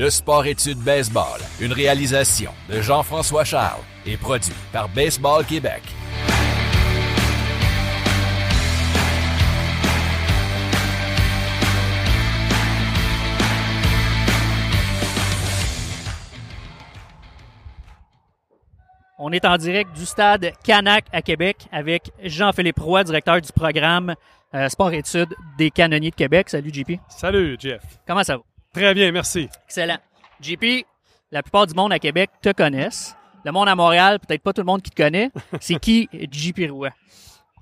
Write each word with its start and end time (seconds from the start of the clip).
Le 0.00 0.08
sport-études 0.08 0.78
baseball, 0.78 1.40
une 1.60 1.74
réalisation 1.74 2.52
de 2.70 2.80
Jean-François 2.80 3.44
Charles 3.44 3.82
et 4.06 4.16
produit 4.16 4.54
par 4.72 4.88
Baseball 4.88 5.44
Québec. 5.44 5.82
On 19.18 19.30
est 19.32 19.44
en 19.44 19.58
direct 19.58 19.92
du 19.94 20.06
stade 20.06 20.52
Canac 20.64 21.04
à 21.12 21.20
Québec 21.20 21.68
avec 21.70 22.10
Jean-Philippe 22.24 22.78
Roy, 22.78 23.04
directeur 23.04 23.42
du 23.42 23.52
programme 23.52 24.14
euh, 24.54 24.66
Sport-études 24.70 25.34
des 25.58 25.70
canonniers 25.70 26.08
de 26.08 26.14
Québec. 26.14 26.48
Salut 26.48 26.70
JP. 26.72 26.92
Salut 27.10 27.58
Jeff. 27.60 27.82
Comment 28.06 28.24
ça 28.24 28.38
va? 28.38 28.42
Très 28.74 28.94
bien, 28.94 29.10
merci. 29.12 29.48
Excellent. 29.66 29.98
JP, 30.40 30.86
la 31.32 31.42
plupart 31.42 31.66
du 31.66 31.74
monde 31.74 31.92
à 31.92 31.98
Québec 31.98 32.30
te 32.40 32.52
connaissent. 32.52 33.16
Le 33.44 33.52
monde 33.52 33.68
à 33.68 33.74
Montréal, 33.74 34.18
peut-être 34.20 34.42
pas 34.42 34.52
tout 34.52 34.60
le 34.60 34.66
monde 34.66 34.82
qui 34.82 34.90
te 34.90 35.02
connaît. 35.02 35.30
C'est 35.60 35.78
qui 35.78 36.08
JP 36.12 36.70
Roy? 36.70 36.90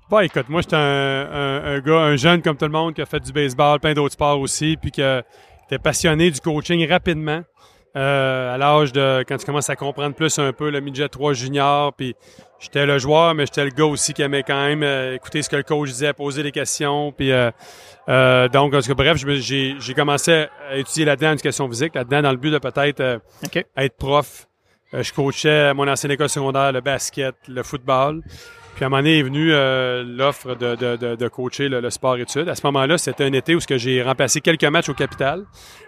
Bah, 0.09 0.25
écoute, 0.25 0.49
moi, 0.49 0.61
j'étais 0.61 0.75
un, 0.75 0.79
un, 0.79 1.63
un, 1.75 1.79
gars, 1.79 1.99
un 1.99 2.15
jeune 2.15 2.41
comme 2.41 2.57
tout 2.57 2.65
le 2.65 2.71
monde 2.71 2.93
qui 2.93 3.01
a 3.01 3.05
fait 3.05 3.19
du 3.19 3.31
baseball, 3.31 3.79
plein 3.79 3.93
d'autres 3.93 4.13
sports 4.13 4.39
aussi, 4.39 4.75
puis 4.75 4.91
qui 4.91 5.01
était 5.01 5.79
passionné 5.81 6.31
du 6.31 6.39
coaching 6.39 6.87
rapidement. 6.89 7.41
Euh, 7.99 8.55
à 8.55 8.57
l'âge 8.57 8.93
de 8.93 9.25
quand 9.27 9.35
tu 9.35 9.45
commences 9.45 9.69
à 9.69 9.75
comprendre 9.75 10.15
plus 10.15 10.39
un 10.39 10.53
peu 10.53 10.69
le 10.69 10.79
midget 10.79 11.09
3 11.09 11.33
junior 11.33 11.91
puis 11.91 12.15
j'étais 12.57 12.85
le 12.85 12.97
joueur 12.97 13.35
mais 13.35 13.45
j'étais 13.45 13.65
le 13.65 13.71
gars 13.71 13.87
aussi 13.87 14.13
qui 14.13 14.21
aimait 14.21 14.43
quand 14.43 14.63
même 14.63 14.83
euh, 14.83 15.15
écouter 15.15 15.41
ce 15.41 15.49
que 15.49 15.57
le 15.57 15.63
coach 15.63 15.89
disait 15.89 16.13
poser 16.13 16.41
des 16.41 16.53
questions 16.53 17.11
puis 17.11 17.33
euh, 17.33 17.51
euh 18.07 18.47
donc 18.47 18.73
en 18.73 18.79
bref 18.93 19.17
j'ai 19.17 19.75
j'ai 19.77 19.93
commencé 19.93 20.45
à 20.69 20.77
étudier 20.77 21.03
là-dedans 21.03 21.31
l'éducation 21.31 21.67
physique 21.67 21.93
là-dedans 21.93 22.21
dans 22.21 22.31
le 22.31 22.37
but 22.37 22.51
de 22.51 22.59
peut-être 22.59 23.19
OK. 23.43 23.65
être 23.75 23.97
prof 23.97 24.47
je 24.93 25.11
coachais 25.11 25.67
à 25.67 25.73
mon 25.73 25.85
ancienne 25.89 26.13
école 26.13 26.29
secondaire 26.29 26.71
le 26.71 26.79
basket 26.79 27.35
le 27.49 27.63
football 27.63 28.23
puis 28.79 28.85
à 28.85 28.87
un 28.87 28.89
moment 28.91 29.01
donné 29.01 29.19
est 29.19 29.23
venue 29.23 29.49
euh, 29.51 30.05
l'offre 30.07 30.55
de, 30.55 30.73
de, 30.75 30.95
de, 30.95 31.15
de, 31.17 31.27
coacher 31.27 31.67
le, 31.67 31.81
le 31.81 31.89
sport-études. 31.89 32.47
À 32.47 32.55
ce 32.55 32.65
moment-là, 32.67 32.97
c'était 32.97 33.25
un 33.25 33.33
été 33.33 33.53
où 33.53 33.59
j'ai 33.69 34.01
remplacé 34.01 34.39
quelques 34.39 34.63
matchs 34.63 34.87
au 34.87 34.93
Capital 34.93 35.43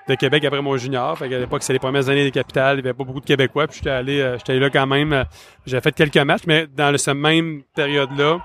de 0.09 0.15
Québec 0.15 0.43
après 0.43 0.61
mon 0.61 0.75
junior. 0.75 1.17
Fait 1.17 1.29
qu'à 1.29 1.39
l'époque, 1.39 1.61
c'était 1.63 1.71
les 1.71 1.79
premières 1.79 2.09
années 2.09 2.25
des 2.25 2.31
Capitales. 2.31 2.79
Il 2.79 2.83
n'y 2.83 2.89
avait 2.89 2.97
pas 2.97 3.05
beaucoup 3.05 3.21
de 3.21 3.25
Québécois. 3.25 3.67
Puis 3.67 3.77
j'étais 3.77 3.91
allé, 3.91 4.19
euh, 4.19 4.37
j'étais 4.37 4.51
allé 4.51 4.59
là 4.59 4.69
quand 4.69 4.87
même. 4.87 5.23
J'ai 5.65 5.79
fait 5.79 5.93
quelques 5.95 6.17
matchs, 6.17 6.41
mais 6.47 6.67
dans 6.67 6.97
cette 6.97 7.15
même 7.15 7.61
période-là, 7.73 8.39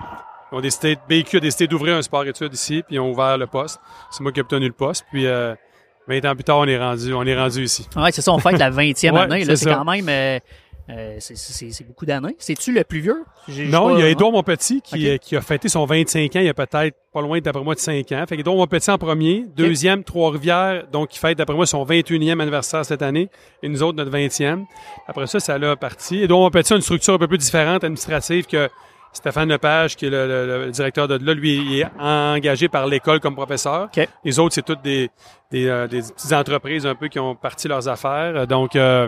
on 0.53 0.61
décidé, 0.61 0.97
BQ 1.09 1.37
a 1.37 1.39
décidé 1.41 1.67
d'ouvrir 1.67 1.97
un 1.97 2.01
sport-études 2.01 2.53
ici, 2.53 2.83
puis 2.87 2.95
ils 2.95 2.99
ont 3.01 3.11
ouvert 3.11 3.37
le 3.37 3.47
poste. 3.47 3.81
C'est 4.11 4.21
moi 4.23 4.31
qui 4.31 4.39
ai 4.39 4.43
obtenu 4.43 4.65
le 4.67 4.71
poste. 4.71 5.05
Puis 5.11 5.25
euh, 5.27 5.55
20 6.07 6.23
ans 6.23 6.35
plus 6.35 6.45
tard, 6.45 6.59
on 6.59 6.65
est 6.67 6.77
rendu, 6.77 7.13
on 7.13 7.23
est 7.23 7.37
rendu 7.37 7.63
ici. 7.63 7.85
Ouais, 7.97 8.13
c'est 8.13 8.21
ça, 8.21 8.31
on 8.31 8.39
fête 8.39 8.57
la 8.57 8.71
20e 8.71 9.11
Ouais, 9.11 9.19
année. 9.19 9.43
Là, 9.43 9.57
c'est 9.57 9.69
quand 9.69 9.83
même. 9.83 10.07
euh, 10.07 10.39
euh, 10.89 11.15
c'est- 11.19 11.83
beaucoup 11.85 12.05
d'années. 12.05 12.35
C'est-tu 12.39 12.71
le 12.73 12.83
plus 12.83 12.99
vieux? 12.99 13.23
Non, 13.69 13.87
pas- 13.87 13.93
il 13.93 13.99
y 13.99 14.03
a 14.03 14.09
Édouard 14.09 14.31
Monpetit 14.31 14.81
qui, 14.81 15.07
euh, 15.09 15.17
qui 15.17 15.35
a 15.35 15.41
fêté 15.41 15.67
son 15.69 15.85
25 15.85 16.35
ans 16.35 16.39
il 16.39 16.45
y 16.45 16.49
a 16.49 16.53
peut-être 16.53 16.95
pas 17.13 17.21
loin 17.21 17.39
d'après 17.39 17.63
moi 17.63 17.75
de 17.75 17.79
5 17.79 18.11
ans. 18.13 18.23
Fait 18.27 18.37
qu'Édouard 18.37 18.55
Monpetit 18.57 18.89
en 18.91 18.97
premier, 18.97 19.45
deuxième 19.55 20.03
Trois-Rivières, 20.03 20.87
donc 20.91 21.09
qui 21.09 21.19
fête 21.19 21.37
d'après 21.37 21.55
moi 21.55 21.65
son 21.65 21.83
21e 21.83 22.39
anniversaire 22.41 22.85
cette 22.85 23.01
année, 23.01 23.29
et 23.63 23.69
nous 23.69 23.83
autres 23.83 23.97
notre 23.97 24.11
20e. 24.11 24.65
Après 25.07 25.27
ça, 25.27 25.39
ça 25.39 25.57
l'a 25.57 25.75
parti. 25.75 26.21
Édouard 26.23 26.39
Monpetit 26.41 26.73
a 26.73 26.75
une 26.77 26.81
structure 26.81 27.13
un 27.15 27.17
peu 27.19 27.27
plus 27.27 27.37
différente 27.37 27.83
administrative 27.83 28.45
que 28.45 28.69
Stéphane 29.13 29.49
Lepage, 29.49 29.95
qui 29.95 30.05
est 30.05 30.09
le, 30.09 30.27
le- 30.27 30.65
le 30.65 30.71
directeur 30.71 31.07
de 31.07 31.17
là, 31.25 31.33
lui, 31.33 31.55
il 31.55 31.79
est 31.79 31.85
engagé 31.99 32.67
par 32.67 32.85
l'école 32.85 33.19
comme 33.19 33.35
professeur. 33.35 33.85
Ok. 33.95 34.07
Les 34.23 34.37
autres, 34.37 34.53
c'est 34.53 34.65
toutes 34.65 34.81
des, 34.83 35.09
des, 35.49 35.65
euh, 35.67 35.87
des 35.87 36.01
petites 36.01 36.33
entreprises 36.33 36.85
un 36.85 36.93
peu 36.93 37.07
qui 37.07 37.17
ont 37.17 37.33
parti 37.33 37.67
leurs 37.67 37.87
affaires. 37.87 38.45
Donc, 38.45 38.75
euh, 38.75 39.07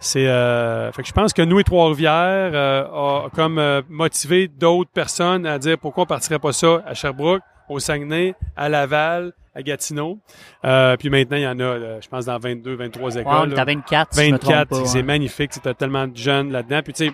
c'est, 0.00 0.26
euh, 0.26 0.90
fait 0.92 1.02
que 1.02 1.08
je 1.08 1.12
pense 1.12 1.32
que 1.32 1.42
nous 1.42 1.60
et 1.60 1.64
Trois-Rivières 1.64 2.50
euh, 2.54 2.84
a 2.84 3.28
comme 3.34 3.58
euh, 3.58 3.82
motivé 3.88 4.48
d'autres 4.48 4.90
personnes 4.90 5.46
à 5.46 5.58
dire 5.58 5.78
pourquoi 5.78 6.04
on 6.04 6.06
partirait 6.06 6.38
pas 6.38 6.52
ça 6.52 6.82
à 6.86 6.94
Sherbrooke, 6.94 7.42
au 7.68 7.78
Saguenay, 7.78 8.34
à 8.56 8.68
Laval, 8.68 9.32
à 9.54 9.62
Gatineau. 9.62 10.18
Euh, 10.64 10.96
puis 10.96 11.10
maintenant, 11.10 11.36
il 11.36 11.42
y 11.42 11.46
en 11.46 11.58
a, 11.60 11.62
euh, 11.62 12.00
je 12.00 12.08
pense, 12.08 12.26
dans 12.26 12.38
22, 12.38 12.74
23 12.76 13.16
écoles. 13.16 13.52
Est 13.52 13.56
là. 13.56 13.62
à 13.62 13.64
24, 13.64 14.14
si 14.14 14.26
je 14.26 14.32
me 14.32 14.38
trompe 14.38 14.52
24, 14.54 14.68
pas, 14.68 14.84
c'est 14.86 15.02
magnifique. 15.02 15.50
C'est 15.52 15.76
tellement 15.76 16.06
de 16.06 16.16
jeunes 16.16 16.50
là-dedans. 16.50 16.80
Puis 16.82 16.92
tu 16.92 17.06
sais, 17.06 17.12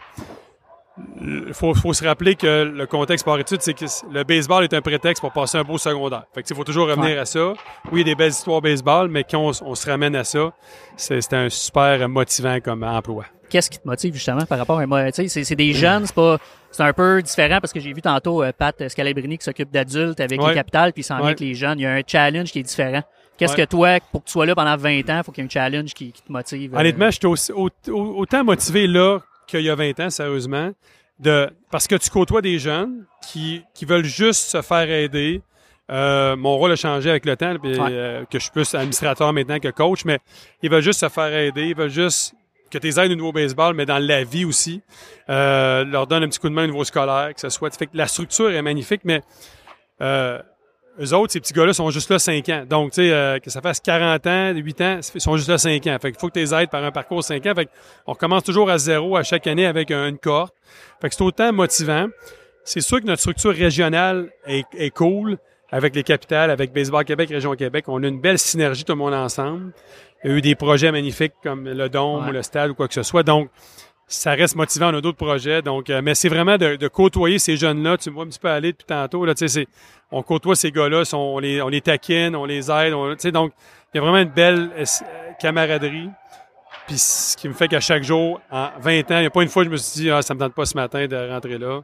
il 1.20 1.52
faut, 1.52 1.74
faut 1.74 1.92
se 1.92 2.04
rappeler 2.04 2.34
que 2.36 2.62
le 2.64 2.86
contexte 2.86 3.24
par 3.24 3.38
étude, 3.38 3.60
c'est 3.60 3.74
que 3.74 3.84
le 4.10 4.24
baseball 4.24 4.64
est 4.64 4.72
un 4.74 4.80
prétexte 4.80 5.20
pour 5.20 5.32
passer 5.32 5.58
un 5.58 5.62
beau 5.62 5.76
secondaire. 5.78 6.24
Fait 6.34 6.42
que 6.42 6.48
il 6.50 6.56
faut 6.56 6.64
toujours 6.64 6.88
revenir 6.88 7.10
Ouais. 7.16 7.18
à 7.18 7.24
ça. 7.26 7.52
Oui, 7.92 7.92
il 7.92 7.98
y 7.98 8.00
a 8.02 8.04
des 8.04 8.14
belles 8.14 8.30
histoires 8.30 8.60
baseball, 8.62 9.08
mais 9.08 9.24
quand 9.24 9.52
on, 9.62 9.74
se 9.74 9.90
ramène 9.90 10.16
à 10.16 10.24
ça, 10.24 10.52
c'est 10.96 11.32
un 11.34 11.48
super 11.50 12.08
motivant 12.08 12.58
comme 12.60 12.82
emploi. 12.82 13.24
Qu'est-ce 13.50 13.70
qui 13.70 13.78
te 13.78 13.86
motive 13.86 14.14
justement 14.14 14.44
par 14.46 14.58
rapport 14.58 14.78
à 14.80 14.86
moi? 14.86 15.12
Tu 15.12 15.28
sais, 15.28 15.44
c'est- 15.44 15.54
des 15.54 15.72
jeunes, 15.72 16.06
c'est 16.06 16.14
pas. 16.14 16.38
C'est 16.72 16.82
un 16.82 16.92
peu 16.92 17.22
différent 17.22 17.58
parce 17.60 17.72
que 17.72 17.78
j'ai 17.80 17.92
vu 17.92 18.02
tantôt 18.02 18.42
euh, 18.42 18.50
Pat 18.56 18.88
Scalabrini 18.88 19.38
qui 19.38 19.44
s'occupe 19.44 19.70
d'adultes 19.70 20.20
avec 20.20 20.40
Ouais. 20.42 20.48
les 20.48 20.54
capitales, 20.54 20.92
puis 20.92 21.02
il 21.02 21.04
s'en 21.04 21.16
vient 21.18 21.26
avec 21.26 21.40
les 21.40 21.54
jeunes. 21.54 21.78
Il 21.78 21.82
y 21.82 21.86
a 21.86 21.92
un 21.92 22.02
challenge 22.06 22.50
qui 22.50 22.58
est 22.58 22.62
différent. 22.64 23.02
Qu'est-ce 23.38 23.52
Ouais. 23.54 23.64
que 23.64 23.70
toi, 23.70 23.98
pour 24.12 24.22
que 24.22 24.26
tu 24.26 24.32
sois 24.32 24.46
là 24.46 24.54
pendant 24.54 24.76
20 24.76 25.08
ans, 25.10 25.22
faut 25.24 25.30
qu'il 25.30 25.44
y 25.44 25.46
ait 25.46 25.48
un 25.48 25.50
challenge 25.50 25.94
qui, 25.94 26.10
qui 26.10 26.22
te 26.22 26.32
motive? 26.32 26.74
euh, 26.74 26.78
Honnêtement, 26.80 27.08
au- 27.24 27.68
au- 27.92 28.16
autant 28.18 28.42
motivé 28.44 28.86
là 28.86 29.20
qu'il 29.46 29.60
y 29.62 29.70
a 29.70 29.74
20 29.74 30.00
ans, 30.00 30.10
sérieusement, 30.10 30.70
de 31.18 31.48
parce 31.70 31.86
que 31.86 31.94
tu 31.96 32.10
côtoies 32.10 32.42
des 32.42 32.58
jeunes 32.58 33.06
qui, 33.30 33.62
qui 33.74 33.84
veulent 33.84 34.04
juste 34.04 34.48
se 34.50 34.62
faire 34.62 34.90
aider. 34.90 35.40
Euh, 35.90 36.34
mon 36.36 36.56
rôle 36.56 36.72
a 36.72 36.76
changé 36.76 37.10
avec 37.10 37.24
le 37.26 37.36
temps, 37.36 37.54
puis, 37.62 37.78
Ouais. 37.78 37.88
euh, 37.90 38.24
que 38.24 38.38
je 38.38 38.44
suis 38.44 38.50
plus 38.52 38.74
administrateur 38.74 39.32
maintenant 39.32 39.58
que 39.60 39.68
coach, 39.68 40.04
mais 40.04 40.18
ils 40.62 40.70
veulent 40.70 40.82
juste 40.82 41.00
se 41.00 41.08
faire 41.08 41.32
aider, 41.32 41.68
ils 41.68 41.76
veulent 41.76 41.90
juste 41.90 42.34
que 42.70 42.78
tu 42.78 42.88
aides 42.88 43.12
au 43.12 43.14
niveau 43.14 43.30
baseball, 43.32 43.74
mais 43.74 43.86
dans 43.86 43.98
la 44.04 44.24
vie 44.24 44.44
aussi. 44.44 44.82
Euh, 45.30 45.84
leur 45.84 46.08
donne 46.08 46.24
un 46.24 46.28
petit 46.28 46.40
coup 46.40 46.48
de 46.48 46.54
main 46.54 46.64
au 46.64 46.66
niveau 46.66 46.82
scolaire, 46.82 47.32
que 47.32 47.40
ce 47.40 47.48
soit. 47.48 47.72
Fait 47.76 47.86
que 47.86 47.96
la 47.96 48.08
structure 48.08 48.50
est 48.50 48.62
magnifique, 48.62 49.02
mais 49.04 49.22
euh, 50.00 50.42
eux 51.00 51.14
autres, 51.14 51.32
ces 51.32 51.40
petits 51.40 51.52
gars-là, 51.52 51.72
sont 51.72 51.90
juste 51.90 52.10
là 52.10 52.18
5 52.18 52.48
ans. 52.48 52.64
Donc, 52.68 52.92
tu 52.92 53.02
sais, 53.02 53.10
euh, 53.12 53.38
que 53.38 53.50
ça 53.50 53.60
fasse 53.60 53.80
40 53.80 54.26
ans, 54.26 54.52
8 54.54 54.80
ans, 54.80 55.00
ils 55.14 55.20
sont 55.20 55.36
juste 55.36 55.48
là 55.48 55.58
5 55.58 55.86
ans. 55.86 55.96
Fait 56.00 56.10
qu'il 56.12 56.20
faut 56.20 56.28
que 56.28 56.32
tu 56.34 56.40
les 56.40 56.54
aides 56.54 56.70
par 56.70 56.82
un 56.84 56.90
parcours 56.90 57.22
5 57.22 57.44
ans. 57.46 57.52
Fait 57.54 57.68
on 58.06 58.12
recommence 58.12 58.44
toujours 58.44 58.70
à 58.70 58.78
zéro 58.78 59.16
à 59.16 59.22
chaque 59.22 59.46
année 59.46 59.66
avec 59.66 59.90
un- 59.90 60.08
une 60.08 60.18
cohorte. 60.18 60.54
Fait 61.00 61.08
que 61.08 61.14
c'est 61.14 61.22
autant 61.22 61.52
motivant. 61.52 62.06
C'est 62.64 62.80
sûr 62.80 63.00
que 63.00 63.06
notre 63.06 63.20
structure 63.20 63.54
régionale 63.54 64.30
est, 64.46 64.64
est 64.76 64.90
cool 64.90 65.38
avec 65.70 65.94
les 65.94 66.02
capitales, 66.02 66.50
avec 66.50 66.72
Baseball 66.72 67.04
Québec, 67.04 67.28
Région 67.30 67.54
Québec. 67.54 67.84
On 67.88 68.02
a 68.02 68.06
une 68.08 68.20
belle 68.20 68.38
synergie 68.38 68.84
tout 68.84 68.92
le 68.92 68.98
monde 68.98 69.14
ensemble. 69.14 69.72
Il 70.24 70.30
y 70.30 70.34
a 70.34 70.36
eu 70.38 70.40
des 70.40 70.54
projets 70.54 70.90
magnifiques 70.90 71.34
comme 71.42 71.68
le 71.68 71.88
Dôme 71.88 72.24
Ouais. 72.24 72.30
ou 72.30 72.32
le 72.32 72.42
Stade 72.42 72.70
ou 72.70 72.74
quoi 72.74 72.88
que 72.88 72.94
ce 72.94 73.02
soit. 73.02 73.22
Donc, 73.22 73.50
ça 74.06 74.32
reste 74.32 74.54
motivant. 74.56 74.90
On 74.92 74.98
a 74.98 75.00
d'autres 75.00 75.16
projets. 75.16 75.62
Donc, 75.62 75.90
euh, 75.90 76.00
mais 76.02 76.14
c'est 76.14 76.28
vraiment 76.28 76.56
de, 76.56 76.76
de 76.76 76.88
côtoyer 76.88 77.38
ces 77.38 77.56
jeunes-là. 77.56 77.96
Tu 77.98 78.10
me 78.10 78.14
vois 78.14 78.24
un 78.24 78.28
petit 78.28 78.38
peu 78.38 78.48
aller 78.48 78.72
depuis 78.72 78.84
tantôt. 78.86 79.24
Là, 79.24 79.32
c'est, 79.36 79.66
on 80.12 80.22
côtoie 80.22 80.54
ces 80.56 80.70
gars-là, 80.70 81.02
on 81.14 81.38
les, 81.38 81.60
on 81.62 81.68
les 81.68 81.80
taquine, 81.80 82.36
on 82.36 82.44
les 82.44 82.70
aide. 82.70 82.92
on- 82.94 83.10
tu 83.14 83.20
sais, 83.20 83.32
donc, 83.32 83.52
il 83.92 83.96
y 83.96 83.98
a 83.98 84.02
vraiment 84.02 84.18
une 84.18 84.28
belle 84.30 84.70
euh, 84.78 84.84
camaraderie. 85.40 86.08
Puis 86.86 86.98
ce 86.98 87.36
qui 87.36 87.48
me 87.48 87.54
fait 87.54 87.66
qu'à 87.66 87.80
chaque 87.80 88.04
jour, 88.04 88.40
en 88.50 88.68
20 88.78 89.10
ans, 89.10 89.16
il 89.16 89.20
n'y 89.20 89.26
a 89.26 89.30
pas 89.30 89.42
une 89.42 89.48
fois 89.48 89.62
que 89.64 89.68
je 89.68 89.72
me 89.72 89.76
suis 89.76 90.02
dit, 90.02 90.10
ah, 90.10 90.22
ça 90.22 90.34
me 90.34 90.38
tente 90.38 90.54
pas 90.54 90.64
ce 90.66 90.76
matin 90.76 91.06
de 91.06 91.16
rentrer 91.30 91.58
là. 91.58 91.80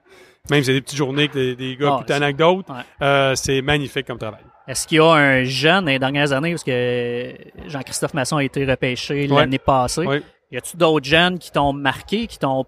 Même 0.50 0.60
si 0.60 0.66
c'est 0.66 0.72
des 0.74 0.80
petites 0.80 0.98
journées 0.98 1.28
que 1.28 1.34
des, 1.34 1.56
des 1.56 1.76
gars 1.76 1.90
Ah, 1.94 1.96
plus 1.98 2.06
tannants 2.06 2.30
que 2.32 2.36
d'autres, 2.36 2.72
Ouais. 2.72 2.80
euh, 3.02 3.34
c'est 3.34 3.62
magnifique 3.62 4.06
comme 4.06 4.18
travail. 4.18 4.42
Est-ce 4.68 4.86
qu'il 4.86 4.98
y 4.98 5.00
a 5.00 5.06
un 5.10 5.42
jeune 5.44 5.84
dans 5.86 5.90
les 5.90 5.98
dernières 5.98 6.30
années, 6.32 6.50
parce 6.52 6.62
que 6.62 7.32
Jean-Christophe 7.66 8.14
Masson 8.14 8.36
a 8.36 8.44
été 8.44 8.64
repêché 8.64 9.28
Ouais. 9.28 9.40
l'année 9.40 9.58
passée, 9.58 10.06
Ouais. 10.06 10.22
Y 10.52 10.56
a-tu 10.56 10.76
d'autres 10.76 11.06
jeunes 11.06 11.38
qui 11.38 11.50
t'ont 11.50 11.72
marqué, 11.72 12.26
qui 12.28 12.38
t'ont 12.38 12.64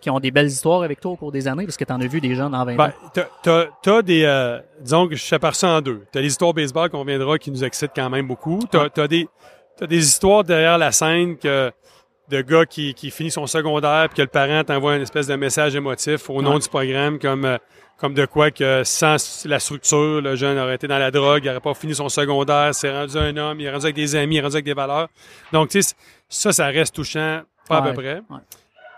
qui 0.00 0.08
ont 0.08 0.18
des 0.18 0.30
belles 0.30 0.46
histoires 0.46 0.82
avec 0.82 0.98
toi 0.98 1.12
au 1.12 1.16
cours 1.16 1.30
des 1.30 1.46
années, 1.46 1.66
parce 1.66 1.76
que 1.76 1.84
t'en 1.84 2.00
as 2.00 2.06
vu 2.06 2.18
des 2.18 2.34
jeunes 2.34 2.54
en 2.54 2.64
20 2.64 2.74
Ben, 2.76 2.84
ans? 2.86 2.92
t'as- 3.42 3.68
t'as, 3.82 4.00
des, 4.02 4.24
euh, 4.24 4.58
disons 4.80 5.06
que 5.06 5.14
je 5.14 5.22
sépare 5.22 5.54
ça 5.54 5.68
en 5.76 5.80
deux. 5.82 6.00
T'as 6.10 6.20
les 6.22 6.28
histoires 6.28 6.54
baseball 6.54 6.88
qu'on 6.88 7.04
viendra 7.04 7.36
qui 7.38 7.50
nous 7.50 7.62
excitent 7.62 7.92
quand 7.94 8.08
même 8.08 8.26
beaucoup. 8.26 8.60
T'as, 8.70 8.88
t'as 8.88 9.06
des, 9.06 9.28
t'as 9.76 9.86
des 9.86 9.98
histoires 10.02 10.42
derrière 10.42 10.78
la 10.78 10.90
scène 10.90 11.36
que, 11.36 11.70
de 12.30 12.40
gars 12.40 12.64
qui, 12.64 12.94
qui 12.94 13.10
finit 13.10 13.30
son 13.30 13.46
secondaire 13.46 14.08
puis 14.08 14.16
que 14.16 14.22
le 14.22 14.28
parent 14.28 14.64
t'envoie 14.64 14.96
une 14.96 15.02
espèce 15.02 15.26
de 15.26 15.34
message 15.36 15.76
émotif 15.76 16.30
au 16.30 16.40
nom 16.40 16.54
Ouais. 16.54 16.60
du 16.60 16.68
programme 16.70 17.18
comme, 17.18 17.44
euh, 17.44 17.58
comme 17.98 18.14
de 18.14 18.24
quoi 18.24 18.50
que 18.50 18.82
sans 18.84 19.16
la 19.44 19.58
structure, 19.60 20.22
le 20.22 20.34
jeune 20.34 20.58
aurait 20.58 20.76
été 20.76 20.88
dans 20.88 20.98
la 20.98 21.10
drogue, 21.10 21.42
il 21.44 21.48
n'aurait 21.48 21.60
pas 21.60 21.74
fini 21.74 21.94
son 21.94 22.08
secondaire, 22.08 22.74
c'est 22.74 22.90
rendu 22.90 23.18
un 23.18 23.36
homme, 23.36 23.60
il 23.60 23.66
est 23.66 23.70
rendu 23.70 23.84
avec 23.84 23.96
des 23.96 24.16
amis, 24.16 24.36
il 24.36 24.38
est 24.38 24.42
rendu 24.42 24.54
avec 24.56 24.64
des 24.64 24.72
valeurs. 24.72 25.08
Donc, 25.52 25.68
tu 25.68 25.82
sais, 25.82 25.94
ça, 26.36 26.52
ça 26.52 26.66
reste 26.66 26.94
touchant, 26.94 27.42
pas 27.68 27.78
à 27.78 27.82
peu 27.82 27.92
près. 27.92 28.16
Ouais. 28.30 28.38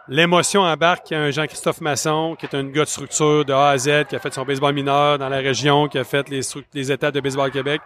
L'émotion 0.08 0.62
embarque. 0.62 1.10
Il 1.10 1.14
y 1.14 1.16
a 1.16 1.20
un 1.20 1.30
Jean-Christophe 1.30 1.80
Masson, 1.80 2.36
qui 2.38 2.46
est 2.46 2.54
un 2.54 2.62
gars 2.64 2.84
de 2.84 2.88
structure 2.88 3.44
de 3.44 3.52
A 3.52 3.70
à 3.70 3.78
Z, 3.78 4.04
qui 4.08 4.14
a 4.14 4.18
fait 4.20 4.32
son 4.32 4.44
baseball 4.44 4.72
mineur 4.72 5.18
dans 5.18 5.28
la 5.28 5.38
région, 5.38 5.88
qui 5.88 5.98
a 5.98 6.04
fait 6.04 6.28
les, 6.28 6.92
étapes 6.92 7.12
de 7.14 7.20
baseball 7.20 7.50
Québec, 7.50 7.80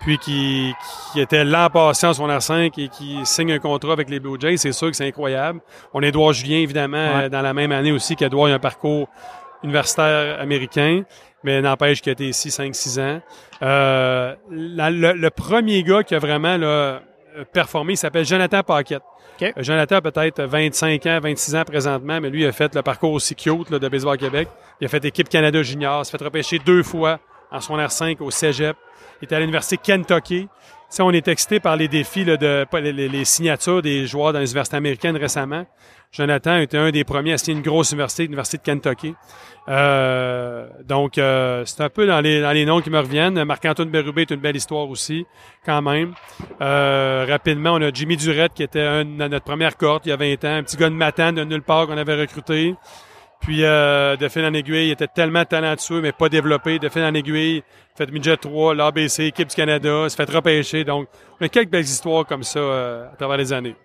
puis 0.00 0.18
qui, 0.18 0.72
qui 1.12 1.20
était 1.20 1.44
l'an 1.44 1.68
passé 1.68 2.06
en 2.06 2.12
son 2.14 2.28
R5 2.28 2.70
et 2.80 2.88
qui 2.88 3.18
signe 3.24 3.50
un 3.52 3.58
contrat 3.58 3.92
avec 3.92 4.08
les 4.08 4.20
Blue 4.20 4.36
Jays. 4.40 4.56
C'est 4.56 4.70
sûr 4.70 4.88
que 4.88 4.96
c'est 4.96 5.08
incroyable. 5.08 5.60
On 5.92 6.02
a 6.04 6.06
Édouard 6.06 6.32
Julien, 6.32 6.58
évidemment, 6.58 6.96
Ouais. 7.16 7.24
euh, 7.24 7.28
dans 7.28 7.42
la 7.42 7.52
même 7.52 7.72
année 7.72 7.90
aussi, 7.90 8.14
qu'Édouard 8.14 8.50
a 8.52 8.54
un 8.54 8.58
parcours 8.60 9.08
universitaire 9.64 10.40
américain, 10.40 11.02
mais 11.42 11.60
n'empêche 11.60 12.00
qu'il 12.00 12.10
a 12.10 12.12
été 12.12 12.28
ici 12.28 12.50
5-6 12.50 13.00
ans. 13.00 13.20
Euh, 13.62 14.36
la- 14.48 14.90
le, 14.90 15.12
le 15.14 15.30
premier 15.30 15.82
gars 15.82 16.04
qui 16.04 16.14
a 16.14 16.20
vraiment 16.20 16.56
là, 16.56 17.00
performer. 17.44 17.94
Il 17.94 17.96
s'appelle 17.96 18.24
Jonathan 18.24 18.62
Paquette. 18.62 19.02
Euh, 19.56 19.62
Jonathan 19.62 19.96
a 19.96 20.00
peut-être 20.00 20.42
25 20.42 21.06
ans, 21.06 21.18
26 21.22 21.54
ans 21.56 21.64
présentement, 21.64 22.20
mais 22.20 22.28
lui 22.30 22.44
a 22.46 22.52
fait 22.52 22.74
le 22.74 22.82
parcours 22.82 23.12
aussi 23.12 23.34
cute 23.34 23.70
là, 23.70 23.78
de 23.78 23.88
Baseball 23.88 24.16
Québec. 24.18 24.48
Il 24.80 24.84
a 24.86 24.88
fait 24.88 25.04
équipe 25.04 25.28
Canada 25.28 25.62
Junior, 25.62 26.04
s'est 26.04 26.16
fait 26.16 26.24
repêcher 26.24 26.58
deux 26.58 26.82
fois 26.82 27.18
en 27.50 27.60
son 27.60 27.76
R5 27.78 28.16
au 28.20 28.30
Cégep. 28.30 28.76
Il 29.20 29.24
était 29.26 29.36
à 29.36 29.40
l'Université 29.40 29.76
Kentucky. 29.76 30.42
Tu 30.42 30.48
sais, 30.96 31.02
on 31.02 31.10
est 31.10 31.28
excité 31.28 31.60
par 31.60 31.76
les 31.76 31.86
défis 31.88 32.24
là, 32.24 32.36
de 32.36 32.66
les- 32.78 33.08
les 33.08 33.24
signatures 33.24 33.82
des 33.82 34.06
joueurs 34.06 34.32
dans 34.32 34.38
les 34.38 34.46
universités 34.50 34.76
américaines 34.76 35.16
récemment. 35.16 35.66
Jonathan 36.10 36.56
était 36.58 36.78
un 36.78 36.90
des 36.90 37.04
premiers 37.04 37.34
à 37.34 37.38
signer 37.38 37.58
une 37.58 37.62
grosse 37.62 37.92
université, 37.92 38.22
l'Université 38.22 38.58
de 38.58 38.62
Kentucky. 38.62 39.14
Euh, 39.68 40.66
donc, 40.84 41.18
euh, 41.18 41.64
c'est 41.66 41.82
un 41.82 41.90
peu 41.90 42.06
dans 42.06 42.20
les, 42.20 42.40
dans 42.40 42.52
les 42.52 42.64
noms 42.64 42.80
qui 42.80 42.88
me 42.90 42.98
reviennent. 42.98 43.42
Marc-Antoine 43.44 43.90
Berubé 43.90 44.22
est 44.22 44.30
une 44.30 44.40
belle 44.40 44.56
histoire 44.56 44.88
aussi, 44.88 45.26
quand 45.66 45.82
même. 45.82 46.14
Euh, 46.62 47.26
rapidement, 47.28 47.74
on 47.74 47.82
a 47.82 47.92
Jimmy 47.92 48.16
Durette, 48.16 48.54
qui 48.54 48.62
était 48.62 48.80
un, 48.80 49.04
dans 49.04 49.28
notre 49.28 49.44
première 49.44 49.76
cohorte 49.76 50.06
il 50.06 50.10
y 50.10 50.12
a 50.12 50.16
20 50.16 50.44
ans. 50.44 50.56
Un 50.56 50.62
petit 50.62 50.76
gars 50.76 50.88
de 50.88 50.94
Matane, 50.94 51.34
de 51.34 51.44
nulle 51.44 51.62
part, 51.62 51.86
qu'on 51.86 51.98
avait 51.98 52.18
recruté. 52.18 52.74
Puis, 53.40 53.64
euh, 53.64 54.16
de 54.16 54.28
fil 54.28 54.44
en 54.44 54.52
aiguille, 54.52 54.88
il 54.88 54.90
était 54.90 55.06
tellement 55.06 55.44
talentueux, 55.44 56.00
mais 56.00 56.12
pas 56.12 56.28
développé. 56.28 56.78
De 56.78 56.88
fil 56.88 57.02
en 57.02 57.14
aiguille, 57.14 57.62
fait 57.96 58.10
midget 58.10 58.36
3, 58.36 58.74
l'ABC, 58.74 59.26
équipe 59.26 59.48
du 59.48 59.54
Canada, 59.54 60.08
s'est 60.08 60.16
fait 60.16 60.30
repêcher. 60.34 60.84
Donc, 60.84 61.08
on 61.40 61.44
a 61.44 61.48
quelques 61.48 61.70
belles 61.70 61.84
histoires 61.84 62.26
comme 62.26 62.42
ça 62.42 62.58
euh, 62.58 63.12
à 63.12 63.16
travers 63.16 63.36
les 63.36 63.52
années. 63.52 63.76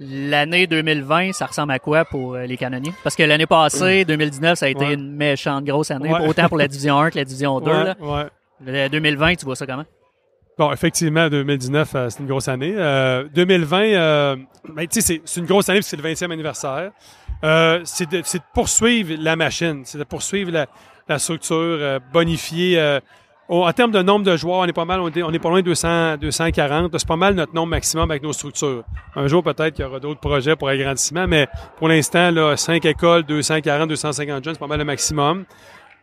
L'année 0.00 0.66
2020, 0.66 1.32
ça 1.32 1.46
ressemble 1.46 1.72
à 1.72 1.78
quoi 1.78 2.04
pour 2.04 2.34
euh, 2.34 2.46
les 2.46 2.56
canonniers? 2.56 2.92
Parce 3.04 3.14
que 3.14 3.22
l'année 3.22 3.46
passée, 3.46 4.04
2019, 4.04 4.58
ça 4.58 4.66
a 4.66 4.68
été 4.68 4.84
Ouais. 4.86 4.94
une 4.94 5.12
méchante 5.14 5.64
grosse 5.64 5.90
année, 5.92 6.12
Ouais. 6.12 6.26
autant 6.26 6.48
pour 6.48 6.58
la 6.58 6.66
division 6.68 6.98
1 6.98 7.10
que 7.10 7.18
la 7.18 7.24
division 7.24 7.60
2. 7.60 7.70
Ouais, 7.70 7.84
là. 7.84 7.96
ouais. 8.00 8.24
Le 8.66 8.88
2020, 8.88 9.36
tu 9.36 9.44
vois 9.44 9.54
ça 9.56 9.66
comment? 9.66 9.84
Bon, 10.58 10.72
effectivement, 10.72 11.28
2019, 11.28 11.94
euh, 11.94 12.10
c'est 12.10 12.20
une 12.20 12.26
grosse 12.28 12.48
année. 12.48 12.74
Euh, 12.76 13.24
2020, 13.34 13.82
euh, 13.82 14.36
ben, 14.68 14.86
tu 14.86 15.00
sais, 15.00 15.20
c'est- 15.24 15.40
une 15.40 15.46
grosse 15.46 15.68
année 15.68 15.78
parce 15.78 15.86
que 15.86 15.90
c'est 15.90 15.96
le 15.96 16.02
20e 16.02 16.30
anniversaire. 16.32 16.90
Euh, 17.42 17.80
c'est 17.84 18.08
de, 18.10 18.22
poursuivre 18.52 19.14
la 19.20 19.36
machine, 19.36 19.82
c'est 19.84 19.98
de 19.98 20.04
poursuivre 20.04 20.50
la, 20.52 20.66
la 21.08 21.18
structure, 21.18 21.56
euh, 21.58 21.98
bonifier. 22.12 22.78
Euh, 23.50 23.54
en 23.54 23.72
termes 23.72 23.90
de 23.92 24.00
nombre 24.02 24.24
de 24.24 24.36
joueurs, 24.36 24.58
on 24.58 24.64
est 24.64 24.72
pas 24.72 24.84
mal, 24.84 25.00
on 25.00 25.08
est, 25.08 25.22
on 25.22 25.30
est 25.32 25.38
pas 25.38 25.48
loin 25.50 25.60
de 25.60 25.64
200, 25.66 26.16
240. 26.18 26.90
C'est 26.98 27.06
pas 27.06 27.16
mal 27.16 27.34
notre 27.34 27.54
nombre 27.54 27.68
maximum 27.68 28.10
avec 28.10 28.22
nos 28.22 28.32
structures. 28.32 28.84
Un 29.16 29.26
jour, 29.26 29.42
peut-être 29.42 29.74
qu'il 29.74 29.84
y 29.84 29.88
aura 29.88 30.00
d'autres 30.00 30.20
projets 30.20 30.56
pour 30.56 30.68
agrandissement, 30.68 31.26
mais 31.26 31.46
pour 31.76 31.88
l'instant, 31.88 32.30
là, 32.30 32.56
5 32.56 32.84
écoles, 32.86 33.22
240, 33.24 33.88
250 33.88 34.44
jeunes, 34.44 34.54
c'est 34.54 34.60
pas 34.60 34.66
mal 34.66 34.78
le 34.78 34.84
maximum. 34.84 35.44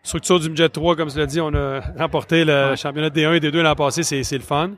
Structure 0.03 0.39
du 0.39 0.49
budget 0.49 0.69
3, 0.69 0.95
comme 0.95 1.09
je 1.09 1.19
l'ai 1.19 1.27
dit, 1.27 1.41
on 1.41 1.53
a 1.53 1.79
remporté 1.97 2.43
le 2.45 2.71
Ouais. 2.71 2.77
championnat 2.77 3.09
D1 3.09 3.33
et 3.35 3.39
D2 3.39 3.61
l'an 3.61 3.75
passé, 3.75 4.03
c'est, 4.03 4.37
le 4.37 4.43
fun. 4.43 4.71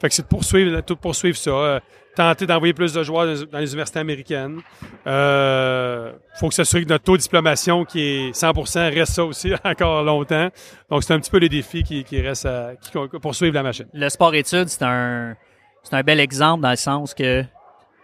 Fait 0.00 0.08
que 0.08 0.14
c'est 0.14 0.22
de 0.22 0.28
poursuivre, 0.28 0.80
tout 0.82 0.96
poursuivre 0.96 1.36
ça. 1.36 1.80
Tenter 2.20 2.46
d'envoyer 2.46 2.74
plus 2.74 2.92
de 2.92 3.02
joueurs 3.02 3.26
dans, 3.26 3.58
les 3.58 3.70
universités 3.70 3.98
américaines. 3.98 4.60
Euh, 5.06 6.12
faut 6.38 6.48
que 6.48 6.54
soit 6.54 6.82
que 6.82 6.88
notre 6.88 7.04
taux 7.04 7.16
de 7.16 7.22
diplomation 7.22 7.84
qui 7.86 8.00
est 8.00 8.30
100% 8.36 8.94
reste 8.94 9.12
ça 9.12 9.24
aussi 9.24 9.52
encore 9.64 10.02
longtemps. 10.02 10.50
Donc 10.90 11.02
c'est 11.02 11.14
un 11.14 11.20
petit 11.20 11.30
peu 11.30 11.38
les 11.38 11.48
défis 11.48 11.82
qui, 11.82 12.04
qui 12.04 12.20
restent 12.20 12.46
à, 12.46 12.72
qui 12.76 12.90
poursuivent 13.20 13.54
la 13.54 13.62
machine. 13.62 13.86
Le 13.94 14.08
sport-études, 14.10 14.68
c'est 14.68 14.82
un, 14.82 15.34
c'est 15.82 15.96
un 15.96 16.02
bel 16.02 16.20
exemple 16.20 16.62
dans 16.62 16.70
le 16.70 16.76
sens 16.76 17.14
que 17.14 17.42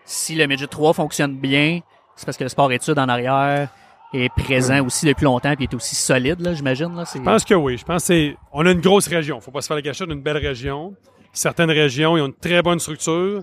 si 0.07 0.35
le 0.35 0.47
Midget 0.47 0.67
3 0.67 0.95
fonctionne 0.95 1.37
bien, 1.37 1.81
c'est 2.15 2.25
parce 2.25 2.39
que 2.39 2.45
le 2.45 2.49
sport-études 2.49 2.99
en 2.99 3.09
arrière 3.09 3.69
est 4.15 4.31
présent 4.31 4.83
aussi 4.87 5.05
depuis 5.05 5.25
longtemps 5.25 5.53
et 5.59 5.63
est 5.63 5.75
aussi 5.75 5.95
solide, 5.95 6.41
là, 6.41 6.55
j'imagine. 6.55 6.95
Là, 6.97 7.05
c'est... 7.05 7.19
Je 7.19 7.25
pense 7.25 7.45
que 7.45 7.55
oui. 7.55 7.77
Je 7.77 7.85
pense 7.85 8.03
que 8.03 8.07
c'est, 8.07 8.37
on 8.53 8.65
a 8.65 8.71
une 8.71 8.81
grosse 8.81 9.09
région. 9.09 9.41
Faut 9.41 9.51
pas 9.51 9.61
se 9.61 9.67
faire 9.67 9.77
la 9.77 9.83
cachette 9.83 10.09
d'une 10.09 10.23
belle 10.23 10.39
région. 10.39 10.95
Certaines 11.33 11.71
régions, 11.71 12.17
ils 12.17 12.23
ont 12.23 12.27
une 12.27 12.35
très 12.35 12.63
bonne 12.63 12.79
structure. 12.79 13.43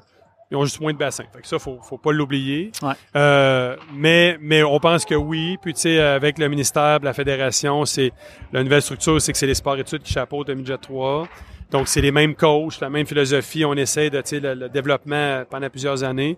Ils 0.53 0.55
ont 0.55 0.65
juste 0.65 0.79
moins 0.79 0.93
de 0.93 0.97
bassins. 0.99 1.23
Fait 1.33 1.41
que 1.41 1.47
ça, 1.47 1.57
faut, 1.57 1.79
faut 1.81 1.97
pas 1.97 2.11
l'oublier. 2.11 2.71
Ouais. 2.83 2.93
Euh, 3.15 3.75
mais, 3.91 4.37
mais 4.39 4.61
on 4.61 4.79
pense 4.79 5.03
que 5.03 5.15
oui. 5.15 5.57
Puis, 5.59 5.73
tu 5.73 5.81
sais, 5.81 5.99
avec 5.99 6.37
le 6.37 6.47
ministère, 6.47 6.99
la 7.01 7.11
fédération, 7.13 7.85
c'est, 7.85 8.11
la 8.51 8.61
nouvelle 8.63 8.83
structure, 8.83 9.19
c'est 9.19 9.31
que 9.31 9.37
c'est 9.39 9.47
les 9.47 9.55
sports 9.55 9.77
études 9.79 10.03
qui 10.03 10.13
chapeautent 10.13 10.49
le 10.49 10.53
midget 10.55 10.77
3. 10.77 11.27
Donc, 11.71 11.87
c'est 11.87 12.01
les 12.01 12.11
mêmes 12.11 12.35
coachs, 12.35 12.79
la 12.81 12.91
même 12.91 13.07
philosophie. 13.07 13.65
On 13.65 13.73
essaie 13.73 14.11
de, 14.11 14.21
tu 14.21 14.27
sais, 14.27 14.39
le, 14.39 14.53
le 14.53 14.69
développement 14.69 15.43
pendant 15.49 15.69
plusieurs 15.71 16.03
années. 16.03 16.37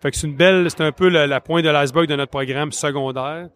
Fait 0.00 0.12
que 0.12 0.16
c'est 0.16 0.28
une 0.28 0.36
belle, 0.36 0.68
c'est 0.70 0.82
un 0.82 0.92
peu 0.92 1.08
la, 1.08 1.26
la 1.26 1.40
pointe 1.40 1.64
de 1.64 1.70
l'iceberg 1.70 2.06
de 2.06 2.14
notre 2.14 2.30
programme 2.30 2.70
secondaire. 2.70 3.48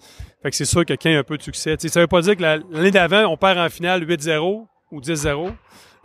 Fait 0.42 0.50
que 0.50 0.56
c'est 0.56 0.64
sûr 0.64 0.84
que 0.84 0.94
quand 0.94 1.08
il 1.08 1.12
y 1.12 1.16
a 1.16 1.20
un 1.20 1.22
peu 1.22 1.36
de 1.36 1.42
succès, 1.42 1.76
tu 1.76 1.82
sais, 1.86 1.92
ça 1.94 2.00
veut 2.00 2.06
pas 2.08 2.20
dire 2.22 2.34
que 2.36 2.42
la- 2.42 2.56
l'année 2.72 2.90
d'avant, 2.90 3.26
on 3.30 3.36
perd 3.36 3.58
en 3.58 3.68
finale 3.68 4.02
8-0 4.04 4.66
ou 4.90 5.00
10-0. 5.00 5.52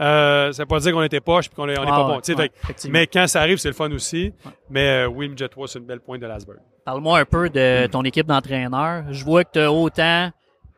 Euh, 0.01 0.51
ça 0.51 0.63
veut 0.63 0.67
pas 0.67 0.79
dire 0.79 0.91
qu'on 0.91 1.03
était 1.03 1.21
poche 1.21 1.47
puis 1.47 1.55
qu'on 1.55 1.69
est, 1.69 1.77
on 1.79 1.83
est 1.83 1.87
Ah 1.87 1.91
pas 1.91 2.07
ouais, 2.07 2.21
bon. 2.35 2.37
ouais, 2.37 2.51
fait 2.77 2.89
mais 2.89 3.07
quand 3.07 3.27
ça 3.27 3.41
arrive, 3.41 3.57
c'est 3.57 3.69
le 3.69 3.73
fun 3.73 3.89
aussi. 3.91 4.33
Mais 4.69 5.05
euh, 5.05 5.07
oui, 5.07 5.33
3, 5.33 5.67
c'est 5.67 5.79
une 5.79 5.85
belle 5.85 6.01
pointe 6.01 6.19
de 6.21 6.27
l'iceberg. 6.27 6.59
Parle-moi 6.83 7.19
un 7.19 7.25
peu 7.25 7.49
de 7.49 7.87
ton 7.87 8.03
équipe 8.03 8.27
d'entraîneurs. 8.27 9.05
Je 9.11 9.23
vois 9.23 9.43
que 9.43 9.51
tu 9.53 9.59
as 9.59 9.71
autant 9.71 10.31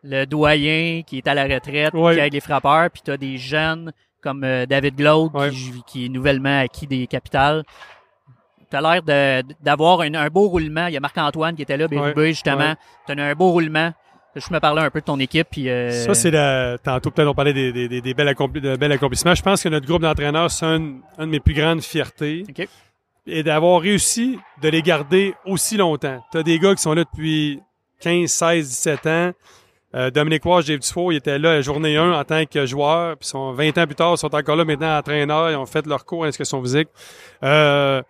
le 0.03 0.25
doyen 0.25 1.01
qui 1.05 1.17
est 1.17 1.27
à 1.27 1.33
la 1.33 1.43
retraite, 1.43 1.91
qui 1.91 2.19
aide 2.19 2.33
les 2.33 2.39
frappeurs, 2.39 2.89
puis 2.91 3.01
tu 3.03 3.11
as 3.11 3.17
des 3.17 3.37
jeunes 3.37 3.91
comme 4.21 4.43
euh, 4.43 4.65
David 4.65 4.95
Glaude 4.95 5.31
qui, 5.51 5.83
qui 5.87 6.05
est 6.05 6.09
nouvellement 6.09 6.61
acquis 6.61 6.85
des 6.87 7.07
capitales. 7.07 7.63
Tu 8.69 8.75
as 8.77 8.81
l'air 8.81 9.01
d'avoir 9.61 10.01
un, 10.01 10.13
un 10.13 10.27
beau 10.27 10.47
roulement. 10.49 10.87
Il 10.87 10.93
y 10.93 10.97
a 10.97 10.99
Marc-Antoine 10.99 11.55
qui 11.55 11.61
était 11.61 11.77
là, 11.77 11.87
Bérubé, 11.87 12.29
justement. 12.29 12.75
Tu 13.07 13.13
as 13.19 13.23
un 13.23 13.33
beau 13.33 13.49
roulement. 13.51 13.91
Je 14.35 14.53
me 14.53 14.59
parlais 14.59 14.81
un 14.83 14.89
peu 14.91 14.99
de 14.99 15.05
ton 15.05 15.19
équipe. 15.19 15.47
Puis, 15.49 15.69
euh, 15.69 15.89
Ça, 15.91 16.13
c'est 16.13 16.29
la, 16.31 16.77
tantôt, 16.77 17.09
peut-être, 17.11 17.27
on 17.27 17.33
parlait 17.33 17.53
des, 17.53 17.71
des, 17.71 17.87
des, 17.87 18.01
des 18.01 18.13
belles 18.13 18.27
accompli- 18.27 18.61
de 18.61 18.75
bels 18.75 18.91
accomplissements. 18.91 19.33
Je 19.33 19.41
pense 19.41 19.63
que 19.63 19.69
notre 19.69 19.87
groupe 19.87 20.01
d'entraîneurs, 20.03 20.51
c'est 20.51 20.65
un, 20.65 20.81
un 21.17 21.25
de 21.25 21.31
mes 21.31 21.39
plus 21.39 21.53
grandes 21.55 21.81
fiertés. 21.81 22.43
Et 23.25 23.43
d'avoir 23.43 23.81
réussi 23.81 24.37
de 24.61 24.69
les 24.69 24.81
garder 24.81 25.33
aussi 25.45 25.75
longtemps. 25.75 26.23
Tu 26.31 26.37
as 26.37 26.43
des 26.43 26.59
gars 26.59 26.75
qui 26.75 26.81
sont 26.81 26.93
là 26.93 27.03
depuis 27.03 27.59
15, 28.01 28.29
16, 28.29 28.67
17 28.69 29.05
ans. 29.07 29.31
Euh, 29.95 30.11
Dominique 30.11 30.45
Wage, 30.45 30.65
Dave 30.65 30.79
Dufault, 30.79 31.11
ils 31.11 31.15
étaient 31.17 31.39
là 31.39 31.55
la 31.55 31.61
journée 31.61 31.97
1 31.97 32.11
en 32.11 32.23
tant 32.23 32.45
que 32.45 32.65
joueur, 32.65 33.17
puis 33.17 33.27
sont 33.27 33.53
20 33.53 33.77
ans 33.77 33.85
plus 33.85 33.95
tard, 33.95 34.13
ils 34.13 34.17
sont 34.17 34.35
encore 34.35 34.55
là 34.57 34.65
maintenant 34.65 34.97
entraîneurs, 34.97 35.49
ils 35.49 35.55
ont 35.55 35.65
fait 35.65 35.85
leur 35.87 36.05
cours 36.05 36.19
en 36.21 36.25
éducation 36.27 36.61
physique. 36.61 36.89
Euh, 37.43 38.01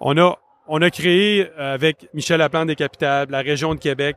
on 0.00 0.16
a 0.18 0.36
on 0.68 0.80
a 0.82 0.90
créé 0.90 1.48
avec 1.58 2.08
Michel 2.14 2.38
Laplante 2.38 2.68
des 2.68 2.76
Capitales, 2.76 3.26
la 3.28 3.40
région 3.42 3.74
de 3.74 3.80
Québec, 3.80 4.16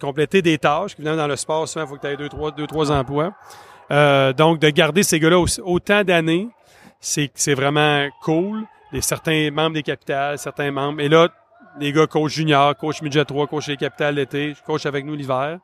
compléter 0.00 0.42
des 0.42 0.58
tâches. 0.58 0.92
Évidemment, 0.94 1.16
dans 1.16 1.26
le 1.26 1.36
sport, 1.36 1.68
souvent, 1.68 1.84
il 1.84 1.88
faut 1.88 1.96
que 1.96 2.00
tu 2.00 2.06
aies 2.08 2.16
deux, 2.16 2.28
trois, 2.28 2.50
deux, 2.50 2.66
trois 2.66 2.90
emplois. 2.90 3.32
Euh, 3.90 4.32
donc, 4.32 4.58
de 4.58 4.70
garder 4.70 5.02
ces 5.02 5.20
gars-là 5.20 5.44
autant 5.64 6.04
d'années, 6.04 6.48
c'est 7.00 7.54
vraiment 7.54 8.08
cool. 8.22 8.64
Les, 8.92 9.00
certains 9.00 9.50
membres 9.50 9.74
des 9.74 9.82
capitales, 9.82 10.38
certains 10.38 10.70
membres. 10.70 11.00
Et 11.00 11.08
là, 11.08 11.28
les 11.80 11.92
gars 11.92 12.06
coach 12.06 12.32
junior, 12.32 12.76
coach 12.76 13.02
midget 13.02 13.24
3, 13.24 13.46
coach 13.46 13.66
des 13.66 13.76
capitales 13.76 14.14
l'été, 14.14 14.54
coach 14.66 14.86
avec 14.86 15.04
nous 15.04 15.14
l'hiver. 15.14 15.58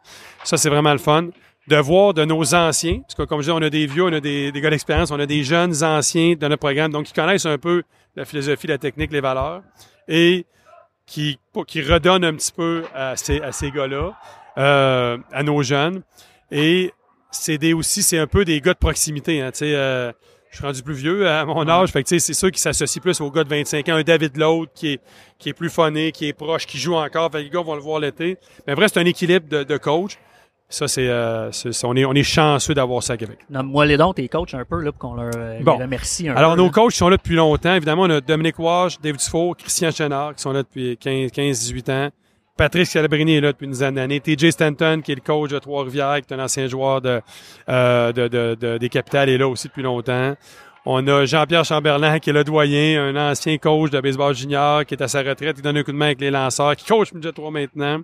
Ça, 0.44 0.56
c'est 0.56 0.68
vraiment 0.68 0.92
le 0.92 0.98
fun. 0.98 1.28
De 1.68 1.76
voir 1.76 2.14
de 2.14 2.24
nos 2.24 2.54
anciens, 2.54 3.00
parce 3.00 3.14
que 3.14 3.22
comme 3.22 3.42
je 3.42 3.46
dis, 3.46 3.52
on 3.52 3.62
a 3.62 3.70
des 3.70 3.86
vieux, 3.86 4.04
on 4.04 4.12
a 4.12 4.20
des, 4.20 4.50
des 4.50 4.60
gars 4.60 4.70
d'expérience, 4.70 5.10
on 5.10 5.20
a 5.20 5.26
des 5.26 5.44
jeunes 5.44 5.84
anciens 5.84 6.34
de 6.34 6.48
notre 6.48 6.58
programme, 6.58 6.90
donc 6.90 7.06
qui 7.06 7.12
connaissent 7.12 7.46
un 7.46 7.58
peu 7.58 7.82
la 8.16 8.24
philosophie, 8.24 8.66
la 8.66 8.78
technique, 8.78 9.12
les 9.12 9.20
valeurs, 9.20 9.62
et 10.08 10.46
qui, 11.10 11.40
qui 11.66 11.82
redonnent 11.82 12.24
un 12.24 12.34
petit 12.34 12.52
peu 12.52 12.84
à 12.94 13.16
ces, 13.16 13.40
à 13.40 13.50
ces 13.50 13.72
gars-là, 13.72 14.16
euh, 14.58 15.18
à 15.32 15.42
nos 15.42 15.60
jeunes. 15.62 16.02
Et 16.52 16.92
c'est 17.32 17.58
des 17.58 17.72
aussi, 17.72 18.04
c'est 18.04 18.18
un 18.18 18.28
peu 18.28 18.44
des 18.44 18.60
gars 18.60 18.74
de 18.74 18.78
proximité. 18.78 19.40
Hein, 19.42 19.50
tu 19.50 19.58
sais, 19.58 19.74
euh, 19.74 20.12
je 20.50 20.58
suis 20.58 20.64
rendu 20.64 20.82
plus 20.84 20.94
vieux 20.94 21.28
à 21.28 21.44
mon 21.44 21.68
âge, 21.68 21.90
fait 21.90 22.04
que 22.04 22.08
tu 22.08 22.14
sais, 22.14 22.24
c'est 22.24 22.32
sûr 22.32 22.50
qu'ils 22.52 22.60
s'associent 22.60 23.02
plus 23.02 23.20
aux 23.20 23.30
gars 23.30 23.42
de 23.42 23.48
25 23.48 23.88
ans. 23.88 23.96
Un 23.96 24.02
David 24.02 24.36
Lowe 24.36 24.66
qui 24.72 24.92
est 24.92 25.00
qui 25.38 25.48
est 25.48 25.52
plus 25.52 25.68
funné, 25.68 26.12
qui 26.12 26.28
est 26.28 26.32
proche, 26.32 26.66
qui 26.66 26.78
joue 26.78 26.94
encore. 26.94 27.30
Fait 27.32 27.38
que 27.38 27.44
les 27.44 27.50
gars 27.50 27.62
vont 27.62 27.74
le 27.74 27.82
voir 27.82 27.98
l'été. 27.98 28.38
Mais 28.68 28.74
vrai, 28.74 28.86
c'est 28.88 29.00
un 29.00 29.04
équilibre 29.04 29.48
de, 29.48 29.64
de 29.64 29.76
coach. 29.78 30.16
Ça, 30.72 30.86
c'est, 30.86 31.08
euh, 31.08 31.50
on 31.82 31.96
est 31.96 32.04
on 32.04 32.12
est 32.14 32.22
chanceux 32.22 32.74
d'avoir 32.74 33.02
ça 33.02 33.14
à 33.14 33.16
Québec. 33.16 33.38
Nomme-moi 33.50 33.86
les 33.86 33.96
dons, 33.96 34.12
tes 34.12 34.28
coachs 34.28 34.54
un 34.54 34.64
peu, 34.64 34.80
là, 34.80 34.92
pour 34.92 35.00
qu'on 35.00 35.14
leur 35.16 35.32
euh, 35.36 35.58
Bon. 35.62 35.76
remercie 35.76 36.28
un 36.28 36.36
Alors, 36.36 36.52
peu. 36.52 36.58
nos 36.58 36.66
là. 36.66 36.70
coachs 36.70 36.92
sont 36.92 37.08
là 37.08 37.16
depuis 37.16 37.34
longtemps. 37.34 37.74
Évidemment, 37.74 38.02
on 38.02 38.10
a 38.10 38.20
Dominique 38.20 38.58
Wage, 38.60 38.98
David 39.02 39.18
Dufault, 39.20 39.54
Christian 39.58 39.90
Chenard, 39.90 40.34
qui 40.36 40.42
sont 40.42 40.52
là 40.52 40.62
depuis 40.62 40.96
15, 40.96 41.32
15 41.32 41.58
18 41.58 41.88
ans. 41.90 42.08
Patrick 42.56 42.86
Scalabrini 42.86 43.36
est 43.36 43.40
là 43.40 43.52
depuis 43.52 43.64
une 43.64 43.72
dizaine 43.72 43.94
d'années. 43.96 44.20
TJ 44.20 44.50
Stanton, 44.50 45.00
qui 45.04 45.10
est 45.12 45.16
le 45.16 45.22
coach 45.22 45.50
de 45.50 45.58
Trois-Rivières, 45.58 46.20
qui 46.20 46.32
est 46.32 46.36
un 46.36 46.44
ancien 46.44 46.68
joueur 46.68 47.00
de, 47.00 47.20
euh, 47.68 48.12
de, 48.12 48.28
de- 48.28 48.56
de- 48.60 48.78
des 48.78 48.88
Capitales, 48.88 49.28
est 49.28 49.38
là 49.38 49.48
aussi 49.48 49.66
depuis 49.68 49.82
longtemps. 49.82 50.34
On 50.86 51.06
a 51.08 51.24
Jean-Pierre 51.24 51.64
Chamberlain, 51.64 52.18
qui 52.20 52.30
est 52.30 52.32
le 52.32 52.44
doyen, 52.44 53.02
un 53.14 53.30
ancien 53.30 53.58
coach 53.58 53.90
de 53.90 54.00
baseball 54.00 54.34
junior, 54.34 54.84
qui 54.86 54.94
est 54.94 55.02
à 55.02 55.08
sa 55.08 55.20
retraite, 55.22 55.56
qui 55.56 55.62
donne 55.62 55.76
un 55.78 55.82
coup 55.82 55.92
de 55.92 55.96
main 55.96 56.06
avec 56.06 56.20
les 56.20 56.30
lanceurs, 56.30 56.76
qui 56.76 56.86
coach 56.86 57.12
Midget 57.12 57.32
3 57.32 57.50
maintenant. 57.50 58.00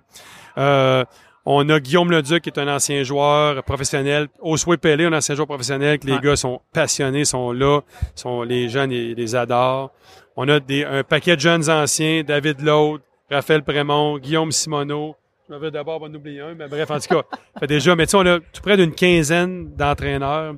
Euh, 0.57 1.03
on 1.49 1.69
a 1.69 1.79
Guillaume 1.79 2.11
Leduc, 2.11 2.41
qui 2.43 2.49
est 2.49 2.59
un 2.59 2.67
ancien 2.67 3.03
joueur 3.03 3.63
professionnel. 3.63 4.27
Oswey 4.41 4.77
Pelé, 4.77 5.05
un 5.05 5.13
ancien 5.13 5.33
joueur 5.35 5.47
professionnel, 5.47 5.97
que 5.99 6.05
les 6.07 6.13
Ouais. 6.13 6.19
gars 6.21 6.35
sont 6.35 6.59
passionnés, 6.73 7.23
sont 7.25 7.51
là, 7.51 7.81
sont 8.15 8.41
les 8.43 8.67
jeunes, 8.69 8.91
ils 8.91 9.13
les 9.15 9.35
adorent. 9.35 9.91
On 10.35 10.47
a 10.49 10.59
des, 10.59 10.83
un 10.83 11.03
paquet 11.03 11.35
de 11.35 11.41
jeunes 11.41 11.69
anciens, 11.69 12.23
David 12.23 12.61
Laude, 12.61 13.01
Raphaël 13.31 13.63
Prémont, 13.63 14.17
Guillaume 14.17 14.51
Simoneau. 14.51 15.15
Je 15.47 15.53
m'avais 15.53 15.71
d'abord 15.71 16.03
en 16.03 16.13
oublier 16.13 16.41
un, 16.41 16.53
mais 16.55 16.67
bref, 16.67 16.91
en 16.91 16.99
tout 16.99 17.07
cas, 17.15 17.23
fait 17.59 17.67
déjà, 17.67 17.95
mais 17.95 18.05
tu 18.05 18.11
sais, 18.11 18.17
on 18.17 18.25
a 18.25 18.39
tout 18.39 18.61
près 18.61 18.75
d'une 18.75 18.93
quinzaine 18.93 19.73
d'entraîneurs 19.75 20.55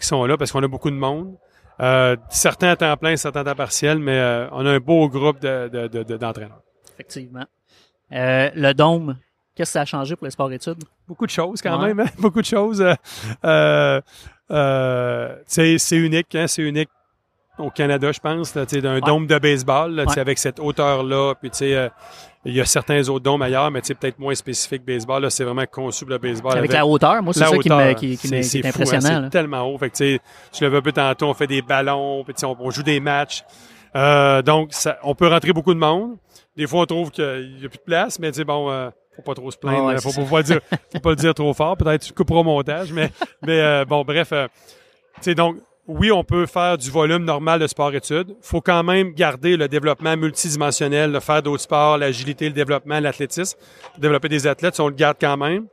qui 0.00 0.06
sont 0.06 0.24
là 0.24 0.36
parce 0.36 0.52
qu'on 0.52 0.62
a 0.62 0.68
beaucoup 0.68 0.90
de 0.90 0.96
monde. 0.96 1.34
Euh, 1.80 2.16
certains 2.30 2.70
à 2.70 2.76
temps 2.76 2.96
plein, 2.96 3.16
certains 3.16 3.40
à 3.40 3.44
temps 3.44 3.54
partiel, 3.56 3.98
mais 3.98 4.16
euh, 4.18 4.48
on 4.52 4.64
a 4.66 4.70
un 4.70 4.78
beau 4.78 5.08
groupe 5.08 5.40
de, 5.40 5.68
de, 5.68 5.88
de- 5.88 6.02
de- 6.04 6.16
d'entraîneurs. 6.16 6.62
Effectivement. 6.94 7.44
Euh, 8.12 8.50
le 8.54 8.72
dôme, 8.74 9.16
qu'est-ce 9.58 9.70
que 9.70 9.72
ça 9.72 9.80
a 9.80 9.84
changé 9.84 10.14
pour 10.14 10.24
les 10.24 10.30
sports-études? 10.30 10.84
Beaucoup 11.06 11.26
de 11.26 11.30
choses 11.32 11.60
quand 11.60 11.78
Ouais. 11.80 11.88
même, 11.88 12.00
hein? 12.00 12.10
beaucoup 12.18 12.40
de 12.40 12.46
choses. 12.46 12.80
Euh, 12.80 12.94
euh, 13.44 14.00
euh, 14.50 15.36
c'est, 15.46 15.76
unique, 15.96 16.34
hein? 16.34 16.46
c'est 16.46 16.62
unique 16.62 16.88
au 17.58 17.70
Canada, 17.70 18.12
je 18.12 18.20
pense, 18.20 18.54
d'un 18.54 19.00
dôme 19.00 19.26
de 19.26 19.36
baseball, 19.38 19.92
là, 19.92 20.04
Ouais. 20.04 20.18
avec 20.18 20.38
cette 20.38 20.60
hauteur-là, 20.60 21.34
puis 21.34 21.50
tu 21.50 21.58
sais, 21.58 21.74
euh, 21.74 21.88
il 22.44 22.54
y 22.54 22.60
a 22.60 22.64
certains 22.64 23.06
autres 23.08 23.24
dômes 23.24 23.42
ailleurs, 23.42 23.68
mais 23.72 23.80
peut-être 23.80 24.20
moins 24.20 24.34
spécifiques 24.36 24.84
baseball. 24.84 25.22
Là, 25.22 25.28
c'est 25.30 25.42
vraiment 25.42 25.66
conçu 25.66 26.04
pour 26.04 26.12
le 26.12 26.18
baseball. 26.18 26.56
Avec 26.56 26.72
la 26.72 26.86
hauteur, 26.86 27.20
moi, 27.20 27.34
c'est 27.34 27.40
ça 27.40 27.46
qui, 27.58 27.68
me, 27.68 27.80
est 27.80 28.64
hein, 28.64 28.68
impressionnant. 28.68 29.22
c'est 29.24 29.30
tellement 29.30 29.62
haut. 29.62 29.76
Fait 29.76 29.90
que, 29.90 29.96
tu 29.96 30.04
sais, 30.14 30.20
tu 30.52 30.62
l'avais 30.62 30.76
un 30.78 30.82
peu 30.82 30.92
tantôt, 30.92 31.26
on 31.26 31.34
fait 31.34 31.48
des 31.48 31.62
ballons, 31.62 32.22
puis 32.22 32.32
on, 32.44 32.56
on 32.60 32.70
joue 32.70 32.84
des 32.84 33.00
matchs. 33.00 33.42
Euh, 33.96 34.40
donc, 34.40 34.68
ça, 34.72 34.98
on 35.02 35.16
peut 35.16 35.26
rentrer 35.26 35.52
beaucoup 35.52 35.74
de 35.74 35.80
monde. 35.80 36.16
Des 36.56 36.66
fois, 36.68 36.82
on 36.82 36.86
trouve 36.86 37.10
qu'il 37.10 37.56
n'y 37.58 37.66
a 37.66 37.68
plus 37.68 37.78
de 37.78 37.84
place, 37.84 38.18
mais 38.20 38.30
tu 38.30 38.38
sais, 38.38 38.44
bon, 38.44 38.70
euh, 38.70 38.90
faut 39.18 39.22
pas 39.22 39.34
trop 39.34 39.50
se 39.50 39.56
plaindre. 39.56 39.78
Ah 39.80 39.86
ouais, 39.86 40.00
faut, 40.00 40.12
pas 40.12 40.38
le 40.38 40.42
dire, 40.44 40.60
faut 40.92 41.00
pas 41.00 41.10
le 41.10 41.16
dire 41.16 41.34
trop 41.34 41.52
fort. 41.52 41.76
Peut-être 41.76 42.02
tu 42.02 42.12
couperas 42.12 42.40
au 42.40 42.44
montage, 42.44 42.92
mais, 42.92 43.10
mais 43.46 43.60
euh, 43.60 43.84
bon, 43.84 44.04
bref. 44.04 44.32
euh, 44.32 44.46
tu 45.16 45.22
sais, 45.22 45.34
donc, 45.34 45.56
oui, 45.88 46.12
on 46.12 46.22
peut 46.22 46.46
faire 46.46 46.78
du 46.78 46.90
volume 46.90 47.24
normal 47.24 47.60
de 47.60 47.66
sport-études. 47.66 48.36
faut 48.42 48.60
quand 48.60 48.84
même 48.84 49.12
garder 49.12 49.56
le 49.56 49.68
développement 49.68 50.16
multidimensionnel, 50.16 51.10
de 51.12 51.18
faire 51.18 51.42
d'autres 51.42 51.62
sports, 51.62 51.98
l'agilité, 51.98 52.46
le 52.46 52.54
développement, 52.54 53.00
l'athlétisme. 53.00 53.58
Développer 53.98 54.28
des 54.28 54.46
athlètes, 54.46 54.78
on 54.80 54.88
le 54.88 54.94
garde 54.94 55.16
quand 55.20 55.36
même. 55.36 55.66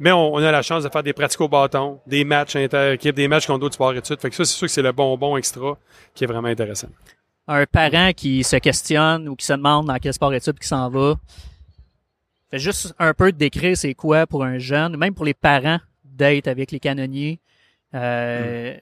Mais 0.00 0.10
on, 0.10 0.34
on 0.34 0.38
a 0.38 0.50
la 0.50 0.62
chance 0.62 0.84
de 0.84 0.88
faire 0.88 1.02
des 1.02 1.12
pratiques 1.12 1.40
au 1.40 1.48
bâton, 1.48 2.00
des 2.06 2.24
matchs 2.24 2.56
inter-équipes, 2.56 3.14
des 3.14 3.28
matchs 3.28 3.46
contre 3.46 3.60
d'autres 3.60 3.74
sports-études. 3.74 4.20
Fait 4.20 4.30
que 4.30 4.36
ça, 4.36 4.44
c'est 4.44 4.56
sûr 4.56 4.66
que 4.66 4.72
c'est 4.72 4.82
le 4.82 4.92
bonbon 4.92 5.36
extra 5.36 5.78
qui 6.14 6.24
est 6.24 6.26
vraiment 6.26 6.48
intéressant. 6.48 6.88
Un 7.46 7.64
parent 7.66 8.12
qui 8.16 8.42
se 8.44 8.56
questionne 8.56 9.28
ou 9.28 9.36
qui 9.36 9.46
se 9.46 9.52
demande 9.52 9.86
dans 9.86 9.98
quel 9.98 10.12
sport-études 10.12 10.58
qui 10.58 10.66
s'en 10.66 10.88
va, 10.90 11.14
fait 12.52 12.58
juste 12.58 12.94
un 12.98 13.14
peu 13.14 13.32
de 13.32 13.36
décrire 13.38 13.76
c'est 13.76 13.94
quoi 13.94 14.26
pour 14.26 14.44
un 14.44 14.58
jeune, 14.58 14.96
même 14.96 15.14
pour 15.14 15.24
les 15.24 15.34
parents 15.34 15.78
d'être 16.04 16.46
avec 16.48 16.70
les 16.70 16.78
canonniers. 16.80 17.40
Euh, 17.94 18.74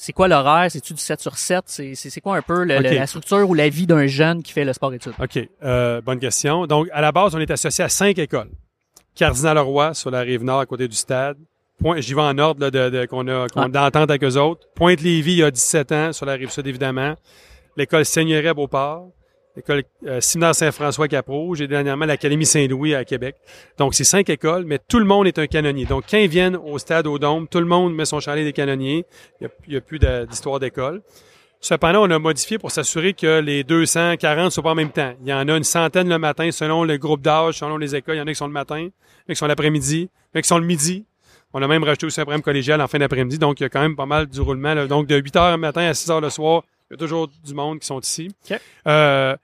C'est 0.00 0.12
quoi 0.12 0.28
l'horaire? 0.28 0.70
C'est-tu 0.70 0.94
du 0.94 1.00
7 1.00 1.20
sur 1.20 1.36
7? 1.36 1.64
C'est 1.94 2.20
quoi 2.20 2.36
un 2.36 2.42
peu 2.42 2.62
le- 2.62 2.78
le- 2.78 2.88
Ok. 2.90 2.94
la 2.94 3.06
structure 3.08 3.50
ou 3.50 3.52
la 3.54 3.68
vie 3.68 3.84
d'un 3.86 4.06
jeune 4.06 4.44
qui 4.44 4.52
fait 4.52 4.64
le 4.64 4.72
sport-études? 4.72 5.14
OK. 5.20 5.40
Euh, 5.64 6.00
bonne 6.00 6.20
question. 6.20 6.68
Donc, 6.68 6.86
à 6.92 7.00
la 7.00 7.10
base, 7.10 7.34
on 7.34 7.40
est 7.40 7.50
associé 7.50 7.82
à 7.82 7.88
cinq 7.88 8.16
écoles. 8.18 8.50
Cardinal-Leroy, 9.16 9.94
sur 9.94 10.10
la 10.12 10.20
rive 10.20 10.44
nord, 10.44 10.60
à 10.60 10.66
côté 10.66 10.86
du 10.86 10.94
stade. 10.94 11.36
J'y 11.96 12.14
vais 12.14 12.20
en 12.22 12.38
ordre 12.38 12.60
là, 12.60 12.70
de, 12.70 12.90
de- 12.90 13.06
qu'on 13.06 13.26
a, 13.26 13.48
qu'on 13.48 13.60
Ouais. 13.60 13.66
a 13.66 13.68
d'entente 13.68 14.08
avec 14.10 14.22
eux 14.22 14.36
autres. 14.36 14.68
Pointe-Lévis, 14.76 15.32
il 15.32 15.38
y 15.38 15.42
a 15.42 15.50
17 15.50 15.90
ans, 15.90 16.12
sur 16.12 16.26
la 16.26 16.34
rive 16.34 16.50
sud, 16.50 16.66
évidemment. 16.68 17.14
L'école 17.76 18.04
Seigneurie 18.04 18.46
à 18.48 18.54
Beauport. 18.54 19.08
L'école 19.58 19.82
euh, 20.06 20.20
Séminaire 20.20 20.54
Saint-François 20.54 21.08
Cap-Rouge 21.08 21.60
et 21.60 21.66
dernièrement 21.66 22.06
l'Académie 22.06 22.46
Saint-Louis 22.46 22.94
à 22.94 23.04
Québec. 23.04 23.34
Donc, 23.76 23.92
c'est 23.92 24.04
cinq 24.04 24.30
écoles, 24.30 24.64
mais 24.64 24.78
tout 24.78 25.00
le 25.00 25.04
monde 25.04 25.26
est 25.26 25.36
un 25.40 25.48
canonnier. 25.48 25.84
Donc, 25.84 26.04
quand 26.08 26.18
ils 26.18 26.28
viennent 26.28 26.54
au 26.54 26.78
stade, 26.78 27.08
au 27.08 27.18
Dôme, 27.18 27.48
tout 27.48 27.58
le 27.58 27.64
monde 27.64 27.92
met 27.92 28.04
son 28.04 28.20
chalet 28.20 28.44
des 28.44 28.52
canonniers. 28.52 29.04
Il 29.40 29.50
n'y 29.68 29.76
a, 29.76 29.80
plus 29.80 29.98
d'histoire 29.98 30.60
d'école. 30.60 31.02
Cependant, 31.60 32.06
on 32.06 32.10
a 32.12 32.20
modifié 32.20 32.56
pour 32.58 32.70
s'assurer 32.70 33.14
que 33.14 33.40
les 33.40 33.64
240 33.64 34.44
ne 34.44 34.50
soient 34.50 34.62
pas 34.62 34.70
en 34.70 34.76
même 34.76 34.92
temps. 34.92 35.12
Il 35.22 35.28
y 35.28 35.32
en 35.32 35.48
a 35.48 35.56
une 35.56 35.64
centaine 35.64 36.08
le 36.08 36.20
matin 36.20 36.48
selon 36.52 36.84
le 36.84 36.96
groupe 36.96 37.20
d'âge, 37.20 37.58
selon 37.58 37.78
les 37.78 37.96
écoles. 37.96 38.14
Il 38.14 38.18
y 38.18 38.22
en 38.22 38.28
a 38.28 38.30
qui 38.30 38.36
sont 38.36 38.46
le 38.46 38.52
matin, 38.52 38.78
il 38.78 38.84
y 38.84 38.86
en 38.86 39.30
a 39.30 39.32
qui 39.32 39.34
sont 39.34 39.48
l'après-midi, 39.48 40.02
il 40.02 40.36
y 40.36 40.36
en 40.36 40.38
a 40.38 40.42
qui 40.42 40.48
sont 40.48 40.58
le 40.58 40.66
midi. 40.66 41.04
On 41.52 41.60
a 41.62 41.66
même 41.66 41.82
rajouté 41.82 42.06
aussi 42.06 42.20
un 42.20 42.24
programme 42.24 42.42
collégial 42.42 42.80
en 42.80 42.86
fin 42.86 43.00
d'après-midi. 43.00 43.38
Donc, 43.38 43.58
il 43.58 43.64
y 43.64 43.66
a 43.66 43.70
quand 43.70 43.80
même 43.80 43.96
pas 43.96 44.06
mal 44.06 44.28
du 44.28 44.40
roulement. 44.40 44.74
là. 44.74 44.86
Donc, 44.86 45.08
de 45.08 45.16
8 45.16 45.34
heures 45.34 45.50
le 45.50 45.56
matin 45.56 45.80
à 45.80 45.94
6 45.94 46.10
heures 46.12 46.20
le 46.20 46.30
soir, 46.30 46.62
il 46.88 46.92
y 46.92 46.94
a 46.94 46.96
toujours 46.96 47.26
du 47.26 47.54
monde 47.54 47.80
qui 47.80 47.86
sont 47.86 47.98
ici. 47.98 48.30
OK. 48.48 48.60
Euh, 48.86 49.36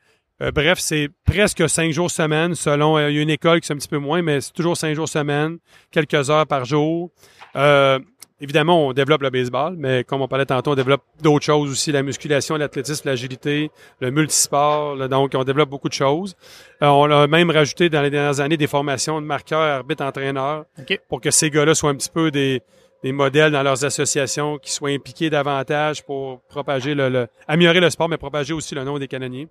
euh, 0.45 0.51
bref, 0.51 0.79
c'est 0.79 1.09
presque 1.25 1.69
cinq 1.69 1.91
jours 1.93 2.11
semaine 2.11 2.55
selon, 2.55 2.99
euh, 2.99 3.11
il 3.11 3.17
y 3.17 3.19
a 3.19 3.23
une 3.23 3.31
école 3.31 3.61
qui 3.61 3.67
c'est 3.67 3.73
un 3.73 3.77
petit 3.77 3.89
peu 3.89 3.99
moins, 3.99 4.21
mais 4.21 4.41
c'est 4.41 4.53
toujours 4.53 4.77
cinq 4.77 4.95
jours 4.95 5.09
semaine, 5.09 5.59
quelques 5.91 6.29
heures 6.29 6.47
par 6.47 6.67
jour. 6.67 7.11
Euh, 7.57 7.99
évidemment, 8.41 8.89
on 8.89 8.93
développe 8.93 9.23
le 9.23 9.31
baseball, 9.31 9.75
mais 9.79 10.05
comme 10.05 10.21
on 10.21 10.29
parlait 10.29 10.45
tantôt, 10.45 10.73
on 10.73 10.75
développe 10.75 11.03
d'autres 11.23 11.47
choses 11.47 11.71
aussi, 11.71 11.93
la 11.93 12.03
musculation, 12.03 12.57
l'athlétisme, 12.57 13.09
l'agilité, 13.09 13.71
le 14.01 14.11
multisport. 14.11 14.97
là. 14.97 15.09
donc, 15.09 15.33
on 15.35 15.45
développe 15.45 15.71
beaucoup 15.71 15.89
de 15.89 15.95
choses. 15.95 16.37
Euh, 16.83 16.89
on 16.89 17.11
a 17.11 17.27
même 17.27 17.51
rajouté 17.51 17.89
dans 17.89 18.03
les 18.03 18.11
dernières 18.11 18.41
années 18.41 18.59
des 18.59 18.67
formations 18.67 19.21
de 19.23 19.27
marqueurs, 19.27 19.61
arbitres, 19.61 20.05
entraîneurs, 20.05 20.67
pour 21.09 21.23
que 21.23 21.31
ces 21.31 21.49
gars-là 21.49 21.75
soient 21.75 21.91
un 21.91 21.97
petit 21.97 22.11
peu 22.11 22.31
des, 22.31 22.61
des 23.05 23.13
modèles 23.13 23.53
dans 23.53 23.63
leurs 23.63 23.85
associations, 23.85 24.59
qui 24.59 24.73
soient 24.73 24.91
impliqués 24.91 25.31
davantage 25.31 26.03
pour 26.03 26.41
propager 26.49 26.95
le, 26.95 27.09
le- 27.09 27.29
améliorer 27.47 27.79
le 27.81 27.91
sport, 27.91 28.09
mais 28.09 28.17
propager 28.17 28.53
aussi 28.55 28.75
le 28.75 28.83
nom 28.83 28.99
des 28.99 29.07
canonniers. 29.09 29.47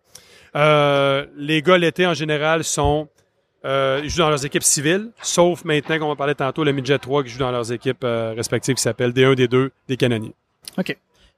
Euh, 0.56 1.26
les 1.38 1.62
gars 1.62 1.78
l'été 1.78 2.06
en 2.06 2.14
général 2.14 2.64
sont 2.64 3.08
euh, 3.66 4.02
ils 4.04 4.10
jouent 4.10 4.20
dans 4.24 4.30
leurs 4.30 4.46
équipes 4.46 4.64
civiles, 4.64 5.12
sauf 5.22 5.64
maintenant, 5.64 5.98
comme 6.00 6.10
on 6.10 6.16
parlait 6.18 6.36
tantôt, 6.36 6.66
le 6.66 6.74
midget 6.74 6.98
3 7.00 7.24
qui 7.24 7.30
joue 7.30 7.40
dans 7.40 7.52
leurs 7.52 7.72
équipes 7.72 8.04
euh, 8.04 8.34
respectives 8.36 8.76
qui 8.76 8.82
s'appellent 8.82 9.12
D1, 9.14 9.36
D2, 9.36 9.70
des 9.88 9.96
canonniers. 9.98 10.34
OK. 10.78 10.98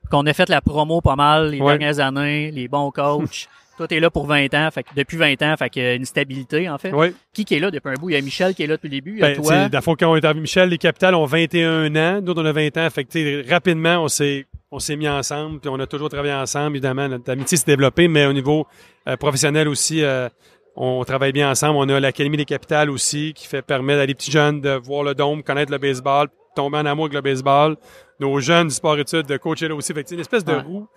qu'on 0.09 0.25
a 0.25 0.33
fait 0.33 0.49
la 0.49 0.61
promo 0.61 1.01
pas 1.01 1.15
mal 1.15 1.51
les 1.51 1.59
Ouais. 1.61 1.77
dernières 1.77 1.99
années, 1.99 2.49
les 2.49 2.67
bons 2.67 2.89
coachs. 2.91 3.47
Toi, 3.77 3.87
t'es 3.87 3.99
là 3.99 4.09
pour 4.09 4.25
20 4.25 4.53
ans, 4.53 4.69
fait 4.71 4.83
que 4.83 4.89
depuis 4.95 5.17
20 5.17 5.41
ans, 5.41 5.55
fait 5.57 5.69
que 5.69 5.95
une 5.97 6.05
stabilité, 6.05 6.69
en 6.69 6.77
fait. 6.77 6.93
Oui. 6.93 7.13
Qui 7.33 7.43
qui 7.43 7.55
est 7.55 7.59
là 7.59 7.71
depuis 7.71 7.89
un 7.89 7.95
bout? 7.95 8.09
Il 8.09 8.13
y 8.13 8.17
a 8.17 8.21
Michel 8.21 8.55
qui 8.55 8.63
est 8.63 8.67
là 8.67 8.75
depuis 8.75 8.87
le 8.87 8.95
début, 8.95 9.11
il 9.15 9.19
y 9.19 9.23
a 9.23 9.27
Ben, 9.27 9.35
toi. 9.35 9.43
t'sais, 9.45 9.69
dans 9.69 9.77
le 9.77 9.81
fond, 9.83 9.95
quand 9.99 10.11
on 10.11 10.15
est 10.15 10.23
arrivé, 10.23 10.39
Michel, 10.41 10.69
les 10.69 10.77
capitales 10.77 11.13
ont 11.15 11.25
21 11.25 11.93
ans, 11.95 12.21
nous, 12.21 12.33
on 12.33 12.45
a 12.45 12.51
20 12.53 12.77
ans. 12.77 12.89
Fait 12.89 13.03
que, 13.03 13.49
rapidement, 13.49 14.03
on 14.03 14.07
s'est, 14.07 14.45
on 14.71 14.79
s'est 14.79 14.95
mis 14.95 15.09
ensemble, 15.09 15.59
puis 15.59 15.69
on 15.69 15.79
a 15.79 15.87
toujours 15.87 16.09
travaillé 16.09 16.33
ensemble. 16.33 16.77
Évidemment, 16.77 17.07
notre 17.09 17.29
amitié 17.31 17.57
s'est 17.57 17.65
développée, 17.67 18.07
mais 18.07 18.25
au 18.25 18.33
niveau 18.33 18.65
euh, 19.07 19.17
professionnel 19.17 19.67
aussi, 19.67 20.03
euh, 20.03 20.29
on 20.77 21.03
travaille 21.03 21.31
bien 21.33 21.49
ensemble. 21.51 21.75
On 21.77 21.89
a 21.89 21.99
l'Académie 21.99 22.37
des 22.37 22.45
capitales 22.45 22.89
aussi, 22.89 23.33
qui 23.33 23.45
fait 23.47 23.61
permettre 23.61 24.01
à 24.01 24.05
les 24.05 24.13
petits 24.15 24.31
jeunes 24.31 24.61
de 24.61 24.71
voir 24.71 25.03
le 25.03 25.13
dôme, 25.15 25.43
connaître 25.43 25.71
le 25.71 25.77
baseball, 25.77 26.27
tomber 26.55 26.77
en 26.77 26.85
amour 26.85 27.05
avec 27.05 27.15
le 27.15 27.21
baseball. 27.21 27.75
Nos 28.19 28.39
jeunes 28.39 28.69
du 28.69 28.73
sport-études 28.73 29.25
de 29.25 29.37
coacher 29.37 29.67
là 29.67 29.75
aussi. 29.75 29.93
Fait 29.93 30.07
c'est 30.07 30.15
une 30.15 30.21
espèce 30.21 30.45
de 30.45 30.53
Ouais. 30.53 30.61
roue, 30.61 30.87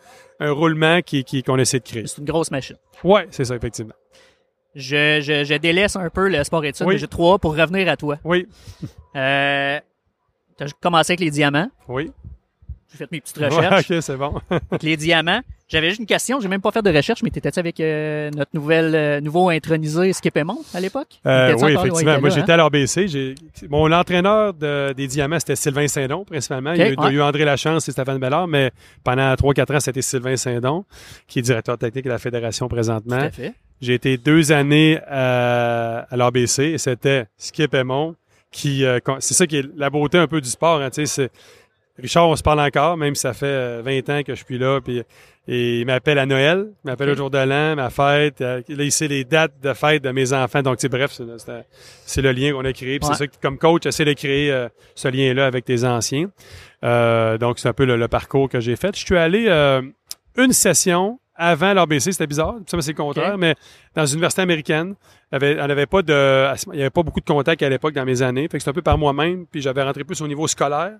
un 0.40 0.52
roulement 0.52 1.00
qui, 1.02 1.24
qui, 1.24 1.42
qu'on 1.42 1.58
essaie 1.58 1.80
de 1.80 1.84
créer. 1.84 2.06
C'est 2.06 2.18
une 2.18 2.24
grosse 2.26 2.50
machine. 2.50 2.76
Ouais, 3.02 3.26
c'est 3.30 3.44
ça, 3.44 3.56
effectivement. 3.56 3.94
Je, 4.74 5.20
je, 5.20 5.44
je 5.44 5.54
délaisse 5.56 5.96
un 5.96 6.08
peu 6.10 6.28
le 6.28 6.44
sport 6.44 6.64
études, 6.64 6.86
Oui. 6.86 6.94
mais 6.94 6.98
j'ai 7.00 7.08
trois 7.08 7.38
pour 7.38 7.56
revenir 7.56 7.88
à 7.88 7.96
toi. 7.96 8.18
Oui, 8.22 8.46
Euh, 9.16 9.80
t'as 10.56 10.66
commencé 10.80 11.12
avec 11.12 11.20
les 11.20 11.30
diamants. 11.30 11.70
oui. 11.88 12.12
J'ai 12.90 12.98
fait 12.98 13.10
mes 13.12 13.20
petites 13.20 13.36
Ouais, 13.38 13.48
recherches. 13.48 13.90
ok, 13.90 14.02
c'est 14.02 14.16
bon. 14.16 14.40
avec 14.50 14.82
les 14.82 14.96
diamants. 14.96 15.40
J'avais 15.68 15.88
juste 15.90 16.00
une 16.00 16.06
question. 16.06 16.40
J'ai 16.40 16.48
même 16.48 16.60
pas 16.62 16.70
fait 16.70 16.82
de 16.82 16.90
recherche, 16.90 17.22
mais 17.22 17.30
t'étais-tu 17.30 17.58
avec 17.58 17.78
euh, 17.80 18.30
notre 18.30 18.50
nouvelle, 18.54 18.94
euh, 18.94 19.20
nouveau 19.20 19.50
intronisé 19.50 20.12
Skip 20.14 20.36
Aymon 20.36 20.58
à 20.72 20.80
l'époque? 20.80 21.08
Euh, 21.26 21.54
oui, 21.60 21.72
effectivement. 21.74 22.20
Moi, 22.20 22.30
j'étais 22.30 22.52
à 22.52 22.56
l'RBC. 22.56 23.06
J'ai... 23.08 23.34
Mon 23.68 23.92
entraîneur 23.92 24.54
de- 24.54 24.94
des 24.94 25.06
Diamants, 25.06 25.38
c'était 25.38 25.56
Sylvain 25.56 25.86
Saint-Don, 25.86 26.24
principalement. 26.24 26.72
il, 26.72 26.78
y 26.78 26.82
a 26.82 26.90
eu, 26.90 26.96
ouais. 26.96 27.20
André 27.20 27.44
Lachance 27.44 27.86
et 27.88 27.92
Stéphane 27.92 28.18
Bellard, 28.18 28.48
mais 28.48 28.70
pendant 29.04 29.34
3-4 29.34 29.76
ans, 29.76 29.80
c'était 29.80 30.02
Sylvain 30.02 30.36
Saint-Don, 30.36 30.84
qui 31.26 31.40
est 31.40 31.42
directeur 31.42 31.76
technique 31.76 32.04
de 32.06 32.10
la 32.10 32.18
Fédération 32.18 32.64
hein? 32.66 32.68
Tout 32.68 32.74
présentement. 32.74 33.16
à 33.16 33.30
fait. 33.30 33.52
J'ai 33.80 33.94
été 33.94 34.16
deux 34.16 34.50
années 34.52 34.98
à, 35.06 36.06
à 36.10 36.16
l'RBC 36.16 36.64
et 36.64 36.78
c'était 36.78 37.26
Skip 37.36 37.74
Aymon 37.74 38.16
qui... 38.50 38.84
euh, 38.84 38.98
c'est 39.20 39.34
ça 39.34 39.46
qui 39.46 39.58
est 39.58 39.66
la 39.76 39.90
beauté 39.90 40.18
un 40.18 40.26
peu 40.26 40.40
du 40.40 40.48
sport. 40.48 40.80
Hein, 40.80 40.90
tu 40.90 41.06
sais, 41.06 41.06
c'est, 41.06 41.30
Richard, 42.00 42.28
on 42.28 42.36
se 42.36 42.42
parle 42.42 42.60
encore, 42.60 42.96
même 42.96 43.14
si 43.14 43.22
ça 43.22 43.32
fait 43.32 43.46
euh, 43.46 43.82
20 43.84 44.08
ans 44.10 44.22
que 44.22 44.34
je 44.34 44.44
suis 44.44 44.58
là. 44.58 44.80
Puis, 44.80 45.02
et 45.50 45.80
il 45.80 45.86
m'appelle 45.86 46.18
à 46.18 46.26
Noël, 46.26 46.66
il 46.84 46.88
m'appelle 46.90 47.10
au 47.10 47.14
jour 47.16 47.30
de 47.30 47.38
l'an, 47.38 47.74
ma 47.76 47.90
fête. 47.90 48.40
euh, 48.40 48.60
Là, 48.68 48.84
il 48.84 48.92
sait 48.92 49.08
les 49.08 49.24
dates 49.24 49.58
de 49.62 49.72
fête 49.72 50.02
de 50.04 50.10
mes 50.10 50.32
enfants. 50.32 50.62
Donc, 50.62 50.78
bref, 50.86 51.18
c'est, 52.06 52.22
le 52.22 52.32
lien 52.32 52.52
qu'on 52.52 52.64
a 52.64 52.72
créé. 52.72 52.98
Puis 52.98 53.08
Ouais. 53.08 53.14
c'est 53.14 53.18
ça 53.24 53.26
que, 53.26 53.32
comme 53.40 53.58
coach, 53.58 53.82
j'essaie 53.84 54.04
de 54.04 54.12
créer 54.12 54.52
euh, 54.52 54.68
ce 54.94 55.08
lien-là 55.08 55.46
avec 55.46 55.64
tes 55.64 55.84
anciens. 55.84 56.30
Euh, 56.84 57.38
donc, 57.38 57.58
c'est 57.58 57.68
un 57.68 57.72
peu 57.72 57.84
le, 57.86 57.96
le 57.96 58.08
parcours 58.08 58.48
que 58.48 58.60
j'ai 58.60 58.76
fait. 58.76 58.94
Je 58.96 59.04
suis 59.04 59.16
allé 59.16 59.46
euh, 59.48 59.82
une 60.36 60.52
session 60.52 61.18
avant 61.38 61.72
l'RBC, 61.72 62.12
c'était 62.12 62.26
bizarre. 62.26 62.56
Ça, 62.66 62.76
c'est 62.82 62.90
le 62.92 62.96
contraire, 62.96 63.38
mais 63.38 63.54
dans 63.94 64.04
une 64.04 64.14
université 64.14 64.42
américaine, 64.42 64.94
il 65.30 65.34
y 65.34 65.36
avait, 65.36 65.60
on 65.60 65.70
avait 65.70 65.86
pas 65.86 66.02
de, 66.02 66.48
il 66.72 66.78
y 66.78 66.80
avait 66.82 66.90
pas 66.90 67.02
beaucoup 67.02 67.20
de 67.20 67.24
contacts 67.24 67.62
à 67.62 67.68
l'époque 67.68 67.94
dans 67.94 68.04
mes 68.04 68.20
années. 68.22 68.42
Fait 68.42 68.58
que 68.58 68.58
c'était 68.58 68.70
un 68.70 68.74
peu 68.74 68.82
par 68.82 68.98
moi-même. 68.98 69.46
Puis 69.46 69.62
j'avais 69.62 69.82
rentré 69.82 70.04
plus 70.04 70.20
au 70.20 70.28
niveau 70.28 70.46
scolaire. 70.48 70.92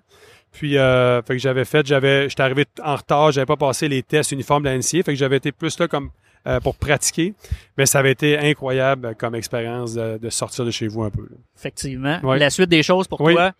Puis, 0.51 0.77
euh, 0.77 1.21
fait 1.21 1.33
que 1.35 1.39
j'avais 1.39 1.65
fait, 1.65 1.85
j'avais, 1.85 2.27
j'étais 2.29 2.41
arrivé 2.41 2.65
en 2.83 2.95
retard, 2.95 3.31
j'avais 3.31 3.45
pas 3.45 3.57
passé 3.57 3.87
les 3.87 4.01
tests 4.01 4.31
uniformes 4.31 4.63
de 4.63 4.69
la 4.69 4.77
NCA. 4.77 5.03
Fait 5.03 5.11
que 5.11 5.15
j'avais 5.15 5.37
été 5.37 5.51
plus 5.51 5.77
là 5.77 5.87
comme 5.87 6.09
euh, 6.47 6.59
pour 6.59 6.75
pratiquer. 6.75 7.33
Mais 7.77 7.85
ça 7.85 7.99
avait 7.99 8.11
été 8.11 8.37
incroyable 8.39 9.13
comme 9.19 9.35
expérience 9.35 9.93
de, 9.93 10.17
de 10.17 10.29
sortir 10.29 10.65
de 10.65 10.71
chez 10.71 10.87
vous 10.87 11.03
un 11.03 11.09
peu. 11.11 11.21
là. 11.23 11.35
Effectivement. 11.57 12.19
Ouais. 12.23 12.39
La 12.39 12.49
suite 12.49 12.69
des 12.69 12.81
choses 12.81 13.07
pour 13.07 13.21
Oui. 13.21 13.33
toi. 13.35 13.51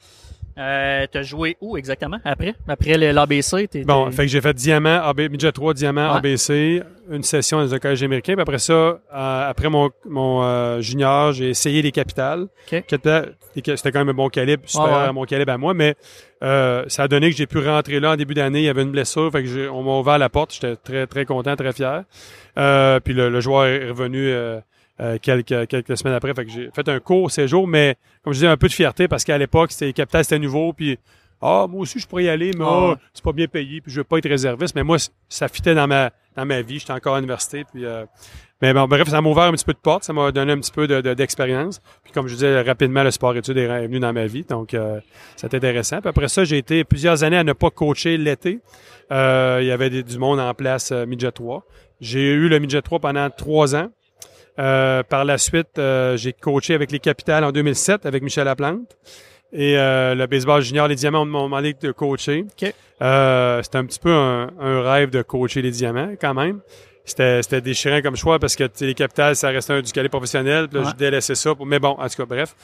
Euh, 0.59 1.07
t'as 1.09 1.21
joué 1.23 1.55
où 1.61 1.77
exactement 1.77 2.17
après? 2.25 2.53
Après 2.67 2.97
l'ABC? 2.97 3.69
Bon, 3.85 4.11
fait 4.11 4.23
que 4.23 4.27
j'ai 4.27 4.41
fait 4.41 4.53
diamant, 4.53 5.01
AB, 5.01 5.21
midget 5.31 5.53
3, 5.53 5.73
diamant, 5.73 6.11
ABC, 6.11 6.83
une 7.09 7.23
session 7.23 7.59
dans 7.59 7.73
un 7.73 7.79
collège 7.79 8.03
américain. 8.03 8.33
Puis 8.33 8.41
après 8.41 8.59
ça, 8.59 8.73
euh, 8.73 8.99
après 9.13 9.69
mon, 9.69 9.89
mon 10.05 10.43
euh, 10.43 10.81
junior, 10.81 11.31
j'ai 11.31 11.49
essayé 11.49 11.81
les 11.81 11.91
capitales. 11.91 12.47
C'était 12.67 13.91
quand 13.91 13.99
même 13.99 14.09
un 14.09 14.13
bon 14.13 14.29
calibre, 14.29 14.63
supérieur 14.65 15.09
à 15.09 15.13
mon 15.13 15.23
calibre 15.23 15.53
à 15.53 15.57
moi, 15.57 15.73
mais 15.73 15.95
euh, 16.43 16.83
ça 16.87 17.03
a 17.03 17.07
donné 17.07 17.31
que 17.31 17.37
j'ai 17.37 17.47
pu 17.47 17.59
rentrer 17.59 17.99
là 17.99 18.11
en 18.11 18.15
début 18.15 18.33
d'année. 18.33 18.59
Il 18.59 18.65
y 18.65 18.69
avait 18.69 18.83
une 18.83 18.91
blessure, 18.91 19.31
fait 19.31 19.43
que 19.43 19.69
on 19.69 19.81
m'a 19.83 19.97
ouvert 19.97 20.17
la 20.17 20.29
porte. 20.29 20.53
J'étais 20.53 20.75
très, 20.75 21.07
très 21.07 21.25
content, 21.25 21.55
très 21.55 21.71
fier. 21.71 22.03
puis 23.03 23.13
le, 23.13 23.39
joueur 23.39 23.65
est 23.65 23.89
revenu 23.89 24.33
euh, 25.01 25.17
quelques, 25.21 25.67
quelques 25.67 25.97
semaines 25.97 26.13
après. 26.13 26.33
Fait 26.33 26.45
que 26.45 26.51
j'ai 26.51 26.69
fait 26.73 26.87
un 26.89 26.99
court 26.99 27.31
séjour, 27.31 27.67
mais 27.67 27.95
comme 28.23 28.33
je 28.33 28.39
disais, 28.39 28.47
un 28.47 28.57
peu 28.57 28.67
de 28.67 28.73
fierté 28.73 29.07
parce 29.07 29.23
qu'à 29.23 29.37
l'époque, 29.37 29.71
c'était 29.71 29.93
capital, 29.93 30.23
c'était 30.23 30.39
nouveau, 30.39 30.73
puis 30.73 30.97
ah, 31.41 31.67
moi 31.69 31.81
aussi, 31.81 31.99
je 31.99 32.07
pourrais 32.07 32.25
y 32.25 32.29
aller, 32.29 32.51
mais 32.57 32.65
ah, 32.67 32.95
c'est 33.13 33.23
pas 33.23 33.31
bien 33.31 33.47
payé, 33.47 33.79
puis 33.79 33.91
je 33.91 34.01
veux 34.01 34.03
pas 34.03 34.17
être 34.17 34.27
réserviste. 34.27 34.75
Mais 34.75 34.83
moi, 34.83 34.97
ça 35.29 35.47
fitait 35.47 35.73
dans 35.73 35.87
ma 35.87 36.11
dans 36.35 36.45
ma 36.45 36.61
vie. 36.61 36.79
J'étais 36.79 36.93
encore 36.93 37.15
à 37.15 37.19
l'université, 37.19 37.63
puis 37.63 37.85
euh, 37.85 38.05
mais 38.61 38.73
bon, 38.73 38.87
bref, 38.87 39.07
ça 39.07 39.21
m'a 39.21 39.29
ouvert 39.29 39.45
un 39.45 39.53
petit 39.53 39.63
peu 39.63 39.73
de 39.73 39.79
porte, 39.79 40.03
ça 40.03 40.11
m'a 40.11 40.31
donné 40.33 40.51
un 40.51 40.59
petit 40.59 40.71
peu 40.71 40.85
d'expérience. 40.87 41.79
puis 42.03 42.11
comme 42.11 42.27
je 42.27 42.33
disais 42.33 42.61
rapidement, 42.61 43.03
le 43.03 43.11
sport 43.11 43.35
études 43.37 43.57
est 43.57 43.87
venu 43.87 43.99
dans 43.99 44.11
ma 44.11 44.25
vie, 44.25 44.43
donc 44.43 44.73
euh, 44.73 44.99
c'était 45.37 45.57
intéressant. 45.57 46.01
Puis 46.01 46.09
après 46.09 46.27
ça, 46.27 46.43
j'ai 46.43 46.57
été 46.57 46.83
plusieurs 46.83 47.23
années 47.23 47.37
à 47.37 47.43
ne 47.45 47.53
pas 47.53 47.69
coacher 47.69 48.17
l'été. 48.17 48.59
Euh, 49.11 49.59
il 49.61 49.67
y 49.67 49.71
avait 49.71 49.89
du 49.89 50.17
monde 50.17 50.41
en 50.41 50.53
place 50.53 50.91
midget 50.91 51.31
3. 51.31 51.63
J'ai 52.01 52.31
eu 52.31 52.49
le 52.49 52.59
midget 52.59 52.81
3 52.81 52.99
pendant 52.99 53.29
trois 53.29 53.75
ans. 53.75 53.89
Euh, 54.59 55.03
par 55.03 55.23
la 55.23 55.37
suite, 55.37 55.77
euh, 55.77 56.17
j'ai 56.17 56.33
coaché 56.33 56.73
avec 56.73 56.91
les 56.91 56.99
Capitales 56.99 57.43
en 57.43 57.51
2007 57.51 58.05
avec 58.05 58.23
Michel 58.23 58.45
Laplante. 58.45 58.97
Et 59.51 59.77
euh, 59.77 60.13
le 60.15 60.27
baseball 60.27 60.61
junior, 60.61 60.87
les 60.87 60.95
Diamants 60.95 61.25
m'ont 61.25 61.45
demandé 61.45 61.73
de 61.73 61.91
coacher. 61.91 62.45
C'était 62.59 62.73
un 63.01 63.85
petit 63.85 63.99
peu 63.99 64.11
un, 64.11 64.49
rêve 64.59 65.09
de 65.09 65.21
coacher 65.21 65.61
les 65.61 65.71
Diamants 65.71 66.13
quand 66.19 66.33
même. 66.33 66.59
C'était 67.05 67.61
déchirant 67.61 68.01
comme 68.01 68.15
choix 68.15 68.37
parce 68.37 68.55
que 68.55 68.65
les 68.81 68.93
Capitales, 68.93 69.35
ça 69.35 69.49
restait 69.49 69.73
un 69.73 69.81
du 69.81 69.91
calibre 69.91 70.11
professionnel. 70.11 70.67
Puis 70.67 70.79
là, 70.79 70.91
je 70.91 70.95
délaissais 70.95 71.33
ça. 71.33 71.55
Pour, 71.55 71.65
mais 71.65 71.79
bon, 71.79 71.95
en 71.97 72.07
tout 72.07 72.23
cas, 72.23 72.25
bref. 72.25 72.55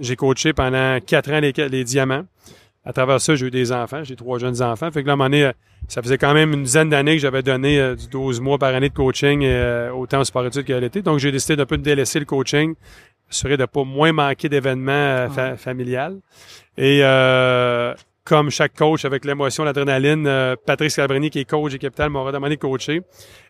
j'ai 0.00 0.16
coaché 0.16 0.52
pendant 0.52 0.98
quatre 1.00 1.30
ans 1.30 1.38
les, 1.38 1.52
les 1.52 1.84
Diamants 1.84 2.24
à 2.86 2.92
travers 2.92 3.20
ça, 3.20 3.34
j'ai 3.34 3.46
eu 3.46 3.50
des 3.50 3.72
enfants. 3.72 4.04
J'ai 4.04 4.14
trois 4.14 4.38
jeunes 4.38 4.62
enfants. 4.62 4.90
Fait 4.92 5.02
que 5.02 5.08
là, 5.08 5.12
à 5.12 5.14
un 5.14 5.16
moment 5.16 5.28
donné, 5.28 5.50
ça 5.88 6.02
faisait 6.02 6.18
quand 6.18 6.32
même 6.32 6.52
une 6.52 6.62
dizaine 6.62 6.88
d'années 6.88 7.16
que 7.16 7.20
j'avais 7.20 7.42
donné 7.42 7.80
euh, 7.80 7.96
du 7.96 8.06
12 8.06 8.40
mois 8.40 8.58
par 8.58 8.72
année 8.74 8.88
de 8.88 8.94
coaching, 8.94 9.42
euh, 9.44 9.90
autant 9.90 10.20
au 10.20 10.24
sport 10.24 10.46
études 10.46 10.64
qu'à 10.64 10.78
l'été. 10.78 11.02
Donc, 11.02 11.18
j'ai 11.18 11.32
décidé 11.32 11.56
d'un 11.56 11.66
peu 11.66 11.76
de 11.76 11.82
délaisser 11.82 12.20
le 12.20 12.24
coaching, 12.24 12.74
assurer 13.28 13.56
de 13.56 13.64
pas 13.64 13.82
moins 13.82 14.12
manquer 14.12 14.48
d'événements 14.48 14.92
euh, 14.92 15.56
familiales. 15.56 16.20
Et 16.78 17.00
euh, 17.02 17.92
comme 18.26 18.50
chaque 18.50 18.74
coach 18.74 19.04
avec 19.04 19.24
l'émotion, 19.24 19.62
l'adrénaline, 19.62 20.26
euh, 20.26 20.56
Patrick 20.66 20.90
Scalabrini, 20.90 21.30
qui 21.30 21.38
est 21.38 21.44
coach 21.44 21.72
et 21.74 21.78
capital, 21.78 22.10
m'a 22.10 22.32
demandé 22.32 22.56
de 22.56 22.60
coacher. 22.60 23.00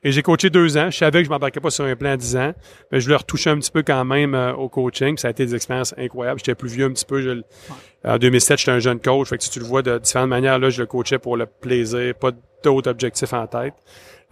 Et 0.05 0.13
j'ai 0.13 0.23
coaché 0.23 0.51
deux 0.51 0.77
ans. 0.77 0.91
Je 0.91 0.99
savais 0.99 1.21
que 1.21 1.25
je 1.25 1.31
m'embarquais 1.31 1.61
pas 1.61 1.71
sur 1.71 1.87
un 1.87 1.97
plan 1.97 2.11
à 2.11 2.17
dix 2.17 2.37
ans, 2.37 2.53
mais 2.93 3.01
je 3.01 3.09
leur 3.09 3.25
touchais 3.25 3.51
un 3.51 3.59
petit 3.59 3.71
peu 3.71 3.83
quand 3.83 4.05
même 4.05 4.35
euh, 4.35 4.53
au 4.53 4.69
coaching. 4.69 5.17
Ça 5.17 5.29
a 5.29 5.31
été 5.31 5.47
des 5.47 5.55
expériences 5.55 5.95
incroyables. 5.97 6.39
J'étais 6.39 6.55
plus 6.55 6.69
vieux 6.69 6.85
un 6.85 6.91
petit 6.91 7.07
peu. 7.07 7.23
Je, 7.23 7.41
en 8.05 8.19
2007, 8.19 8.59
j'étais 8.59 8.71
un 8.71 8.79
jeune 8.79 9.01
coach. 9.01 9.29
Fait 9.29 9.39
que 9.39 9.45
si 9.45 9.51
tu 9.51 9.61
le 9.61 9.65
vois 9.65 9.81
de 9.81 9.99
différentes 9.99 10.29
manières, 10.29 10.59
là, 10.59 10.69
je 10.69 10.83
le 10.83 10.87
coachais 10.87 11.19
pour 11.19 11.39
le 11.39 11.47
plaisir, 11.47 12.15
pas 12.15 12.33
d'autres 12.63 12.91
objectifs 12.91 13.33
en 13.33 13.47
tête. 13.47 13.75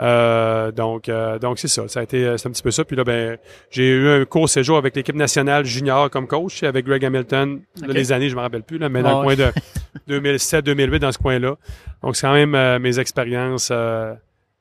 Euh, 0.01 0.73
donc, 0.73 1.09
euh, 1.09 1.39
donc 1.39 1.59
c'est 1.59 1.69
ça. 1.69 1.87
Ça 1.89 2.01
a 2.01 2.03
été, 2.03 2.25
euh, 2.25 2.37
c'est 2.37 2.49
un 2.49 2.53
petit 2.53 2.63
peu 2.63 2.71
ça. 2.71 2.85
Puis 2.85 2.97
là, 2.97 3.05
ben, 3.05 3.39
j'ai 3.71 3.89
eu 3.89 4.09
un 4.09 4.25
court 4.25 4.49
séjour 4.49 4.77
avec 4.77 4.97
l'équipe 4.97 5.15
nationale 5.15 5.65
junior 5.65 6.11
comme 6.11 6.27
coach, 6.27 6.63
avec 6.63 6.85
Greg 6.85 7.05
Hamilton. 7.05 7.61
les 7.87 8.13
années, 8.13 8.29
je 8.29 8.37
me 8.37 8.41
rappelle 8.41 8.63
plus, 8.63 8.79
là, 8.79 8.89
mais 8.89 9.03
dans 9.03 9.21
le 9.21 9.25
coin 9.25 9.37
de 9.37 9.53
2007-2008, 10.09 10.99
dans 10.99 11.13
ce 11.13 11.19
coin-là. 11.19 11.57
Donc, 12.03 12.17
c'est 12.17 12.27
quand 12.27 12.35
même 12.35 12.81
mes 12.81 12.99
expériences 12.99 13.73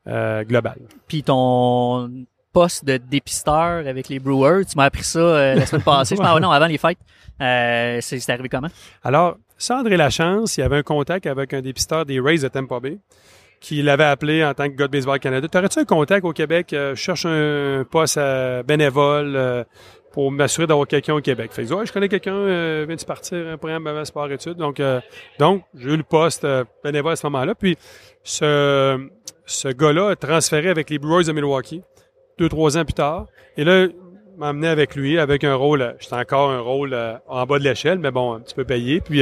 globales. 0.07 0.81
Puis 1.07 1.23
ton 1.23 2.25
poste 2.51 2.85
de 2.85 2.97
dépisteur 2.97 3.87
avec 3.87 4.09
les 4.09 4.19
Brewers, 4.19 4.65
tu 4.65 4.77
m'as 4.77 4.85
appris 4.85 5.03
ça 5.03 5.55
la 5.55 5.65
semaine 5.65 5.81
passée. 5.81 6.15
je 6.17 6.21
m'en 6.21 6.39
non, 6.39 6.51
avant 6.51 6.67
les 6.67 6.77
fêtes. 6.77 6.99
c'est 7.39 8.29
arrivé 8.29 8.49
comment? 8.49 8.69
Alors, 9.03 9.37
sans 9.57 9.79
André 9.79 9.97
Lachance, 9.97 10.57
il 10.57 10.61
y 10.61 10.63
avait 10.63 10.77
un 10.77 10.83
contact 10.83 11.25
avec 11.25 11.53
un 11.53 11.61
dépisteur 11.61 12.05
des 12.05 12.19
Rays 12.19 12.39
de 12.39 12.47
Tampa 12.47 12.79
Bay 12.79 12.99
qui 13.63 13.81
l'avait 13.81 14.03
appelé 14.03 14.43
en 14.43 14.53
tant 14.53 14.65
que 14.65 14.75
gars 14.75 14.87
de 14.87 14.91
Baseball 14.91 15.19
Canada. 15.19 15.47
T'aurais-tu 15.47 15.79
un 15.79 15.85
contact 15.85 16.25
au 16.25 16.33
Québec? 16.33 16.73
Euh, 16.73 16.95
je 16.95 17.01
cherche 17.01 17.25
un 17.25 17.85
poste 17.89 18.19
bénévole 18.67 19.35
euh, 19.37 19.63
pour 20.11 20.33
m'assurer 20.33 20.67
d'avoir 20.67 20.85
quelqu'un 20.85 21.13
au 21.13 21.21
Québec? 21.21 21.51
Fait 21.53 21.63
que, 21.63 21.73
ouais, 21.73 21.85
je 21.85 21.93
connais 21.93 22.09
quelqu'un, 22.09 22.35
euh, 22.35 22.83
vient 22.85 22.97
de 22.97 23.03
partir 23.05 23.47
un 23.47 23.57
programme 23.57 23.87
avant 23.87 24.03
sport 24.03 24.29
études. 24.29 24.57
Donc, 24.57 24.81
euh, 24.81 24.99
donc 25.39 25.63
j'ai 25.75 25.91
eu 25.91 25.97
le 25.97 26.03
poste 26.03 26.45
bénévole 26.83 27.13
à 27.13 27.15
ce 27.15 27.25
moment-là. 27.27 27.55
Puis, 27.55 27.77
ce, 28.21 29.07
ce 29.45 29.69
gars-là 29.69 30.09
a 30.09 30.15
transféré 30.17 30.69
avec 30.69 30.89
les 30.89 30.99
Brewers 30.99 31.23
de 31.23 31.31
Milwaukee 31.31 31.81
deux, 32.37 32.49
trois 32.49 32.77
ans 32.77 32.83
plus 32.83 32.93
tard. 32.93 33.27
Et 33.55 33.63
là, 33.63 33.87
m'a 34.37 34.49
amené 34.49 34.67
avec 34.67 34.95
lui, 34.95 35.19
avec 35.19 35.45
un 35.45 35.55
rôle, 35.55 35.95
j'étais 35.99 36.15
encore 36.15 36.49
un 36.51 36.59
rôle 36.59 36.97
en 37.27 37.45
bas 37.45 37.59
de 37.59 37.63
l'échelle, 37.63 37.99
mais 37.99 38.11
bon, 38.11 38.33
un 38.33 38.39
petit 38.41 38.55
peu 38.55 38.65
payé. 38.65 38.99
Puis, 38.99 39.21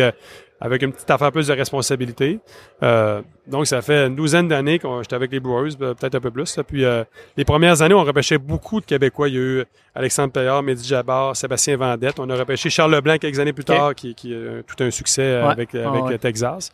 avec 0.62 0.84
une 0.84 0.94
petite 0.94 1.10
affaire 1.10 1.32
plus 1.32 1.48
de 1.48 1.54
responsabilité. 1.54 2.40
Euh, 2.84 3.22
donc, 3.48 3.66
ça 3.66 3.82
fait 3.82 4.06
une 4.06 4.16
douzaine 4.16 4.48
d'années 4.48 4.78
que 4.78 4.88
j'étais 5.02 5.16
avec 5.16 5.32
les 5.32 5.40
Brewers, 5.40 5.76
ben, 5.78 5.96
peut-être 5.96 6.16
un 6.16 6.20
peu 6.20 6.30
plus. 6.30 6.60
Puis, 6.68 6.86
euh, 6.86 7.04
les 7.36 7.44
premières 7.44 7.82
années, 7.82 7.96
on 7.96 8.04
repêchait 8.04 8.38
beaucoup 8.38 8.80
de 8.80 8.86
Québécois. 8.86 9.28
Il 9.28 9.34
y 9.34 9.38
a 9.38 9.42
eu 9.42 9.64
Alexandre 9.96 10.32
Payard, 10.32 10.62
Mehdi 10.62 10.88
Jabbar, 10.88 11.36
Sébastien 11.36 11.78
Vendette. 11.78 12.20
On 12.20 12.30
a 12.30 12.36
repêché 12.36 12.70
Charles 12.70 12.94
Leblanc 12.94 13.18
quelques 13.18 13.40
années 13.40 13.54
plus 13.54 13.66
tard, 13.66 13.96
qui, 13.96 14.14
qui 14.14 14.36
a 14.36 14.62
tout 14.62 14.82
un 14.84 14.92
succès 14.92 15.34
avec, 15.34 15.74
avec 15.74 16.06
le 16.10 16.18
Texas. 16.20 16.72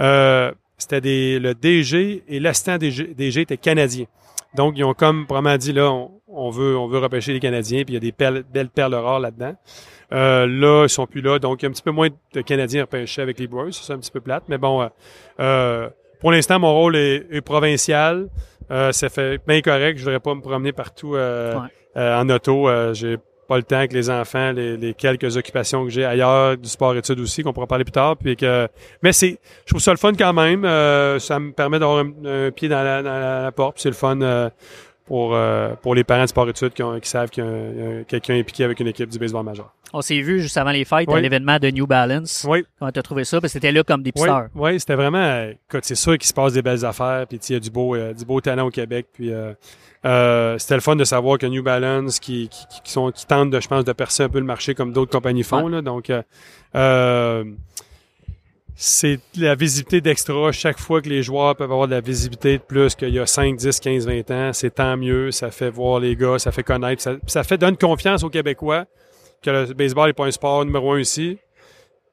Euh, 0.00 0.52
c'était 0.82 1.00
des, 1.00 1.38
le 1.38 1.54
DG 1.54 2.22
et 2.28 2.40
l'assistant 2.40 2.78
DG, 2.78 3.14
DG 3.14 3.40
étaient 3.40 3.56
canadiens. 3.56 4.06
Donc, 4.54 4.74
ils 4.76 4.84
ont 4.84 4.94
comme 4.94 5.24
vraiment 5.28 5.56
dit, 5.56 5.72
là, 5.72 5.90
on, 6.28 6.50
veut, 6.50 6.76
on 6.76 6.86
veut 6.86 6.98
repêcher 6.98 7.32
les 7.32 7.40
Canadiens, 7.40 7.84
puis 7.84 7.94
il 7.94 7.94
y 7.94 7.96
a 7.96 8.00
des 8.00 8.44
belles 8.52 8.68
perles 8.68 8.94
rares 8.94 9.20
là-dedans. 9.20 9.54
Euh, 10.12 10.46
là, 10.46 10.84
ils 10.84 10.90
sont 10.90 11.06
plus 11.06 11.22
là, 11.22 11.38
donc 11.38 11.62
il 11.62 11.64
y 11.64 11.66
a 11.66 11.68
un 11.70 11.72
petit 11.72 11.82
peu 11.82 11.90
moins 11.90 12.08
de 12.34 12.40
Canadiens 12.42 12.82
repêchés 12.82 13.22
avec 13.22 13.38
les 13.38 13.46
Brewers. 13.46 13.72
C'est 13.72 13.92
un 13.92 13.98
petit 13.98 14.10
peu 14.10 14.20
plate, 14.20 14.44
mais 14.48 14.58
bon, 14.58 14.82
euh, 14.82 14.88
euh, 15.40 15.88
pour 16.20 16.32
l'instant, 16.32 16.58
mon 16.58 16.72
rôle 16.72 16.96
est, 16.96 17.40
provincial. 17.40 18.28
Euh, 18.70 18.92
ça 18.92 19.08
fait 19.08 19.40
bien 19.46 19.60
correct. 19.62 19.98
Je 19.98 20.04
voudrais 20.04 20.20
pas 20.20 20.34
me 20.34 20.40
promener 20.40 20.72
partout 20.72 21.16
en 21.96 22.28
auto. 22.28 22.68
j'ai 22.92 23.16
pas 23.48 23.56
le 23.56 23.62
temps 23.62 23.76
avec 23.76 23.92
les 23.92 24.10
enfants, 24.10 24.52
les, 24.52 24.94
quelques 24.94 25.36
occupations 25.36 25.84
que 25.84 25.90
j'ai 25.90 26.04
ailleurs, 26.04 26.56
du 26.56 26.68
sport-études 26.68 27.20
aussi, 27.20 27.42
qu'on 27.42 27.52
pourra 27.52 27.66
parler 27.66 27.84
plus 27.84 27.92
tard. 27.92 28.16
Puis 28.16 28.36
que, 28.36 28.68
mais 29.02 29.12
c'est, 29.12 29.38
je 29.64 29.70
trouve 29.70 29.80
ça 29.80 29.90
le 29.90 29.98
fun 29.98 30.12
quand 30.12 30.32
même. 30.32 30.62
ça 31.18 31.38
me 31.38 31.52
permet 31.52 31.78
d'avoir 31.78 32.04
un, 32.04 32.50
pied 32.50 32.68
dans 32.68 32.82
la, 32.82 33.02
dans 33.02 33.42
la 33.44 33.52
porte. 33.52 33.78
c'est 33.78 33.90
le 33.90 33.94
fun 33.94 34.50
pour, 35.06 35.36
pour 35.82 35.94
les 35.94 36.04
parents 36.04 36.22
de 36.22 36.28
sport-études 36.28 36.72
qui, 36.72 36.82
qui, 37.02 37.08
savent 37.08 37.30
qu'il 37.30 37.44
y 37.44 38.00
a, 38.00 38.04
quelqu'un 38.04 38.38
impliqué 38.38 38.64
avec 38.64 38.80
une 38.80 38.88
équipe 38.88 39.10
du 39.10 39.18
baseball 39.18 39.44
majeur. 39.44 39.72
On 39.92 40.00
s'est 40.00 40.20
vu 40.20 40.40
juste 40.40 40.56
avant 40.56 40.70
les 40.70 40.84
fêtes 40.84 41.08
à 41.08 41.20
l'événement 41.20 41.58
de 41.58 41.68
New 41.70 41.86
Balance. 41.86 42.46
Oui. 42.48 42.64
Comment 42.78 42.90
t'as 42.90 43.02
trouvé 43.02 43.24
ça? 43.24 43.40
Parce 43.40 43.52
que 43.52 43.58
c'était 43.58 43.72
là 43.72 43.82
comme 43.82 44.02
des 44.02 44.12
pisteurs. 44.12 44.48
Oui, 44.54 44.80
c'était 44.80 44.94
vraiment, 44.94 45.50
écoute, 45.68 45.84
c'est 45.84 45.94
sûr 45.94 46.16
qu'il 46.16 46.26
se 46.26 46.32
passe 46.32 46.54
des 46.54 46.62
belles 46.62 46.84
affaires, 46.84 47.26
puis 47.28 47.38
il 47.48 47.52
y 47.52 47.56
a 47.56 47.60
du 47.60 47.70
beau, 47.70 47.94
euh, 47.94 48.14
du 48.14 48.24
beau 48.24 48.40
talent 48.40 48.66
au 48.66 48.70
Québec, 48.70 49.08
puis 49.12 49.30
euh, 50.04 50.08
euh, 50.52 50.58
c'était 50.58 50.74
le 50.74 50.80
fun 50.80 50.96
de 50.96 51.04
savoir 51.04 51.38
que 51.38 51.46
New 51.46 51.62
Balance, 51.62 52.18
qui, 52.18 52.48
qui, 52.48 52.80
qui, 52.82 52.90
sont, 52.90 53.10
qui 53.10 53.26
tentent, 53.26 53.50
de, 53.50 53.60
je 53.60 53.68
pense, 53.68 53.84
de 53.84 53.92
percer 53.92 54.24
un 54.24 54.28
peu 54.28 54.38
le 54.38 54.44
marché 54.44 54.74
comme 54.74 54.92
d'autres 54.92 55.12
compagnies 55.12 55.42
font, 55.42 55.68
là, 55.68 55.82
donc 55.82 56.10
euh, 56.74 57.44
c'est 58.74 59.20
la 59.36 59.54
visibilité 59.54 60.00
d'extra. 60.00 60.50
Chaque 60.52 60.78
fois 60.78 61.00
que 61.02 61.08
les 61.08 61.22
joueurs 61.22 61.54
peuvent 61.54 61.70
avoir 61.70 61.86
de 61.86 61.94
la 61.94 62.00
visibilité 62.00 62.58
de 62.58 62.62
plus 62.62 62.94
qu'il 62.94 63.10
y 63.10 63.18
a 63.18 63.26
5, 63.26 63.56
10, 63.56 63.80
15, 63.80 64.06
20 64.06 64.30
ans, 64.30 64.52
c'est 64.52 64.74
tant 64.74 64.96
mieux. 64.96 65.30
Ça 65.30 65.50
fait 65.50 65.70
voir 65.70 66.00
les 66.00 66.16
gars, 66.16 66.38
ça 66.38 66.50
fait 66.50 66.62
connaître, 66.62 67.02
ça, 67.02 67.16
ça 67.26 67.44
fait 67.44 67.58
donner 67.58 67.76
confiance 67.76 68.24
aux 68.24 68.30
Québécois 68.30 68.86
que 69.42 69.50
le 69.50 69.74
baseball 69.74 70.08
n'est 70.08 70.12
pas 70.14 70.26
un 70.26 70.30
sport 70.30 70.64
numéro 70.64 70.92
un 70.92 71.00
ici. 71.00 71.38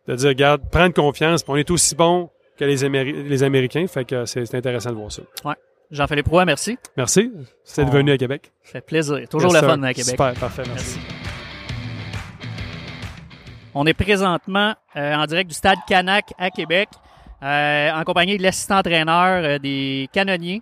De 0.07 0.15
dire, 0.15 0.29
regarde, 0.29 0.69
prendre 0.71 0.93
confiance, 0.93 1.43
on 1.47 1.55
est 1.55 1.69
aussi 1.69 1.95
bon 1.95 2.29
que 2.57 2.65
les, 2.65 2.89
les 3.23 3.43
Américains, 3.43 3.85
fait 3.87 4.05
que 4.05 4.25
c'est 4.25 4.53
intéressant 4.55 4.89
de 4.89 4.95
voir 4.95 5.11
ça. 5.11 5.21
Ouais. 5.45 5.55
Jean-Philippe 5.91 6.27
Roy, 6.27 6.45
merci. 6.45 6.77
Merci. 6.95 7.31
C'est 7.63 7.83
de 7.83 7.89
venu 7.89 8.11
à 8.11 8.17
Québec. 8.17 8.51
Ça 8.63 8.73
fait 8.73 8.81
plaisir. 8.81 9.27
Toujours 9.29 9.53
le 9.53 9.59
fun 9.59 9.81
à 9.83 9.93
Québec. 9.93 10.11
Super, 10.11 10.33
parfait, 10.33 10.63
merci. 10.67 10.99
On 13.73 13.85
est 13.85 13.93
présentement 13.93 14.75
euh, 14.95 15.15
en 15.15 15.25
direct 15.25 15.49
du 15.49 15.55
stade 15.55 15.79
Canac 15.87 16.33
à 16.37 16.49
Québec, 16.49 16.89
euh, 17.41 17.91
en 17.91 18.03
compagnie 18.03 18.37
de 18.37 18.43
l'assistant 18.43 18.79
entraîneur 18.79 19.43
euh, 19.43 19.59
des 19.59 20.09
canonniers 20.11 20.61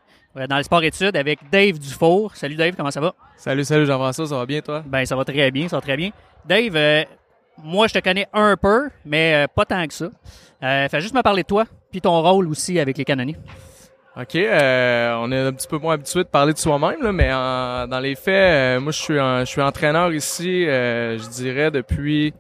dans 0.50 0.58
le 0.58 0.64
sport 0.64 0.84
études 0.84 1.16
avec 1.18 1.40
Dave 1.52 1.80
Dufour. 1.80 2.36
Salut 2.36 2.56
Dave, 2.56 2.76
comment 2.76 2.92
ça 2.92 3.02
va? 3.02 3.14
Salut, 3.38 3.64
salut 3.64 3.86
Jean-François, 3.86 4.28
ça 4.28 4.36
va 4.36 4.46
bien 4.46 4.62
toi? 4.62 4.84
Ben 4.86 5.06
ça 5.06 5.16
va 5.16 5.26
très 5.26 5.52
bien, 5.52 5.68
ça 5.68 5.78
va 5.78 5.82
très 5.82 5.98
bien. 5.98 6.12
Dave, 6.46 6.76
euh, 6.76 7.04
moi 7.58 7.88
je 7.88 7.94
te 7.94 8.00
connais 8.00 8.28
un 8.34 8.56
peu, 8.56 8.90
mais 9.06 9.46
euh, 9.46 9.48
pas 9.48 9.66
tant 9.66 9.86
que 9.88 9.94
ça. 9.94 10.10
Euh, 10.64 10.88
fais 10.90 11.02
juste 11.02 11.16
me 11.16 11.22
parler 11.22 11.44
de 11.44 11.48
toi, 11.48 11.66
puis 11.92 12.02
ton 12.02 12.22
rôle 12.22 12.48
aussi 12.48 12.80
avec 12.80 12.98
les 12.98 13.06
canonniers. 13.06 13.38
OK, 14.20 14.36
euh, 14.36 15.16
on 15.20 15.32
est 15.32 15.40
un 15.40 15.54
petit 15.54 15.68
peu 15.68 15.78
moins 15.78 15.94
habitué 15.94 16.24
de 16.24 16.28
parler 16.30 16.54
de 16.54 16.58
soi-même, 16.58 17.12
mais 17.12 17.30
dans 17.30 18.00
les 18.02 18.16
faits, 18.16 18.82
moi 18.82 18.92
je 18.92 18.98
suis, 19.00 19.14
je 19.16 19.46
suis 19.46 19.62
entraîneur 19.62 20.12
ici, 20.12 20.64
je 20.66 21.30
dirais, 21.30 21.70
depuis 21.70 22.34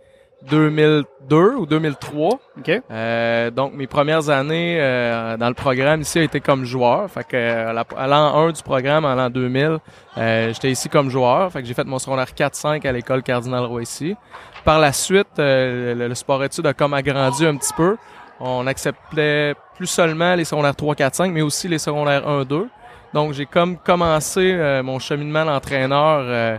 2002 0.49 1.55
ou 1.55 1.65
2003. 1.65 2.29
OK. 2.59 2.81
Euh, 2.91 3.51
donc 3.51 3.73
mes 3.73 3.87
premières 3.87 4.29
années 4.29 4.77
euh, 4.79 5.35
dans 5.37 5.47
le 5.49 5.53
programme 5.53 6.01
ici 6.01 6.19
a 6.19 6.23
été 6.23 6.39
comme 6.39 6.63
joueur. 6.63 7.09
Fait 7.09 7.23
que 7.23 7.35
à 7.37 7.73
la- 7.73 7.85
à 7.97 8.07
l'an 8.07 8.35
1 8.47 8.51
du 8.51 8.63
programme, 8.63 9.05
en 9.05 9.15
l'an 9.15 9.29
2000, 9.29 9.77
euh, 10.17 10.53
j'étais 10.53 10.71
ici 10.71 10.89
comme 10.89 11.09
joueur. 11.09 11.51
Fait 11.51 11.61
que 11.61 11.67
j'ai 11.67 11.73
fait 11.73 11.83
mon 11.85 11.99
secondaire 11.99 12.33
4-5 12.35 12.85
à 12.87 12.91
l'école 12.91 13.23
Cardinal 13.23 13.65
Roy 13.65 13.81
ici. 13.83 14.15
Par 14.63 14.79
la 14.79 14.93
suite, 14.93 15.27
euh, 15.39 15.95
le, 15.95 16.07
le 16.07 16.15
sport 16.15 16.43
études 16.43 16.65
a 16.67 16.73
comme 16.73 16.93
agrandi 16.93 17.45
un 17.45 17.55
petit 17.57 17.73
peu. 17.73 17.97
On 18.39 18.67
acceptait 18.67 19.55
plus 19.77 19.87
seulement 19.87 20.35
les 20.35 20.43
secondaires 20.43 20.75
3, 20.75 20.95
4, 20.95 21.15
5, 21.15 21.31
mais 21.31 21.41
aussi 21.41 21.67
les 21.67 21.77
secondaires 21.77 22.27
1, 22.27 22.43
2. 22.43 22.67
Donc 23.13 23.33
j'ai 23.33 23.45
comme 23.45 23.77
commencé 23.77 24.53
euh, 24.53 24.83
mon 24.83 24.99
cheminement 24.99 25.45
d'entraîneur 25.45 26.21
euh, 26.23 26.57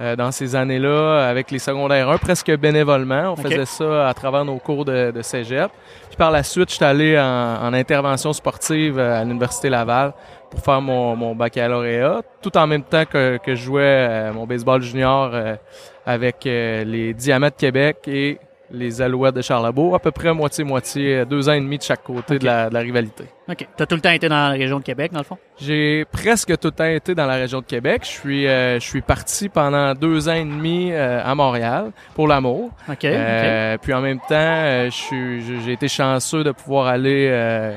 euh, 0.00 0.14
dans 0.14 0.30
ces 0.30 0.54
années-là 0.54 1.26
avec 1.26 1.50
les 1.50 1.58
secondaires 1.58 2.10
1, 2.10 2.18
presque 2.18 2.54
bénévolement. 2.58 3.32
On 3.32 3.36
faisait 3.36 3.64
ça 3.64 4.08
à 4.08 4.12
travers 4.14 4.44
nos 4.44 4.58
cours 4.58 4.84
de, 4.84 5.10
de 5.10 5.22
cégep. 5.22 5.70
Puis 6.08 6.16
par 6.16 6.30
la 6.30 6.42
suite, 6.42 6.68
je 6.68 6.74
suis 6.74 6.84
allé 6.84 7.18
en, 7.18 7.22
en 7.62 7.72
intervention 7.72 8.32
sportive 8.32 8.98
euh, 8.98 9.20
à 9.20 9.24
l'Université 9.24 9.70
Laval 9.70 10.12
pour 10.50 10.60
faire 10.60 10.80
mon, 10.80 11.16
mon 11.16 11.34
baccalauréat, 11.34 12.22
tout 12.40 12.56
en 12.56 12.66
même 12.66 12.82
temps 12.82 13.04
que, 13.04 13.38
que 13.38 13.54
je 13.54 13.62
jouais 13.62 13.82
euh, 13.82 14.32
mon 14.32 14.46
baseball 14.46 14.82
junior 14.82 15.30
euh, 15.32 15.56
avec 16.04 16.46
euh, 16.46 16.84
les 16.84 17.14
Diamants 17.14 17.48
de 17.48 17.52
Québec 17.52 17.98
et 18.06 18.38
les 18.76 19.00
Alouettes 19.02 19.34
de 19.34 19.42
Charlebourg, 19.42 19.94
à 19.94 19.98
peu 19.98 20.10
près 20.10 20.32
moitié-moitié, 20.32 21.24
deux 21.24 21.48
ans 21.48 21.52
et 21.52 21.60
demi 21.60 21.78
de 21.78 21.82
chaque 21.82 22.02
côté 22.02 22.34
Ok. 22.34 22.40
de, 22.40 22.46
la, 22.46 22.68
de 22.68 22.74
la 22.74 22.80
rivalité. 22.80 23.24
OK. 23.48 23.66
T'as 23.76 23.86
tout 23.86 23.94
le 23.94 24.00
temps 24.00 24.10
été 24.10 24.28
dans 24.28 24.36
la 24.36 24.50
région 24.50 24.78
de 24.78 24.84
Québec, 24.84 25.12
dans 25.12 25.20
le 25.20 25.24
fond? 25.24 25.38
J'ai 25.58 26.04
presque 26.10 26.56
tout 26.58 26.68
le 26.68 26.72
temps 26.72 26.84
été 26.84 27.14
dans 27.14 27.26
la 27.26 27.34
région 27.34 27.60
de 27.60 27.64
Québec. 27.66 28.02
Je 28.04 28.08
suis, 28.08 28.46
euh, 28.46 28.78
je 28.78 28.86
suis 28.86 29.00
parti 29.02 29.48
pendant 29.48 29.94
deux 29.94 30.28
ans 30.28 30.34
et 30.34 30.44
demi 30.44 30.90
euh, 30.92 31.20
à 31.24 31.34
Montréal 31.34 31.90
pour 32.14 32.28
l'amour. 32.28 32.70
OK. 32.88 33.04
Euh, 33.04 33.76
Puis 33.80 33.92
en 33.94 34.00
même 34.00 34.18
temps, 34.20 34.24
euh, 34.32 34.86
je 34.86 34.90
suis- 34.90 35.40
je- 35.42 35.60
j'ai 35.64 35.72
été 35.72 35.88
chanceux 35.88 36.44
de 36.44 36.52
pouvoir 36.52 36.86
aller 36.88 37.28
euh, 37.30 37.74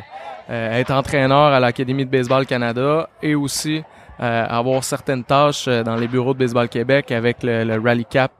euh, 0.50 0.80
être 0.80 0.92
entraîneur 0.92 1.54
à 1.54 1.60
l'Académie 1.60 2.06
de 2.06 2.10
baseball 2.12 2.46
Canada 2.46 3.08
et 3.22 3.36
aussi 3.36 3.84
euh, 4.22 4.46
avoir 4.50 4.84
certaines 4.84 5.24
tâches 5.24 5.68
dans 5.68 5.96
les 5.96 6.08
bureaux 6.08 6.34
de 6.34 6.40
baseball 6.40 6.68
Québec 6.68 7.10
avec 7.12 7.42
le, 7.44 7.64
le 7.64 7.80
Rally 7.80 8.04
Cap 8.06 8.32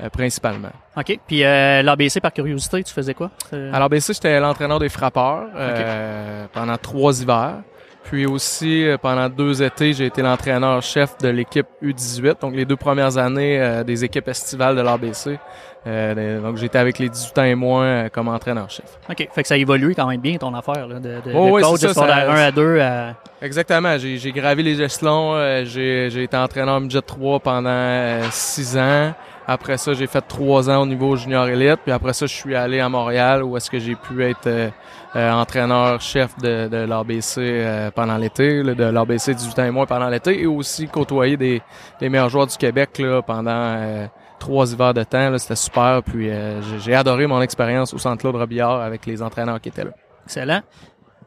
euh, 0.00 0.08
principalement. 0.10 0.70
OK. 0.96 1.18
Puis 1.26 1.44
euh, 1.44 1.82
l'ABC, 1.82 2.20
par 2.20 2.32
curiosité, 2.32 2.82
tu 2.82 2.92
faisais 2.92 3.14
quoi? 3.14 3.30
Euh, 3.52 3.88
ben, 3.88 4.00
ça, 4.00 4.12
j'étais 4.12 4.38
l'entraîneur 4.40 4.78
des 4.78 4.88
frappeurs 4.88 5.48
euh, 5.54 6.46
pendant 6.52 6.76
trois 6.76 7.20
hivers. 7.20 7.56
Puis 8.04 8.24
aussi, 8.24 8.86
pendant 9.02 9.28
deux 9.28 9.64
étés, 9.64 9.92
j'ai 9.92 10.06
été 10.06 10.22
l'entraîneur-chef 10.22 11.18
de 11.18 11.28
l'équipe 11.28 11.66
U18, 11.82 12.40
donc 12.40 12.54
les 12.54 12.64
deux 12.64 12.76
premières 12.76 13.18
années 13.18 13.82
des 13.84 14.04
équipes 14.04 14.28
estivales 14.28 14.76
de 14.76 14.80
l'ABC. 14.80 15.38
Euh, 15.86 16.40
donc, 16.40 16.56
j'étais 16.56 16.78
avec 16.78 16.98
les 16.98 17.08
18 17.08 17.38
ans 17.38 17.44
et 17.44 17.54
moins 17.54 17.84
euh, 17.84 18.08
comme 18.08 18.26
entraîneur-chef. 18.28 18.98
OK. 19.08 19.28
Fait 19.32 19.42
que 19.42 19.48
ça 19.48 19.54
a 19.54 19.56
évolué 19.56 19.94
quand 19.94 20.06
même 20.08 20.20
bien, 20.20 20.36
ton 20.36 20.52
affaire, 20.54 20.88
là, 20.88 20.98
de, 20.98 21.08
de, 21.08 21.32
Oh, 21.32 21.46
de 21.46 21.50
oui, 21.52 21.62
coach 21.62 21.80
de 21.80 21.88
ça, 21.88 21.94
secondaire 21.94 22.26
ça- 22.26 22.32
1 22.32 22.46
à 22.46 22.50
2 22.50 22.80
à... 22.80 23.14
Exactement. 23.40 23.96
J'ai, 23.98 24.32
gravi 24.32 24.62
les 24.64 24.82
échelons. 24.82 25.34
euh, 25.34 25.64
j'ai, 25.64 26.22
été 26.22 26.36
entraîneur 26.36 26.80
midget 26.80 27.02
3 27.02 27.38
pendant 27.40 27.70
euh, 27.70 28.22
six 28.30 28.76
ans. 28.76 29.14
Après 29.48 29.78
ça, 29.78 29.92
j'ai 29.94 30.06
fait 30.08 30.22
trois 30.22 30.68
ans 30.68 30.82
au 30.82 30.86
niveau 30.86 31.14
junior 31.14 31.46
élite. 31.46 31.80
Puis 31.84 31.92
après 31.92 32.12
ça, 32.12 32.26
je 32.26 32.34
suis 32.34 32.54
allé 32.56 32.80
à 32.80 32.88
Montréal 32.88 33.44
où 33.44 33.56
est-ce 33.56 33.70
que 33.70 33.78
j'ai 33.78 33.94
pu 33.94 34.24
être 34.24 34.46
euh, 34.48 34.70
euh, 35.14 35.32
entraîneur-chef 35.32 36.36
de, 36.38 36.66
de 36.68 36.76
l'ABC 36.78 37.38
euh, 37.38 37.90
pendant 37.92 38.16
l'été, 38.16 38.62
là, 38.62 38.74
de 38.74 38.84
l'ABC 38.84 39.34
18 39.34 39.58
ans 39.60 39.64
et 39.64 39.70
moins 39.70 39.86
pendant 39.86 40.08
l'été, 40.08 40.42
et 40.42 40.46
aussi 40.46 40.88
côtoyer 40.88 41.36
des, 41.36 41.62
des 42.00 42.08
meilleurs 42.08 42.28
joueurs 42.28 42.48
du 42.48 42.56
Québec 42.56 42.98
là, 42.98 43.22
pendant 43.22 43.50
euh, 43.52 44.06
trois 44.40 44.72
hivers 44.72 44.94
de 44.94 45.04
temps. 45.04 45.30
là. 45.30 45.38
C'était 45.38 45.54
super. 45.56 46.02
Puis 46.02 46.28
euh, 46.28 46.60
j'ai, 46.62 46.80
j'ai 46.80 46.94
adoré 46.94 47.26
mon 47.28 47.40
expérience 47.40 47.94
au 47.94 47.98
Centre 47.98 48.20
Claude 48.20 48.36
Robillard 48.36 48.80
avec 48.82 49.06
les 49.06 49.22
entraîneurs 49.22 49.60
qui 49.60 49.68
étaient 49.68 49.84
là. 49.84 49.92
Excellent. 50.24 50.60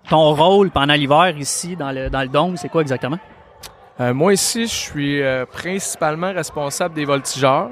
Ton 0.10 0.34
rôle 0.34 0.72
pendant 0.72 0.94
l'hiver 0.94 1.34
ici, 1.38 1.76
dans 1.76 1.92
le, 1.92 2.10
dans 2.10 2.22
le 2.22 2.28
dôme, 2.28 2.58
c'est 2.58 2.70
quoi 2.70 2.82
exactement? 2.82 3.20
Euh, 4.02 4.14
moi 4.14 4.34
ici, 4.34 4.64
je 4.64 4.74
suis 4.74 5.22
euh, 5.22 5.46
principalement 5.46 6.32
responsable 6.34 6.96
des 6.96 7.06
voltigeurs. 7.06 7.70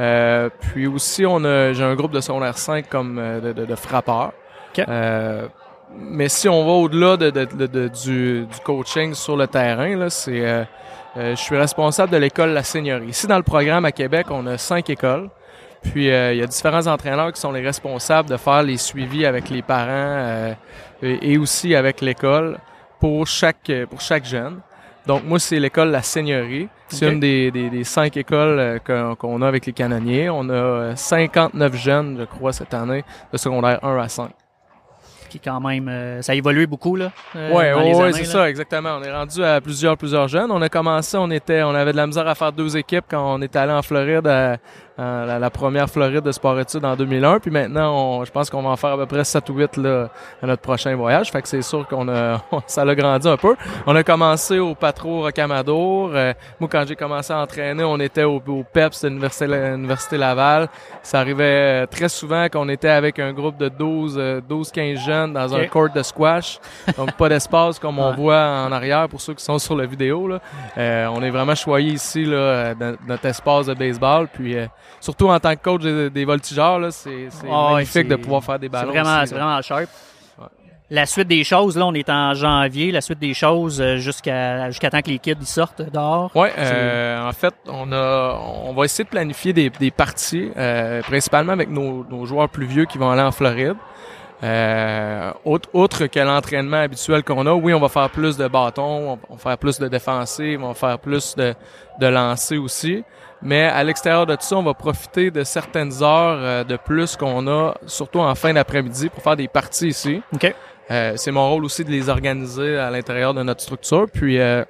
Euh, 0.00 0.48
puis 0.60 0.86
aussi, 0.86 1.26
on 1.26 1.44
a, 1.44 1.72
j'ai 1.72 1.84
un 1.84 1.94
groupe 1.94 2.12
de 2.12 2.20
secondaire 2.20 2.56
5 2.56 2.88
comme 2.88 3.18
euh, 3.18 3.40
de, 3.40 3.52
de, 3.52 3.64
de 3.66 3.74
frappeurs. 3.74 4.32
OK. 4.72 4.84
Euh, 4.88 5.46
mais 5.98 6.28
si 6.28 6.48
on 6.48 6.64
va 6.64 6.70
au-delà 6.72 7.16
de, 7.16 7.30
de- 7.30 7.88
du, 7.88 8.46
du 8.46 8.60
coaching 8.64 9.12
sur 9.14 9.36
le 9.36 9.46
terrain, 9.46 9.96
là, 9.96 10.08
c'est, 10.08 10.46
euh, 10.46 10.64
euh, 11.16 11.30
je 11.36 11.40
suis 11.40 11.56
responsable 11.56 12.12
de 12.12 12.16
l'école 12.16 12.50
La 12.50 12.62
Seigneurie. 12.62 13.08
Ici, 13.08 13.26
dans 13.26 13.36
le 13.36 13.42
programme 13.42 13.84
à 13.84 13.92
Québec, 13.92 14.26
on 14.30 14.46
a 14.46 14.56
cinq 14.56 14.88
écoles. 14.90 15.28
Puis 15.82 16.10
euh, 16.10 16.32
il 16.34 16.38
y 16.38 16.42
a 16.42 16.46
différents 16.46 16.86
entraîneurs 16.86 17.32
qui 17.32 17.40
sont 17.40 17.52
les 17.52 17.62
responsables 17.62 18.28
de 18.28 18.36
faire 18.36 18.62
les 18.62 18.76
suivis 18.76 19.26
avec 19.26 19.48
les 19.50 19.62
parents 19.62 19.88
euh, 19.88 20.52
et, 21.02 21.32
et 21.32 21.38
aussi 21.38 21.74
avec 21.74 22.00
l'école 22.02 22.58
pour 23.00 23.26
chaque 23.26 23.72
pour 23.88 24.00
chaque 24.00 24.24
jeune. 24.26 24.60
Donc 25.06 25.24
moi 25.24 25.38
c'est 25.38 25.58
l'école 25.58 25.90
La 25.90 26.02
Seigneurie. 26.02 26.68
C'est 26.88 27.10
une 27.12 27.20
des, 27.20 27.50
des, 27.50 27.70
des 27.70 27.84
cinq 27.84 28.16
écoles 28.16 28.80
euh, 28.88 29.14
qu'on 29.14 29.42
a 29.42 29.48
avec 29.48 29.64
les 29.66 29.72
canonniers. 29.72 30.28
On 30.28 30.48
a 30.48 30.52
euh, 30.52 30.96
59 30.96 31.74
jeunes, 31.76 32.16
je 32.20 32.24
crois, 32.24 32.52
cette 32.52 32.74
année, 32.74 33.04
de 33.32 33.38
secondaire 33.38 33.78
1 33.84 33.96
à 33.98 34.08
5. 34.08 34.30
Qui 35.28 35.38
quand 35.38 35.60
même, 35.60 35.88
euh, 35.88 36.20
ça 36.22 36.32
a 36.32 36.34
évolué 36.34 36.66
beaucoup 36.66 36.96
là. 36.96 37.12
euh, 37.36 37.54
Ouais, 37.54 37.68
années, 37.70 38.12
c'est 38.12 38.24
ça, 38.24 38.50
exactement. 38.50 38.98
On 39.00 39.02
est 39.04 39.12
rendu 39.12 39.44
à 39.44 39.60
plusieurs, 39.60 39.96
plusieurs 39.96 40.26
jeunes. 40.26 40.50
On 40.50 40.60
a 40.60 40.68
commencé, 40.68 41.16
on 41.16 41.30
était, 41.30 41.62
on 41.62 41.70
avait 41.72 41.92
de 41.92 41.96
la 41.96 42.08
misère 42.08 42.26
à 42.26 42.34
faire 42.34 42.50
deux 42.52 42.76
équipes 42.76 43.04
quand 43.08 43.36
on 43.36 43.40
est 43.40 43.54
allé 43.54 43.72
en 43.72 43.82
Floride, 43.82 44.26
à, 44.26 44.56
à 44.98 45.24
la, 45.26 45.38
la 45.38 45.50
première 45.50 45.88
Floride 45.88 46.20
de 46.22 46.32
sport 46.32 46.58
études 46.60 46.84
en 46.84 46.94
2001. 46.96 47.38
Puis 47.40 47.50
maintenant, 47.50 47.94
on, 47.96 48.24
je 48.24 48.30
pense 48.30 48.50
qu'on 48.50 48.62
va 48.62 48.70
en 48.70 48.76
faire 48.76 48.90
à 48.90 48.96
peu 48.96 49.06
près 49.06 49.24
7 49.24 49.48
ou 49.48 49.54
8 49.54 49.76
là, 49.78 50.08
à 50.42 50.46
notre 50.46 50.62
prochain 50.62 50.94
voyage. 50.94 51.30
Fait 51.30 51.40
que 51.40 51.48
c'est 51.48 51.62
sûr 51.62 51.86
qu'on 51.88 52.08
a, 52.08 52.40
ça 52.66 52.84
l'a 52.84 52.94
grandi 52.94 53.26
un 53.28 53.36
peu. 53.36 53.56
On 53.86 53.96
a 53.96 54.02
commencé 54.02 54.58
au 54.58 54.74
Patro 54.74 55.22
Rocamadour. 55.22 56.10
Euh, 56.14 56.32
moi, 56.58 56.68
quand 56.70 56.84
j'ai 56.86 56.96
commencé 56.96 57.32
à 57.32 57.38
entraîner, 57.38 57.82
on 57.84 57.98
était 57.98 58.24
au, 58.24 58.42
au 58.46 58.64
PEPS 58.72 59.02
de 59.02 59.08
l'Université, 59.08 59.46
l'Université 59.46 60.16
Laval. 60.18 60.68
Ça 61.02 61.20
arrivait 61.20 61.84
euh, 61.84 61.86
très 61.86 62.08
souvent 62.10 62.48
qu'on 62.48 62.68
était 62.68 62.88
avec 62.90 63.18
un 63.18 63.32
groupe 63.32 63.56
de 63.56 63.68
12, 63.68 64.16
euh, 64.18 64.40
12 64.46 64.70
15 64.70 64.98
jeunes 64.98 65.32
dans 65.32 65.54
un 65.54 65.66
court 65.66 65.88
de 65.94 66.02
squash. 66.02 66.58
Donc, 66.96 67.12
pas 67.12 67.28
d'espace 67.30 67.78
comme 67.78 67.98
on 67.98 68.10
Ouais. 68.10 68.16
voit 68.16 68.44
en 68.66 68.72
arrière 68.72 69.08
pour 69.08 69.20
ceux 69.20 69.34
qui 69.34 69.44
sont 69.44 69.58
sur 69.60 69.76
la 69.76 69.86
vidéo. 69.86 70.26
Là. 70.26 70.40
Euh, 70.76 71.06
on 71.14 71.22
est 71.22 71.30
vraiment 71.30 71.54
choyé 71.54 71.92
ici 71.92 72.24
là, 72.24 72.36
euh, 72.36 72.74
dans 72.74 72.96
notre 73.06 73.24
espace 73.26 73.66
de 73.66 73.74
baseball. 73.74 74.26
Puis, 74.32 74.56
euh, 74.56 74.66
surtout 74.98 75.28
en 75.28 75.38
tant 75.38 75.54
que 75.54 75.62
coach 75.62 75.82
des, 75.82 76.10
des 76.10 76.24
voltigeurs, 76.24 76.80
c'est, 76.92 77.28
Ah 77.50 77.70
magnifique 77.74 78.08
de 78.08 78.16
pouvoir 78.16 78.42
faire 78.42 78.58
des 78.58 78.66
C'est 78.66 78.72
ballons. 78.72 78.90
vraiment, 78.92 79.26
c'est 79.26 79.34
là. 79.34 79.40
vraiment 79.44 79.62
sharp. 79.62 79.88
Ouais. 80.38 80.46
La 80.90 81.06
suite 81.06 81.28
des 81.28 81.44
choses, 81.44 81.76
là, 81.76 81.86
on 81.86 81.94
est 81.94 82.08
en 82.10 82.34
janvier. 82.34 82.90
La 82.90 83.00
suite 83.00 83.18
des 83.20 83.32
choses 83.34 83.80
euh, 83.80 83.96
jusqu'à 83.98 84.68
jusqu'à 84.70 84.90
temps 84.90 85.00
que 85.02 85.10
les 85.10 85.18
kids 85.20 85.36
ils 85.40 85.46
sortent 85.46 85.82
dehors. 85.82 86.34
Ouais, 86.34 86.52
euh, 86.58 87.28
en 87.28 87.32
fait, 87.32 87.54
on 87.68 87.92
a, 87.92 88.38
on 88.64 88.72
va 88.72 88.84
essayer 88.86 89.04
de 89.04 89.08
planifier 89.10 89.52
des, 89.52 89.70
des 89.70 89.90
parties, 89.92 90.50
euh, 90.56 91.00
principalement 91.02 91.52
avec 91.52 91.70
nos, 91.70 92.04
nos 92.10 92.26
joueurs 92.26 92.48
plus 92.48 92.66
vieux 92.66 92.86
qui 92.86 92.98
vont 92.98 93.10
aller 93.10 93.22
en 93.22 93.30
Floride. 93.32 93.76
Euh, 94.42 95.32
autre, 95.44 95.68
autre 95.74 96.06
que 96.06 96.18
l'entraînement 96.18 96.78
habituel 96.78 97.22
qu'on 97.22 97.44
a, 97.46 97.52
oui, 97.52 97.74
on 97.74 97.78
va 97.80 97.90
faire 97.90 98.08
plus 98.08 98.38
de 98.38 98.48
bâtons, 98.48 99.18
on 99.28 99.34
va 99.34 99.38
faire 99.38 99.58
plus 99.58 99.78
de 99.78 99.86
défensives, 99.86 100.64
on 100.64 100.68
va 100.68 100.74
faire 100.74 100.98
plus 100.98 101.36
de, 101.36 101.54
de 102.00 102.06
lancers 102.06 102.58
aussi. 102.62 103.04
Mais 103.42 103.64
à 103.64 103.82
l'extérieur 103.84 104.26
de 104.26 104.34
tout 104.34 104.42
ça, 104.42 104.56
on 104.56 104.62
va 104.62 104.74
profiter 104.74 105.30
de 105.30 105.44
certaines 105.44 106.02
heures 106.02 106.38
euh, 106.40 106.64
de 106.64 106.76
plus 106.76 107.16
qu'on 107.16 107.46
a, 107.48 107.74
surtout 107.86 108.18
en 108.20 108.34
fin 108.34 108.52
d'après-midi, 108.52 109.08
pour 109.08 109.22
faire 109.22 109.36
des 109.36 109.48
parties 109.48 109.88
ici. 109.88 110.22
OK. 110.34 110.54
Euh, 110.90 111.12
c'est 111.16 111.30
mon 111.30 111.48
rôle 111.48 111.64
aussi 111.64 111.84
de 111.84 111.90
les 111.90 112.08
organiser 112.08 112.76
à 112.76 112.90
l'intérieur 112.90 113.32
de 113.32 113.42
notre 113.42 113.60
structure. 113.62 114.06
Puis 114.12 114.38
euh, 114.40 114.64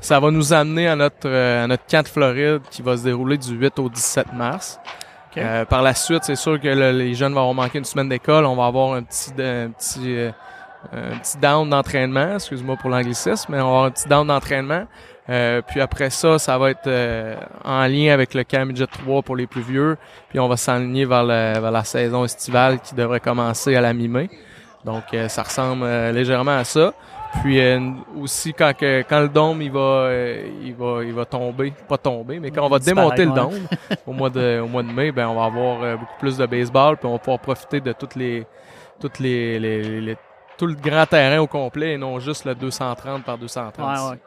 ça 0.00 0.18
va 0.20 0.30
nous 0.30 0.52
amener 0.52 0.88
à 0.88 0.96
notre 0.96 1.26
euh, 1.28 1.64
à 1.64 1.66
notre 1.66 1.84
camp 1.90 2.02
de 2.02 2.08
Floride 2.08 2.62
qui 2.70 2.82
va 2.82 2.96
se 2.96 3.04
dérouler 3.04 3.36
du 3.38 3.52
8 3.54 3.78
au 3.80 3.88
17 3.88 4.32
mars. 4.32 4.78
OK. 5.30 5.38
Euh, 5.42 5.64
par 5.64 5.82
la 5.82 5.94
suite, 5.94 6.24
c'est 6.24 6.36
sûr 6.36 6.60
que 6.60 6.68
le- 6.68 6.92
les 6.92 7.14
jeunes 7.14 7.34
vont 7.34 7.52
manqué 7.54 7.78
une 7.78 7.84
semaine 7.84 8.08
d'école. 8.08 8.44
On 8.46 8.56
va 8.56 8.66
avoir 8.66 8.94
un 8.94 9.02
petit 9.02 9.30
un 9.40 9.70
petit 9.70 10.16
euh, 10.18 10.30
un 10.92 11.16
petit 11.18 11.38
down 11.38 11.68
d'entraînement, 11.70 12.34
excuse-moi 12.34 12.76
pour 12.76 12.90
l'anglicisme, 12.90 13.52
mais 13.52 13.60
on 13.60 13.64
va 13.64 13.68
avoir 13.68 13.84
un 13.84 13.90
petit 13.90 14.08
down 14.08 14.26
d'entraînement. 14.26 14.84
Euh, 15.30 15.62
puis 15.62 15.80
après 15.80 16.10
ça, 16.10 16.38
ça 16.38 16.58
va 16.58 16.70
être 16.70 16.88
euh, 16.88 17.36
en 17.64 17.86
lien 17.86 18.12
avec 18.12 18.34
le 18.34 18.42
camp 18.42 18.66
Midget 18.66 18.86
3 18.88 19.22
pour 19.22 19.36
les 19.36 19.46
plus 19.46 19.62
vieux. 19.62 19.96
Puis 20.28 20.40
on 20.40 20.48
va 20.48 20.56
s'enligner 20.56 21.04
vers, 21.04 21.24
vers 21.24 21.70
la 21.70 21.84
saison 21.84 22.24
estivale 22.24 22.80
qui 22.80 22.94
devrait 22.94 23.20
commencer 23.20 23.76
à 23.76 23.80
la 23.80 23.92
mi-mai. 23.92 24.28
Donc 24.84 25.04
euh, 25.14 25.28
ça 25.28 25.44
ressemble 25.44 25.84
euh, 25.84 26.10
légèrement 26.10 26.56
à 26.56 26.64
ça. 26.64 26.92
Puis 27.40 27.60
euh, 27.60 27.78
aussi 28.20 28.52
quand 28.52 28.76
que, 28.76 29.02
quand 29.08 29.20
le 29.20 29.28
dôme 29.28 29.62
il 29.62 29.70
va 29.72 30.10
il 30.62 30.74
va 30.74 31.02
il 31.04 31.12
va 31.14 31.24
tomber, 31.24 31.72
pas 31.88 31.96
tomber, 31.96 32.38
mais 32.40 32.50
quand 32.50 32.66
on 32.66 32.68
va 32.68 32.78
démonter 32.94 33.24
le 33.24 33.30
dôme 33.42 33.60
au 34.06 34.12
mois 34.12 34.28
de 34.28 34.60
au 34.60 34.66
mois 34.66 34.82
de 34.82 34.92
mai, 34.92 35.12
ben 35.12 35.28
on 35.28 35.34
va 35.36 35.44
avoir 35.44 35.96
beaucoup 35.98 36.18
plus 36.18 36.36
de 36.36 36.44
baseball, 36.46 36.96
puis 36.98 37.06
on 37.06 37.12
va 37.12 37.18
pouvoir 37.18 37.38
profiter 37.38 37.80
de 37.80 37.92
toutes 37.92 38.16
les 38.16 38.44
toutes 39.00 39.18
les, 39.20 39.58
les- 39.58 39.82
les- 39.82 40.00
les- 40.00 40.16
tout 40.58 40.66
le 40.66 40.74
grand 40.74 41.06
terrain 41.06 41.38
au 41.38 41.46
complet 41.46 41.92
et 41.94 41.96
non 41.96 42.18
juste 42.20 42.44
le 42.44 42.54
230 42.54 43.24
par 43.24 43.38
230. 43.38 43.78
Ouais, 43.78 44.10
ouais. 44.10 44.18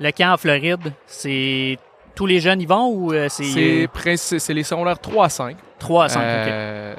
Le 0.00 0.10
camp 0.10 0.32
en 0.32 0.36
Floride, 0.36 0.92
c'est 1.06 1.78
tous 2.14 2.26
les 2.26 2.40
jeunes 2.40 2.60
y 2.60 2.66
vont 2.66 2.88
ou 2.88 3.12
euh, 3.12 3.28
c'est 3.28 3.44
C'est 4.38 4.54
les 4.54 4.62
secondaires 4.62 4.98
3 4.98 5.24
à 5.26 5.28
5. 5.28 5.56
3 5.78 6.04
à 6.04 6.08
5? 6.08 6.20
Euh, 6.22 6.94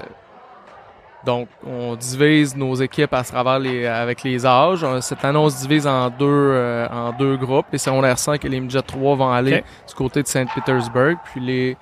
Donc, 1.25 1.47
on 1.65 1.95
divise 1.95 2.55
nos 2.55 2.75
équipes 2.75 3.13
à 3.13 3.23
travers 3.23 3.59
les, 3.59 3.85
avec 3.85 4.23
les 4.23 4.45
âges. 4.45 4.83
Euh, 4.83 5.01
Cette 5.01 5.23
année, 5.25 5.37
on 5.37 5.49
se 5.49 5.61
divise 5.61 5.85
en 5.87 6.09
deux, 6.09 6.25
euh, 6.27 6.87
en 6.89 7.11
deux 7.11 7.35
groupes. 7.37 7.65
Les 7.71 7.77
secondaires 7.77 8.17
5 8.19 8.43
et 8.45 8.49
les 8.49 8.59
midget 8.59 8.81
3 8.81 9.15
vont 9.15 9.31
aller 9.31 9.63
du 9.87 9.93
côté 9.95 10.23
de 10.23 10.27
Saint-Petersburg. 10.27 11.17
Puis 11.25 11.41
les 11.41 11.77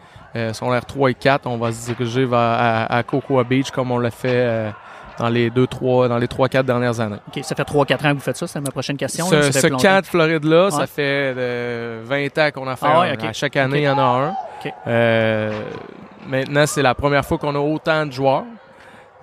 secondaires 0.54 0.86
3 0.86 1.12
et 1.12 1.14
4, 1.14 1.48
on 1.48 1.58
va 1.58 1.72
se 1.72 1.86
diriger 1.94 2.26
vers, 2.26 2.40
à, 2.40 2.94
à 2.94 3.04
Cocoa 3.04 3.44
Beach 3.46 3.72
comme 3.72 3.92
on 3.92 4.00
l'a 4.00 4.12
fait 4.12 4.70
dans 5.20 5.30
les 5.30 5.50
deux, 5.50 5.68
trois, 5.68 6.08
dans 6.08 6.18
les 6.18 6.28
3-4 6.28 6.64
dernières 6.64 7.00
années. 7.00 7.18
OK, 7.28 7.44
ça 7.44 7.56
fait 7.56 7.64
3-4 7.64 7.94
ans 8.08 8.10
que 8.10 8.14
vous 8.16 8.20
faites 8.20 8.38
ça, 8.38 8.48
c'est 8.48 8.60
ma 8.60 8.72
prochaine 8.72 8.98
question. 8.98 9.26
Ce, 9.28 9.36
là, 9.36 9.78
camp 9.78 10.02
de 10.02 10.06
Floride-là, 10.06 10.66
Ouais. 10.66 10.72
ça 10.72 10.88
fait 10.88 11.34
euh, 11.38 12.02
20 12.04 12.38
ans 12.38 12.50
qu'on 12.54 12.68
a 12.68 12.76
fait 12.76 12.86
Ah 12.88 13.02
un. 13.02 13.28
À 13.30 13.34
chaque 13.34 13.56
année, 13.56 13.80
il 13.80 13.84
y 13.84 13.90
en 13.90 13.98
a 13.98 14.02
un. 14.02 14.34
Euh, 14.88 15.52
maintenant, 16.28 16.66
c'est 16.66 16.82
la 16.82 16.94
première 16.96 17.24
fois 17.26 17.38
qu'on 17.38 17.56
a 17.56 17.60
autant 17.60 18.06
de 18.06 18.12
joueurs. 18.12 18.44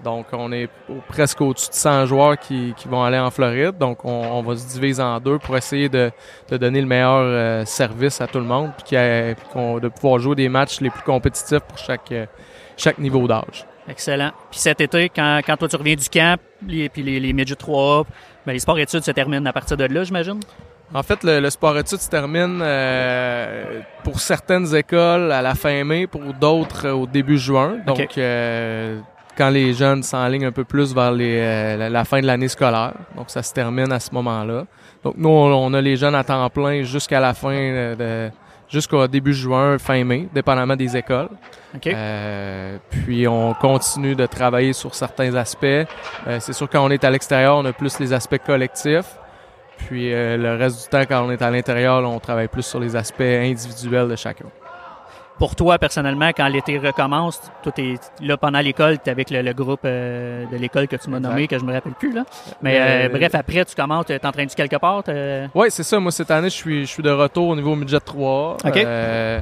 Donc, 0.05 0.27
on 0.33 0.51
est 0.51 0.69
au- 0.89 0.95
presque 1.09 1.41
au-dessus 1.41 1.69
de 1.69 1.75
100 1.75 2.07
joueurs 2.07 2.37
qui, 2.37 2.75
qui 2.77 2.89
vont 2.89 3.05
aller 3.05 3.19
en 3.19 3.31
Floride. 3.31 3.79
Donc, 3.79 4.05
on, 4.05 4.11
on 4.33 4.43
va 4.43 4.57
se 4.57 4.67
diviser 4.67 5.01
en 5.03 5.21
deux 5.21 5.39
pour 5.39 5.57
essayer 5.57 5.89
de, 5.89 6.11
de 6.51 6.57
donner 6.57 6.81
le 6.81 6.89
meilleur 6.89 7.21
euh, 7.21 7.65
service 7.65 8.21
à 8.21 8.27
tout 8.27 8.39
le 8.39 8.45
monde, 8.45 8.71
puis 8.85 8.97
de 8.97 9.89
pouvoir 9.89 10.19
jouer 10.19 10.35
des 10.35 10.49
matchs 10.49 10.81
les 10.81 10.91
plus 10.91 11.03
compétitifs 11.03 11.61
pour 11.61 11.79
chaque, 11.79 12.11
euh, 12.11 12.27
chaque 12.77 12.99
niveau 12.99 13.29
d'âge. 13.29 13.65
Excellent. 13.88 14.31
Puis 14.51 14.61
cet 14.61 14.81
été, 14.81 15.09
quand, 15.09 15.40
quand 15.45 15.57
toi 15.57 15.68
tu 15.68 15.77
reviens 15.77 15.97
du 15.97 16.09
camp, 16.09 16.38
les, 16.66 16.88
puis 16.88 17.03
les, 17.03 17.18
les 17.18 17.33
midgets 17.33 17.55
3A, 17.55 18.05
ben, 18.47 18.53
les 18.53 18.59
sports 18.59 18.79
études 18.79 19.03
se 19.03 19.11
terminent 19.11 19.47
à 19.47 19.53
partir 19.53 19.77
de 19.77 19.85
là, 19.85 20.05
j'imagine? 20.05 20.40
En 20.95 21.03
fait, 21.03 21.25
le, 21.25 21.40
le 21.40 21.51
sport 21.51 21.79
études 21.79 22.01
se 22.01 22.11
termine 22.11 22.61
euh, 22.62 23.81
pour 24.05 24.21
certaines 24.21 24.75
écoles 24.75 25.33
à 25.33 25.40
la 25.40 25.55
fin 25.55 25.83
mai, 25.85 26.07
pour 26.07 26.35
d'autres 26.35 26.87
euh, 26.87 26.92
au 26.92 27.07
début 27.07 27.38
juin. 27.38 27.79
Donc, 27.87 28.18
euh, 28.18 28.99
quand 29.37 29.49
les 29.49 29.73
jeunes 29.73 30.03
s'enlignent 30.03 30.45
un 30.45 30.53
peu 30.53 30.64
plus 30.64 30.95
vers 30.95 31.11
les, 31.11 31.40
la, 31.79 31.88
la 31.88 32.05
fin 32.05 32.21
de 32.21 32.27
l'année 32.27 32.49
scolaire, 32.49 32.92
donc 33.16 33.31
ça 33.31 33.42
se 33.42 33.55
termine 33.55 33.90
à 33.90 34.01
ce 34.01 34.12
moment-là. 34.12 34.66
Donc, 35.03 35.14
nous, 35.16 35.31
on, 35.31 35.51
on 35.51 35.73
a 35.73 35.81
les 35.81 35.97
jeunes 35.97 36.14
à 36.14 36.23
temps 36.23 36.49
plein 36.51 36.83
jusqu'à 36.83 37.21
la 37.21 37.33
fin 37.33 37.95
de 37.97 38.31
jusqu'au 38.73 39.07
début 39.07 39.35
juin, 39.35 39.79
fin 39.79 40.03
mai, 40.03 40.29
dépendamment 40.33 40.77
des 40.77 40.97
écoles. 40.97 41.29
Euh, 41.87 42.79
puis 42.91 43.29
on 43.29 43.55
continue 43.55 44.15
de 44.15 44.27
travailler 44.27 44.73
sur 44.73 44.95
certains 44.95 45.35
aspects. 45.35 45.65
Euh, 45.65 45.87
c'est 46.41 46.53
sûr 46.53 46.69
quand 46.69 46.85
on 46.85 46.91
est 46.91 47.05
à 47.05 47.11
l'extérieur, 47.11 47.59
on 47.59 47.65
a 47.67 47.73
plus 47.73 47.99
les 48.01 48.13
aspects 48.13 48.41
collectifs. 48.45 49.19
Puis 49.77 50.13
euh, 50.13 50.37
le 50.37 50.55
reste 50.55 50.85
du 50.85 50.89
temps, 50.89 51.03
quand 51.07 51.27
on 51.27 51.31
est 51.31 51.43
à 51.43 51.51
l'intérieur, 51.51 52.03
on 52.09 52.19
travaille 52.19 52.49
plus 52.49 52.63
sur 52.63 52.81
les 52.81 52.97
aspects 52.97 53.21
individuels 53.21 54.09
de 54.09 54.17
chacun. 54.17 54.47
Pour 55.38 55.57
toi, 55.57 55.77
personnellement, 55.79 56.29
quand 56.29 56.47
l'été 56.47 56.79
recommence, 56.79 57.40
toi, 57.62 57.73
t'es 57.73 57.95
là 58.21 58.37
pendant 58.37 58.61
l'école, 58.61 58.99
t'es 58.99 59.11
avec 59.11 59.29
le, 59.31 59.42
le 59.42 59.53
groupe 59.53 59.81
euh, 59.85 60.45
de 60.47 60.57
l'école 60.57 60.87
que 60.87 60.95
tu 60.97 61.11
m'as 61.11 61.18
nommé, 61.18 61.49
que 61.49 61.59
je 61.59 61.64
me 61.64 61.73
rappelle 61.73 61.95
plus, 61.95 62.12
là. 62.12 62.23
Mais 62.62 62.79
euh, 62.79 63.07
Euh, 63.07 63.09
bref, 63.09 63.35
après, 63.35 63.64
tu 63.64 63.75
commences, 63.75 64.07
t'entraînes-tu 64.07 64.55
quelque 64.55 64.77
part? 64.77 65.03
t'es- 65.03 65.49
Oui, 65.55 65.66
c'est 65.71 65.83
ça. 65.83 65.99
Moi, 65.99 66.12
cette 66.12 66.31
année, 66.31 66.49
je 66.51 66.55
suis, 66.55 66.81
je 66.87 66.90
suis 66.90 67.03
de 67.03 67.11
retour 67.11 67.49
au 67.49 67.57
niveau 67.57 67.75
midget 67.75 67.99
3 67.99 68.57
OK. 68.64 68.77
euh, 68.77 69.40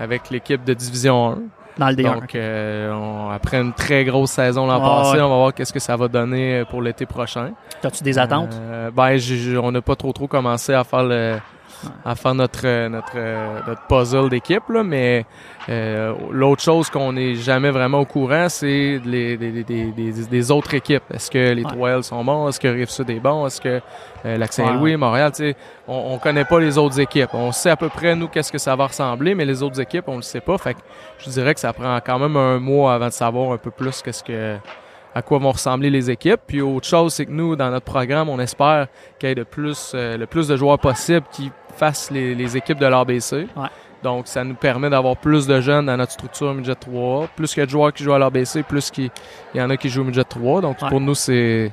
avec 0.00 0.30
l'équipe 0.30 0.62
de 0.64 0.74
Division 0.74 1.30
1. 1.32 1.38
Dans 1.78 1.88
le 1.88 1.94
D1. 1.96 2.14
Donc, 2.20 2.34
euh, 2.34 2.92
on- 2.92 3.30
après 3.30 3.56
une 3.56 3.72
très 3.72 4.04
grosse 4.04 4.32
saison 4.32 4.66
l'an 4.66 4.78
passé, 4.80 5.16
ouais. 5.16 5.22
on 5.22 5.30
va 5.30 5.36
voir 5.36 5.54
qu'est-ce 5.54 5.72
que 5.72 5.80
ça 5.80 5.96
va 5.96 6.06
donner 6.06 6.58
euh, 6.60 6.64
pour 6.66 6.82
l'été 6.82 7.06
prochain. 7.06 7.52
T'as-tu 7.80 8.04
des 8.04 8.18
attentes? 8.18 8.52
Euh, 8.52 8.90
ben, 8.94 9.18
on 9.62 9.72
n'a 9.72 9.80
pas 9.80 9.96
trop 9.96 10.12
trop 10.12 10.26
commencé 10.28 10.74
à 10.74 10.84
faire 10.84 11.02
le, 11.02 11.38
à 12.04 12.14
faire 12.14 12.34
notre 12.34 12.60
euh, 12.64 12.88
notre 12.88 13.12
euh, 13.16 13.60
notre 13.66 13.82
puzzle 13.86 14.28
d'équipe 14.28 14.68
là, 14.68 14.82
mais 14.82 15.26
euh, 15.68 16.14
l'autre 16.30 16.62
chose 16.62 16.90
qu'on 16.90 17.12
n'est 17.12 17.36
jamais 17.36 17.70
vraiment 17.70 18.00
au 18.00 18.04
courant, 18.04 18.48
c'est 18.48 19.00
les, 19.04 20.50
autres 20.50 20.74
équipes. 20.74 21.04
Est-ce 21.12 21.30
que 21.30 21.52
les. 21.52 21.62
3L 21.62 22.02
sont 22.02 22.24
bons? 22.24 22.48
Est-ce 22.48 22.58
que 22.58 22.68
Rive-Sud 22.68 23.08
est 23.10 23.20
bon? 23.20 23.46
Est-ce 23.46 23.60
que 23.60 23.80
euh, 24.24 24.36
Lac-Saint-Louis, 24.36 24.92
Ouais. 24.92 24.96
Montréal, 24.96 25.30
tu 25.32 25.44
sais, 25.44 25.56
on, 25.86 26.14
on 26.14 26.18
connaît 26.18 26.44
pas 26.44 26.58
les 26.58 26.78
autres 26.78 26.98
équipes. 26.98 27.30
On 27.32 27.52
sait 27.52 27.70
à 27.70 27.76
peu 27.76 27.88
près 27.88 28.16
nous 28.16 28.28
qu'est-ce 28.28 28.50
que 28.50 28.58
ça 28.58 28.74
va 28.74 28.88
ressembler, 28.88 29.34
mais 29.34 29.44
les 29.44 29.62
autres 29.62 29.80
équipes, 29.80 30.04
on 30.08 30.16
le 30.16 30.22
sait 30.22 30.40
pas. 30.40 30.58
Fait 30.58 30.74
que 30.74 30.80
je 31.18 31.30
dirais 31.30 31.54
que 31.54 31.60
ça 31.60 31.72
prend 31.72 31.98
quand 32.04 32.18
même 32.18 32.36
un 32.36 32.58
mois 32.58 32.94
avant 32.94 33.06
de 33.06 33.12
savoir 33.12 33.52
un 33.52 33.58
peu 33.58 33.70
plus 33.70 34.02
qu'est-ce 34.02 34.24
que 34.24 34.58
à 35.14 35.22
quoi 35.22 35.38
vont 35.38 35.52
ressembler 35.52 35.90
les 35.90 36.10
équipes. 36.10 36.40
Puis 36.46 36.60
autre 36.60 36.86
chose, 36.86 37.14
c'est 37.14 37.26
que 37.26 37.30
nous, 37.30 37.56
dans 37.56 37.70
notre 37.70 37.84
programme, 37.84 38.28
on 38.28 38.38
espère 38.38 38.88
qu'il 39.18 39.28
y 39.28 39.32
ait 39.32 39.36
de 39.36 39.42
plus, 39.42 39.92
euh, 39.94 40.16
le 40.16 40.26
plus 40.26 40.48
de 40.48 40.56
joueurs 40.56 40.78
possible 40.78 41.26
qui 41.30 41.50
les, 42.10 42.34
les 42.34 42.56
équipes 42.56 42.78
de 42.78 42.86
l'ABC. 42.86 43.32
Ouais. 43.56 43.68
Donc, 44.02 44.26
ça 44.26 44.42
nous 44.42 44.54
permet 44.54 44.90
d'avoir 44.90 45.16
plus 45.16 45.46
de 45.46 45.60
jeunes 45.60 45.86
dans 45.86 45.96
notre 45.96 46.12
structure 46.12 46.52
midget 46.54 46.74
3. 46.74 47.28
Plus 47.36 47.52
qu'il 47.54 47.60
y 47.60 47.62
a 47.62 47.66
de 47.66 47.70
joueurs 47.70 47.92
qui 47.92 48.02
jouent 48.02 48.14
à 48.14 48.18
l'ABC, 48.18 48.62
plus 48.66 48.90
qu'il 48.90 49.10
il 49.54 49.60
y 49.60 49.62
en 49.62 49.70
a 49.70 49.76
qui 49.76 49.88
jouent 49.88 50.00
au 50.02 50.04
midget 50.04 50.24
3. 50.24 50.60
Donc, 50.60 50.82
Ouais. 50.82 50.88
pour 50.88 51.00
nous, 51.00 51.14
c'est 51.14 51.72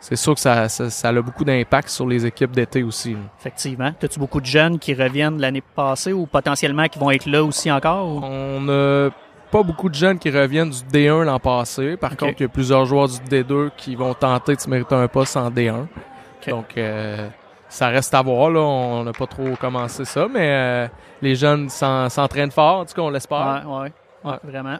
c'est 0.00 0.14
sûr 0.16 0.32
que 0.34 0.40
ça, 0.40 0.68
ça, 0.68 0.88
ça 0.90 1.08
a 1.08 1.20
beaucoup 1.20 1.44
d'impact 1.44 1.88
sur 1.88 2.06
les 2.06 2.24
équipes 2.24 2.52
d'été 2.52 2.82
aussi. 2.84 3.16
Effectivement. 3.40 3.92
T'as-tu 3.98 4.18
beaucoup 4.20 4.40
de 4.40 4.46
jeunes 4.46 4.78
qui 4.78 4.94
reviennent 4.94 5.40
l'année 5.40 5.60
passée 5.74 6.12
ou 6.12 6.24
potentiellement 6.24 6.86
qui 6.86 6.98
vont 7.00 7.10
être 7.10 7.26
là 7.26 7.42
aussi 7.42 7.70
encore? 7.70 8.06
ou- 8.06 8.20
On 8.24 8.68
a 8.68 9.10
pas 9.50 9.62
beaucoup 9.64 9.88
de 9.88 9.94
jeunes 9.96 10.18
qui 10.18 10.30
reviennent 10.30 10.70
du 10.70 10.78
D1 10.92 11.24
l'an 11.24 11.40
passé. 11.40 11.96
Par 11.96 12.16
contre, 12.16 12.34
il 12.38 12.42
y 12.42 12.46
a 12.46 12.48
plusieurs 12.48 12.84
joueurs 12.86 13.08
du 13.08 13.16
D2 13.28 13.70
qui 13.76 13.96
vont 13.96 14.14
tenter 14.14 14.54
de 14.54 14.60
se 14.60 14.70
mériter 14.70 14.94
un 14.94 15.08
poste 15.08 15.36
en 15.36 15.50
D1. 15.50 15.80
Ok. 16.40 16.48
Donc, 16.50 16.66
euh, 16.78 17.28
ça 17.68 17.88
reste 17.88 18.14
à 18.14 18.22
voir. 18.22 18.50
Là. 18.50 18.60
On 18.60 19.04
n'a 19.04 19.12
pas 19.12 19.26
trop 19.26 19.54
commencé 19.60 20.04
ça, 20.04 20.26
mais 20.32 20.48
euh, 20.50 20.88
les 21.22 21.34
jeunes 21.34 21.68
s'en- 21.68 22.08
s'entraînent 22.08 22.50
fort, 22.50 22.80
en 22.80 22.84
tout 22.84 22.94
cas, 22.94 23.02
on 23.02 23.10
l'espère. 23.10 23.62
Ouais, 23.66 23.82
ouais. 23.82 23.92
Ouais, 24.24 24.34
vraiment. 24.42 24.76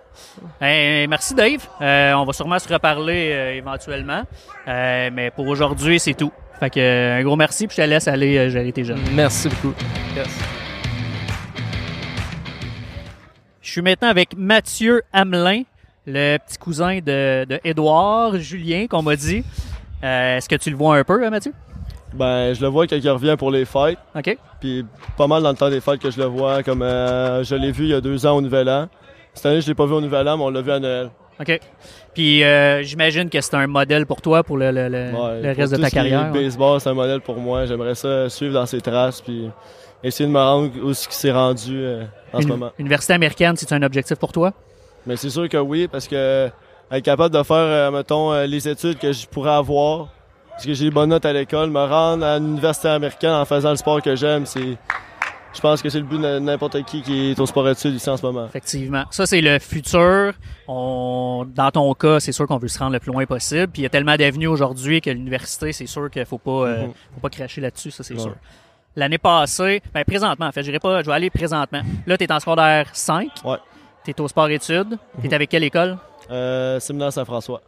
Eh, 0.61 1.07
merci 1.09 1.33
Dave. 1.33 1.64
Euh, 1.81 2.12
on 2.14 2.24
va 2.24 2.33
sûrement 2.33 2.59
se 2.59 2.70
reparler 2.72 3.31
euh, 3.33 3.55
éventuellement. 3.55 4.22
Euh, 4.66 5.11
mais 5.12 5.31
pour 5.31 5.46
aujourd'hui, 5.46 6.01
c'est 6.01 6.14
tout. 6.14 6.33
Fait 6.59 6.70
que 6.70 6.81
euh, 6.81 7.20
un 7.20 7.22
gros 7.22 7.37
merci, 7.37 7.68
puis 7.68 7.77
je 7.77 7.83
te 7.83 7.87
laisse 7.88 8.09
aller 8.09 8.37
euh, 8.37 8.51
gérer 8.51 8.72
tes 8.72 8.83
jeunes. 8.83 8.98
Merci 9.14 9.48
beaucoup. 9.48 9.72
Yes. 10.16 10.27
Je 13.62 13.70
suis 13.70 13.83
maintenant 13.83 14.09
avec 14.09 14.37
Mathieu 14.37 15.03
Hamelin, 15.12 15.62
le 16.07 16.38
petit 16.38 16.59
cousin 16.59 16.96
de, 16.98 17.44
de 17.44 17.61
Édouard 17.64 18.38
Julien, 18.38 18.87
qu'on 18.88 19.03
m'a 19.03 19.14
dit. 19.14 19.44
Euh, 20.03 20.37
Est-ce 20.38 20.48
que 20.48 20.57
tu 20.57 20.70
le 20.70 20.77
vois 20.77 20.96
un 20.96 21.05
peu, 21.05 21.24
hein, 21.24 21.31
Mathieu? 21.31 21.53
Ben, 22.14 22.55
je 22.55 22.61
le 22.62 22.68
vois 22.68 22.87
quand 22.87 22.97
il 22.97 23.11
revient 23.11 23.37
pour 23.38 23.51
les 23.51 23.64
fêtes. 23.64 23.99
OK. 24.16 24.37
Puis 24.61 24.85
pas 25.16 25.27
mal 25.27 25.42
dans 25.42 25.51
le 25.51 25.57
temps 25.57 25.71
des 25.71 25.81
fêtes 25.81 26.01
que 26.01 26.11
je 26.11 26.18
le 26.18 26.27
vois. 26.27 26.62
Comme 26.62 26.83
euh, 26.83 27.44
je 27.44 27.55
l'ai 27.55 27.71
vu 27.71 27.85
il 27.85 27.90
y 27.90 27.94
a 27.94 28.01
deux 28.01 28.25
ans 28.27 28.37
au 28.37 28.40
Nouvel 28.40 28.68
An. 28.68 28.88
Cette 29.35 29.47
année, 29.47 29.61
je 29.61 29.66
l'ai 29.68 29.75
pas 29.75 29.87
vu 29.87 29.92
au 29.92 30.01
Nouvel 30.01 30.27
An, 30.29 30.37
mais 30.38 30.44
on 30.44 30.51
l'a 30.51 30.61
vu 30.62 30.71
à 30.73 30.81
Noël. 30.81 31.11
OK. 31.40 31.61
Puis 32.14 32.42
euh, 32.42 32.83
j'imagine 32.83 33.31
que 33.31 33.40
c'est 33.40 33.55
un 33.55 33.66
modèle 33.68 34.07
pour 34.07 34.21
toi 34.21 34.42
pour 34.42 34.57
le, 34.57 34.71
le- 34.73 34.88
le- 34.88 35.12
Ouais, 35.12 35.42
le 35.42 35.53
pour 35.53 35.61
reste 35.62 35.73
de 35.77 35.81
ta 35.83 35.90
carrière. 35.90 36.33
ouais. 36.33 36.42
baseball, 36.44 36.81
c'est 36.81 36.88
un 36.88 36.94
modèle 36.94 37.21
pour 37.21 37.37
moi. 37.37 37.64
J'aimerais 37.66 37.94
ça 37.94 38.29
suivre 38.29 38.55
dans 38.55 38.66
ses 38.66 38.81
traces. 38.81 39.21
Puis 39.21 39.49
essayer 40.03 40.27
de 40.27 40.33
me 40.33 40.38
rendre 40.40 40.71
où 40.83 40.92
ce 40.94 41.07
qui 41.07 41.14
s'est 41.14 41.31
rendu 41.31 41.79
euh, 41.79 42.05
en 42.33 42.40
ce 42.40 42.47
moment. 42.49 42.71
Université 42.79 43.12
américaine, 43.12 43.55
c'est 43.57 43.71
un 43.73 43.83
objectif 43.83 44.16
pour 44.16 44.33
toi? 44.33 44.53
Mais 45.07 45.16
c'est 45.16 45.31
sûr 45.31 45.49
que 45.49 45.57
oui, 45.59 45.87
parce 45.87 46.09
que 46.09 46.49
être 46.90 47.05
capable 47.05 47.35
de 47.35 47.42
faire, 47.42 47.92
mettons, 47.92 48.33
les 48.44 48.66
études 48.68 48.99
que 48.99 49.12
je 49.12 49.27
pourrais 49.27 49.53
avoir, 49.53 50.09
parce 50.59 50.66
que 50.66 50.75
j'ai 50.75 50.87
des 50.87 50.90
bonnes 50.90 51.11
notes 51.11 51.25
à 51.25 51.33
l'école, 51.33 51.71
me 51.71 51.79
rendre 51.85 52.27
à 52.27 52.37
l'université 52.40 52.88
américaine 52.88 53.31
en 53.31 53.44
faisant 53.44 53.71
le 53.71 53.77
sport 53.77 54.03
que 54.03 54.16
j'aime, 54.16 54.44
c'est. 54.44 54.77
Je 55.55 55.61
pense 55.61 55.81
que 55.81 55.88
c'est 55.88 55.99
le 56.01 56.05
but 56.05 56.21
de 56.21 56.38
n'importe 56.40 56.85
qui 56.85 57.01
qui 57.01 57.31
est 57.31 57.40
au 57.40 57.47
sport 57.47 57.68
études 57.68 57.94
ici 57.94 58.11
en 58.11 58.16
ce 58.16 58.27
moment. 58.27 58.44
Effectivement. 58.47 59.05
Ça, 59.11 59.25
c'est 59.25 59.40
le 59.40 59.59
futur. 59.61 60.33
On, 60.66 61.47
dans 61.55 61.71
ton 61.71 61.94
cas, 61.94 62.21
c'est 62.21 62.33
sûr 62.33 62.47
qu'on 62.47 62.59
veut 62.59 62.68
se 62.68 62.79
rendre 62.79 62.92
le 62.92 62.99
plus 62.99 63.11
loin 63.12 63.25
possible. 63.25 63.68
Puis 63.68 63.81
il 63.81 63.85
y 63.85 63.87
a 63.87 63.88
tellement 63.88 64.16
d'avenues 64.16 64.47
aujourd'hui 64.49 65.01
que 65.01 65.11
l'université, 65.11 65.73
c'est 65.73 65.87
sûr 65.87 66.11
qu'il 66.11 66.25
faut 66.27 66.38
pas, 66.38 66.51
euh, 66.51 66.83
Mhm. 66.87 66.92
faut 67.14 67.21
pas 67.21 67.31
cracher 67.31 67.61
là-dessus, 67.61 67.90
ça 67.90 68.03
c'est 68.05 68.14
Ouais. 68.14 68.21
sûr. 68.21 68.35
L'année 68.94 69.18
passée, 69.18 69.81
ben 69.94 70.05
présentement, 70.05 70.47
en 70.47 70.53
fait, 70.53 70.62
je 70.64 70.77
pas, 70.79 71.03
je 71.03 71.07
vais 71.07 71.12
aller 71.14 71.31
présentement. 71.31 71.81
Là, 72.07 72.18
tu 72.18 72.25
es 72.25 72.33
en 72.33 72.40
secondaire 72.40 72.88
5. 72.92 73.29
Ouais. 73.44 73.57
Tu 74.05 74.11
es 74.11 74.21
au 74.21 74.29
sport 74.29 74.49
études. 74.51 74.99
Tu 75.21 75.29
es 75.29 75.35
avec 75.35 75.49
quelle 75.49 75.64
école? 75.64 75.97
Euh, 76.31 76.79
Séminaire 76.79 77.12
Saint-François. 77.12 77.62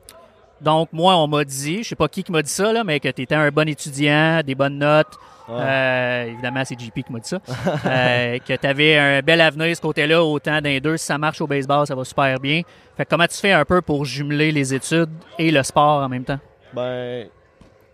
Donc, 0.60 0.90
moi, 0.92 1.16
on 1.16 1.26
m'a 1.26 1.44
dit, 1.44 1.82
je 1.82 1.88
sais 1.88 1.96
pas 1.96 2.08
qui 2.08 2.22
qui 2.22 2.32
m'a 2.32 2.42
dit 2.42 2.50
ça, 2.50 2.72
là, 2.72 2.84
mais 2.84 3.00
que 3.00 3.08
tu 3.08 3.22
étais 3.22 3.34
un 3.34 3.50
bon 3.50 3.68
étudiant, 3.68 4.40
des 4.44 4.54
bonnes 4.54 4.78
notes. 4.78 5.18
Euh, 5.48 6.24
évidemment, 6.26 6.62
c'est 6.64 6.78
JP 6.78 6.94
qui 6.94 7.12
m'a 7.12 7.18
dit 7.18 7.28
ça. 7.28 7.40
Euh, 7.86 8.38
que 8.46 8.54
tu 8.54 8.66
avais 8.66 8.96
un 8.96 9.20
bel 9.20 9.40
avenir 9.40 9.74
ce 9.74 9.80
côté-là, 9.80 10.22
autant 10.22 10.60
d'un 10.60 10.78
deux. 10.78 10.96
Si 10.96 11.06
ça 11.06 11.18
marche 11.18 11.40
au 11.40 11.46
baseball, 11.46 11.86
ça 11.86 11.94
va 11.94 12.04
super 12.04 12.38
bien. 12.38 12.62
Fait 12.96 13.04
que 13.04 13.10
comment 13.10 13.26
tu 13.26 13.36
fais 13.36 13.52
un 13.52 13.64
peu 13.64 13.80
pour 13.80 14.04
jumeler 14.04 14.52
les 14.52 14.74
études 14.74 15.10
et 15.38 15.50
le 15.50 15.62
sport 15.62 16.02
en 16.02 16.08
même 16.08 16.24
temps? 16.24 16.38
Ben, 16.72 17.26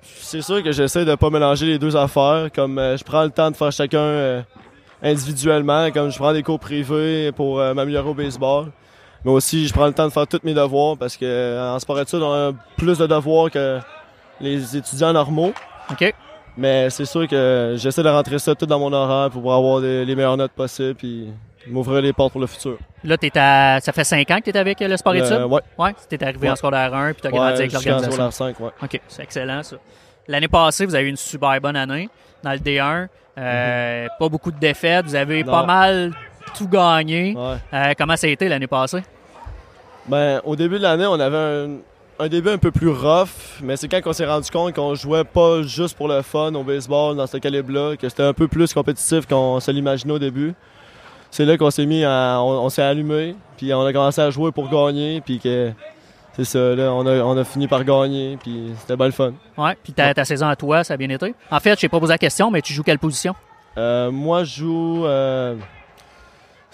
c'est 0.03 0.43
sûr 0.43 0.63
que 0.63 0.73
j'essaie 0.73 1.05
de 1.05 1.15
pas 1.15 1.31
mélanger 1.31 1.67
les 1.67 1.79
deux 1.79 1.97
affaires. 1.97 2.49
Comme 2.55 2.79
euh, 2.79 2.97
je 2.97 3.05
prends 3.05 3.25
le 3.25 3.31
temps 3.31 3.51
de 3.51 3.57
faire 3.57 3.73
chacun 3.73 3.99
euh, 3.99 4.43
individuellement, 5.03 5.91
comme 5.93 6.11
je 6.11 6.19
prends 6.19 6.33
des 6.33 6.43
cours 6.43 6.61
privés 6.61 7.33
pour 7.33 7.57
m'améliorer 7.57 8.09
au 8.09 8.15
baseball. 8.15 8.67
Mais 9.25 9.31
aussi, 9.33 9.67
je 9.67 9.73
prends 9.73 9.87
le 9.87 9.93
temps 9.93 10.07
de 10.07 10.13
faire 10.13 10.27
tous 10.27 10.41
mes 10.45 10.55
devoirs 10.55 10.97
parce 10.97 11.17
que 11.17 11.25
euh, 11.25 11.75
en 11.75 11.79
sport 11.79 12.01
études, 12.01 12.23
on 12.23 12.33
a 12.33 12.53
plus 12.77 12.99
de 12.99 13.07
devoirs 13.07 13.51
que 13.51 13.79
les 14.41 14.77
étudiants 14.77 15.13
normaux. 15.13 15.53
OK? 15.91 16.15
Mais 16.57 16.89
c'est 16.91 17.05
sûr 17.05 17.27
que 17.29 17.75
j'essaie 17.77 18.03
de 18.03 18.09
rentrer 18.09 18.39
ça 18.39 18.55
tout 18.55 18.67
dans 18.67 18.79
mon 18.79 18.93
horaire 18.93 19.31
pour 19.31 19.41
pouvoir 19.43 19.59
avoir 19.59 19.81
les 19.81 20.15
meilleures 20.15 20.37
notes 20.37 20.53
possibles 20.53 20.95
puis 20.95 21.29
m'ouvrir 21.67 22.01
les 22.01 22.13
portes 22.13 22.33
pour 22.33 22.41
le 22.41 22.47
futur. 22.47 22.79
Là, 23.05 23.17
t'es 23.19 23.33
à, 23.37 23.79
ça 23.81 23.93
fait 23.93 24.05
cinq 24.05 24.31
ans 24.31 24.39
que 24.39 24.45
tu 24.45 24.51
es 24.51 24.57
avec 24.57 24.81
euh, 24.81 24.89
le 24.89 24.97
sport 24.97 25.15
études? 25.17 25.33
Euh, 25.33 25.47
ouais. 25.47 25.61
Ouais. 25.79 25.95
T'es 26.09 26.23
arrivé 26.23 26.47
Ouais. 26.47 26.51
en 26.53 26.57
secondaire 26.57 26.95
1 26.95 27.13
puis 27.13 27.23
t'as 27.23 27.29
Ouais, 27.31 27.37
grandi 27.37 27.53
avec 27.55 27.73
l'organisation. 27.73 28.11
secondaire 28.13 28.33
5, 28.33 28.61
ouais. 28.61 28.71
OK, 28.83 29.01
c'est 29.09 29.23
excellent 29.23 29.63
ça. 29.63 29.77
L'année 30.29 30.49
passée, 30.49 30.87
vous 30.87 30.95
avez 30.95 31.05
eu 31.07 31.11
une 31.11 31.17
super 31.17 31.61
bonne 31.61 31.77
année 31.77 32.09
dans 32.43 32.53
le 32.53 32.59
D1. 32.59 33.09
Euh, 33.39 34.07
Pas 34.19 34.29
beaucoup 34.29 34.51
de 34.51 34.59
défaites. 34.59 35.05
Vous 35.05 35.15
avez 35.15 35.45
Non. 35.45 35.53
pas 35.53 35.67
mal 35.67 36.13
tout 36.57 36.69
gagné. 36.69 37.35
Ouais. 37.37 37.57
Euh, 37.73 37.93
comment 37.99 38.17
ça 38.17 38.27
a 38.27 38.31
été 38.31 38.49
l'année 38.49 38.67
passée? 38.67 39.03
Ben, 40.07 40.41
au 40.45 40.57
début 40.57 40.79
de 40.79 40.83
l'année, 40.83 41.07
on 41.07 41.19
avait 41.19 41.37
un, 41.37 42.25
un 42.25 42.29
début 42.29 42.51
un 42.51 42.59
peu 42.59 42.71
plus 42.71 42.89
rough, 42.89 43.61
mais 43.63 43.77
c'est 43.77 43.89
quand 43.89 44.01
on 44.07 44.13
s'est 44.13 44.27
rendu 44.27 44.51
compte 44.51 44.75
qu'on 44.75 44.95
jouait 44.95 45.25
pas 45.25 45.63
juste 45.63 45.97
pour 45.97 46.09
le 46.09 46.23
fun 46.23 46.55
au 46.55 46.63
baseball 46.63 47.17
dans 47.17 47.27
ce 47.27 47.37
calibre-là, 47.39 47.97
que 47.97 48.09
c'était 48.09 48.23
un 48.23 48.33
peu 48.33 48.49
plus 48.49 48.73
compétitif 48.73 49.27
qu'on 49.27 49.59
se 49.61 49.71
l'imaginait 49.71 50.15
au 50.15 50.19
début. 50.19 50.55
C'est 51.31 51.45
là 51.45 51.57
qu'on 51.59 51.71
s'est 51.71 51.87
mis 51.87 52.05
à, 52.05 52.39
on, 52.41 52.65
on 52.65 52.69
s'est 52.69 52.83
allumé, 52.83 53.35
puis 53.57 53.75
on 53.75 53.85
a 53.85 53.93
commencé 53.93 54.21
à 54.21 54.31
jouer 54.31 54.53
pour 54.53 54.71
gagner, 54.71 55.21
puis 55.21 55.41
que 55.41 55.73
c'est 56.35 56.45
ça, 56.45 56.75
là, 56.75 56.93
on 56.93 57.05
a, 57.07 57.23
on 57.23 57.37
a 57.37 57.45
fini 57.45 57.67
par 57.67 57.83
gagner, 57.83 58.39
puis 58.41 58.71
c'était 58.79 58.97
bien 58.97 59.07
le 59.07 59.13
fun. 59.13 59.33
Ouais. 59.59 59.77
Puis 59.83 59.93
ta, 59.93 60.15
ta 60.15 60.25
saison 60.25 60.47
à 60.47 60.55
toi, 60.55 60.85
ça 60.85 60.95
a 60.95 60.97
bien 60.97 61.11
été? 61.11 61.35
En 61.51 61.59
fait, 61.61 61.75
je 61.75 61.81
t'ai 61.81 61.89
pas 61.89 61.99
posé 61.99 62.13
la 62.13 62.19
question, 62.19 62.51
mais 62.51 62.63
tu 62.63 62.73
joues 62.73 62.83
quelle 62.85 62.99
position? 62.99 63.35
Euh, 63.77 64.11
moi, 64.11 64.45
je 64.45 64.61
joue. 64.61 65.07
Euh, 65.07 65.55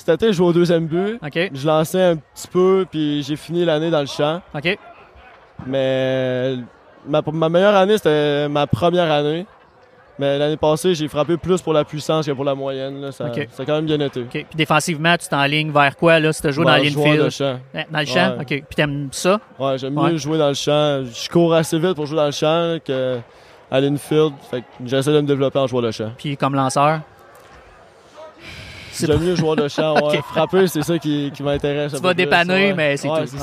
cet 0.05 0.23
été, 0.23 0.29
je 0.29 0.33
joue 0.38 0.45
au 0.47 0.53
deuxième 0.53 0.87
but. 0.87 1.19
Je 1.53 1.67
lançais 1.67 2.03
un 2.03 2.17
petit 2.17 2.49
peu, 2.49 2.87
puis 2.91 3.23
j'ai 3.23 3.37
fini 3.37 3.65
l'année 3.65 3.91
dans 3.91 4.01
le 4.01 4.07
champ. 4.07 4.41
OK. 4.55 4.79
Mais 5.67 6.57
ma, 7.07 7.23
ma 7.33 7.49
meilleure 7.49 7.75
année, 7.75 7.97
c'était 7.97 8.49
ma 8.49 8.67
première 8.67 9.11
année. 9.11 9.47
Mais 10.19 10.38
l'année 10.38 10.59
passée, 10.59 10.95
j'ai 10.95 11.09
frappé 11.09 11.37
plus 11.37 11.62
pour 11.62 11.73
la 11.73 11.85
puissance 11.85 12.27
que 12.27 12.33
pour 12.33 12.45
la 12.45 12.55
moyenne. 12.55 13.01
Là. 13.01 13.12
Ça, 13.12 13.27
Ok. 13.27 13.49
ça 13.51 13.62
a 13.62 13.67
quand 13.67 13.77
même 13.77 13.87
bien 13.87 13.99
été. 14.01 14.21
OK. 14.21 14.29
Puis 14.31 14.47
défensivement, 14.55 15.17
tu 15.17 15.27
t'enlignes 15.27 15.73
vers 15.73 15.97
quoi, 15.97 16.21
là, 16.21 16.33
si 16.33 16.43
tu 16.43 16.53
joues 16.53 16.65
dans 16.65 16.77
joueur 16.85 17.07
de 17.07 17.11
l'infield? 17.23 17.31
champ. 17.31 17.59
Dans 17.91 17.99
le 18.01 18.07
champ? 18.07 18.29
Ouais. 18.37 18.41
OK. 18.43 18.47
Puis 18.47 18.77
t'aimes 18.77 19.09
ça? 19.11 19.41
Ouais, 19.59 19.79
j'aime 19.79 19.97
Ouais. 19.99 20.12
mieux 20.12 20.19
jouer 20.19 20.37
dans 20.38 20.49
le 20.49 20.55
champ. 20.55 21.03
Je 21.05 21.29
cours 21.31 21.55
assez 21.55 21.79
vite 21.79 21.95
pour 21.95 22.07
jouer 22.07 22.17
dans 22.17 22.27
le 22.27 22.31
champ 22.33 22.77
que 22.87 23.19
à 23.71 23.81
l'infield. 23.81 24.33
Fait 24.51 24.61
que 24.61 24.67
j'essaie 24.85 25.12
de 25.12 25.21
me 25.23 25.27
développer 25.27 25.59
en 25.59 25.67
joueur 25.67 25.83
de 25.83 25.91
champ. 25.91 26.12
Puis 26.19 26.37
comme 26.37 26.55
lanceur? 26.55 27.01
C'est 28.95 29.07
J'aime 29.07 29.21
mieux 29.21 29.35
joueur 29.35 29.57
de 29.57 29.67
champ. 29.69 29.95
Ouais. 30.07 30.21
Frapper, 30.29 30.67
c'est 30.69 30.83
ça 30.83 30.99
qui, 30.99 31.31
qui 31.35 31.43
m'intéresse. 31.43 31.93
Tu 31.95 32.01
vas 32.01 32.13
dépanner, 32.15 32.53
ouais. 32.69 32.75
mais 32.75 32.97
c'est 32.97 33.09
Ouais, 33.09 33.25
tout. 33.25 33.37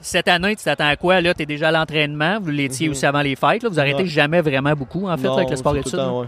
Cette 0.00 0.28
année, 0.28 0.56
tu 0.56 0.64
t'attends 0.64 0.88
à 0.88 0.96
quoi? 0.96 1.20
Là, 1.20 1.32
tu 1.32 1.42
es 1.42 1.46
déjà 1.46 1.68
à 1.68 1.72
l'entraînement. 1.72 2.38
Vous 2.40 2.50
l'étiez 2.50 2.86
Mhm. 2.88 2.92
aussi 2.92 3.06
avant 3.06 3.22
les 3.22 3.36
fêtes. 3.36 3.62
là. 3.62 3.68
Vous 3.68 3.78
arrêtez 3.80 4.06
jamais 4.06 4.40
vraiment 4.40 4.72
beaucoup, 4.74 5.08
en 5.08 5.16
fait, 5.16 5.28
là, 5.28 5.34
avec 5.34 5.48
le 5.48 5.54
Non, 5.54 5.56
sport 5.60 5.76
études. 5.76 5.92
le 5.92 5.98
temps, 5.98 6.20
ouais. 6.20 6.26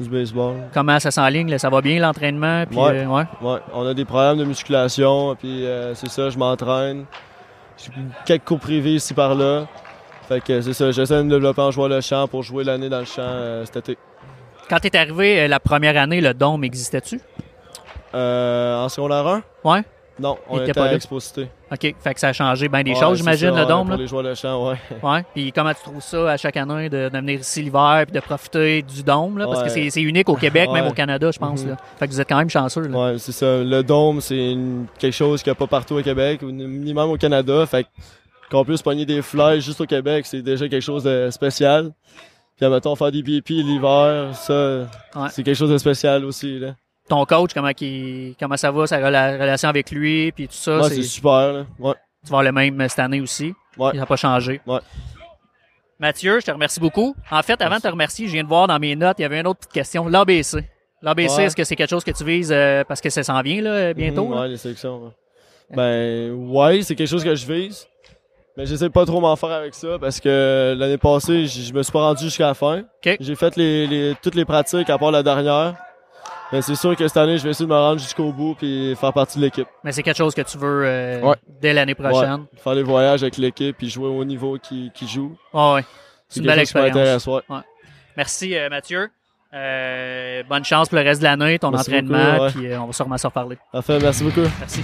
Du 0.00 0.08
baseball. 0.08 0.54
Comment 0.72 0.98
ça 0.98 1.10
s'enligne? 1.12 1.56
Ça 1.58 1.68
va 1.68 1.80
bien, 1.80 2.00
l'entraînement? 2.00 2.64
Puis, 2.66 2.76
Ouais. 2.78 3.04
euh, 3.04 3.06
ouais? 3.06 3.60
On 3.72 3.86
a 3.86 3.94
des 3.94 4.04
problèmes 4.04 4.38
de 4.38 4.44
musculation, 4.44 5.36
puis 5.36 5.64
euh, 5.66 5.94
c'est 5.94 6.08
ça, 6.10 6.30
je 6.30 6.38
m'entraîne. 6.38 7.04
J'ai 7.76 7.90
quelques 8.24 8.44
cours 8.44 8.58
privés 8.60 8.94
ici 8.94 9.14
par 9.14 9.34
là. 9.34 9.66
Fait 10.26 10.40
que 10.42 10.60
c'est 10.62 10.72
ça, 10.72 10.90
j'essaie 10.90 11.18
de 11.18 11.22
me 11.22 11.30
développer 11.30 11.60
en 11.60 11.70
jouant 11.70 11.86
le 11.88 12.00
champ 12.00 12.26
pour 12.26 12.42
jouer 12.42 12.64
l'année 12.64 12.88
dans 12.88 13.00
le 13.00 13.04
champ 13.04 13.20
euh, 13.22 13.64
cet 13.66 13.76
été. 13.76 13.98
Quand 14.68 14.78
tu 14.80 14.86
es 14.88 14.96
arrivé 14.96 15.40
euh, 15.40 15.48
la 15.48 15.60
première 15.60 15.96
année, 15.96 16.20
le 16.20 16.32
dôme 16.34 16.64
existait-tu? 16.64 17.20
Euh, 18.14 18.84
en 18.84 18.88
secondaire 18.88 19.26
1? 19.26 19.42
Ouais. 19.64 19.82
Non, 20.16 20.38
on 20.48 20.54
Il 20.58 20.62
était 20.62 20.70
était 20.70 20.80
pas 20.80 20.86
à. 20.86 20.94
Exposité. 20.94 21.48
OK. 21.72 21.94
Fait 22.00 22.14
que 22.14 22.20
ça 22.20 22.28
a 22.28 22.32
changé 22.32 22.68
bien 22.68 22.84
des 22.84 22.92
Ouais, 22.92 23.00
choses, 23.00 23.18
j'imagine, 23.18 23.50
le 23.50 23.64
dôme. 23.66 23.88
Pour 23.88 23.96
là? 23.96 23.96
les 23.96 24.06
joueurs 24.06 24.22
de 24.22 24.32
champ, 24.34 24.68
ouais. 24.68 24.76
Ouais. 25.02 25.24
Puis 25.34 25.50
comment 25.50 25.74
tu 25.74 25.82
trouves 25.82 26.00
ça 26.00 26.30
à 26.30 26.36
chaque 26.36 26.56
année 26.56 26.88
de, 26.88 27.08
de 27.08 27.18
venir 27.18 27.40
ici 27.40 27.62
l'hiver 27.62 28.04
puis 28.06 28.14
de 28.14 28.20
profiter 28.20 28.82
du 28.82 29.02
dôme? 29.02 29.38
Là? 29.38 29.46
Parce 29.46 29.64
que 29.64 29.90
c'est 29.90 30.02
unique 30.02 30.28
au 30.28 30.36
Québec, 30.36 30.70
même 30.70 30.86
au 30.86 30.92
Canada, 30.92 31.30
je 31.32 31.38
pense. 31.40 31.66
Là. 31.66 31.76
Fait 31.98 32.06
que 32.06 32.12
vous 32.12 32.20
êtes 32.20 32.28
quand 32.28 32.38
même 32.38 32.48
chanceux. 32.48 32.82
Là. 32.86 32.96
Ouais, 33.12 33.18
c'est 33.18 33.32
ça. 33.32 33.58
Le 33.64 33.82
dôme, 33.82 34.20
c'est 34.20 34.56
quelque 35.00 35.14
chose 35.14 35.42
qu'il 35.42 35.50
n'y 35.50 35.56
a 35.56 35.58
pas 35.58 35.66
partout 35.66 35.96
au 35.98 36.02
Québec, 36.02 36.42
ni 36.42 36.94
même 36.94 37.10
au 37.10 37.16
Canada. 37.16 37.66
Fait 37.66 37.84
qu'on 38.52 38.64
puisse 38.64 38.82
pogner 38.82 39.04
des 39.04 39.20
flèches 39.20 39.64
juste 39.64 39.80
au 39.80 39.86
Québec, 39.86 40.26
c'est 40.26 40.42
déjà 40.42 40.68
quelque 40.68 40.80
chose 40.82 41.02
de 41.02 41.28
spécial. 41.32 41.90
Puis, 42.56 42.64
admettons, 42.66 42.94
faire 42.94 43.10
des 43.12 43.22
BP 43.22 43.50
l'hiver, 43.50 44.34
ça, 44.34 44.86
Ouais. 45.16 45.28
c'est 45.30 45.42
quelque 45.42 45.56
chose 45.56 45.70
de 45.70 45.78
spécial 45.78 46.24
aussi, 46.24 46.58
là. 46.58 46.76
Ton 47.08 47.24
coach, 47.26 47.50
comment, 47.52 47.72
qui, 47.72 48.34
comment 48.40 48.56
ça 48.56 48.70
va, 48.70 48.86
sa 48.86 48.98
rela- 48.98 49.32
relation 49.34 49.68
avec 49.68 49.90
lui, 49.90 50.32
puis 50.32 50.46
tout 50.48 50.54
ça? 50.54 50.78
Ouais, 50.78 50.88
c'est- 50.88 51.02
super, 51.02 51.52
là. 51.52 51.66
Ouais. 51.78 51.94
Tu 52.24 52.30
vas 52.30 52.38
avoir 52.38 52.42
le 52.44 52.52
même 52.52 52.88
cette 52.88 52.98
année 53.00 53.20
aussi. 53.20 53.52
Ouais. 53.76 53.90
Ça 53.90 53.96
n'a 53.98 54.06
pas 54.06 54.16
changé. 54.16 54.60
Ouais. 54.66 54.78
Mathieu, 55.98 56.40
je 56.40 56.46
te 56.46 56.50
remercie 56.50 56.80
beaucoup. 56.80 57.14
En 57.30 57.42
fait, 57.42 57.60
avant 57.60 57.76
de 57.76 57.80
te 57.82 57.88
remercier, 57.88 58.26
je 58.26 58.32
viens 58.32 58.42
de 58.44 58.48
voir 58.48 58.66
dans 58.66 58.78
mes 58.78 58.96
notes, 58.96 59.18
il 59.18 59.22
y 59.22 59.24
avait 59.24 59.40
une 59.40 59.46
autre 59.46 59.60
petite 59.60 59.72
question. 59.72 60.08
L'ABC. 60.08 60.64
L'ABC, 61.02 61.36
Ouais. 61.36 61.44
est-ce 61.44 61.56
que 61.56 61.64
c'est 61.64 61.76
quelque 61.76 61.90
chose 61.90 62.04
que 62.04 62.10
tu 62.10 62.24
vises 62.24 62.50
euh, 62.52 62.82
parce 62.84 63.00
que 63.00 63.10
ça 63.10 63.22
s'en 63.22 63.40
vient 63.42 63.60
là, 63.62 63.92
bientôt? 63.94 64.26
Mhm, 64.26 64.38
ouais, 64.38 64.48
les 64.48 64.56
sélections. 64.56 65.04
ouais. 65.04 65.10
Ben, 65.76 66.32
ouais, 66.32 66.82
c'est 66.82 66.94
quelque 66.94 67.08
chose 67.08 67.24
que 67.24 67.34
je 67.34 67.46
vise. 67.50 67.86
Mais 68.56 68.66
j'essaie 68.66 68.88
pas 68.88 69.04
trop 69.04 69.20
m'en 69.20 69.34
faire 69.36 69.50
avec 69.50 69.74
ça 69.74 69.98
parce 70.00 70.20
que 70.20 70.76
l'année 70.78 70.98
passée, 70.98 71.46
je 71.46 71.72
me 71.74 71.82
suis 71.82 71.92
pas 71.92 72.00
rendu 72.02 72.24
jusqu'à 72.24 72.46
la 72.48 72.54
fin. 72.54 72.80
OK. 73.04 73.16
J'ai 73.18 73.34
fait 73.34 73.56
les, 73.56 73.86
les- 73.86 74.14
toutes 74.22 74.36
les 74.36 74.44
pratiques 74.44 74.88
à 74.90 74.96
part 74.98 75.10
la 75.10 75.22
dernière. 75.24 75.74
Mais 76.52 76.62
c'est 76.62 76.76
sûr 76.76 76.94
que 76.94 77.08
cette 77.08 77.16
année, 77.16 77.36
je 77.36 77.42
vais 77.42 77.50
essayer 77.50 77.66
de 77.66 77.72
me 77.72 77.76
rendre 77.76 77.98
jusqu'au 77.98 78.30
bout 78.30 78.54
puis 78.54 78.94
faire 78.94 79.12
partie 79.12 79.38
de 79.38 79.44
l'équipe. 79.44 79.66
Mais 79.82 79.90
c'est 79.90 80.04
quelque 80.04 80.16
chose 80.18 80.34
que 80.34 80.42
tu 80.42 80.56
veux 80.56 80.82
euh, 80.84 81.20
Ouais. 81.22 81.34
dès 81.60 81.72
l'année 81.72 81.96
prochaine. 81.96 82.42
Ouais. 82.52 82.58
Faire 82.62 82.74
les 82.74 82.82
voyages 82.84 83.22
avec 83.24 83.38
l'équipe 83.38 83.76
puis 83.76 83.88
jouer 83.90 84.06
au 84.08 84.24
niveau 84.24 84.56
qui, 84.62 84.92
qui 84.94 85.08
joue. 85.08 85.36
Ouais, 85.52 85.72
ouais. 85.74 85.84
C'est 86.28 86.38
une 86.40 86.46
belle 86.46 86.60
expérience. 86.60 87.26
ouais. 87.26 87.40
Merci 88.16 88.56
euh, 88.56 88.68
Mathieu. 88.68 89.08
Euh, 89.52 90.42
bonne 90.48 90.64
chance 90.64 90.88
pour 90.88 90.98
le 90.98 91.04
reste 91.04 91.20
de 91.20 91.24
l'année, 91.24 91.58
ton 91.58 91.70
Merci 91.70 91.90
entraînement, 91.90 92.32
beaucoup, 92.32 92.42
ouais. 92.44 92.50
puis 92.52 92.66
euh, 92.72 92.80
on 92.80 92.86
va 92.86 92.92
sûrement 92.92 93.18
s'en 93.18 93.28
reparler. 93.28 93.56
Parfait, 93.72 93.98
merci 94.00 94.22
beaucoup. 94.24 94.48
Merci. 94.60 94.80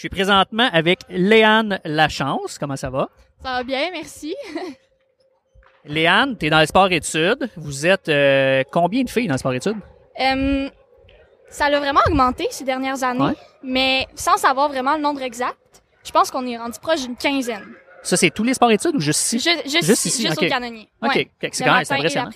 Suis 0.00 0.08
présentement 0.08 0.68
avec 0.72 1.00
Léane 1.08 1.80
Lachance. 1.84 2.58
Comment 2.58 2.76
ça 2.76 2.90
va? 2.90 3.08
Ça 3.42 3.52
va 3.52 3.62
bien, 3.62 3.90
merci. 3.92 4.34
Léane, 5.84 6.36
tu 6.36 6.46
es 6.46 6.50
dans 6.50 6.60
le 6.60 6.66
sport 6.66 6.90
études. 6.92 7.48
Vous 7.56 7.86
êtes 7.86 8.08
euh, 8.08 8.62
combien 8.70 9.02
de 9.02 9.08
filles 9.10 9.26
dans 9.28 9.34
le 9.34 9.38
sport 9.38 9.54
études? 9.54 9.76
Euh, 10.20 10.68
ça 11.48 11.66
a 11.66 11.78
vraiment 11.78 12.00
augmenté 12.06 12.46
ces 12.50 12.64
dernières 12.64 13.02
années, 13.02 13.20
Ouais. 13.24 13.34
mais 13.62 14.06
sans 14.14 14.36
savoir 14.36 14.68
vraiment 14.68 14.94
le 14.96 15.00
nombre 15.02 15.22
exact, 15.22 15.56
je 16.04 16.10
pense 16.10 16.30
qu'on 16.30 16.46
est 16.46 16.58
rendu 16.58 16.78
proche 16.80 17.02
d'une 17.02 17.16
quinzaine. 17.16 17.66
Ça, 18.02 18.16
c'est 18.16 18.30
tous 18.30 18.44
les 18.44 18.54
sports 18.54 18.70
études 18.70 18.94
ou 18.96 19.00
juste 19.00 19.20
ici? 19.32 19.38
Ju- 19.38 19.56
juste, 19.64 19.84
Juste 19.86 20.04
ici, 20.06 20.26
juste 20.26 20.42
au 20.42 20.48
canonnier. 20.48 20.88
OK. 21.02 21.14
Ouais. 21.14 21.24
Que 21.40 21.48
C'est 21.52 21.64
quand 21.64 21.74
même 21.74 21.84
impressionnant. 21.90 22.30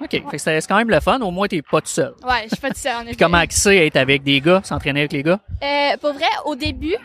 OK. 0.00 0.10
Fait 0.10 0.20
que 0.20 0.38
c'est 0.38 0.66
quand 0.66 0.76
même 0.76 0.90
le 0.90 1.00
fun. 1.00 1.20
Au 1.20 1.30
moins, 1.30 1.46
tu 1.48 1.62
pas 1.62 1.80
tout 1.80 1.88
seul. 1.88 2.14
Ouais, 2.22 2.44
je 2.44 2.48
suis 2.48 2.56
pas 2.58 2.68
en 2.68 3.02
effet. 3.02 3.04
Puis 3.08 3.16
comment 3.16 3.42
c'est 3.50 3.86
être 3.86 3.96
avec 3.96 4.22
des 4.22 4.40
gars, 4.40 4.60
s'entraîner 4.64 5.00
avec 5.00 5.12
les 5.12 5.22
gars? 5.22 5.40
Euh, 5.62 5.96
pour 5.98 6.12
vrai, 6.12 6.26
au 6.44 6.54
début, 6.56 6.96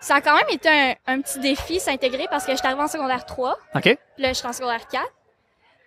ça 0.00 0.16
a 0.16 0.20
quand 0.20 0.34
même 0.34 0.48
été 0.50 0.68
un, 0.68 0.94
un 1.06 1.20
petit 1.20 1.38
défi 1.40 1.78
s'intégrer 1.78 2.26
parce 2.30 2.46
que 2.46 2.52
j'étais 2.52 2.66
arrivée 2.66 2.82
en 2.82 2.88
secondaire 2.88 3.26
3, 3.26 3.56
OK? 3.74 3.82
puis 3.82 3.96
là, 4.18 4.28
je 4.30 4.34
suis 4.34 4.46
en 4.48 4.52
secondaire 4.52 4.86
4. 4.90 5.04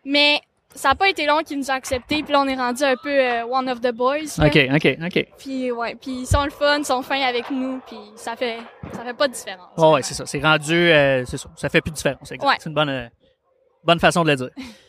Mais 0.05 0.39
ça 0.75 0.91
a 0.91 0.95
pas 0.95 1.09
été 1.09 1.25
long 1.25 1.39
qu'ils 1.43 1.57
nous 1.57 1.69
ont 1.71 1.73
acceptés, 1.73 2.23
puis 2.23 2.33
là, 2.33 2.41
on 2.41 2.47
est 2.47 2.55
rendu 2.55 2.83
un 2.83 2.95
peu 2.95 3.09
euh, 3.09 3.45
one 3.45 3.69
of 3.69 3.81
the 3.81 3.91
boys. 3.91 4.37
là. 4.37 4.47
OK, 4.47 4.57
OK, 4.75 4.97
OK. 5.05 5.27
Puis 5.37 5.71
ouais, 5.71 5.95
puis 5.95 6.11
ils 6.21 6.27
sont 6.27 6.43
le 6.43 6.51
fun, 6.51 6.79
ils 6.79 6.85
sont 6.85 7.01
fins 7.01 7.21
avec 7.21 7.49
nous, 7.51 7.79
puis 7.87 7.97
ça 8.15 8.35
fait 8.35 8.57
ça 8.91 9.03
fait 9.03 9.13
pas 9.13 9.27
de 9.27 9.33
différence. 9.33 9.69
Ouais, 9.77 9.91
ouais, 9.91 10.01
c'est 10.03 10.13
ça. 10.13 10.25
C'est 10.25 10.41
rendu, 10.41 10.73
euh, 10.73 11.23
c'est 11.25 11.37
ça. 11.37 11.49
Ça 11.55 11.69
fait 11.69 11.81
plus 11.81 11.91
de 11.91 11.95
différence. 11.95 12.29
Ouais. 12.29 12.37
C'est 12.59 12.69
une 12.69 12.75
bonne, 12.75 12.89
euh, 12.89 13.07
bonne 13.83 13.99
façon 13.99 14.23
de 14.23 14.29
le 14.31 14.35
dire. 14.35 14.49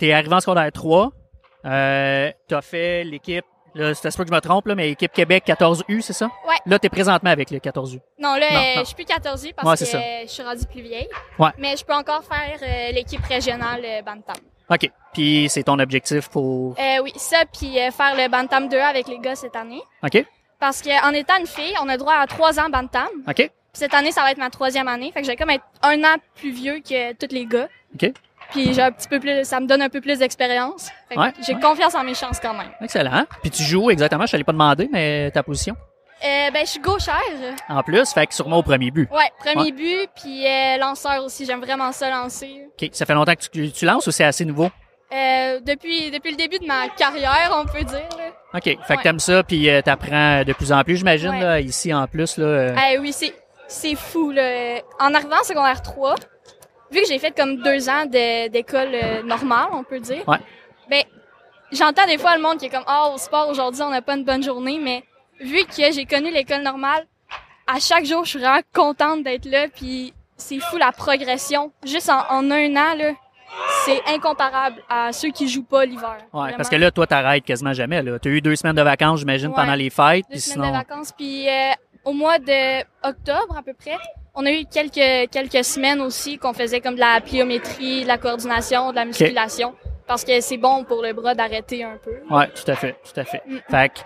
T'es 0.00 0.12
arrivé 0.12 0.34
en 0.34 0.40
secondaire 0.40 0.72
3. 0.72 1.12
Euh, 1.66 2.32
t'as 2.48 2.62
fait 2.62 3.04
l'équipe, 3.04 3.44
là, 3.74 3.92
c'est 3.94 4.16
pas 4.16 4.24
que 4.24 4.30
je 4.30 4.34
me 4.34 4.40
trompe, 4.40 4.66
là, 4.66 4.74
mais 4.74 4.90
équipe 4.90 5.12
Québec 5.12 5.44
14U, 5.46 6.00
c'est 6.00 6.14
ça? 6.14 6.24
Ouais. 6.48 6.54
Là, 6.64 6.78
t'es 6.78 6.88
présentement 6.88 7.28
avec 7.28 7.50
le 7.50 7.58
14U. 7.58 8.00
Non, 8.18 8.34
là, 8.36 8.50
Non, 8.50 8.56
euh, 8.60 8.74
non. 8.76 8.80
je 8.80 8.84
suis 8.86 8.94
plus 8.94 9.04
14 9.04 9.46
parce 9.54 9.68
Ouais, 9.68 9.76
que 9.76 9.84
ça. 9.84 10.00
je 10.22 10.26
suis 10.28 10.42
rendue 10.42 10.64
plus 10.64 10.80
vieille. 10.80 11.08
Ouais. 11.38 11.50
Mais 11.58 11.76
je 11.76 11.84
peux 11.84 11.92
encore 11.92 12.24
faire 12.24 12.58
euh, 12.62 12.92
l'équipe 12.92 13.22
régionale 13.26 13.82
euh, 13.84 14.00
Bantam. 14.00 14.36
OK. 14.70 14.90
Puis 15.12 15.48
c'est 15.50 15.64
ton 15.64 15.78
objectif 15.78 16.30
pour. 16.30 16.76
Euh, 16.80 17.02
oui, 17.02 17.12
ça, 17.16 17.42
puis 17.52 17.74
faire 17.92 18.14
le 18.16 18.28
Bantam 18.30 18.68
2 18.70 18.78
avec 18.78 19.06
les 19.06 19.18
gars 19.18 19.34
cette 19.36 19.54
année. 19.56 19.82
OK? 20.02 20.24
Parce 20.58 20.80
que 20.80 21.06
en 21.06 21.12
étant 21.12 21.38
une 21.38 21.46
fille, 21.46 21.74
on 21.82 21.88
a 21.90 21.98
droit 21.98 22.14
à 22.14 22.26
trois 22.26 22.58
ans 22.58 22.70
Bantam. 22.70 23.08
OK? 23.28 23.34
Puis 23.34 23.50
cette 23.72 23.92
année, 23.94 24.12
ça 24.12 24.22
va 24.22 24.30
être 24.32 24.38
ma 24.38 24.48
troisième 24.50 24.88
année. 24.88 25.10
Fait 25.12 25.20
que 25.20 25.26
je 25.26 25.32
vais 25.32 25.36
comme 25.36 25.50
être 25.50 25.64
un 25.82 26.02
an 26.04 26.16
plus 26.36 26.52
vieux 26.52 26.80
que 26.80 27.12
tous 27.14 27.34
les 27.34 27.44
gars. 27.46 27.68
OK. 27.94 28.12
Puis 28.50 28.72
j'ai 28.74 28.82
un 28.82 28.92
petit 28.92 29.08
peu 29.08 29.20
plus, 29.20 29.44
ça 29.44 29.60
me 29.60 29.66
donne 29.66 29.82
un 29.82 29.88
peu 29.88 30.00
plus 30.00 30.18
d'expérience. 30.18 30.88
Ouais, 31.16 31.32
J'ai 31.46 31.54
ouais. 31.54 31.60
confiance 31.60 31.94
en 31.94 32.04
mes 32.04 32.14
chances 32.14 32.40
quand 32.40 32.54
même. 32.54 32.70
Excellent. 32.80 33.24
Puis 33.42 33.50
tu 33.50 33.62
joues 33.62 33.90
exactement, 33.90 34.26
je 34.26 34.32
t'allais 34.32 34.44
pas 34.44 34.52
demander, 34.52 34.88
mais 34.92 35.30
ta 35.30 35.42
position? 35.42 35.76
Euh, 36.22 36.50
ben, 36.50 36.66
je 36.66 36.70
suis 36.72 36.80
gauchère. 36.80 37.14
En 37.68 37.82
plus, 37.82 38.12
fait 38.12 38.26
que 38.26 38.34
sûrement 38.34 38.58
au 38.58 38.62
premier 38.62 38.90
but. 38.90 39.08
Ouais, 39.10 39.30
premier 39.38 39.70
Ouais. 39.70 39.72
but, 39.72 40.10
puis 40.20 40.46
euh, 40.46 40.76
lanceur 40.76 41.24
aussi. 41.24 41.46
J'aime 41.46 41.60
vraiment 41.60 41.92
ça 41.92 42.10
lancer. 42.10 42.66
OK. 42.80 42.90
Ça 42.92 43.06
fait 43.06 43.14
longtemps 43.14 43.34
que 43.34 43.40
tu, 43.50 43.72
tu 43.72 43.84
lances 43.86 44.06
ou 44.06 44.10
c'est 44.10 44.24
assez 44.24 44.44
nouveau? 44.44 44.68
Euh, 45.12 45.60
depuis, 45.60 46.10
depuis 46.10 46.30
le 46.32 46.36
début 46.36 46.58
de 46.58 46.66
ma 46.66 46.88
carrière, 46.90 47.52
on 47.56 47.64
peut 47.64 47.82
dire. 47.84 48.06
là. 48.18 48.28
OK. 48.54 48.64
Fait 48.86 48.96
que 48.98 49.02
t'aimes 49.02 49.18
ça, 49.18 49.42
puis 49.42 49.70
euh, 49.70 49.80
t'apprends 49.80 50.44
de 50.44 50.52
plus 50.52 50.72
en 50.72 50.82
plus, 50.84 50.96
j'imagine, 50.98 51.30
Ouais. 51.30 51.64
ici 51.64 51.92
en 51.94 52.06
plus. 52.06 52.36
Là, 52.36 52.44
euh, 52.46 52.76
Eh 52.92 52.98
oui, 52.98 53.12
c'est, 53.14 53.32
c'est 53.66 53.94
fou. 53.96 54.30
Là. 54.30 54.80
En 55.00 55.14
arrivant 55.14 55.40
en 55.40 55.44
secondaire 55.44 55.80
3, 55.80 56.16
vu 56.90 57.00
que 57.02 57.06
j'ai 57.08 57.18
fait 57.18 57.30
comme 57.36 57.56
deux 57.62 57.88
ans 57.88 58.04
d'école 58.06 58.90
euh, 58.94 59.22
normale, 59.22 59.68
on 59.72 59.84
peut 59.84 60.00
dire, 60.00 60.22
Ouais. 60.28 60.38
ben, 60.88 61.02
j'entends 61.72 62.06
des 62.06 62.18
fois 62.18 62.36
le 62.36 62.42
monde 62.42 62.58
qui 62.58 62.66
est 62.66 62.70
comme, 62.70 62.84
ah, 62.86 63.10
au 63.14 63.18
sport 63.18 63.48
aujourd'hui, 63.48 63.82
on 63.82 63.90
n'a 63.90 64.02
pas 64.02 64.16
une 64.16 64.24
bonne 64.24 64.42
journée, 64.42 64.78
mais 64.82 65.02
vu 65.40 65.64
que 65.64 65.92
j'ai 65.92 66.04
connu 66.04 66.30
l'école 66.30 66.62
normale, 66.62 67.06
à 67.66 67.78
chaque 67.78 68.04
jour, 68.04 68.24
je 68.24 68.30
suis 68.30 68.38
vraiment 68.40 68.60
contente 68.74 69.22
d'être 69.22 69.46
là, 69.46 69.66
puis 69.68 70.12
c'est 70.36 70.58
fou 70.58 70.76
la 70.76 70.90
progression. 70.92 71.72
Juste 71.84 72.08
en, 72.10 72.20
en 72.30 72.50
un 72.50 72.76
an, 72.76 72.94
là, 72.96 73.12
c'est 73.84 74.00
incomparable 74.08 74.82
à 74.88 75.12
ceux 75.12 75.30
qui 75.30 75.48
jouent 75.48 75.64
pas 75.64 75.84
l'hiver. 75.84 76.18
Ouais, 76.32 76.52
parce 76.56 76.68
que 76.68 76.76
là, 76.76 76.90
toi, 76.90 77.06
t'arrêtes 77.06 77.44
quasiment 77.44 77.72
jamais. 77.72 78.02
Là. 78.02 78.18
T'as 78.18 78.30
eu 78.30 78.40
deux 78.40 78.56
semaines 78.56 78.76
de 78.76 78.82
vacances, 78.82 79.20
j'imagine, 79.20 79.48
Ouais. 79.48 79.54
pendant 79.54 79.74
les 79.74 79.90
fêtes. 79.90 80.24
deux 80.30 80.38
semaines 80.38 80.64
sinon, 80.64 80.68
de 80.68 80.72
vacances. 80.72 81.12
Puis 81.12 81.48
euh, 81.48 81.70
au 82.04 82.12
mois 82.12 82.38
de 82.38 82.80
octobre 83.06 83.56
à 83.56 83.62
peu 83.62 83.74
près, 83.74 83.96
on 84.34 84.46
a 84.46 84.52
eu 84.52 84.64
quelques 84.64 85.30
quelques 85.30 85.64
semaines 85.64 86.00
aussi 86.00 86.38
qu'on 86.38 86.52
faisait 86.52 86.80
comme 86.80 86.94
de 86.94 87.00
la 87.00 87.20
pliométrie, 87.20 88.02
de 88.02 88.08
la 88.08 88.18
coordination, 88.18 88.90
de 88.90 88.96
la 88.96 89.04
musculation, 89.04 89.74
parce 90.06 90.24
que 90.24 90.40
c'est 90.40 90.56
bon 90.56 90.84
pour 90.84 91.02
le 91.02 91.12
bras 91.12 91.34
d'arrêter 91.34 91.84
un 91.84 91.98
peu. 92.02 92.12
Ouais, 92.34 92.48
tout 92.48 92.70
à 92.70 92.74
fait, 92.76 92.96
tout 93.04 93.18
à 93.20 93.24
fait. 93.24 93.42
Mm. 93.46 93.56
Fait 93.70 93.88
que 93.90 94.00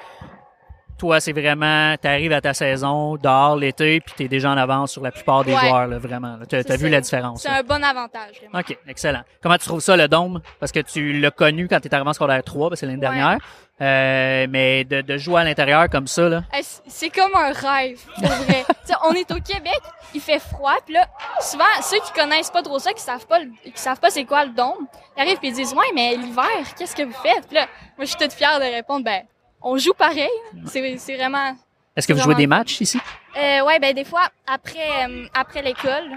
toi, 0.97 1.19
c'est 1.19 1.33
vraiment, 1.33 1.97
t'arrives 2.01 2.33
à 2.33 2.41
ta 2.41 2.55
saison 2.55 3.17
dehors 3.17 3.57
l'été, 3.57 4.01
puis 4.01 4.15
t'es 4.17 4.29
déjà 4.29 4.51
en 4.53 4.57
avance 4.57 4.93
sur 4.93 5.03
la 5.03 5.11
plupart 5.11 5.45
des 5.45 5.53
Ouais. 5.53 5.61
joueurs, 5.61 5.89
là, 5.89 5.99
vraiment. 5.99 6.39
C'est 6.49 6.63
t'as 6.65 6.77
vu 6.77 6.89
la 6.89 7.01
différence. 7.01 7.43
C'est 7.43 7.49
un 7.49 7.63
bon 7.65 7.83
avantage. 7.83 8.37
Vraiment. 8.41 8.61
OK, 8.61 8.79
excellent. 8.89 9.23
Comment 9.43 9.57
tu 9.59 9.67
trouves 9.67 9.81
ça, 9.81 9.97
le 9.97 10.07
dôme? 10.07 10.41
Parce 10.61 10.71
que 10.71 10.79
tu 10.81 11.13
l'as 11.15 11.33
connu 11.33 11.67
quand 11.69 11.81
tu 11.81 11.89
étais 11.89 11.95
arrivé 11.97 12.09
en 12.09 12.13
secondaire 12.13 12.43
3, 12.45 12.71
ben, 12.71 12.77
c'est 12.77 12.87
l'année 12.87 12.97
Ouais. 12.97 13.01
dernière. 13.01 13.39
Euh, 13.81 14.47
mais 14.49 14.85
de, 14.85 15.01
de 15.01 15.17
jouer 15.19 15.41
à 15.41 15.45
l'intérieur 15.45 15.89
comme 15.91 16.07
ça, 16.07 16.29
là. 16.29 16.43
C'est 16.87 17.11
comme 17.11 17.35
un 17.35 17.51
rêve, 17.53 18.01
pour 18.15 18.29
vrai. 18.29 18.65
On 19.05 19.13
est 19.13 19.29
au 19.33 19.41
Québec, 19.41 19.81
il 20.15 20.21
fait 20.21 20.39
froid, 20.39 20.77
puis 20.85 20.95
là, 20.95 21.07
souvent, 21.41 21.65
ceux 21.83 21.99
qui 22.01 22.13
connaissent 22.13 22.51
pas 22.51 22.63
trop 22.63 22.79
ça, 22.79 22.93
qui 22.93 23.03
savent 23.03 23.27
pas, 23.27 23.41
le- 23.41 23.51
qui 23.65 23.73
savent 23.81 23.99
pas 23.99 24.11
c'est 24.11 24.25
quoi 24.25 24.45
le 24.45 24.53
dôme, 24.53 24.87
ils 25.17 25.21
arrivent 25.23 25.39
et 25.43 25.49
ils 25.49 25.53
disent, 25.55 25.75
ouais, 25.75 25.87
mais 25.95 26.15
l'hiver, 26.17 26.45
qu'est-ce 26.79 26.95
que 26.95 27.03
vous 27.03 27.13
faites? 27.23 27.47
Puis 27.49 27.57
là, 27.57 27.67
moi, 27.97 28.05
je 28.05 28.07
suis 28.07 28.17
toute 28.17 28.33
fière 28.33 28.59
de 28.61 28.65
répondre, 28.65 29.05
ben, 29.05 29.23
on 29.61 29.77
joue 29.77 29.93
pareil. 29.95 30.29
C'est 30.67 31.17
vraiment, 31.17 31.57
Est-ce 31.97 32.07
que 32.07 32.13
vous 32.13 32.21
jouez 32.23 32.35
des 32.37 32.47
matchs 32.47 32.81
ici? 32.81 33.01
Euh, 33.37 33.63
ouais, 33.65 33.81
ben 33.81 33.93
des 33.93 34.05
fois 34.05 34.29
après 34.47 35.07
euh, 35.09 35.27
après 35.35 35.61
l'école, 35.63 36.09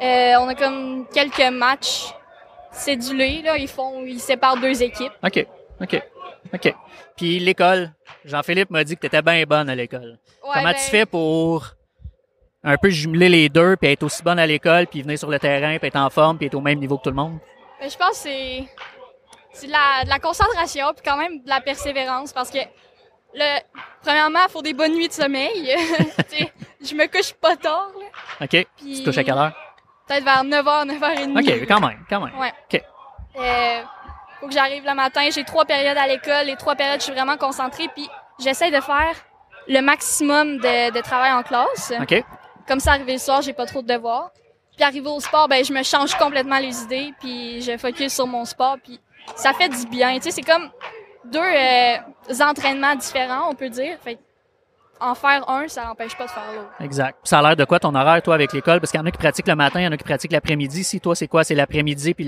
euh, 0.00 0.34
on 0.40 0.48
a 0.48 0.54
comme 0.54 1.06
quelques 1.12 1.50
matchs 1.52 2.04
cédulés 2.72 3.42
là. 3.42 3.56
Ils 3.58 3.68
font, 3.68 4.02
ils 4.06 4.18
séparent 4.20 4.56
deux 4.56 4.82
équipes. 4.82 5.12
OK, 5.22 5.46
OK, 5.82 6.02
OK. 6.52 6.74
Puis 7.16 7.38
l'école, 7.38 7.92
Jean-Philippe 8.24 8.70
m'a 8.70 8.84
dit 8.84 8.94
que 8.94 9.00
tu 9.00 9.06
étais 9.06 9.22
bien 9.22 9.42
bonne 9.44 9.68
à 9.68 9.74
l'école. 9.74 10.18
Ouais, 10.42 10.50
Comment 10.54 10.64
ben, 10.64 10.74
tu 10.74 10.90
fais 10.90 11.06
pour 11.06 11.74
un 12.64 12.76
peu 12.76 12.90
jumeler 12.90 13.28
les 13.28 13.48
deux, 13.48 13.76
puis 13.76 13.90
être 13.90 14.02
aussi 14.02 14.22
bonne 14.22 14.38
à 14.38 14.46
l'école, 14.46 14.86
puis 14.86 15.02
venir 15.02 15.18
sur 15.18 15.30
le 15.30 15.38
terrain, 15.38 15.78
puis 15.78 15.88
être 15.88 15.96
en 15.96 16.10
forme, 16.10 16.38
puis 16.38 16.46
être 16.46 16.54
au 16.54 16.60
même 16.60 16.78
niveau 16.78 16.98
que 16.98 17.04
tout 17.04 17.10
le 17.10 17.16
monde? 17.16 17.38
ben, 17.80 17.90
je 17.90 17.96
pense 17.96 18.10
que 18.10 18.16
c'est 18.28 18.64
c'est 19.52 19.66
de 19.66 19.72
la, 19.72 20.04
de 20.04 20.08
la 20.08 20.18
concentration 20.18 20.92
puis 20.94 21.02
quand 21.04 21.16
même 21.16 21.42
de 21.42 21.48
la 21.48 21.60
persévérance 21.60 22.32
parce 22.32 22.50
que 22.50 22.58
le 23.34 23.60
premièrement, 24.02 24.40
il 24.48 24.50
faut 24.50 24.62
des 24.62 24.72
bonnes 24.72 24.94
nuits 24.94 25.08
de 25.08 25.12
sommeil. 25.12 25.74
Je 26.80 26.94
me 26.94 27.06
couche 27.10 27.32
pas 27.34 27.56
tard 27.56 27.90
là. 27.98 28.44
OK? 28.44 28.66
Puis 28.76 28.98
Tu 28.98 29.04
touches 29.04 29.18
à 29.18 29.24
quelle 29.24 29.36
heure? 29.36 29.52
Peut-être 30.06 30.24
vers 30.24 30.44
9h, 30.44 30.98
9h30. 30.98 31.38
OK, 31.38 31.68
quand 31.68 31.80
même, 31.80 32.04
quand 32.08 32.24
même. 32.24 32.38
Ouais. 32.38 32.52
OK. 32.72 32.82
Euh, 33.36 33.82
faut 34.40 34.46
que 34.46 34.52
j'arrive 34.52 34.84
le 34.84 34.94
matin. 34.94 35.28
J'ai 35.30 35.44
trois 35.44 35.64
périodes 35.64 35.96
à 35.96 36.06
l'école. 36.06 36.46
Les 36.46 36.56
trois 36.56 36.74
périodes, 36.74 37.00
je 37.00 37.04
suis 37.04 37.12
vraiment 37.12 37.36
concentrée. 37.36 37.88
Puis 37.94 38.08
j'essaie 38.38 38.70
de 38.70 38.80
faire 38.80 39.14
le 39.66 39.80
maximum 39.80 40.58
de, 40.58 40.92
de 40.92 41.00
travail 41.00 41.32
en 41.32 41.42
classe. 41.42 41.92
OK? 42.00 42.24
Comme 42.66 42.80
ça, 42.80 42.92
arrivé 42.92 43.14
le 43.14 43.18
soir, 43.18 43.42
j'ai 43.42 43.52
pas 43.52 43.66
trop 43.66 43.82
de 43.82 43.86
devoirs. 43.86 44.30
Puis 44.76 44.84
arrivé 44.84 45.08
au 45.08 45.20
sport, 45.20 45.48
ben 45.48 45.64
je 45.64 45.72
me 45.72 45.82
change 45.82 46.14
complètement 46.14 46.58
les 46.58 46.82
idées. 46.82 47.12
Puis 47.20 47.62
je 47.62 47.76
focus 47.76 48.14
sur 48.14 48.26
mon 48.26 48.44
sport. 48.44 48.76
Puis 48.82 49.00
ça 49.36 49.52
fait 49.52 49.68
du 49.68 49.86
bien. 49.86 50.16
Tu 50.16 50.24
sais, 50.24 50.30
c'est 50.30 50.42
comme 50.42 50.70
deux 51.24 51.40
euh, 51.40 51.96
entraînements 52.40 52.94
différents, 52.94 53.50
on 53.50 53.54
peut 53.54 53.68
dire. 53.68 53.98
Fait 54.02 54.18
en 55.00 55.14
faire 55.14 55.48
un, 55.48 55.68
ça 55.68 55.84
n'empêche 55.84 56.16
pas 56.16 56.26
de 56.26 56.30
faire 56.30 56.42
l'autre. 56.54 56.70
Exact. 56.80 57.18
Ça 57.24 57.38
a 57.38 57.42
l'air 57.42 57.56
de 57.56 57.64
quoi 57.64 57.78
ton 57.78 57.94
horaire, 57.94 58.22
toi, 58.22 58.34
avec 58.34 58.52
l'école? 58.52 58.80
Parce 58.80 58.90
qu'il 58.90 59.00
y 59.00 59.02
en 59.02 59.06
a 59.06 59.10
qui 59.10 59.18
pratiquent 59.18 59.48
le 59.48 59.56
matin, 59.56 59.80
il 59.80 59.84
y 59.84 59.86
en 59.86 59.92
a 59.92 59.96
qui 59.96 60.04
pratiquent 60.04 60.32
l'après-midi. 60.32 60.84
Si 60.84 61.00
toi, 61.00 61.14
c'est 61.14 61.28
quoi? 61.28 61.44
C'est 61.44 61.54
l'après-midi 61.54 62.14
puis 62.14 62.24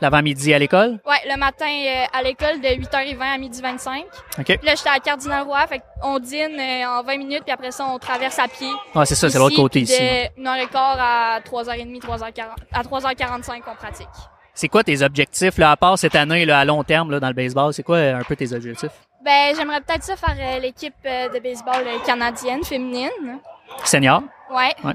l'avant-midi 0.00 0.54
à 0.54 0.58
l'école? 0.58 1.00
Ouais, 1.06 1.16
le 1.28 1.38
matin 1.38 1.66
euh, 1.66 2.04
à 2.12 2.22
l'école 2.22 2.60
de 2.60 2.68
8h20 2.68 3.20
à 3.20 3.38
12h25. 3.38 4.04
OK? 4.38 4.44
Puis 4.44 4.58
là, 4.62 4.74
j'étais 4.74 4.90
à 4.90 4.98
Cardinal 5.00 5.42
Roy, 5.42 5.66
fait 5.66 5.82
qu'on 6.00 6.18
dîne 6.18 6.58
euh, 6.58 6.86
en 6.86 7.02
20 7.02 7.16
minutes, 7.18 7.42
puis 7.44 7.52
après 7.52 7.70
ça, 7.70 7.86
on 7.86 7.98
traverse 7.98 8.38
à 8.38 8.48
pied. 8.48 8.70
Ah, 8.94 9.04
c'est 9.04 9.14
ça, 9.14 9.28
c'est 9.28 9.38
l'autre 9.38 9.56
côté 9.56 9.80
ici. 9.80 9.98
De 10.36 10.42
1h15 10.42 10.68
à 10.74 11.40
3h30, 11.40 12.00
3h40, 12.00 12.44
à 12.72 12.82
3h45, 12.82 13.62
on 13.66 13.74
pratique. 13.74 14.08
C'est 14.54 14.68
quoi 14.68 14.82
tes 14.84 15.02
objectifs, 15.02 15.56
là, 15.58 15.70
à 15.70 15.76
part 15.76 15.98
cette 15.98 16.14
année, 16.14 16.44
là, 16.44 16.58
à 16.58 16.64
long 16.64 16.82
terme, 16.84 17.10
là, 17.10 17.20
dans 17.20 17.28
le 17.28 17.34
baseball? 17.34 17.72
C'est 17.72 17.82
quoi 17.82 17.96
euh, 17.96 18.18
un 18.18 18.22
peu 18.24 18.36
tes 18.36 18.52
objectifs? 18.52 18.90
Ben, 19.24 19.54
j'aimerais 19.56 19.80
peut-être 19.80 20.02
ça 20.02 20.16
faire 20.16 20.36
euh, 20.38 20.58
l'équipe 20.58 20.94
euh, 21.06 21.28
de 21.28 21.38
baseball 21.38 21.84
canadienne, 22.06 22.62
féminine. 22.64 23.38
Senior? 23.84 24.22
Ouais. 24.50 24.74
Ouais. 24.84 24.94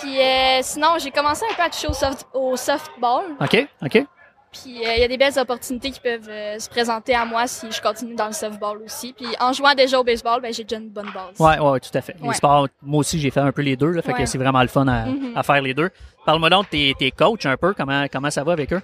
Puis 0.00 0.20
euh, 0.20 0.58
sinon, 0.62 0.88
j'ai 0.98 1.10
commencé 1.10 1.44
un 1.50 1.54
peu 1.54 1.62
à 1.62 1.70
toucher 1.70 1.86
au, 1.88 1.92
soft, 1.92 2.26
au 2.34 2.56
softball. 2.56 3.24
OK? 3.40 3.66
OK? 3.82 4.04
Puis 4.52 4.86
euh, 4.86 4.94
il 4.96 5.00
y 5.00 5.04
a 5.04 5.08
des 5.08 5.16
belles 5.16 5.36
opportunités 5.38 5.90
qui 5.90 5.98
peuvent 5.98 6.28
euh, 6.28 6.58
se 6.60 6.68
présenter 6.68 7.12
à 7.14 7.24
moi 7.24 7.46
si 7.48 7.70
je 7.72 7.80
continue 7.82 8.14
dans 8.14 8.26
le 8.26 8.32
softball 8.32 8.78
aussi. 8.84 9.12
Puis 9.12 9.26
en 9.40 9.52
jouant 9.52 9.74
déjà 9.74 9.98
au 9.98 10.04
baseball, 10.04 10.40
ben 10.40 10.52
j'ai 10.52 10.62
déjà 10.62 10.80
une 10.80 10.90
bonne 10.90 11.10
base. 11.12 11.40
Ouais, 11.40 11.58
ouais, 11.58 11.80
tout 11.80 11.90
à 11.96 12.00
fait. 12.00 12.14
Les 12.20 12.28
Ouais. 12.28 12.34
sports, 12.34 12.68
moi 12.82 13.00
aussi, 13.00 13.18
j'ai 13.18 13.30
fait 13.30 13.40
un 13.40 13.50
peu 13.50 13.62
les 13.62 13.74
deux, 13.76 13.90
là, 13.90 14.00
fait 14.02 14.12
que 14.12 14.26
c'est 14.26 14.38
vraiment 14.38 14.62
le 14.62 14.68
fun 14.68 14.86
à, 14.86 15.06
Mhm. 15.06 15.32
à 15.36 15.42
faire 15.42 15.60
les 15.60 15.74
deux. 15.74 15.90
Parle-moi 16.24 16.50
donc 16.50 16.64
de 16.66 16.70
tes, 16.70 16.94
tes 16.98 17.10
coachs 17.10 17.46
un 17.46 17.56
peu, 17.56 17.74
comment, 17.74 18.06
comment 18.10 18.30
ça 18.30 18.44
va 18.44 18.52
avec 18.52 18.72
eux? 18.72 18.82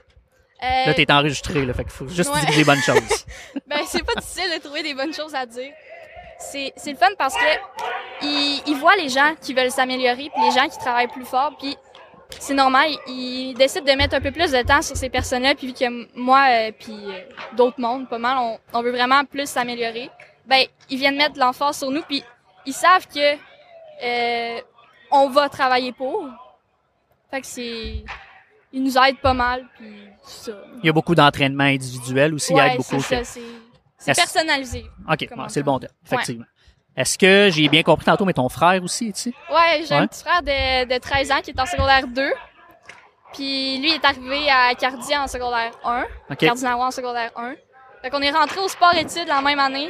Euh, 0.62 0.86
Là, 0.86 0.94
t'es 0.94 1.10
enregistré, 1.10 1.64
là, 1.64 1.72
fait 1.72 1.84
qu'il 1.84 1.92
faut 1.92 2.06
juste 2.08 2.30
Ouais. 2.32 2.40
dire 2.46 2.56
des 2.56 2.64
bonnes 2.64 2.82
choses. 2.86 3.24
Ben, 3.66 3.80
c'est 3.86 4.04
pas 4.04 4.14
difficile 4.20 4.50
de 4.54 4.62
trouver 4.62 4.82
des 4.82 4.94
bonnes 4.94 5.14
choses 5.14 5.34
à 5.34 5.46
dire. 5.46 5.72
C'est, 6.38 6.72
c'est 6.76 6.90
le 6.92 6.96
fun 6.96 7.08
parce 7.18 7.34
que 7.34 7.40
ils, 8.22 8.62
ils 8.66 8.76
voient 8.76 8.96
les 8.96 9.08
gens 9.08 9.34
qui 9.40 9.54
veulent 9.54 9.70
s'améliorer 9.70 10.30
puis 10.34 10.42
les 10.44 10.50
gens 10.50 10.68
qui 10.68 10.78
travaillent 10.78 11.08
plus 11.08 11.24
fort 11.24 11.52
puis 11.58 11.76
c'est 12.38 12.54
normal, 12.54 12.88
ils, 13.08 13.54
décident 13.54 13.84
de 13.84 13.96
mettre 13.98 14.14
un 14.14 14.20
peu 14.20 14.30
plus 14.32 14.50
de 14.52 14.62
temps 14.62 14.80
sur 14.82 14.96
ces 14.96 15.10
personnes-là 15.10 15.54
puis 15.54 15.66
vu 15.68 15.72
que 15.74 16.18
moi 16.18 16.46
euh, 16.50 16.72
puis 16.78 16.94
euh, 16.94 17.20
d'autres 17.56 17.78
mondes 17.80 18.08
pas 18.08 18.18
mal 18.18 18.38
on, 18.38 18.58
on 18.72 18.82
veut 18.82 18.90
vraiment 18.92 19.24
plus 19.26 19.48
s'améliorer. 19.50 20.10
Ben, 20.46 20.64
ils 20.88 20.98
viennent 20.98 21.16
mettre 21.16 21.34
de 21.34 21.40
l'emphase 21.40 21.78
sur 21.78 21.90
nous 21.90 22.02
puis 22.02 22.22
ils 22.66 22.72
savent 22.72 23.06
que 23.06 23.34
euh, 24.02 24.60
on 25.10 25.28
va 25.28 25.48
travailler 25.48 25.92
pour. 25.92 26.26
Fait 27.30 27.40
que 27.40 27.46
c'est 27.46 28.04
ils 28.72 28.82
nous 28.82 28.96
aident 28.98 29.20
pas 29.20 29.34
mal 29.34 29.66
puis 29.76 30.08
ça. 30.22 30.52
Il 30.82 30.86
y 30.86 30.88
a 30.88 30.92
beaucoup 30.92 31.14
d'entraînements 31.14 31.64
individuels 31.64 32.34
aussi, 32.34 32.52
il 32.52 32.58
aide 32.58 32.76
beaucoup. 32.76 33.00
c'est 33.00 33.24
ça, 33.24 33.40
c'est 33.98 34.14
personnalisé. 34.14 34.86
OK, 35.08 35.20
ouais, 35.20 35.28
c'est 35.48 35.60
le 35.60 35.64
bon 35.64 35.78
terme, 35.78 35.92
effectivement. 36.06 36.46
Est-ce 36.96 37.18
que 37.18 37.48
j'ai 37.50 37.68
bien 37.68 37.82
compris 37.82 38.04
tantôt, 38.04 38.24
mais 38.24 38.32
ton 38.32 38.48
frère 38.48 38.82
aussi 38.82 39.08
est 39.08 39.18
ici? 39.18 39.34
Ouais, 39.50 39.84
j'ai 39.86 39.94
un 39.94 40.06
petit 40.06 40.22
frère 40.22 40.42
de, 40.42 40.92
de 40.92 40.98
13 40.98 41.30
ans 41.30 41.40
qui 41.42 41.50
est 41.50 41.60
en 41.60 41.66
secondaire 41.66 42.06
2. 42.06 42.32
Puis 43.32 43.78
lui 43.78 43.90
il 43.90 43.94
est 43.94 44.04
arrivé 44.04 44.50
à 44.50 44.74
Cardi 44.74 45.16
en 45.16 45.28
secondaire 45.28 45.72
1. 45.84 46.04
OK. 46.30 46.36
Cardinal 46.38 46.74
en 46.74 46.90
secondaire 46.90 47.30
1. 47.36 47.54
Fait 48.02 48.10
qu'on 48.10 48.22
est 48.22 48.30
rentré 48.30 48.60
au 48.60 48.68
sport 48.68 48.94
études 48.94 49.28
la 49.28 49.40
même 49.40 49.58
année. 49.58 49.88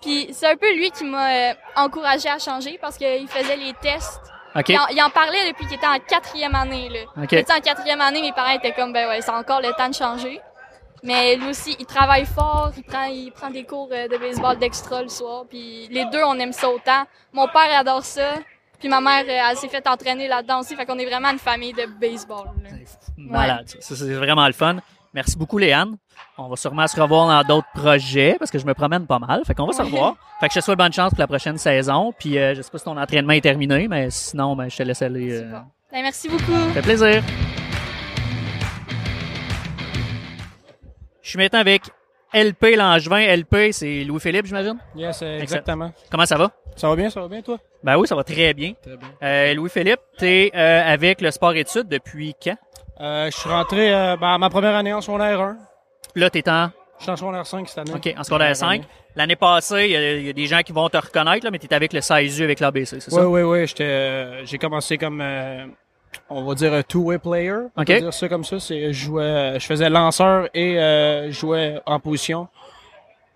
Puis 0.00 0.28
c'est 0.32 0.46
un 0.46 0.56
peu 0.56 0.72
lui 0.74 0.90
qui 0.90 1.04
m'a 1.04 1.30
euh, 1.30 1.54
encouragé 1.76 2.28
à 2.28 2.38
changer 2.38 2.78
parce 2.80 2.96
qu'il 2.96 3.28
faisait 3.28 3.56
les 3.56 3.74
tests. 3.74 4.20
Il, 4.68 4.78
en, 4.78 4.86
il 4.88 5.02
en 5.02 5.10
parlait 5.10 5.48
depuis 5.50 5.66
qu'il 5.66 5.76
était 5.76 5.86
en 5.86 5.98
quatrième 5.98 6.54
année. 6.54 6.88
Là. 6.88 7.22
OK. 7.22 7.32
Il 7.32 7.38
était 7.38 7.52
en 7.52 7.60
quatrième 7.60 8.00
année, 8.00 8.20
mes 8.22 8.32
parents 8.32 8.50
étaient 8.50 8.72
comme, 8.72 8.92
ben 8.92 9.08
ouais, 9.08 9.20
c'est 9.20 9.30
encore 9.30 9.60
le 9.60 9.72
temps 9.76 9.88
de 9.88 9.94
changer. 9.94 10.40
Mais 11.02 11.36
lui 11.36 11.50
aussi, 11.50 11.76
il 11.78 11.86
travaille 11.86 12.26
fort, 12.26 12.72
il 12.76 12.82
prend, 12.82 13.04
il 13.04 13.30
prend 13.30 13.50
des 13.50 13.64
cours 13.64 13.88
euh, 13.92 14.08
de 14.08 14.16
baseball 14.18 14.58
d'extra 14.58 15.02
le 15.02 15.08
soir. 15.08 15.44
Puis 15.48 15.86
les 15.90 16.04
deux, 16.06 16.22
on 16.26 16.38
aime 16.40 16.52
ça 16.52 16.68
autant. 16.68 17.04
Mon 17.32 17.46
père 17.46 17.78
adore 17.78 18.04
ça. 18.04 18.34
Puis 18.80 18.88
ma 18.88 19.00
mère, 19.00 19.24
euh, 19.28 19.50
elle 19.50 19.56
s'est 19.56 19.68
fait 19.68 19.86
entraîner 19.86 20.26
là-dedans 20.26 20.60
aussi. 20.60 20.74
Fait 20.74 20.86
qu'on 20.86 20.98
est 20.98 21.06
vraiment 21.06 21.30
une 21.30 21.38
famille 21.38 21.72
de 21.72 21.86
baseball. 21.86 22.46
là. 22.62 22.70
Malade. 23.16 23.68
Ça, 23.80 23.94
c'est 23.94 24.12
vraiment 24.14 24.46
le 24.46 24.52
fun. 24.52 24.76
Merci 25.14 25.36
beaucoup, 25.36 25.58
Léane. 25.58 25.96
On 26.40 26.48
va 26.48 26.54
sûrement 26.56 26.86
se 26.86 27.00
revoir 27.00 27.26
dans 27.26 27.56
d'autres 27.56 27.66
projets 27.74 28.36
parce 28.38 28.50
que 28.52 28.58
je 28.60 28.66
me 28.66 28.72
promène 28.72 29.06
pas 29.06 29.18
mal. 29.18 29.42
Fait 29.44 29.54
qu'on 29.54 29.66
va 29.66 29.72
se 29.72 29.82
revoir. 29.82 30.14
Fait 30.40 30.46
que 30.46 30.54
je 30.54 30.60
te 30.60 30.64
souhaite 30.64 30.78
bonne 30.78 30.92
chance 30.92 31.10
pour 31.10 31.18
la 31.18 31.26
prochaine 31.26 31.58
saison. 31.58 32.12
Puis 32.16 32.38
euh, 32.38 32.54
je 32.54 32.62
sais 32.62 32.70
pas 32.70 32.78
si 32.78 32.84
ton 32.84 32.96
entraînement 32.96 33.32
est 33.32 33.40
terminé, 33.40 33.88
mais 33.88 34.08
sinon, 34.10 34.54
ben, 34.54 34.68
je 34.70 34.76
te 34.76 34.82
laisse 34.84 35.02
aller. 35.02 35.32
euh. 35.42 35.50
Ben, 35.92 36.02
merci 36.02 36.28
beaucoup. 36.28 36.52
Ça 36.52 36.74
fait 36.74 36.82
plaisir. 36.82 37.22
Je 41.22 41.28
suis 41.30 41.38
maintenant 41.38 41.58
avec 41.58 41.82
LP 42.32 42.76
Langevin. 42.76 43.34
LP, 43.36 43.72
c'est 43.72 44.04
Louis-Philippe, 44.04 44.46
j'imagine? 44.46 44.78
Yes, 44.94 45.20
exactement. 45.22 45.90
Comment 46.10 46.24
ça 46.26 46.36
va? 46.38 46.50
Ça 46.76 46.88
va 46.88 46.94
bien, 46.94 47.10
ça 47.10 47.20
va 47.20 47.26
bien, 47.28 47.42
toi? 47.42 47.58
Ben 47.82 47.96
oui, 47.98 48.06
ça 48.06 48.14
va 48.14 48.22
très 48.22 48.54
bien. 48.54 48.74
Très 48.80 48.96
bien. 48.96 49.08
Euh, 49.24 49.54
Louis-Philippe, 49.54 50.00
t'es 50.16 50.52
euh, 50.54 50.82
avec 50.86 51.20
le 51.20 51.30
sport-études 51.32 51.88
depuis 51.88 52.34
quand? 52.42 52.56
Euh, 53.00 53.28
je 53.30 53.36
suis 53.36 53.50
rentré 53.50 53.92
euh, 53.92 54.16
ben, 54.16 54.34
à 54.34 54.38
ma 54.38 54.50
première 54.50 54.74
année 54.76 54.92
en 54.92 55.00
secondaire 55.00 55.40
1. 55.40 55.56
Là, 56.14 56.30
t'es 56.30 56.48
en, 56.48 56.70
Je 56.98 57.02
suis 57.04 57.12
en 57.12 57.16
secondaire 57.16 57.46
5 57.46 57.68
cette 57.68 57.78
année. 57.78 57.92
OK, 57.94 58.06
en 58.18 58.24
secondaire 58.24 58.52
Première 58.52 58.56
5. 58.56 58.66
année. 58.70 58.84
L'année 59.16 59.36
passée, 59.36 59.84
il 59.86 59.90
y, 59.92 59.96
a- 59.96 60.14
il 60.16 60.26
y 60.26 60.30
a 60.30 60.32
des 60.32 60.46
gens 60.46 60.60
qui 60.62 60.72
vont 60.72 60.88
te 60.88 60.96
reconnaître, 60.96 61.44
là, 61.44 61.50
mais 61.50 61.58
t'es 61.58 61.72
avec 61.74 61.92
le 61.92 62.00
SAISU 62.00 62.44
avec 62.44 62.60
l'ABC, 62.60 63.00
c'est 63.00 63.12
Oui, 63.12 63.20
ça? 63.20 63.28
oui, 63.28 63.42
oui. 63.42 63.66
j'étais, 63.66 63.84
euh, 63.84 64.44
J'ai 64.44 64.58
commencé 64.58 64.96
comme 64.98 65.20
euh, 65.20 65.64
on 66.30 66.44
va 66.44 66.54
dire 66.54 66.72
un 66.72 66.82
two-way 66.82 67.18
player. 67.18 67.52
On 67.76 67.82
Ok. 67.82 67.86
peut 67.88 67.98
dire 68.00 68.12
ça 68.14 68.28
comme 68.28 68.44
ça. 68.44 68.58
C'est, 68.60 68.92
je 68.92 69.04
jouais, 69.06 69.58
je 69.58 69.66
faisais 69.66 69.88
lanceur 69.90 70.48
et 70.54 70.78
euh, 70.78 71.26
je 71.30 71.38
jouais 71.38 71.80
en 71.86 71.98
position. 72.00 72.48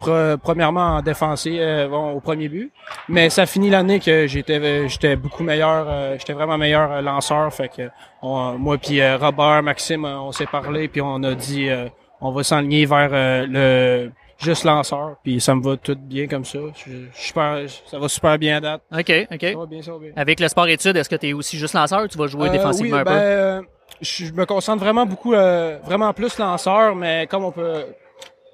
Pre- 0.01 0.37
premièrement 0.37 0.97
en 0.97 1.01
défensif 1.03 1.53
euh, 1.57 1.87
bon, 1.87 2.11
au 2.12 2.20
premier 2.20 2.49
but. 2.49 2.73
Mais 3.09 3.31
ça 3.31 3.47
finit 3.47 3.70
l'année 3.70 4.01
que 4.01 4.27
j'étais 4.27 4.59
euh, 4.59 4.89
j'étais 4.89 5.14
beaucoup 5.14 5.45
meilleur, 5.45 5.87
euh, 5.89 6.16
j'étais 6.18 6.33
vraiment 6.33 6.59
meilleur 6.59 7.01
lanceur. 7.03 7.53
Fait 7.55 7.68
que 7.68 7.89
on- 8.20 8.59
moi 8.59 8.79
puis 8.79 9.01
euh, 9.01 9.16
Robert, 9.16 9.62
Maxime, 9.62 10.05
on 10.05 10.33
s'est 10.33 10.47
parlé 10.47 10.89
puis 10.89 11.01
on 11.01 11.23
a 11.23 11.35
dit 11.35 11.68
euh, 11.68 11.87
on 12.23 12.33
va 12.33 12.43
s'enligner 12.43 12.87
vers 12.87 13.11
euh, 13.12 13.47
le 13.49 14.11
juste 14.39 14.64
lanceur. 14.64 15.16
Puis 15.23 15.41
ça 15.41 15.55
me 15.55 15.62
va 15.62 15.77
tout 15.77 15.97
bien 15.97 16.27
comme 16.27 16.45
ça. 16.45 16.59
Je, 16.75 16.91
je 16.91 17.18
suis 17.18 17.27
super- 17.29 17.59
ça 17.87 17.99
va 17.99 18.09
super 18.09 18.39
bien 18.39 18.57
à 18.57 18.61
date. 18.61 18.83
OK, 18.93 19.12
OK. 19.33 19.41
Ça 19.53 19.59
va 19.59 19.66
bien, 19.66 19.83
ça 19.83 19.93
va 19.93 19.99
bien. 19.99 20.11
Avec 20.16 20.41
le 20.41 20.49
sport 20.49 20.68
études, 20.68 20.97
est-ce 20.97 21.09
que 21.09 21.16
tu 21.16 21.29
es 21.29 21.33
aussi 21.33 21.59
juste 21.59 21.75
lanceur 21.75 22.03
ou 22.03 22.09
tu 22.09 22.18
vas 22.18 22.27
jouer 22.27 22.49
Euh, 22.49 22.53
défensivement 22.53 22.97
oui, 22.97 23.01
un 23.01 23.05
ben, 23.05 23.12
peu? 23.12 23.18
euh, 23.18 23.62
je, 24.01 24.33
me 24.33 24.47
concentre 24.47 24.83
vraiment 24.83 25.07
beaucoup, 25.07 25.35
euh, 25.35 25.79
vraiment 25.85 26.12
plus 26.12 26.39
lanceur, 26.39 26.95
mais 26.95 27.27
comme 27.29 27.45
on 27.45 27.53
peut... 27.53 27.85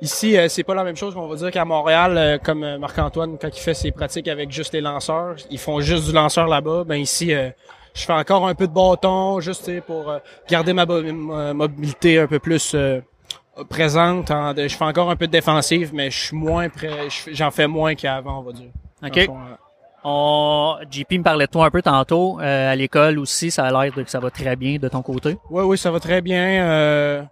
Ici, 0.01 0.37
euh, 0.37 0.47
c'est 0.49 0.63
pas 0.63 0.75
la 0.75 0.85
même 0.85 0.97
chose 0.97 1.13
qu'on 1.13 1.27
va 1.27 1.35
dire 1.35 1.51
qu'à 1.51 1.65
Montréal, 1.65 2.17
euh, 2.17 2.39
comme 2.39 2.77
Marc-Antoine, 2.79 3.37
quand 3.41 3.49
il 3.49 3.61
fait 3.61 3.75
ses 3.75 3.91
pratiques 3.91 4.29
avec 4.29 4.53
juste 4.53 4.73
les 4.73 4.81
lanceurs, 4.81 5.35
ils 5.51 5.59
font 5.59 5.81
juste 5.81 6.07
du 6.07 6.13
lanceur 6.13 6.47
là-bas. 6.47 6.85
Ben 6.85 6.95
ici, 6.97 7.35
euh, 7.35 7.51
je 7.95 8.05
fais 8.05 8.13
encore 8.13 8.47
un 8.47 8.55
peu 8.55 8.69
de 8.69 8.73
bâton, 8.73 9.41
juste 9.41 9.81
pour 9.81 10.15
garder 10.49 10.73
ma, 10.73 10.87
mobilité 11.53 12.21
un 12.21 12.29
peu 12.29 12.39
plus 12.39 12.73
euh, 12.77 13.01
présente. 13.65 14.31
En- 14.31 14.55
je 14.57 14.69
fais 14.69 14.85
encore 14.85 15.11
un 15.11 15.17
peu 15.17 15.27
de 15.27 15.33
défensive, 15.33 15.91
mais 15.95 16.11
je 16.11 16.19
suis 16.27 16.37
moins 16.37 16.69
prêt, 16.69 16.91
j'en 17.33 17.51
fais 17.51 17.67
moins 17.67 17.95
qu'avant, 17.95 18.39
on 18.41 18.43
va 18.43 18.53
dire. 18.53 18.71
OK. 19.05 19.27
Fond, 19.27 19.37
euh, 19.37 19.55
On, 20.05 20.77
JP 20.91 21.13
me 21.19 21.23
parlait 21.23 21.47
de 21.47 21.51
toi 21.51 21.67
un 21.67 21.71
peu 21.71 21.83
tantôt. 21.83 22.39
Euh, 22.41 22.73
à 22.73 22.77
l'école 22.77 23.19
aussi, 23.19 23.51
ça 23.51 23.65
a 23.67 23.71
l'air 23.85 23.93
que 23.93 24.09
ça 24.09 24.21
va 24.21 24.31
très 24.31 24.55
bien 24.57 24.79
de 24.79 24.89
ton 24.89 25.03
côté. 25.03 25.37
Oui, 25.51 25.63
oui, 25.65 25.77
ça 25.77 25.91
va 25.91 25.99
très 26.01 26.21
bien. 26.23 26.63
Euh, 26.65 27.23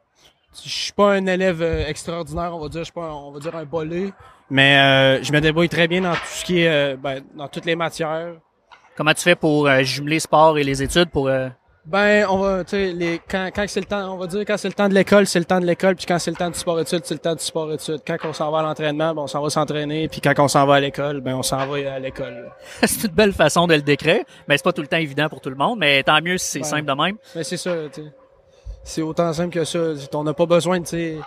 je 0.64 0.68
suis 0.68 0.93
pas 0.93 1.12
un 1.14 1.27
élève 1.27 1.62
euh, 1.62 1.87
extraordinaire, 1.87 2.51
on 2.55 2.59
va 2.61 2.68
dire. 2.68 2.81
Je 2.81 2.85
suis 2.87 2.93
pas, 2.93 3.05
un- 3.05 3.12
on 3.12 3.31
va 3.31 3.39
dire 3.39 3.55
un 3.55 3.64
bolé, 3.64 4.12
mais 4.51 4.79
euh, 4.79 5.22
je 5.22 5.33
me 5.33 5.41
débrouille 5.41 5.68
très 5.68 5.87
bien 5.87 6.01
dans 6.03 6.12
tout 6.12 6.20
ce 6.27 6.45
qui 6.45 6.61
est, 6.62 6.68
euh, 6.68 6.97
ben, 6.97 7.22
dans 7.37 7.47
toutes 7.49 7.66
les 7.66 7.77
matières. 7.77 8.33
Comment 8.97 9.14
tu 9.14 9.22
fais 9.22 9.37
pour 9.37 9.68
jumeler 9.83 10.18
sport 10.20 10.59
et 10.59 10.64
les 10.64 10.83
études 10.83 11.11
pour 11.11 11.29
euh, 11.29 11.49
Ben, 11.87 12.26
on 12.28 12.39
va, 12.39 12.64
tu 12.64 12.70
sais, 12.70 12.93
les, 12.93 13.20
quand, 13.30 13.49
quand 13.55 13.64
c'est 13.68 13.78
le 13.78 13.87
temps, 13.87 14.12
on 14.12 14.16
va 14.16 14.26
dire 14.26 14.41
quand 14.41 14.57
c'est 14.57 14.66
le 14.66 14.74
temps 14.74 14.89
de 14.89 14.95
l'école, 14.95 15.24
c'est 15.26 15.39
le 15.39 15.45
temps 15.45 15.61
de 15.61 15.66
l'école, 15.66 15.95
puis 15.95 16.05
quand 16.05 16.18
c'est 16.18 16.32
le 16.32 16.37
temps 16.37 16.51
du 16.51 16.59
sport 16.59 16.80
études, 16.80 17.03
c'est 17.05 17.14
le 17.14 17.20
temps 17.20 17.34
du 17.37 17.45
sport 17.45 17.72
études. 17.72 18.01
Quand 18.05 18.16
on 18.24 18.32
s'en 18.32 18.51
va 18.51 18.59
à 18.59 18.62
l'entraînement, 18.62 19.14
ben, 19.14 19.22
on 19.22 19.26
s'en 19.28 19.41
va 19.41 19.51
s'entraîner, 19.51 20.09
puis 20.09 20.20
quand 20.20 20.34
on 20.39 20.49
s'en 20.49 20.66
va 20.66 20.74
à 20.74 20.80
l'école, 20.80 21.20
ben, 21.20 21.37
on 21.37 21.45
s'en 21.45 21.64
va 21.64 21.93
à 21.95 21.99
l'école. 22.01 22.51
c'est 22.82 23.05
une 23.07 23.14
belle 23.14 23.32
façon 23.32 23.68
de 23.68 23.74
le 23.74 23.82
décrire, 23.82 24.24
mais 24.49 24.57
c'est 24.57 24.64
pas 24.64 24.72
tout 24.72 24.82
le 24.82 24.89
temps 24.89 24.97
évident 24.97 25.28
pour 25.28 25.41
tout 25.41 25.49
le 25.51 25.55
monde, 25.55 25.78
mais 25.78 26.03
tant 26.03 26.20
mieux 26.20 26.39
si 26.39 26.47
c'est 26.59 26.64
simple 26.64 26.87
de 26.87 26.93
même. 26.93 27.16
Mais 27.37 27.45
c'est 27.45 27.57
ça, 27.57 27.72
tu 27.93 28.03
sais. 28.03 28.09
C'est 28.82 29.03
autant 29.03 29.32
simple 29.32 29.53
que 29.55 29.64
ça. 29.64 29.78
On 30.14 30.24
n'a 30.24 30.34
pas 30.34 30.47
besoin 30.47 30.80
de, 30.80 30.84
tu 30.84 30.91
sais, 30.91 31.18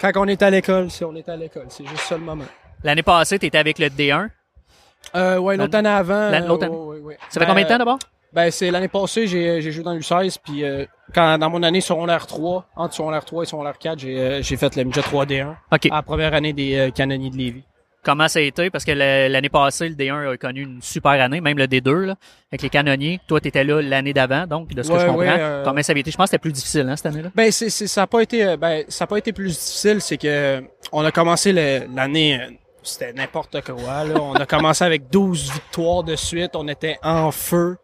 quand 0.00 0.12
on 0.16 0.28
est 0.28 0.40
à 0.40 0.48
l'école, 0.48 0.90
c'est 0.90 1.04
on 1.04 1.14
est 1.14 1.28
à 1.28 1.36
l'école. 1.36 1.66
C'est 1.68 1.86
juste 1.86 2.04
ça 2.04 2.16
le 2.16 2.24
moment. 2.24 2.44
L'année 2.84 3.02
passée, 3.02 3.38
tu 3.38 3.44
étais 3.46 3.58
avec 3.58 3.78
le 3.78 3.88
D1. 3.88 4.28
Euh, 5.14 5.36
ouais, 5.38 5.58
l'autre 5.58 5.76
année 5.76 5.88
avant. 5.90 6.30
La- 6.30 6.42
euh, 6.42 6.46
l'autre 6.46 6.66
ouais, 6.66 6.74
année? 6.74 6.76
ouais, 6.76 6.98
ouais. 7.00 7.18
Ça 7.28 7.34
fait 7.34 7.40
Ben, 7.40 7.46
combien 7.48 7.64
de 7.64 7.68
temps 7.68 7.78
d'abord? 7.78 7.98
Ben, 8.32 8.50
c'est 8.50 8.70
l'année 8.70 8.88
passée, 8.88 9.26
j'ai, 9.26 9.60
j'ai 9.60 9.72
joué 9.72 9.82
dans 9.82 9.94
l'U16, 9.94 10.36
puis 10.42 10.64
euh, 10.64 10.84
quand, 11.14 11.36
dans 11.38 11.50
mon 11.50 11.62
année 11.62 11.80
secondaire 11.80 12.26
3, 12.26 12.66
entre 12.76 12.94
secondaire 12.94 13.24
3 13.24 13.42
et 13.42 13.46
secondaire 13.46 13.76
4, 13.78 13.98
j'ai, 13.98 14.18
euh, 14.20 14.42
j'ai 14.42 14.56
fait 14.56 14.76
le 14.76 14.84
midget 14.84 15.00
3D1, 15.00 15.54
OK. 15.72 15.86
à 15.90 15.96
la 15.96 16.02
première 16.02 16.32
année 16.34 16.52
des 16.52 16.76
euh, 16.76 16.90
canonniers 16.90 17.30
de 17.30 17.36
Lévis. 17.36 17.64
Comment 18.02 18.28
ça 18.28 18.38
a 18.38 18.42
été? 18.42 18.70
Parce 18.70 18.84
que 18.86 18.92
l'année 18.92 19.50
passée, 19.50 19.86
le 19.90 19.94
D1 19.94 20.32
a 20.32 20.36
connu 20.38 20.62
une 20.62 20.80
super 20.80 21.10
année, 21.20 21.42
même 21.42 21.58
le 21.58 21.66
D2, 21.66 22.06
là, 22.06 22.14
avec 22.50 22.62
les 22.62 22.70
canonniers. 22.70 23.20
Toi, 23.26 23.42
tu 23.42 23.48
étais 23.48 23.62
là 23.62 23.82
l'année 23.82 24.14
d'avant, 24.14 24.46
donc, 24.46 24.72
de 24.72 24.82
ce 24.82 24.88
que 24.90 24.98
je 24.98 25.04
comprends. 25.04 25.18
ouais, 25.18 25.36
euh, 25.38 25.64
Comment 25.64 25.82
ça 25.82 25.90
avait 25.92 26.00
été? 26.00 26.10
Je 26.10 26.16
pense 26.16 26.24
que 26.24 26.30
c'était 26.30 26.38
plus 26.40 26.52
difficile, 26.52 26.88
hein, 26.88 26.96
cette 26.96 27.06
année-là? 27.06 27.28
Ben, 27.34 27.52
c'est, 27.52 27.68
c'est, 27.68 27.86
ça 27.86 28.02
a 28.02 28.06
pas 28.06 28.22
été, 28.22 28.46
euh, 28.46 28.56
ben, 28.56 28.84
ça 28.88 29.04
a 29.04 29.06
pas 29.06 29.18
été 29.18 29.34
plus 29.34 29.48
difficile, 29.48 30.00
c'est 30.00 30.16
que 30.16 30.26
euh, 30.28 30.60
on 30.92 31.04
a 31.04 31.10
commencé 31.12 31.52
l'année, 31.52 32.40
euh, 32.40 32.50
c'était 32.82 33.12
n'importe 33.12 33.60
quoi, 33.66 34.04
là. 34.04 34.14
On 34.18 34.32
a 34.32 34.46
commencé 34.46 34.82
avec 34.82 35.10
12 35.10 35.52
victoires 35.52 36.02
de 36.02 36.16
suite, 36.16 36.52
on 36.54 36.68
était 36.68 36.96
en 37.02 37.30
feu. 37.30 37.76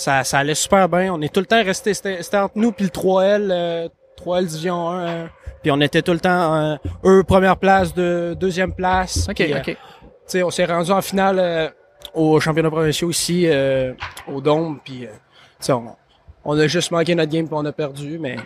Ça, 0.00 0.24
ça 0.24 0.38
allait 0.38 0.54
super 0.54 0.88
bien. 0.88 1.12
On 1.12 1.20
est 1.20 1.30
tout 1.30 1.40
le 1.40 1.46
temps 1.46 1.62
resté, 1.62 1.92
c'était, 1.92 2.18
entre 2.38 2.56
nous 2.56 2.72
puis 2.72 2.86
le 2.86 2.90
3L, 2.90 3.48
euh, 3.50 3.88
3L 4.18 4.46
Division 4.46 4.88
1, 4.88 4.98
euh, 4.98 5.26
puis 5.62 5.70
on 5.70 5.78
était 5.82 6.00
tout 6.00 6.12
le 6.12 6.20
temps, 6.20 6.54
euh, 6.54 6.76
eux, 7.04 7.22
première 7.22 7.58
place, 7.58 7.92
de, 7.92 8.34
deuxième 8.40 8.72
place. 8.72 9.28
OK, 9.28 9.34
puis, 9.34 9.52
euh, 9.52 9.58
OK. 9.58 9.64
tu 9.66 9.76
sais, 10.24 10.42
on 10.42 10.48
s'est 10.48 10.64
rendu 10.64 10.90
en 10.90 11.02
finale 11.02 11.38
euh, 11.38 11.68
au 12.14 12.40
championnat 12.40 12.70
provincial 12.70 13.10
aussi, 13.10 13.42
euh, 13.46 13.92
au 14.26 14.40
Dôme, 14.40 14.80
puis 14.82 15.04
euh, 15.04 15.10
tu 15.10 15.66
sais, 15.66 15.72
on, 15.74 15.94
on 16.46 16.58
a 16.58 16.66
juste 16.66 16.90
manqué 16.92 17.14
notre 17.14 17.30
game 17.30 17.46
puis 17.46 17.54
on 17.58 17.66
a 17.66 17.72
perdu, 17.72 18.18
mais 18.18 18.36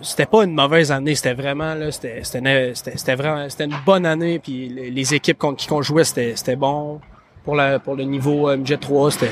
c'était 0.00 0.24
pas 0.24 0.44
une 0.44 0.54
mauvaise 0.54 0.90
année, 0.90 1.14
c'était 1.14 1.34
vraiment 1.34 1.74
là, 1.74 1.92
c'était 1.92 2.22
c'était 2.24 3.14
vraiment 3.14 3.46
c'était 3.50 3.64
une 3.64 3.76
bonne 3.84 4.06
année 4.06 4.38
puis 4.38 4.70
les, 4.70 4.90
les 4.90 5.14
équipes 5.14 5.36
contre 5.36 5.62
qui 5.62 5.70
on 5.70 5.82
jouait, 5.82 6.04
c'était 6.04 6.34
c'était 6.34 6.56
bon 6.56 6.98
pour 7.44 7.56
la 7.56 7.78
pour 7.78 7.94
le 7.94 8.04
niveau 8.04 8.48
euh, 8.48 8.56
midget 8.56 8.78
3, 8.78 9.10
c'était 9.10 9.30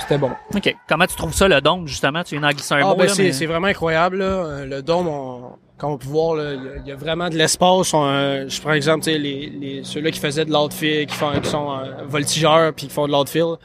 c'était 0.00 0.18
bon. 0.18 0.30
OK. 0.54 0.76
Comment 0.88 1.06
tu 1.06 1.16
trouves 1.16 1.34
ça, 1.34 1.48
le 1.48 1.60
don, 1.60 1.86
justement? 1.86 2.22
Tu 2.24 2.34
viens 2.38 2.42
d'en 2.48 2.54
glisser 2.54 2.74
un 2.74 2.78
Ah, 2.82 2.84
mot, 2.86 2.94
ben 2.96 3.06
là, 3.06 3.12
c'est 3.14 3.22
mais- 3.24 3.32
c'est 3.32 3.46
vraiment 3.46 3.66
incroyable 3.68 4.18
là. 4.18 4.24
Euh, 4.24 4.64
Le 4.66 4.82
dôme, 4.82 5.08
on, 5.08 5.52
quand 5.78 5.92
on 5.92 5.98
peut 5.98 6.08
voir, 6.08 6.34
là, 6.36 6.52
il 6.54 6.62
y 6.64 6.68
a- 6.68 6.76
il 6.84 6.88
y, 6.88 6.92
a 6.92 6.96
vraiment 6.96 7.28
de 7.28 7.36
l'espace. 7.36 7.94
On, 7.94 8.04
euh, 8.06 8.44
je 8.48 8.60
prends 8.60 8.72
exemple, 8.72 9.04
tu 9.04 9.12
sais, 9.12 9.18
les, 9.18 9.46
les 9.48 9.84
ceux-là 9.84 10.10
qui 10.10 10.20
faisaient 10.20 10.44
de 10.44 10.52
l'outfield, 10.52 11.08
qui 11.08 11.14
font, 11.16 11.32
qui 11.40 11.48
sont 11.48 11.70
euh, 11.72 12.04
voltigeurs 12.06 12.72
puis 12.74 12.86
qui 12.86 12.92
font 12.92 13.06
de 13.06 13.12
l'outfield, 13.12 13.56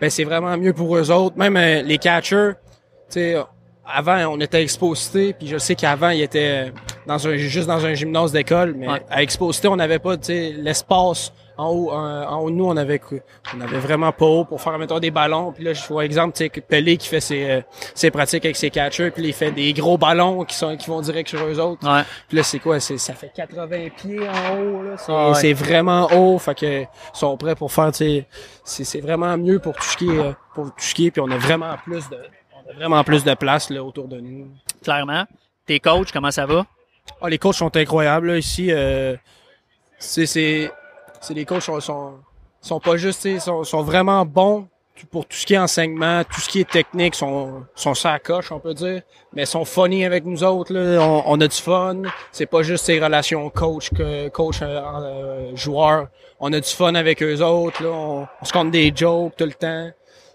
ben 0.00 0.10
c'est 0.10 0.24
vraiment 0.24 0.56
mieux 0.56 0.72
pour 0.72 0.96
eux 0.96 1.10
autres. 1.10 1.36
Même 1.38 1.56
euh, 1.56 1.82
les 1.82 1.98
catchers, 1.98 2.52
tu 3.08 3.20
sais, 3.20 3.36
avant 3.92 4.16
on 4.32 4.40
était 4.40 4.58
à 4.58 4.60
Exposité, 4.62 5.32
puis 5.32 5.46
je 5.48 5.58
sais 5.58 5.74
qu'avant 5.74 6.10
ils 6.10 6.22
étaient 6.22 6.72
dans 7.06 7.26
un 7.26 7.36
juste 7.36 7.66
dans 7.68 7.84
un 7.84 7.94
gymnase 7.94 8.32
d'école, 8.32 8.74
mais 8.76 8.88
Ouais. 8.88 9.02
à 9.10 9.22
Exposité 9.22 9.68
on 9.68 9.76
n'avait 9.76 9.98
pas, 9.98 10.16
tu 10.16 10.26
sais, 10.26 10.54
l'espace. 10.56 11.32
En 11.60 11.68
haut, 11.68 11.90
en, 11.90 12.22
en 12.22 12.38
haut 12.40 12.50
de 12.50 12.54
nous, 12.54 12.64
on 12.64 12.76
avait, 12.76 12.98
on 13.54 13.60
avait 13.60 13.78
vraiment 13.78 14.12
pas 14.12 14.24
haut 14.24 14.44
pour 14.46 14.62
faire, 14.62 14.78
mettons, 14.78 14.98
des 14.98 15.10
ballons. 15.10 15.52
Puis 15.52 15.62
là, 15.62 15.74
je 15.74 15.86
vois 15.86 16.06
exemple, 16.06 16.34
tu 16.34 16.44
sais, 16.44 16.60
Pelé 16.62 16.96
qui 16.96 17.06
fait 17.06 17.20
ses, 17.20 17.50
euh, 17.50 17.60
ses 17.94 18.10
pratiques 18.10 18.44
avec 18.46 18.56
ses 18.56 18.70
catchers, 18.70 19.10
puis 19.10 19.22
il 19.26 19.32
fait 19.34 19.50
des 19.50 19.74
gros 19.74 19.98
ballons 19.98 20.44
qui 20.44 20.54
sont 20.54 20.74
qui 20.76 20.88
vont 20.88 21.02
direct 21.02 21.28
sur 21.28 21.44
eux 21.44 21.60
autres. 21.60 21.86
Ouais. 21.86 22.02
Puis 22.28 22.38
là, 22.38 22.42
c'est 22.42 22.60
quoi? 22.60 22.80
C'est, 22.80 22.96
ça 22.96 23.12
fait 23.12 23.30
80 23.34 23.88
pieds 23.96 24.20
en 24.26 24.58
haut, 24.58 24.82
là. 24.82 24.96
C'est, 24.96 25.12
Ah 25.12 25.28
ouais. 25.28 25.34
c'est 25.34 25.52
vraiment 25.52 26.08
haut. 26.12 26.38
Fait 26.38 26.54
que, 26.54 26.80
ils 26.82 26.88
sont 27.12 27.36
prêts 27.36 27.54
pour 27.54 27.70
faire, 27.70 27.92
tu 27.92 27.98
sais, 27.98 28.26
c'est, 28.64 28.84
c'est 28.84 29.00
vraiment 29.00 29.36
mieux 29.36 29.58
pour 29.58 29.74
tout 29.76 29.82
ce 29.82 29.96
qui 29.98 30.08
est, 30.08 30.18
euh, 30.18 30.32
pour 30.54 30.64
tout 30.66 30.72
ce 30.78 30.94
qui 30.94 31.06
est, 31.06 31.10
puis 31.10 31.20
on 31.20 31.30
a 31.30 31.36
vraiment 31.36 31.74
plus 31.84 32.08
de, 32.08 32.16
on 32.56 32.70
a 32.70 32.74
vraiment 32.74 33.04
plus 33.04 33.22
de 33.22 33.34
place, 33.34 33.68
là, 33.68 33.84
autour 33.84 34.08
de 34.08 34.18
nous. 34.18 34.48
Clairement. 34.82 35.24
Tes 35.66 35.78
coachs, 35.78 36.10
comment 36.10 36.30
ça 36.30 36.46
va? 36.46 36.64
Ah, 37.20 37.28
les 37.28 37.36
coachs 37.38 37.56
sont 37.56 37.76
incroyables, 37.76 38.28
là, 38.28 38.38
ici, 38.38 38.68
euh, 38.70 39.14
c'est 39.98 40.70
les 41.30 41.44
coachs 41.44 41.62
sont, 41.62 41.80
sont, 41.80 42.14
sont 42.60 42.80
pas 42.80 42.96
juste, 42.96 43.38
sont, 43.38 43.64
sont 43.64 43.82
vraiment 43.82 44.24
bons 44.24 44.68
pour 45.10 45.26
tout 45.26 45.36
ce 45.36 45.46
qui 45.46 45.54
est 45.54 45.58
enseignement, 45.58 46.22
tout 46.24 46.40
ce 46.40 46.48
qui 46.48 46.60
est 46.60 46.70
technique, 46.70 47.14
sont, 47.14 47.64
sont 47.74 47.94
ça 47.94 48.12
à 48.12 48.18
coche, 48.18 48.52
on 48.52 48.60
peut 48.60 48.74
dire, 48.74 49.02
mais 49.32 49.46
sont 49.46 49.64
funny 49.64 50.04
avec 50.04 50.24
nous 50.24 50.44
autres, 50.44 50.72
là, 50.72 51.00
on, 51.00 51.22
on 51.26 51.40
a 51.40 51.48
du 51.48 51.56
fun, 51.56 52.02
c'est 52.32 52.46
pas 52.46 52.62
juste 52.62 52.84
ces 52.84 53.00
relations 53.00 53.48
coach 53.50 53.90
que 53.90 54.28
coach 54.28 54.60
euh, 54.62 54.66
euh, 54.66 55.56
joueur, 55.56 56.08
on 56.38 56.52
a 56.52 56.60
du 56.60 56.68
fun 56.68 56.94
avec 56.94 57.22
eux 57.22 57.42
autres, 57.42 57.82
là, 57.82 57.90
on, 57.90 58.26
on 58.40 58.44
se 58.44 58.52
compte 58.52 58.70
des 58.70 58.92
jokes 58.94 59.34
tout 59.36 59.44
le 59.44 59.52
temps. 59.52 59.90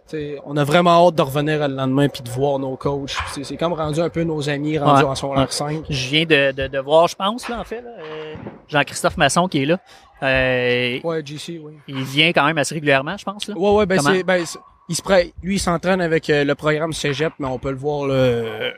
T'sais, 0.08 0.40
on 0.46 0.56
a 0.56 0.64
vraiment 0.64 1.08
hâte 1.08 1.16
de 1.16 1.22
revenir 1.24 1.68
le 1.68 1.74
lendemain 1.76 2.08
puis 2.10 2.22
de 2.22 2.30
voir 2.30 2.60
nos 2.60 2.76
coachs. 2.76 3.16
C'est, 3.34 3.44
c'est 3.44 3.58
comme 3.58 3.74
rendu 3.74 4.00
un 4.00 4.10
peu 4.10 4.24
nos 4.24 4.48
amis 4.50 4.78
rendus 4.78 5.04
Ouais. 5.04 5.10
en 5.10 5.16
secondaire 5.16 5.52
5. 5.52 5.84
Je 5.90 6.10
viens 6.10 6.26
de, 6.26 6.52
de, 6.52 6.68
de 6.68 6.78
voir, 6.80 7.08
je 7.08 7.16
pense, 7.16 7.50
là, 7.50 7.60
en 7.60 7.64
fait, 7.64 7.82
là, 7.82 7.90
euh, 8.00 8.36
Jean-Christophe 8.68 9.18
Masson 9.18 9.48
qui 9.48 9.64
est 9.64 9.66
là. 9.66 9.80
Euh, 10.22 11.00
Ouais, 11.04 11.26
GC, 11.26 11.60
oui. 11.64 11.74
Il 11.88 12.04
vient 12.04 12.32
quand 12.34 12.46
même 12.46 12.58
assez 12.60 12.76
régulièrement, 12.76 13.18
je 13.18 13.26
pense. 13.26 13.48
Là. 13.48 13.56
Ouais, 13.58 13.72
ouais, 13.72 13.86
ben 13.88 14.00
c'est, 14.00 14.24
ben, 14.24 14.44
il 14.88 14.96
se 14.96 15.02
prête, 15.02 15.34
lui, 15.42 15.56
il 15.56 15.60
s'entraîne 15.60 16.02
avec 16.02 16.30
euh, 16.30 16.44
le 16.44 16.54
programme 16.54 16.94
Cégep, 16.94 17.34
mais 17.40 17.48
on 17.48 17.58
peut 17.58 17.72
le 17.72 17.78
voir, 17.78 18.06
là, 18.08 18.14
euh, 18.14 18.72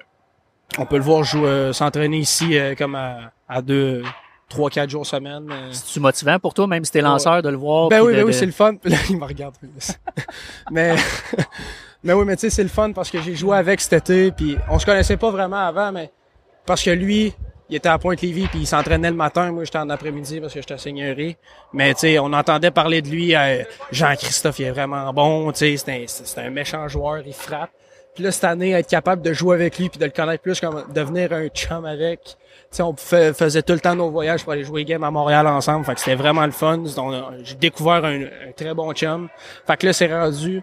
on 0.77 0.85
peut 0.85 0.95
le 0.97 1.03
voir 1.03 1.23
jouer, 1.25 1.47
euh, 1.49 1.73
s'entraîner 1.73 2.19
ici, 2.19 2.57
euh, 2.57 2.73
comme 2.75 2.95
à, 2.95 3.31
à 3.49 3.61
deux, 3.61 4.01
trois, 4.49 4.69
quatre 4.69 4.89
jours 4.89 5.05
semaine. 5.05 5.47
euh. 5.51 5.69
C'est-tu 5.71 5.99
motivant 5.99 6.39
pour 6.39 6.53
toi, 6.53 6.67
même 6.67 6.83
si 6.85 6.91
t'es 6.91 7.01
lanceur, 7.01 7.41
de 7.41 7.49
le 7.49 7.57
voir? 7.57 7.89
Ben 7.89 8.01
oui, 8.01 8.13
de- 8.13 8.17
ben 8.19 8.23
oui, 8.25 8.31
de- 8.31 8.37
c'est 8.37 8.45
le 8.45 8.51
fun. 8.51 8.73
Là, 8.83 8.97
il 9.09 9.17
me 9.17 9.25
regarde. 9.25 9.55
mais, 10.71 10.95
mais 12.03 12.13
oui, 12.13 12.25
mais 12.25 12.35
tu 12.35 12.41
sais, 12.41 12.49
c'est 12.49 12.63
le 12.63 12.69
fun 12.69 12.91
parce 12.93 13.09
que 13.09 13.21
j'ai 13.21 13.35
joué 13.35 13.57
avec 13.57 13.81
cet 13.81 13.93
été, 13.93 14.31
puis 14.31 14.57
on 14.69 14.79
se 14.79 14.85
connaissait 14.85 15.17
pas 15.17 15.31
vraiment 15.31 15.65
avant, 15.65 15.91
mais 15.91 16.11
parce 16.65 16.83
que 16.83 16.91
lui, 16.91 17.33
il 17.69 17.75
était 17.75 17.89
à 17.89 17.97
Pointe-Lévis, 17.97 18.47
puis 18.47 18.59
il 18.59 18.67
s'entraînait 18.67 19.09
le 19.09 19.15
matin. 19.17 19.51
Moi, 19.51 19.65
j'étais 19.65 19.77
en 19.79 19.89
après-midi 19.89 20.39
parce 20.39 20.53
que 20.53 20.61
j'étais 20.61 20.75
à 20.75 20.77
Seigneurie. 20.77 21.35
Mais 21.73 21.93
tu 21.93 22.01
sais, 22.01 22.19
on 22.19 22.31
entendait 22.31 22.71
parler 22.71 23.01
de 23.01 23.09
lui. 23.09 23.35
euh, 23.35 23.63
Jean-Christophe, 23.91 24.59
il 24.59 24.65
est 24.65 24.71
vraiment 24.71 25.11
bon. 25.13 25.51
Tu 25.51 25.59
sais, 25.59 25.77
c'est 25.77 25.91
un, 25.91 26.03
c'est 26.07 26.39
un 26.39 26.49
méchant 26.49 26.87
joueur, 26.87 27.23
il 27.25 27.33
frappe. 27.33 27.71
Puis 28.15 28.23
là, 28.23 28.31
cette 28.31 28.45
année, 28.45 28.71
être 28.71 28.87
capable 28.87 29.21
de 29.21 29.33
jouer 29.33 29.55
avec 29.55 29.77
lui 29.77 29.89
puis 29.89 29.99
de 29.99 30.05
le 30.05 30.11
connaître 30.11 30.41
plus, 30.41 30.59
comme 30.61 30.85
devenir 30.93 31.33
un 31.33 31.47
chum 31.49 31.85
avec. 31.85 32.37
On 32.83 32.95
faisait 32.95 33.61
tout 33.63 33.73
le 33.73 33.79
temps 33.79 33.95
nos 33.95 34.09
voyages 34.09 34.43
pour 34.43 34.53
aller 34.53 34.63
jouer 34.63 34.85
game 34.85 35.03
à 35.03 35.11
Montréal 35.11 35.47
ensemble. 35.47 35.85
Fait 35.85 35.93
que 35.95 35.99
c'était 35.99 36.15
vraiment 36.15 36.45
le 36.45 36.51
fun. 36.51 36.83
J'ai 37.43 37.55
découvert 37.55 38.05
un, 38.05 38.21
un 38.21 38.51
très 38.55 38.73
bon 38.73 38.91
chum. 38.93 39.29
Fait 39.65 39.77
que 39.77 39.85
là, 39.87 39.93
c'est 39.93 40.13
rendu. 40.13 40.61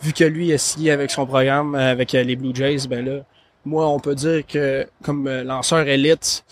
vu 0.00 0.12
que 0.12 0.24
lui 0.24 0.52
a 0.52 0.58
signé 0.58 0.90
avec 0.90 1.10
son 1.10 1.24
programme, 1.26 1.74
euh, 1.74 1.92
avec 1.92 2.14
euh, 2.14 2.22
les 2.22 2.36
Blue 2.36 2.54
Jays, 2.54 2.86
ben 2.88 3.04
là, 3.04 3.20
moi, 3.64 3.88
on 3.88 3.98
peut 3.98 4.14
dire 4.14 4.42
que 4.46 4.86
comme 5.02 5.26
euh, 5.26 5.42
lanceur 5.44 5.86
élite, 5.88 6.44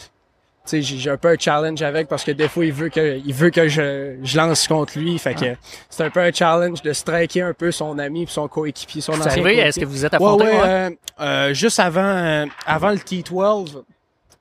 tu 0.65 0.81
sais, 0.81 0.81
j'ai 0.81 1.11
un 1.11 1.17
peu 1.17 1.29
un 1.29 1.37
challenge 1.39 1.83
avec 1.83 2.07
parce 2.09 2.23
que 2.25 2.31
des 2.31 2.49
fois, 2.49 2.65
il 2.65 2.73
veut 2.73 2.89
que, 2.89 3.19
il 3.27 3.35
veut 3.35 3.51
que 3.51 3.67
je, 3.69 4.17
je 4.23 4.37
lance 4.39 4.69
contre 4.69 4.97
lui. 4.99 5.19
Fait 5.19 5.35
que 5.35 5.57
c'est 5.91 6.05
un 6.05 6.11
peu 6.11 6.21
un 6.21 6.33
challenge 6.33 6.81
de 6.83 6.93
striker 6.93 7.43
un 7.43 7.53
peu 7.53 7.73
son 7.73 7.99
ami 7.99 8.25
puis 8.27 8.33
son 8.33 8.47
coéquipier, 8.49 9.01
son 9.03 9.13
C'est 9.15 9.27
ancien 9.27 9.45
arrivé? 9.45 9.59
Est-ce 9.59 9.81
que 9.81 9.85
vous 9.85 10.05
êtes 10.07 10.13
Ouais, 10.13 10.17
affrontés? 10.19 10.45
ouais, 10.45 10.53
ouais? 10.53 10.69
euh, 10.69 10.91
euh, 11.21 11.53
juste 11.53 11.81
avant, 11.81 12.01
euh, 12.07 12.47
avant 12.65 12.91
le 12.91 12.97
T12, 12.99 13.83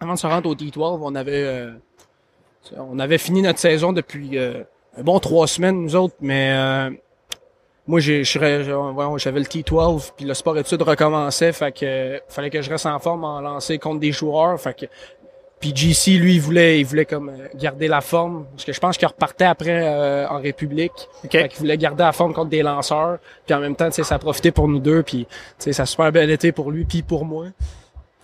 avant 0.02 0.14
de 0.14 0.20
se 0.20 0.28
rendre 0.28 0.50
au 0.50 0.56
T12, 0.56 1.00
on 1.02 1.16
avait, 1.16 1.44
euh, 1.46 1.72
on 2.78 3.00
avait 3.00 3.18
fini 3.18 3.42
notre 3.42 3.60
saison 3.60 3.94
depuis 3.94 4.38
euh, 4.38 4.64
un 4.98 5.04
bon 5.04 5.20
trois 5.20 5.48
semaines, 5.48 5.82
nous 5.82 5.96
autres, 5.96 6.16
mais 6.20 6.52
euh, 6.54 6.90
moi, 7.88 8.00
j'ai, 8.00 8.24
j'avais 8.24 8.60
le 8.60 9.46
T12, 9.46 10.12
puis 10.18 10.26
le 10.26 10.34
sport 10.34 10.58
études 10.58 10.82
recommençait, 10.82 11.54
fait 11.54 11.72
que 11.72 12.22
fallait 12.28 12.50
que 12.50 12.62
je 12.62 12.70
reste 12.70 12.86
en 12.86 13.00
forme 13.00 13.24
en 13.24 13.42
lancer 13.42 13.78
contre 13.78 14.00
des 14.00 14.12
joueurs, 14.12 14.60
fait 14.60 14.74
que 14.74 14.86
puis 15.62 15.76
GC, 15.76 16.18
lui, 16.18 16.36
il 16.36 16.42
voulait, 16.42 16.80
il 16.80 16.86
voulait 16.86 17.06
comme 17.06 17.30
euh, 17.30 17.48
garder 17.54 17.88
la 17.88 18.02
forme, 18.02 18.46
parce 18.52 18.66
que 18.66 18.74
je 18.74 18.80
pense 18.80 18.98
qu'il 18.98 19.08
repartait 19.08 19.46
après 19.46 19.88
euh, 19.88 20.28
en 20.28 20.42
République. 20.42 21.08
OK. 21.24 21.32
Fait 21.32 21.48
qu'il 21.50 21.60
voulait 21.60 21.78
garder 21.78 22.02
la 22.02 22.12
forme 22.12 22.34
contre 22.34 22.50
des 22.50 22.64
lanceurs. 22.64 23.20
Puis 23.46 23.54
en 23.54 23.60
même 23.60 23.76
temps, 23.76 23.88
tu 23.90 23.98
sais, 23.98 24.04
ça 24.04 24.16
a 24.16 24.20
profité 24.20 24.52
pour 24.52 24.68
nous 24.68 24.80
deux. 24.80 25.04
Puis, 25.04 25.28
tu 25.28 25.36
sais, 25.60 25.74
ça 25.74 25.84
a 25.84 25.86
super 25.86 26.12
bien 26.12 26.28
été 26.28 26.52
pour 26.52 26.72
lui 26.72 26.84
puis 26.84 27.04
pour 27.04 27.26
moi. 27.26 27.46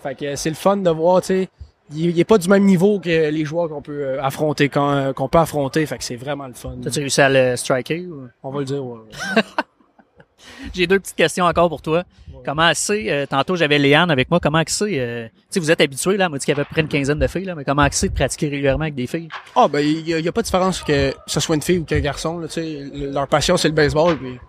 Fait 0.02 0.16
que 0.16 0.36
c'est 0.36 0.50
le 0.50 0.56
fun 0.56 0.78
de 0.78 0.90
voir, 0.90 1.22
tu 1.22 1.28
sais, 1.28 1.50
il, 1.94 2.08
il 2.12 2.20
est 2.20 2.24
pas 2.26 2.38
du 2.38 2.48
même 2.50 2.64
niveau 2.66 3.00
que 3.00 3.30
les 3.30 3.46
joueurs 3.46 3.70
qu'on 3.70 3.82
peut 3.82 4.02
euh, 4.04 4.24
affronter, 4.24 4.70
qu'on 4.70 4.90
euh, 4.92 5.14
qu'on 5.14 5.28
peut 5.30 5.38
affronter. 5.40 5.86
Fait 5.86 5.98
que 5.98 6.04
c'est 6.04 6.16
vraiment 6.16 6.48
le 6.48 6.54
fun. 6.54 6.76
T'as-tu 6.84 7.00
réussi 7.00 7.22
à 7.22 7.30
le 7.30 7.56
striker? 7.56 8.06
ou- 8.08 8.28
On 8.44 8.52
va 8.52 8.60
le 8.60 8.66
dire, 8.66 8.84
ouais. 8.86 9.00
ouais. 9.36 9.42
J'ai 10.74 10.88
deux 10.88 11.00
petites 11.00 11.16
questions 11.16 11.46
encore 11.46 11.68
pour 11.70 11.82
toi. 11.82 12.04
Comment 12.46 12.72
c'est, 12.74 13.12
euh, 13.12 13.26
tantôt 13.26 13.56
j'avais 13.56 13.80
Léane 13.80 14.12
avec 14.12 14.30
moi, 14.30 14.40
comment 14.40 14.62
c'est, 14.68 15.00
euh, 15.00 15.28
tu 15.28 15.34
sais, 15.50 15.60
vous 15.60 15.72
êtes 15.72 15.82
habitué 15.82 16.16
là, 16.16 16.26
elle 16.26 16.32
m'a 16.32 16.38
dit 16.38 16.46
qu'il 16.46 16.52
y 16.52 16.56
avait 16.56 16.62
à 16.62 16.66
peu 16.66 16.72
près 16.74 16.82
une 16.82 16.88
quinzaine 16.88 17.20
de 17.20 17.28
filles, 17.28 17.44
là, 17.46 17.56
mais 17.56 17.66
comment 17.66 17.86
c'est 17.92 18.10
de 18.10 18.14
pratiquer 18.14 18.48
régulièrement 18.48 18.84
avec 18.84 18.96
des 18.96 19.08
filles? 19.08 19.28
Ah, 19.56 19.68
ben, 19.68 19.80
il 19.80 20.08
y, 20.08 20.28
a- 20.28 20.32
pas 20.32 20.42
de 20.42 20.46
différence 20.46 20.82
que 20.84 21.14
ce 21.26 21.40
soit 21.40 21.56
une 21.56 21.62
fille 21.62 21.80
ou 21.80 21.84
qu'un 21.84 22.00
garçon, 22.00 22.38
là, 22.40 22.48
tu 22.48 22.54
sais. 22.54 22.84
Le- 22.94 23.12
Leur 23.12 23.28
passion, 23.28 23.58
c'est 23.58 23.68
le 23.68 23.74
baseball, 23.74 24.18
puis 24.18 24.40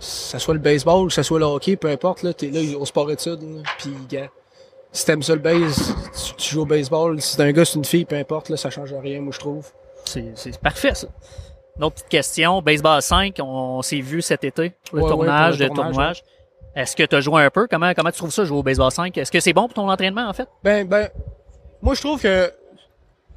ça 0.00 0.38
soit 0.38 0.54
le 0.54 0.60
baseball, 0.60 1.08
que 1.08 1.12
ça 1.12 1.22
soit 1.22 1.38
le 1.38 1.44
hockey, 1.44 1.76
peu 1.76 1.88
importe, 1.88 2.22
là, 2.22 2.32
t'es 2.32 2.50
là 2.50 2.60
au 2.78 2.86
sport 2.86 3.10
études, 3.10 3.42
là, 3.42 3.62
puis 3.78 3.90
gars, 4.08 4.28
si 4.92 5.06
t'aimes 5.06 5.22
ça 5.22 5.34
le 5.34 5.40
base, 5.40 5.94
tu, 6.14 6.34
tu 6.34 6.54
joues 6.54 6.62
au 6.62 6.66
baseball, 6.66 7.20
si 7.20 7.36
c'est 7.36 7.42
un 7.42 7.52
gars, 7.52 7.64
c'est 7.64 7.76
une 7.76 7.84
fille, 7.84 8.04
peu 8.04 8.16
importe, 8.16 8.48
là, 8.48 8.56
ça 8.56 8.70
change 8.70 8.92
rien, 8.92 9.20
moi, 9.20 9.32
je 9.32 9.38
trouve. 9.38 9.66
C'est, 10.04 10.58
parfait, 10.60 10.94
ça. 10.94 11.06
Une 11.76 11.84
autre 11.84 11.96
petite 11.96 12.08
question. 12.08 12.60
Baseball 12.62 13.00
5, 13.00 13.36
on, 13.40 13.80
s'est 13.82 14.00
vu 14.00 14.22
cet 14.22 14.44
été 14.44 14.74
le 14.92 14.98
Ouais, 14.98 15.04
ouais, 15.04 15.10
tournage 15.10 15.58
pour 15.58 15.62
le 15.62 15.70
de 15.70 15.74
tournage. 15.74 16.24
Est-ce 16.74 16.96
que 16.96 17.02
tu 17.04 17.16
as 17.16 17.20
joué 17.20 17.42
un 17.42 17.50
peu? 17.50 17.66
Comment, 17.68 17.92
comment 17.94 18.10
tu 18.10 18.18
trouves 18.18 18.30
ça, 18.30 18.44
jouer 18.44 18.58
au 18.58 18.62
baseball 18.62 18.90
5? 18.90 19.16
Est-ce 19.16 19.30
que 19.30 19.40
c'est 19.40 19.52
bon 19.52 19.66
pour 19.66 19.74
ton 19.74 19.88
entraînement, 19.88 20.28
en 20.28 20.32
fait? 20.32 20.48
Ben, 20.62 20.86
ben, 20.86 21.08
moi, 21.82 21.94
je 21.94 22.00
trouve 22.00 22.20
que, 22.20 22.52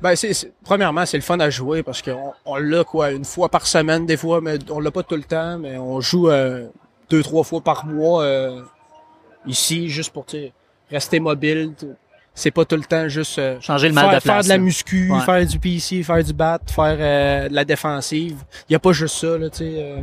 ben, 0.01 0.15
c'est, 0.15 0.51
premièrement, 0.63 1.05
c'est 1.05 1.17
le 1.17 1.23
fun 1.23 1.39
à 1.39 1.49
jouer 1.49 1.83
parce 1.83 2.01
qu'on 2.01 2.33
on 2.45 2.55
l'a, 2.55 2.83
quoi, 2.83 3.11
une 3.11 3.25
fois 3.25 3.49
par 3.49 3.67
semaine, 3.67 4.05
des 4.05 4.17
fois, 4.17 4.41
mais 4.41 4.57
on 4.69 4.79
l'a 4.79 4.91
pas 4.91 5.03
tout 5.03 5.15
le 5.15 5.23
temps, 5.23 5.57
mais 5.59 5.77
on 5.77 6.01
joue 6.01 6.29
euh, 6.29 6.67
deux, 7.09 7.23
trois 7.23 7.43
fois 7.43 7.61
par 7.61 7.85
mois 7.85 8.23
euh, 8.23 8.61
ici, 9.45 9.89
juste 9.89 10.11
pour, 10.11 10.25
tu 10.25 10.51
rester 10.91 11.19
mobile. 11.19 11.73
C'est 12.35 12.51
pas 12.51 12.65
tout 12.65 12.75
le 12.75 12.83
temps 12.83 13.07
juste 13.09 13.37
euh, 13.37 13.59
Changer 13.61 13.89
le 13.89 13.93
mal 13.93 14.05
faire, 14.09 14.15
de 14.15 14.23
faire 14.23 14.43
de 14.43 14.49
la 14.49 14.57
muscu, 14.57 15.11
Ouais. 15.11 15.19
faire 15.21 15.45
du 15.45 15.59
PC, 15.59 16.01
faire 16.01 16.23
du 16.23 16.33
bat, 16.33 16.59
faire 16.67 16.97
euh, 16.99 17.47
de 17.49 17.53
la 17.53 17.63
défensive. 17.63 18.37
Il 18.67 18.73
y 18.73 18.75
a 18.75 18.79
pas 18.79 18.91
juste 18.91 19.17
ça, 19.17 19.37
là, 19.37 19.49
tu 19.51 19.57
sais. 19.59 19.71
euh, 19.77 19.97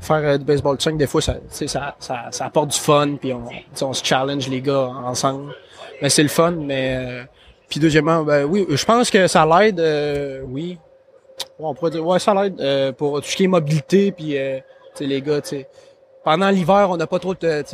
faire 0.00 0.16
euh, 0.18 0.38
du 0.38 0.44
baseball 0.44 0.80
5, 0.80 0.96
des 0.96 1.08
fois, 1.08 1.20
ça, 1.20 1.34
ça, 1.50 1.96
ça, 1.98 2.26
ça 2.30 2.44
apporte 2.46 2.70
du 2.70 2.78
fun, 2.78 3.16
puis 3.20 3.32
on, 3.32 3.42
on 3.82 3.92
se 3.92 4.04
challenge 4.04 4.48
les 4.48 4.60
gars 4.60 4.86
ensemble. 5.04 5.52
Mais 6.00 6.08
c'est 6.10 6.22
le 6.22 6.28
fun, 6.28 6.52
mais... 6.52 6.96
euh, 6.96 7.24
puis 7.68 7.80
deuxièmement, 7.80 8.22
ben 8.22 8.44
oui, 8.44 8.64
je 8.70 8.84
pense 8.84 9.10
que 9.10 9.26
ça 9.26 9.44
l'aide, 9.44 9.80
euh, 9.80 10.40
oui. 10.46 10.78
Ouais, 11.58 11.66
on 11.66 11.74
pourrait 11.74 11.90
dire, 11.90 12.06
ouais, 12.06 12.20
ça 12.20 12.32
l'aide 12.34 12.60
euh, 12.60 12.92
pour 12.92 13.20
tout 13.20 13.28
ce 13.28 13.34
qui 13.36 13.44
est 13.44 13.48
mobilité, 13.48 14.12
puis 14.12 14.38
euh, 14.38 14.58
tu 14.94 14.98
sais, 14.98 15.06
les 15.06 15.20
gars, 15.20 15.40
tu 15.40 15.48
sais. 15.48 15.68
Pendant 16.30 16.50
l'hiver, 16.50 16.88
on 16.90 16.98
n'a 16.98 17.06
pas 17.06 17.18
trop 17.18 17.34
de, 17.34 17.64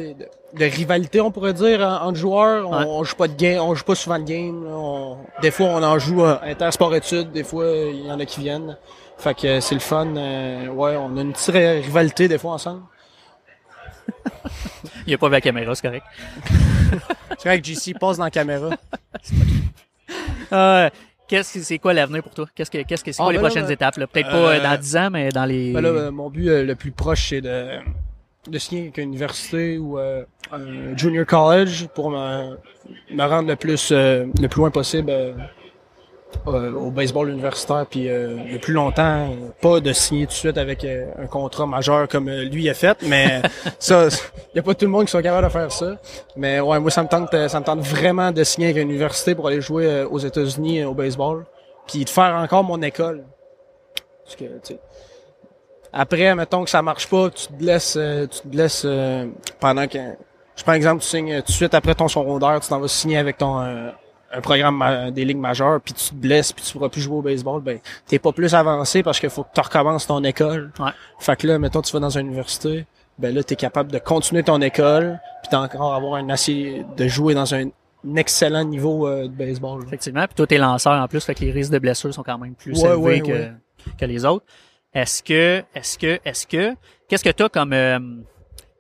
rivalité, 0.57 1.21
on 1.21 1.33
pourrait 1.33 1.55
dire, 1.55 1.81
en- 1.81 2.07
entre 2.07 2.17
joueurs. 2.19 2.71
On, 2.71 2.79
Ouais. 2.79 2.85
on 2.87 3.03
joue 3.03 3.17
pas 3.17 3.27
de 3.27 3.35
game, 3.35 3.61
on 3.61 3.75
joue 3.75 3.83
pas 3.83 3.97
souvent 3.97 4.17
de 4.21 4.23
game. 4.25 4.65
On- 4.69 5.17
des 5.43 5.51
fois, 5.51 5.67
on 5.71 5.83
en 5.83 5.99
joue 5.99 6.25
euh, 6.25 6.37
intersport-études, 6.41 7.33
des 7.33 7.43
fois, 7.43 7.67
il 7.67 8.07
y 8.07 8.13
en 8.13 8.21
a 8.21 8.25
qui 8.25 8.39
viennent. 8.39 8.77
Fait 9.19 9.35
que 9.35 9.47
euh, 9.49 9.61
c'est 9.61 9.75
le 9.75 9.81
fun. 9.81 10.07
euh, 10.17 10.69
ouais, 10.69 10.95
on 10.97 11.17
a 11.17 11.21
une 11.23 11.33
petite 11.33 11.51
ri- 11.53 11.81
rivalité 11.81 12.29
des 12.29 12.39
fois 12.39 12.53
ensemble. 12.53 12.83
Il 15.07 15.09
n'y 15.09 15.15
a 15.15 15.19
pas 15.19 15.27
vu 15.27 15.33
la 15.33 15.41
caméra, 15.41 15.75
c'est 15.75 15.87
correct. 15.89 16.07
C'est 17.39 17.49
vrai 17.49 17.61
que 17.61 17.67
JC 17.67 17.93
passe 17.99 18.19
dans 18.19 18.25
la 18.25 18.31
caméra. 18.31 18.71
Euh, 20.53 20.89
qu'est-ce 21.27 21.55
que 21.55 21.65
c'est 21.65 21.79
quoi 21.79 21.93
l'avenir 21.95 22.23
pour 22.23 22.33
toi? 22.35 22.47
Qu'est-ce 22.55 22.71
que 22.71 22.79
qu'est-ce 22.83 23.03
que 23.03 23.11
c'est 23.11 23.21
Ah, 23.21 23.25
quoi 23.25 23.33
les 23.33 23.39
ben 23.39 23.43
là, 23.45 23.49
prochaines 23.49 23.67
ben, 23.67 23.73
étapes? 23.73 23.95
Peut-être 23.97 24.31
pas 24.31 24.37
euh, 24.37 24.61
euh, 24.61 24.63
dans 24.63 24.79
10 24.81 24.97
ans, 24.97 25.09
mais 25.11 25.31
dans 25.31 25.47
les. 25.47 25.73
Ben 25.73 25.81
là, 25.81 25.89
euh, 25.89 26.11
mon 26.13 26.31
but 26.31 26.49
euh, 26.49 26.63
le 26.63 26.75
plus 26.77 26.93
proche, 26.93 27.31
c'est 27.31 27.41
de, 27.41 27.79
de 28.49 28.59
signer 28.59 28.83
avec 28.83 28.99
une 28.99 29.09
université 29.09 29.79
ou 29.79 29.99
euh, 29.99 30.25
un 30.53 30.97
junior 30.97 31.27
college 31.27 31.89
pour 31.95 32.11
me, 32.11 32.57
me 33.11 33.23
rendre 33.25 33.49
le 33.49 33.57
plus 33.57 33.91
euh, 33.93 34.27
le 34.41 34.49
plus 34.49 34.61
loin 34.61 34.71
possible 34.71 35.11
euh, 35.11 35.35
au 36.47 36.91
baseball 36.91 37.31
universitaire 37.31 37.87
puis 37.89 38.09
euh, 38.09 38.37
le 38.51 38.59
plus 38.59 38.73
longtemps 38.75 39.31
pas 39.61 39.81
de 39.81 39.93
signer 39.93 40.27
tout 40.27 40.33
de 40.33 40.37
suite 40.37 40.59
avec 40.59 40.85
euh, 40.85 41.07
un 41.19 41.27
contrat 41.27 41.67
majeur 41.67 42.09
comme 42.09 42.29
euh, 42.29 42.45
lui 42.45 42.69
a 42.69 42.75
fait 42.75 42.99
mais 43.03 43.41
ça 43.79 44.09
il 44.53 44.57
y 44.57 44.59
a 44.59 44.63
pas 44.63 44.75
tout 44.75 44.85
le 44.85 44.91
monde 44.91 45.07
qui 45.07 45.13
sont 45.13 45.23
capables 45.23 45.47
de 45.47 45.53
faire 45.53 45.73
ça. 45.73 45.97
Mais 46.37 46.61
ouais 46.61 46.79
moi 46.81 46.91
ça 46.91 47.03
me 47.03 47.09
tente 47.09 47.31
ça 47.49 47.61
me 47.61 47.65
tente 47.65 47.81
vraiment 47.81 48.31
de 48.31 48.45
signer 48.45 48.69
avec 48.69 48.83
une 48.83 48.91
université 48.91 49.35
pour 49.35 49.49
aller 49.49 49.61
jouer 49.61 50.05
aux 50.05 50.19
États-Unis 50.19 50.85
au 50.85 50.95
baseball 50.95 51.45
puis 51.87 52.05
de 52.05 52.11
faire 52.11 52.35
encore 52.35 52.65
mon 52.65 52.81
école. 52.83 53.25
Parce 54.25 54.37
que 54.37 54.45
tu 54.45 54.75
sais 54.75 54.81
après, 55.95 56.35
mettons 56.35 56.65
que 56.65 56.71
ça 56.71 56.83
marche 56.83 57.09
pas, 57.09 57.31
tu 57.31 57.47
te 57.47 57.53
blesses, 57.53 57.97
euh, 57.97 58.27
tu 58.27 58.41
te 58.41 58.49
blesses 58.49 58.83
euh, 58.85 59.27
pendant 59.61 59.87
que. 59.87 59.99
Je 60.57 60.63
prends 60.63 60.73
exemple, 60.75 61.03
tu 61.03 61.09
signes 61.09 61.33
euh, 61.33 61.41
tout 61.41 61.49
de 61.49 61.53
suite 61.53 61.75
après 61.75 61.95
ton 61.95 62.09
secondaire, 62.09 62.61
tu 62.61 62.69
t'en 62.69 62.79
vas 62.81 62.89
signer 62.89 63.17
avec 63.19 63.39
ton 63.39 63.61
euh, 63.61 63.91
un 64.33 64.41
programme 64.41 65.11
des 65.13 65.25
ligues 65.25 65.39
majeures, 65.39 65.81
puis 65.81 65.95
tu 65.95 66.11
te 66.11 66.15
blesses, 66.15 66.53
puis 66.53 66.65
tu 66.65 66.73
pourras 66.73 66.89
plus 66.89 67.01
jouer 67.01 67.17
au 67.19 67.23
baseball, 67.23 67.61
ben 67.63 67.79
t'es 68.07 68.19
pas 68.19 68.33
plus 68.33 68.53
avancé 68.55 69.03
parce 69.05 69.21
qu'il 69.21 69.31
faut 69.31 69.45
que 69.45 69.51
tu 69.55 69.61
recommences 69.61 70.07
ton 70.09 70.23
école. 70.25 70.73
Ouais. 70.81 70.91
Fait 71.21 71.37
que 71.37 71.47
là, 71.47 71.59
mettons 71.61 71.83
tu 71.83 71.93
vas 71.93 72.01
dans 72.01 72.19
une 72.19 72.27
université, 72.27 72.85
ben 73.19 73.33
là 73.33 73.45
t'es 73.45 73.55
capable 73.55 73.93
de 73.93 73.99
continuer 73.99 74.43
ton 74.43 74.61
école, 74.61 75.21
puis 75.43 75.51
d'encore 75.53 75.95
avoir 75.95 76.15
un 76.15 76.29
assez 76.31 76.85
de 76.97 77.07
jouer 77.07 77.35
dans 77.35 77.55
un, 77.55 77.67
un 77.67 78.17
excellent 78.17 78.65
niveau 78.65 79.07
euh, 79.07 79.23
de 79.25 79.29
baseball. 79.29 79.81
là. 79.81 79.87
Effectivement. 79.87 80.25
Puis 80.27 80.35
toi, 80.35 80.47
t'es 80.49 80.59
lanceur 80.59 80.93
en 81.01 81.07
plus, 81.07 81.25
fait 81.25 81.35
que 81.37 81.41
les 81.45 81.53
risques 81.53 81.71
de 81.73 81.79
blessures 81.79 82.13
sont 82.13 82.25
quand 82.25 82.39
même 82.39 82.55
plus 82.55 82.73
Ouais, 82.83 82.89
élevés 82.91 82.99
ouais, 83.01 83.21
que, 83.21 83.33
ouais. 83.33 83.53
que 83.99 84.05
les 84.05 84.25
autres. 84.25 84.45
Est-ce 84.95 85.23
que, 85.23 85.63
est-ce 85.75 85.99
que, 85.99 86.19
est-ce 86.25 86.47
que, 86.47 86.75
qu'est-ce 87.09 87.25
que 87.25 87.31
t'as 87.31 87.49
comme, 87.49 87.73
euh, 87.73 87.99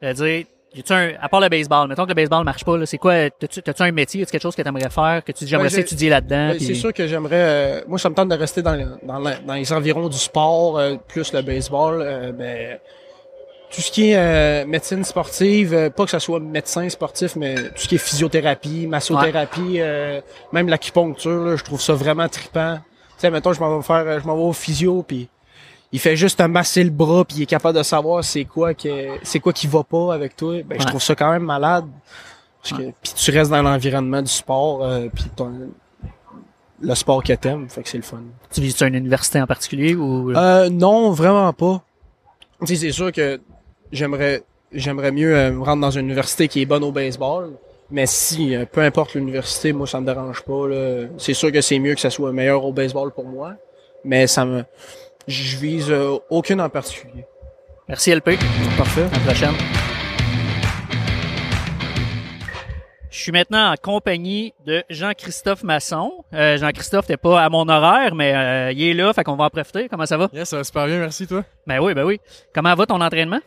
je 0.00 0.08
veux 0.08 0.14
dire, 0.14 0.46
y 0.76 0.92
a 0.92 0.96
un, 0.96 1.12
à 1.20 1.28
part 1.28 1.40
le 1.40 1.48
baseball, 1.48 1.88
mettons 1.88 2.04
que 2.04 2.08
le 2.10 2.14
baseball 2.14 2.44
marche 2.44 2.64
pas, 2.64 2.76
là, 2.76 2.86
c'est 2.86 2.98
quoi, 2.98 3.30
t'as-tu, 3.30 3.60
un 3.82 3.92
métier, 3.92 4.22
as 4.22 4.26
quelque 4.26 4.42
chose 4.42 4.54
que 4.56 4.62
t'aimerais 4.62 4.90
faire, 4.90 5.22
que 5.24 5.32
tu 5.32 5.46
j'aimerais 5.46 5.68
j'ai- 5.70 5.80
étudier 5.80 6.10
là-dedans? 6.10 6.48
Ben, 6.50 6.58
C'est 6.60 6.74
sûr 6.74 6.92
que 6.92 7.06
j'aimerais. 7.06 7.30
euh, 7.36 7.80
moi, 7.88 7.98
ça 7.98 8.10
me 8.10 8.14
tente 8.14 8.28
de 8.28 8.34
rester 8.36 8.62
dans, 8.62 8.96
dans, 9.02 9.18
la- 9.18 9.36
dans 9.38 9.54
les 9.54 9.72
environs 9.72 10.08
du 10.08 10.16
sport, 10.18 10.78
euh, 10.78 10.96
plus 11.08 11.32
le 11.32 11.42
baseball. 11.42 12.00
euh, 12.02 12.32
ben, 12.32 12.78
tout 13.70 13.80
ce 13.80 13.90
qui 13.90 14.10
est 14.10 14.16
euh, 14.16 14.64
médecine 14.66 15.02
sportive, 15.02 15.74
euh, 15.74 15.90
pas 15.90 16.04
que 16.04 16.10
ça 16.12 16.20
soit 16.20 16.38
médecin 16.38 16.88
sportif, 16.88 17.34
mais 17.34 17.56
tout 17.56 17.70
ce 17.82 17.88
qui 17.88 17.96
est 17.96 17.98
physiothérapie, 17.98 18.86
massothérapie, 18.86 19.80
euh, 19.80 20.20
même 20.52 20.68
l'acupuncture, 20.68 21.42
là, 21.44 21.56
je 21.56 21.64
trouve 21.64 21.80
ça 21.80 21.94
vraiment 21.94 22.28
trippant. 22.28 22.76
Tu 22.76 22.82
sais, 23.18 23.30
mettons, 23.30 23.52
je 23.52 23.58
m'en 23.58 23.76
vais 23.76 23.82
faire, 23.82 24.20
je 24.20 24.26
m'en 24.28 24.36
vais 24.36 24.42
au 24.44 24.52
physio, 24.52 25.02
puis 25.02 25.28
il 25.94 26.00
fait 26.00 26.16
juste 26.16 26.38
te 26.40 26.42
masser 26.42 26.82
le 26.82 26.90
bras, 26.90 27.24
puis 27.24 27.36
il 27.38 27.42
est 27.44 27.46
capable 27.46 27.78
de 27.78 27.84
savoir 27.84 28.24
c'est 28.24 28.44
quoi 28.44 28.74
que 28.74 29.10
c'est 29.22 29.38
quoi 29.38 29.52
qui 29.52 29.68
va 29.68 29.84
pas 29.84 30.12
avec 30.12 30.34
toi. 30.34 30.60
Ben, 30.64 30.80
je 30.80 30.86
trouve 30.88 31.00
ça 31.00 31.14
quand 31.14 31.30
même 31.30 31.44
malade. 31.44 31.84
Parce 32.60 32.80
que, 32.80 32.86
puis 33.00 33.12
tu 33.14 33.30
restes 33.30 33.50
dans 33.52 33.62
l'environnement 33.62 34.20
du 34.20 34.30
sport, 34.30 34.84
euh, 34.84 35.06
puis 35.14 35.26
ton- 35.36 35.70
le 36.80 36.94
sport 36.96 37.22
que 37.22 37.32
t'aimes, 37.34 37.68
fait 37.68 37.84
que 37.84 37.88
c'est 37.88 37.96
le 37.96 38.02
fun. 38.02 38.22
Tu 38.50 38.60
vises 38.60 38.80
une 38.82 38.96
université 38.96 39.40
en 39.40 39.46
particulier 39.46 39.94
ou? 39.94 40.32
Euh, 40.32 40.68
non, 40.68 41.12
vraiment 41.12 41.52
pas. 41.52 41.80
Tu 42.66 42.74
c'est 42.74 42.90
sûr 42.90 43.12
que 43.12 43.40
j'aimerais 43.92 44.42
j'aimerais 44.72 45.12
mieux 45.12 45.36
euh, 45.36 45.52
me 45.52 45.62
rendre 45.62 45.82
dans 45.82 45.92
une 45.92 46.06
université 46.06 46.48
qui 46.48 46.60
est 46.62 46.66
bonne 46.66 46.82
au 46.82 46.90
baseball. 46.90 47.52
Mais 47.90 48.06
si, 48.06 48.56
peu 48.72 48.80
importe 48.80 49.14
l'université, 49.14 49.72
moi 49.72 49.86
ça 49.86 50.00
me 50.00 50.06
dérange 50.06 50.42
pas. 50.42 50.64
C'est 51.18 51.34
sûr 51.34 51.52
que 51.52 51.60
c'est 51.60 51.78
mieux 51.78 51.94
que 51.94 52.00
ça 52.00 52.10
soit 52.10 52.32
meilleur 52.32 52.64
au 52.64 52.72
baseball 52.72 53.12
pour 53.12 53.26
moi. 53.26 53.52
Mais 54.04 54.26
ça 54.26 54.44
me. 54.44 54.64
Je 55.26 55.56
vise 55.56 55.90
euh, 55.90 56.18
aucune 56.30 56.60
en 56.60 56.68
particulier. 56.68 57.24
Merci 57.88 58.14
LP. 58.14 58.38
Parfait. 58.76 59.04
À 59.12 59.18
la 59.18 59.24
prochaine. 59.24 59.54
Je 63.10 63.18
suis 63.20 63.32
maintenant 63.32 63.72
en 63.72 63.74
compagnie 63.80 64.52
de 64.66 64.82
Jean-Christophe 64.90 65.62
Masson. 65.62 66.12
Euh, 66.34 66.58
Jean-Christophe, 66.58 67.06
t'es 67.06 67.16
pas 67.16 67.42
à 67.42 67.48
mon 67.48 67.66
horaire, 67.68 68.14
mais 68.14 68.34
euh, 68.34 68.72
il 68.72 68.82
est 68.82 68.94
là, 68.94 69.12
fait 69.12 69.22
qu'on 69.24 69.36
va 69.36 69.44
en 69.44 69.50
profiter. 69.50 69.88
Comment 69.88 70.04
ça 70.04 70.16
va? 70.16 70.28
Yes, 70.32 70.48
ça 70.48 70.56
va 70.58 70.64
super 70.64 70.86
bien, 70.86 70.98
merci 70.98 71.26
toi. 71.26 71.44
Ben 71.66 71.78
oui, 71.80 71.94
ben 71.94 72.04
oui. 72.04 72.20
Comment 72.54 72.74
va 72.74 72.86
ton 72.86 73.00
entraînement? 73.00 73.40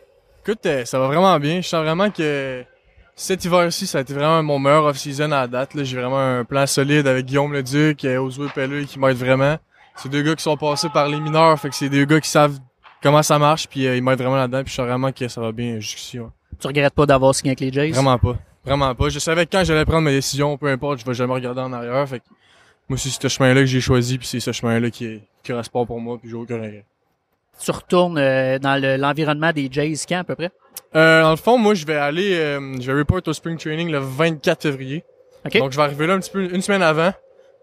Écoute, 0.44 0.64
euh, 0.66 0.84
ça 0.84 0.98
va 0.98 1.06
vraiment 1.08 1.38
bien. 1.38 1.60
Je 1.60 1.68
sens 1.68 1.84
vraiment 1.84 2.10
que 2.10 2.64
cet 3.14 3.44
hiver-ci, 3.44 3.86
ça 3.86 3.98
a 3.98 4.00
été 4.00 4.14
vraiment 4.14 4.42
mon 4.42 4.58
meilleur 4.58 4.84
off-season 4.86 5.30
à 5.32 5.40
la 5.42 5.46
date. 5.46 5.74
là. 5.74 5.84
J'ai 5.84 5.98
vraiment 6.00 6.18
un 6.18 6.44
plan 6.44 6.66
solide 6.66 7.06
avec 7.06 7.26
Guillaume 7.26 7.52
Leduc 7.52 8.04
et 8.04 8.16
Ozoé 8.16 8.48
Pelleux 8.54 8.84
qui 8.84 8.98
m'aident 8.98 9.18
vraiment. 9.18 9.58
C'est 10.02 10.08
deux 10.08 10.22
gars 10.22 10.34
qui 10.34 10.42
sont 10.42 10.56
passés 10.56 10.88
par 10.88 11.08
les 11.08 11.18
mineurs, 11.20 11.58
fait 11.58 11.68
que 11.70 11.74
c'est 11.74 11.88
deux 11.88 12.04
gars 12.04 12.20
qui 12.20 12.28
savent 12.30 12.58
comment 13.02 13.22
ça 13.22 13.38
marche, 13.38 13.68
puis 13.68 13.86
euh, 13.86 13.96
ils 13.96 14.02
m'aident 14.02 14.18
vraiment 14.20 14.36
là-dedans, 14.36 14.62
puis 14.62 14.70
je 14.70 14.76
sens 14.76 14.86
vraiment 14.86 15.10
que 15.12 15.26
ça 15.28 15.40
va 15.40 15.52
bien 15.52 15.80
jusqu'ici. 15.80 16.18
ouais. 16.20 16.28
Tu 16.60 16.66
regrettes 16.66 16.94
pas 16.94 17.06
d'avoir 17.06 17.34
signé 17.34 17.50
avec 17.50 17.60
les 17.60 17.72
Jays? 17.72 17.90
Vraiment 17.92 18.18
pas. 18.18 18.36
Vraiment 18.64 18.94
pas. 18.94 19.08
Je 19.08 19.18
savais 19.18 19.46
que 19.46 19.50
quand 19.56 19.64
j'allais 19.64 19.84
prendre 19.84 20.02
mes 20.02 20.12
décisions, 20.12 20.56
peu 20.56 20.68
importe, 20.68 21.00
je 21.00 21.04
vais 21.06 21.14
jamais 21.14 21.32
regarder 21.34 21.60
en 21.60 21.72
arrière. 21.72 22.06
Fait 22.08 22.18
que 22.20 22.24
moi, 22.88 22.98
c'est 22.98 23.08
ce 23.08 23.28
chemin-là 23.28 23.60
que 23.60 23.66
j'ai 23.66 23.80
choisi, 23.80 24.18
puis 24.18 24.26
c'est 24.26 24.40
ce 24.40 24.52
chemin-là 24.52 24.90
qui, 24.90 25.04
est, 25.06 25.22
qui 25.42 25.52
correspond 25.52 25.86
pour 25.86 26.00
moi, 26.00 26.18
puis 26.20 26.28
j'ai 26.30 26.36
aucun 26.36 26.56
regret. 26.56 26.84
Tu 27.60 27.70
retournes 27.70 28.18
euh, 28.18 28.58
dans 28.58 28.80
le- 28.80 28.96
l'environnement 28.96 29.52
des 29.52 29.68
Jays 29.70 29.94
quand, 30.08 30.18
à 30.18 30.24
peu 30.24 30.34
près? 30.36 30.50
Euh, 30.94 31.22
dans 31.22 31.30
le 31.30 31.36
fond, 31.36 31.58
moi, 31.58 31.74
je 31.74 31.84
vais 31.86 31.96
aller, 31.96 32.34
euh, 32.34 32.76
je 32.80 32.90
vais 32.92 32.98
report 32.98 33.20
au 33.26 33.32
spring 33.32 33.56
training 33.58 33.90
le 33.90 33.98
24 33.98 34.62
février. 34.62 35.04
OK. 35.44 35.58
Donc, 35.58 35.72
je 35.72 35.76
vais 35.76 35.82
arriver 35.82 36.06
là 36.06 36.14
un 36.14 36.20
petit 36.20 36.30
peu, 36.30 36.42
une 36.52 36.62
semaine 36.62 36.82
avant. 36.82 37.12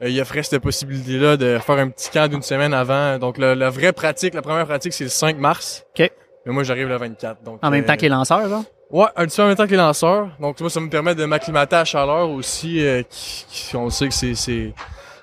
Euh, 0.02 0.10
il 0.10 0.20
offrait 0.22 0.44
cette 0.44 0.62
possibilité-là 0.62 1.38
de 1.38 1.58
faire 1.60 1.78
un 1.78 1.90
petit 1.90 2.10
camp 2.10 2.28
d'une 2.30 2.42
semaine 2.42 2.74
avant. 2.74 3.18
Donc, 3.18 3.38
le- 3.38 3.54
la 3.54 3.70
vraie 3.70 3.94
pratique, 3.94 4.34
la 4.34 4.42
première 4.42 4.66
pratique, 4.66 4.94
c'est 4.94 5.06
le 5.06 5.10
5 5.10 5.38
mars. 5.38 5.86
OK. 5.98 6.12
Mais 6.46 6.52
moi, 6.54 6.64
j'arrive 6.64 6.88
le 6.90 6.98
24. 6.98 7.42
Donc, 7.44 7.60
En 7.64 7.70
même 7.72 7.84
euh, 7.84 7.88
temps 7.88 7.96
que 7.96 8.02
les 8.02 8.10
lanceurs, 8.10 8.48
genre? 8.50 8.64
Ouais, 8.92 9.08
un 9.16 9.26
petit 9.26 9.38
peu 9.38 9.44
en 9.44 9.48
même 9.48 9.56
temps 9.56 9.66
que 9.66 9.72
les 9.72 9.78
lanceurs. 9.78 10.30
Donc, 10.40 10.60
moi, 10.60 10.70
ça 10.70 10.80
me 10.80 10.90
permet 10.90 11.16
de 11.16 11.26
m'acclimater 11.26 11.76
à 11.76 11.80
la 11.80 11.86
chaleur 11.86 12.30
aussi. 12.30 12.86
euh, 12.86 13.02
qui, 13.10 13.46
qui- 13.50 13.76
on 13.76 13.90
sait 13.90 14.08
que 14.10 14.14
c'est, 14.14 14.36
c'est, 14.36 14.74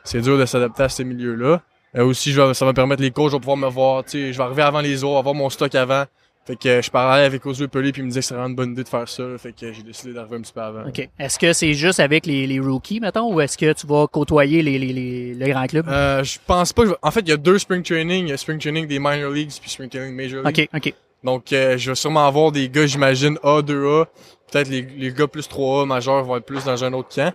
c'est 0.05 0.21
dur 0.21 0.37
de 0.39 0.47
s'adapter 0.47 0.83
à 0.85 0.89
ces 0.89 1.05
milieux-là. 1.05 1.61
Euh, 1.97 2.05
aussi, 2.07 2.33
je 2.33 2.41
vais- 2.41 2.55
ça 2.55 2.65
va 2.65 2.73
me 2.73 2.75
permettre, 2.75 3.03
les 3.03 3.11
coachs 3.11 3.31
vont 3.31 3.39
pouvoir 3.41 3.59
me 3.59 3.69
voir. 3.69 4.03
Tu 4.05 4.11
sais, 4.11 4.33
je 4.33 4.39
vais 4.39 4.45
arriver 4.45 4.63
avant 4.63 4.81
les 4.81 5.05
autres, 5.05 5.19
avoir 5.19 5.35
mon 5.35 5.51
stock 5.51 5.75
avant. 5.75 6.05
Fait 6.45 6.57
que 6.57 6.69
euh, 6.69 6.83
je 6.83 6.91
parlais 6.91 7.25
avec 7.25 7.47
Ozu 7.47 7.69
Pelé 7.69 7.93
puis 7.93 8.03
il 8.03 8.05
me 8.07 8.09
disait 8.11 8.19
que 8.21 8.25
c'était 8.27 8.35
vraiment 8.35 8.51
une 8.51 8.57
bonne 8.57 8.73
idée 8.73 8.83
de 8.83 8.89
faire 8.89 9.09
ça. 9.09 9.23
là. 9.23 9.39
Fait 9.39 9.53
que 9.53 9.73
j'ai 9.73 9.83
décidé 9.85 10.13
d'arriver 10.13 10.37
un 10.37 10.41
petit 10.41 10.53
peu 10.53 10.61
avant. 10.61 10.89
OK. 10.89 11.09
Est-ce 11.19 11.39
que 11.39 11.53
c'est 11.53 11.73
juste 11.75 12.01
avec 12.01 12.27
les, 12.27 12.47
les 12.49 12.59
rookies, 12.59 12.99
mettons, 12.99 13.33
ou 13.33 13.41
est-ce 13.41 13.57
que 13.57 13.73
tu 13.73 13.87
vas 13.87 14.07
côtoyer 14.09 14.61
les, 14.63 14.77
les, 14.79 14.93
les, 14.93 15.35
le 15.35 15.47
grand 15.47 15.67
club? 15.67 15.87
Euh, 15.89 16.25
je 16.25 16.39
pense 16.45 16.73
pas. 16.73 16.83
que 16.83 16.89
je 16.89 16.93
vais- 16.95 16.99
En 17.03 17.11
fait, 17.13 17.21
il 17.21 17.29
y 17.29 17.33
a 17.33 17.37
deux 17.37 17.59
spring 17.59 17.83
training. 17.85 18.27
Il 18.27 18.31
y 18.31 18.33
a 18.33 18.37
spring 18.37 18.59
training 18.59 18.87
des 18.89 18.99
minor 18.99 19.31
leagues 19.31 19.53
puis 19.61 19.71
spring 19.71 19.89
training 19.89 20.17
major 20.17 20.43
league. 20.45 20.69
OK, 20.73 20.79
OK. 20.89 20.95
Donc, 21.23 21.53
euh, 21.53 21.79
je 21.79 21.91
vais 21.93 21.95
sûrement 21.95 22.27
avoir 22.27 22.51
des 22.51 22.69
gars, 22.69 22.87
j'imagine, 22.87 23.39
A, 23.45 23.61
2A. 23.63 24.07
Peut-être 24.51 24.69
les, 24.69 24.83
les 24.83 25.13
gars 25.13 25.29
plus 25.29 25.49
3A 25.49 25.87
majeurs 25.87 26.25
vont 26.25 26.37
être 26.37 26.45
plus 26.45 26.65
dans 26.65 26.83
un 26.83 26.93
autre 26.93 27.15
camp. 27.15 27.33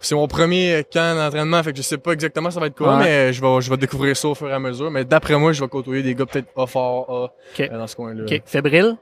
C'est 0.00 0.14
mon 0.14 0.28
premier 0.28 0.84
camp 0.92 1.16
d'entraînement, 1.16 1.62
fait 1.62 1.72
que 1.72 1.78
je 1.78 1.82
sais 1.82 1.98
pas 1.98 2.12
exactement 2.12 2.50
ça 2.50 2.60
va 2.60 2.66
être 2.66 2.76
quoi, 2.76 2.98
Ouais. 2.98 3.04
mais 3.04 3.32
je 3.32 3.40
vais, 3.42 3.60
je 3.60 3.68
vais 3.70 3.76
découvrir 3.76 4.16
ça 4.16 4.28
au 4.28 4.34
fur 4.34 4.48
et 4.48 4.52
à 4.52 4.58
mesure. 4.60 4.90
Mais 4.90 5.04
d'après 5.04 5.36
moi, 5.36 5.52
je 5.52 5.60
vais 5.62 5.68
côtoyer 5.68 6.02
des 6.02 6.14
gars 6.14 6.24
peut-être 6.26 6.48
A 6.56 6.66
fort 6.66 7.06
A 7.10 7.24
OK. 7.24 7.60
euh, 7.60 7.68
dans 7.78 7.86
ce 7.86 7.96
coin-là. 7.96 8.22
OK. 8.24 8.42
Fébrile? 8.46 8.96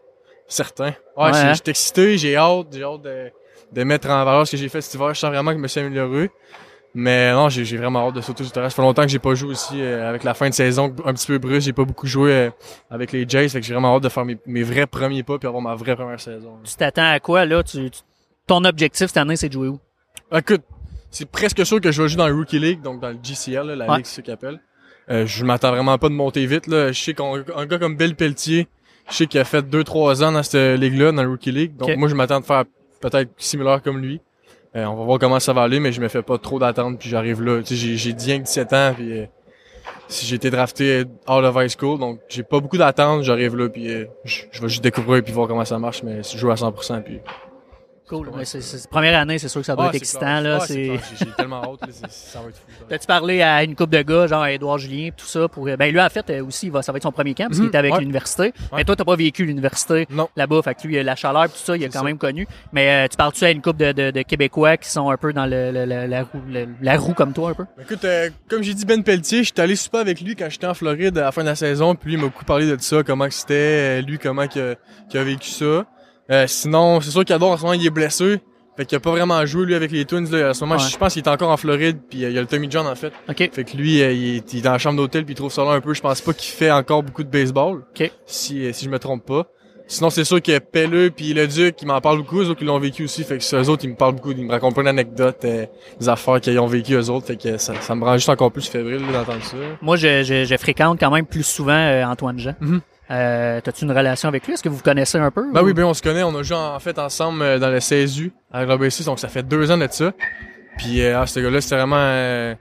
Certains. 0.48 0.94
Ouais, 1.16 1.24
Ouais, 1.24 1.30
hein? 1.34 1.54
j'étais 1.54 1.72
excité, 1.72 2.16
j'ai 2.16 2.36
hâte, 2.36 2.68
j'ai 2.72 2.82
hâte 2.84 3.02
de, 3.02 3.30
de 3.72 3.82
mettre 3.84 4.08
en 4.08 4.24
valeur 4.24 4.46
ce 4.46 4.52
que 4.52 4.56
j'ai 4.56 4.68
fait 4.68 4.80
cet 4.80 4.94
hiver. 4.94 5.12
Je 5.12 5.20
sens 5.20 5.30
vraiment 5.30 5.50
que 5.50 5.56
je 5.58 5.62
me 5.62 5.68
suis 5.68 5.80
amélioré. 5.80 6.30
Mais 6.98 7.30
non, 7.32 7.50
j'ai 7.50 7.76
vraiment 7.76 8.08
hâte 8.08 8.14
de 8.14 8.20
sauter 8.22 8.42
sur 8.42 8.50
le 8.52 8.54
terrain. 8.54 8.70
Ça 8.70 8.76
fait 8.76 8.80
longtemps 8.82 9.02
que 9.02 9.08
j'ai 9.08 9.18
pas 9.18 9.34
joué 9.34 9.50
aussi 9.50 9.82
euh, 9.82 10.08
avec 10.08 10.24
la 10.24 10.32
fin 10.32 10.48
de 10.48 10.54
saison 10.54 10.94
un 11.04 11.12
petit 11.12 11.26
peu 11.26 11.36
brusque. 11.36 11.66
J'ai 11.66 11.74
pas 11.74 11.84
beaucoup 11.84 12.06
joué 12.06 12.32
euh, 12.32 12.50
avec 12.90 13.12
les 13.12 13.28
Jays, 13.28 13.50
fait 13.50 13.60
que 13.60 13.66
j'ai 13.66 13.74
vraiment 13.74 13.94
hâte 13.96 14.02
de 14.04 14.08
faire 14.08 14.24
mes, 14.24 14.38
mes 14.46 14.62
vrais 14.62 14.86
premiers 14.86 15.22
pas 15.22 15.36
puis 15.36 15.46
avoir 15.46 15.60
ma 15.62 15.74
vraie 15.74 15.94
première 15.94 16.20
saison. 16.20 16.54
Tu 16.64 16.74
t'attends 16.74 17.10
à 17.10 17.20
quoi, 17.20 17.44
là? 17.44 17.62
Tu, 17.62 17.90
tu- 17.90 18.00
ton 18.46 18.64
objectif 18.64 19.08
cette 19.08 19.16
année, 19.18 19.36
c'est 19.36 19.48
de 19.48 19.52
jouer 19.52 19.68
où? 19.68 19.78
Écoute, 20.34 20.62
c'est 21.16 21.30
presque 21.30 21.64
sûr 21.64 21.80
que 21.80 21.90
je 21.90 22.02
vais 22.02 22.08
jouer 22.08 22.18
dans 22.18 22.28
le 22.28 22.34
Rookie 22.34 22.58
League, 22.58 22.82
donc 22.82 23.00
dans 23.00 23.08
le 23.08 23.18
GCL, 23.22 23.66
là, 23.66 23.76
la 23.76 23.88
Ouais. 23.88 23.96
ligue, 23.96 24.06
c'est 24.06 24.16
ce 24.16 24.20
qu'ils 24.20 24.34
appellent. 24.34 24.60
Euh, 25.08 25.24
je 25.24 25.44
m'attends 25.44 25.70
vraiment 25.70 25.96
pas 25.98 26.08
de 26.08 26.14
monter 26.14 26.44
vite. 26.46 26.66
Là. 26.66 26.92
Je 26.92 27.00
sais 27.00 27.14
qu'un 27.14 27.42
un 27.54 27.66
gars 27.66 27.78
comme 27.78 27.96
Bill 27.96 28.14
Pelletier, 28.14 28.66
je 29.08 29.14
sais 29.14 29.26
qu'il 29.26 29.40
a 29.40 29.44
fait 29.44 29.62
2-3 29.62 30.22
ans 30.22 30.32
dans 30.32 30.42
cette 30.42 30.78
ligue-là, 30.78 31.12
dans 31.12 31.22
le 31.22 31.30
Rookie 31.30 31.52
League. 31.52 31.76
Donc 31.76 31.96
moi, 31.96 32.08
je 32.08 32.14
m'attends 32.14 32.40
de 32.40 32.44
faire 32.44 32.64
peut-être 33.00 33.30
similaire 33.38 33.82
comme 33.82 33.98
lui. 33.98 34.20
Euh, 34.74 34.84
on 34.84 34.94
va 34.94 35.04
voir 35.04 35.18
comment 35.18 35.40
ça 35.40 35.54
va 35.54 35.62
aller, 35.62 35.80
mais 35.80 35.90
je 35.90 36.02
me 36.02 36.08
fais 36.08 36.22
pas 36.22 36.36
trop 36.36 36.58
d'attente, 36.58 36.98
puis 36.98 37.08
j'arrive 37.08 37.40
là. 37.42 37.62
J'ai, 37.64 37.96
j'ai 37.96 38.12
10 38.12 38.32
ans, 38.32 38.38
17 38.40 38.72
ans, 38.74 38.92
puis 38.94 39.20
euh, 39.20 39.24
si 40.08 40.26
j'ai 40.26 40.36
été 40.36 40.50
drafté 40.50 41.04
out 41.28 41.44
of 41.44 41.56
high 41.56 41.70
school, 41.70 41.98
donc 41.98 42.20
j'ai 42.28 42.42
pas 42.42 42.60
beaucoup 42.60 42.76
d'attente, 42.76 43.22
j'arrive 43.22 43.56
là, 43.56 43.70
puis 43.70 43.90
euh, 43.90 44.04
je, 44.24 44.42
vais 44.60 44.68
juste 44.68 44.82
découvrir 44.82 45.22
puis 45.22 45.32
voir 45.32 45.48
comment 45.48 45.64
ça 45.64 45.78
marche, 45.78 46.02
mais 46.02 46.22
je 46.22 46.36
joue 46.36 46.50
à 46.50 46.56
100%, 46.56 47.02
puis... 47.02 47.20
Cool. 48.08 48.28
Ouais, 48.28 48.44
c'est, 48.44 48.60
c'est- 48.60 48.88
première 48.88 49.18
année, 49.18 49.36
c'est 49.38 49.48
sûr 49.48 49.62
que 49.62 49.66
ça 49.66 49.74
doit 49.74 49.86
Ah, 49.86 49.88
être 49.88 49.96
excitant, 49.96 50.20
clair. 50.20 50.40
là. 50.42 50.58
Ah, 50.60 50.64
c'est... 50.66 50.84
J'ai, 50.84 51.00
j'ai 51.20 51.26
tellement 51.36 51.60
hâte, 51.62 51.80
là, 51.80 51.88
c'est- 51.90 52.10
ça 52.32 52.40
va 52.40 52.48
être 52.50 52.56
fou. 52.56 52.84
T'as-tu 52.88 53.06
parlé 53.08 53.42
à 53.42 53.64
une 53.64 53.74
couple 53.74 53.96
de 53.96 54.02
gars, 54.02 54.28
genre 54.28 54.46
Édouard 54.46 54.78
Julien, 54.78 55.08
tout 55.16 55.26
ça, 55.26 55.48
pour. 55.48 55.64
Ben 55.64 55.90
lui, 55.90 56.00
en 56.00 56.08
fait, 56.08 56.30
euh, 56.30 56.44
aussi, 56.44 56.70
ça 56.82 56.92
va 56.92 56.96
être 56.98 57.02
son 57.02 57.10
premier 57.10 57.34
camp, 57.34 57.46
parce 57.46 57.56
qu'il 57.56 57.62
Mhm, 57.64 57.68
était 57.68 57.78
avec 57.78 57.92
ouais. 57.94 57.98
l'université. 58.00 58.52
Mais 58.76 58.84
toi, 58.84 58.94
t'as 58.94 59.04
pas 59.04 59.16
vécu 59.16 59.44
l'université 59.44 60.06
Non. 60.10 60.28
là-bas, 60.36 60.62
fait 60.62 60.74
que 60.76 60.86
lui, 60.86 61.02
la 61.02 61.16
chaleur, 61.16 61.46
tout 61.46 61.56
ça, 61.56 61.76
il 61.76 61.82
a 61.84 61.88
quand 61.88 61.98
ça. 61.98 62.04
même 62.04 62.16
connu. 62.18 62.46
Mais 62.72 63.06
euh, 63.06 63.08
tu 63.08 63.16
parles-tu 63.16 63.44
à 63.44 63.50
une 63.50 63.60
couple 63.60 63.78
de, 63.78 63.90
de, 63.90 64.10
de 64.12 64.22
Québécois 64.22 64.76
qui 64.76 64.88
sont 64.88 65.10
un 65.10 65.16
peu 65.16 65.32
dans 65.32 65.46
le, 65.46 65.72
le- 65.72 66.06
la, 66.06 66.22
roue, 66.22 66.40
le- 66.48 66.68
la 66.80 66.96
roue 66.98 67.12
comme 67.14 67.32
toi, 67.32 67.50
un 67.50 67.54
peu? 67.54 67.64
Écoute, 67.82 68.04
euh, 68.04 68.30
comme 68.48 68.62
j'ai 68.62 68.74
dit 68.74 68.84
Ben 68.84 69.02
Pelletier, 69.02 69.42
j'étais 69.42 69.62
allé 69.62 69.74
super 69.74 70.00
avec 70.02 70.20
lui 70.20 70.36
quand 70.36 70.46
j'étais 70.48 70.66
en 70.68 70.74
Floride 70.74 71.18
à 71.18 71.22
la 71.22 71.32
fin 71.32 71.42
de 71.42 71.48
la 71.48 71.56
saison, 71.56 71.96
puis 71.96 72.10
lui 72.10 72.14
il 72.18 72.20
m'a 72.20 72.26
beaucoup 72.28 72.44
parlé 72.44 72.66
de 72.66 72.80
ça, 72.80 73.02
comment 73.02 73.26
c'était, 73.30 73.54
euh, 73.54 74.00
lui 74.02 74.18
comment 74.20 74.46
qu'il 74.46 74.62
a, 74.62 74.74
qu'il 75.10 75.18
a 75.18 75.24
vécu 75.24 75.50
ça. 75.50 75.84
Euh, 76.30 76.46
sinon, 76.46 77.00
c'est 77.00 77.10
sûr 77.10 77.24
qu'Adore 77.24 77.52
en 77.52 77.56
ce 77.56 77.62
moment 77.62 77.74
il 77.74 77.86
est 77.86 77.90
blessé, 77.90 78.40
fait 78.76 78.84
qu'il 78.84 78.96
a 78.96 79.00
pas 79.00 79.10
vraiment 79.12 79.44
joué 79.46 79.64
lui 79.66 79.74
avec 79.74 79.90
les 79.92 80.04
Twins 80.04 80.28
là. 80.30 80.50
En 80.50 80.54
ce 80.54 80.60
moment, 80.64 80.74
Ouais. 80.80 80.88
je 80.90 80.96
pense 80.96 81.12
qu'il 81.14 81.22
est 81.22 81.28
encore 81.28 81.50
en 81.50 81.56
Floride, 81.56 81.98
puis 82.10 82.24
euh, 82.24 82.30
il 82.30 82.34
y 82.34 82.38
a 82.38 82.40
le 82.40 82.46
Tommy 82.46 82.66
John 82.70 82.86
en 82.86 82.94
fait. 82.96 83.12
OK. 83.28 83.48
Fait 83.52 83.64
que 83.64 83.76
lui, 83.76 84.02
euh, 84.02 84.12
il, 84.12 84.36
est, 84.36 84.52
il 84.52 84.58
est 84.58 84.62
dans 84.62 84.72
la 84.72 84.78
chambre 84.78 84.96
d'hôtel, 84.96 85.24
puis 85.24 85.34
il 85.34 85.36
trouve 85.36 85.52
ça 85.52 85.64
là 85.64 85.70
un 85.72 85.80
peu. 85.80 85.94
Je 85.94 86.00
pense 86.00 86.20
pas 86.20 86.32
qu'il 86.32 86.52
fait 86.52 86.70
encore 86.70 87.02
beaucoup 87.02 87.22
de 87.24 87.30
baseball, 87.30 87.84
OK. 87.98 88.10
si 88.26 88.66
euh, 88.66 88.72
si 88.72 88.84
je 88.86 88.90
me 88.90 88.98
trompe 88.98 89.24
pas. 89.24 89.46
Sinon, 89.88 90.10
c'est 90.10 90.24
sûr 90.24 90.42
que 90.42 90.58
Pelleux 90.58 91.10
puis 91.14 91.32
le 91.32 91.46
Duc, 91.46 91.76
ils 91.80 91.86
m'en 91.86 92.00
parlent 92.00 92.18
beaucoup, 92.18 92.40
eux 92.40 92.48
autres 92.48 92.58
qui 92.58 92.64
l'ont 92.64 92.80
vécu 92.80 93.04
aussi. 93.04 93.22
Fait 93.22 93.38
que 93.38 93.54
eux 93.56 93.68
autres, 93.68 93.84
ils 93.84 93.90
me 93.90 93.94
parlent 93.94 94.16
beaucoup, 94.16 94.32
ils 94.32 94.44
me 94.44 94.50
racontent 94.50 94.74
plein 94.74 94.82
d'anecdotes, 94.82 95.44
euh, 95.44 95.64
des 96.00 96.08
affaires 96.08 96.40
qu'ils 96.40 96.58
ont 96.58 96.66
vécu 96.66 96.94
eux 96.94 97.08
autres. 97.08 97.26
Fait 97.28 97.36
que 97.36 97.56
ça, 97.56 97.72
ça 97.80 97.94
me 97.94 98.02
rend 98.04 98.14
juste 98.14 98.28
encore 98.28 98.50
plus 98.50 98.66
fébrile 98.66 98.98
d'entendre 99.12 99.44
ça. 99.44 99.56
Moi, 99.80 99.94
je, 99.94 100.24
je, 100.24 100.44
je 100.44 100.56
fréquente 100.56 100.98
quand 100.98 101.12
même 101.12 101.24
plus 101.24 101.44
souvent 101.46 101.70
euh, 101.78 102.04
Antoine 102.04 102.36
Jean. 102.40 102.56
Mhm. 102.60 102.80
Euh, 103.10 103.60
T'as-tu 103.60 103.84
une 103.84 103.92
relation 103.92 104.28
avec 104.28 104.46
lui? 104.46 104.54
Est-ce 104.54 104.62
que 104.62 104.68
vous 104.68 104.76
vous 104.76 104.82
connaissez 104.82 105.18
un 105.18 105.30
peu? 105.30 105.52
Ben 105.52 105.62
ou- 105.62 105.66
oui, 105.66 105.72
ben 105.72 105.84
on 105.84 105.94
se 105.94 106.02
connaît, 106.02 106.22
on 106.24 106.34
a 106.36 106.42
joué 106.42 106.56
en, 106.56 106.74
en 106.74 106.80
fait 106.80 106.98
ensemble 106.98 107.42
euh, 107.42 107.58
dans 107.58 107.68
le 107.70 107.78
CSU 107.78 108.32
avec 108.52 108.68
l'ABC, 108.68 109.04
donc 109.04 109.18
ça 109.20 109.28
fait 109.28 109.42
deux 109.44 109.70
ans 109.70 109.78
de 109.78 109.86
ça. 109.90 110.12
Puis 110.78 111.00
euh, 111.02 111.20
ah, 111.20 111.26
ce 111.26 111.38
gars-là, 111.40 111.60
c'était 111.60 111.76
vraiment 111.76 111.96
euh, 111.98 112.54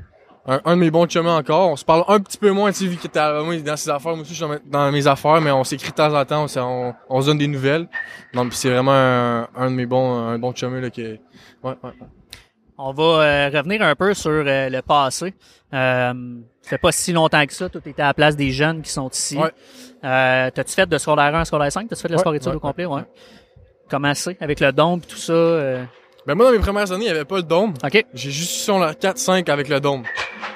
un, 0.47 0.61
un 0.63 0.75
de 0.75 0.79
mes 0.81 0.91
bons 0.91 1.09
chemins 1.09 1.35
encore. 1.37 1.71
On 1.71 1.75
se 1.75 1.83
parle 1.83 2.03
un 2.07 2.19
petit 2.19 2.37
peu 2.37 2.51
moins, 2.51 2.71
tu 2.71 2.77
sais, 2.79 2.85
vu 2.85 2.95
qu'il 2.97 3.07
était 3.09 3.19
à- 3.19 3.41
est 3.41 3.61
dans 3.63 3.75
ses 3.75 3.89
affaires, 3.89 4.11
moi 4.13 4.21
aussi 4.21 4.35
je 4.35 4.45
suis 4.45 4.55
dans 4.67 4.91
mes 4.91 5.07
affaires, 5.07 5.41
mais 5.41 5.51
on 5.51 5.63
s'écrit 5.63 5.89
de 5.89 5.95
temps 5.95 6.13
en 6.13 6.23
temps, 6.25 6.43
on, 6.43 6.47
s'est- 6.47 6.59
on, 6.59 6.93
on 7.09 7.21
se 7.21 7.25
donne 7.27 7.39
des 7.39 7.47
nouvelles. 7.47 7.87
Donc 8.33 8.53
c'est 8.53 8.69
vraiment 8.69 8.91
un, 8.93 9.47
un 9.55 9.71
de 9.71 9.75
mes 9.75 9.85
bons, 9.87 10.15
un 10.27 10.37
bon 10.37 10.53
chemin 10.55 10.79
là 10.79 10.89
que, 10.91 11.01
ouais, 11.01 11.17
ouais. 11.83 11.91
On 12.77 12.91
va 12.91 13.03
euh, 13.03 13.49
revenir 13.53 13.81
un 13.81 13.95
peu 13.95 14.13
sur 14.13 14.29
euh, 14.31 14.69
le 14.69 14.81
passé. 14.81 15.33
Euh, 16.65 16.69
ça 16.69 16.69
fait 16.71 16.77
pas 16.77 16.91
si 16.91 17.11
longtemps 17.13 17.45
que 17.45 17.53
ça. 17.53 17.69
Tout 17.69 17.81
était 17.85 18.01
à 18.01 18.07
la 18.07 18.13
place 18.13 18.35
des 18.35 18.51
jeunes 18.51 18.81
qui 18.81 18.91
sont 18.91 19.09
ici. 19.09 19.37
Ouais. 19.37 19.51
Euh, 20.03 20.49
T'as-tu 20.53 20.73
fait 20.73 20.87
de 20.87 20.97
secondaire 20.97 21.35
1 21.35 21.41
à 21.41 21.45
secondaire 21.45 21.71
5? 21.71 21.87
T'as-tu 21.89 22.01
fait 22.01 22.07
de 22.07 22.13
la 22.13 22.19
sport 22.19 22.35
études 22.35 22.55
au 22.55 22.59
complet? 22.59 22.85
Ouais. 22.85 23.01
Comment 23.89 24.13
c'est? 24.13 24.37
Avec 24.41 24.59
le 24.59 24.71
dôme 24.71 24.99
et 25.03 25.07
tout 25.07 25.17
ça? 25.17 25.33
euh, 25.33 25.83
Ben 26.25 26.33
moi 26.35 26.47
dans 26.47 26.51
mes 26.51 26.59
premières 26.59 26.91
années, 26.91 27.05
il 27.05 27.07
y 27.07 27.11
avait 27.11 27.25
pas 27.25 27.37
le 27.37 27.43
dôme. 27.43 27.73
OK. 27.83 28.05
J'ai 28.13 28.31
juste 28.31 28.51
eu 28.51 28.59
sur 28.59 28.79
la 28.79 28.93
4-5 28.93 29.49
avec 29.49 29.69
le 29.69 29.79
dôme. 29.79 30.03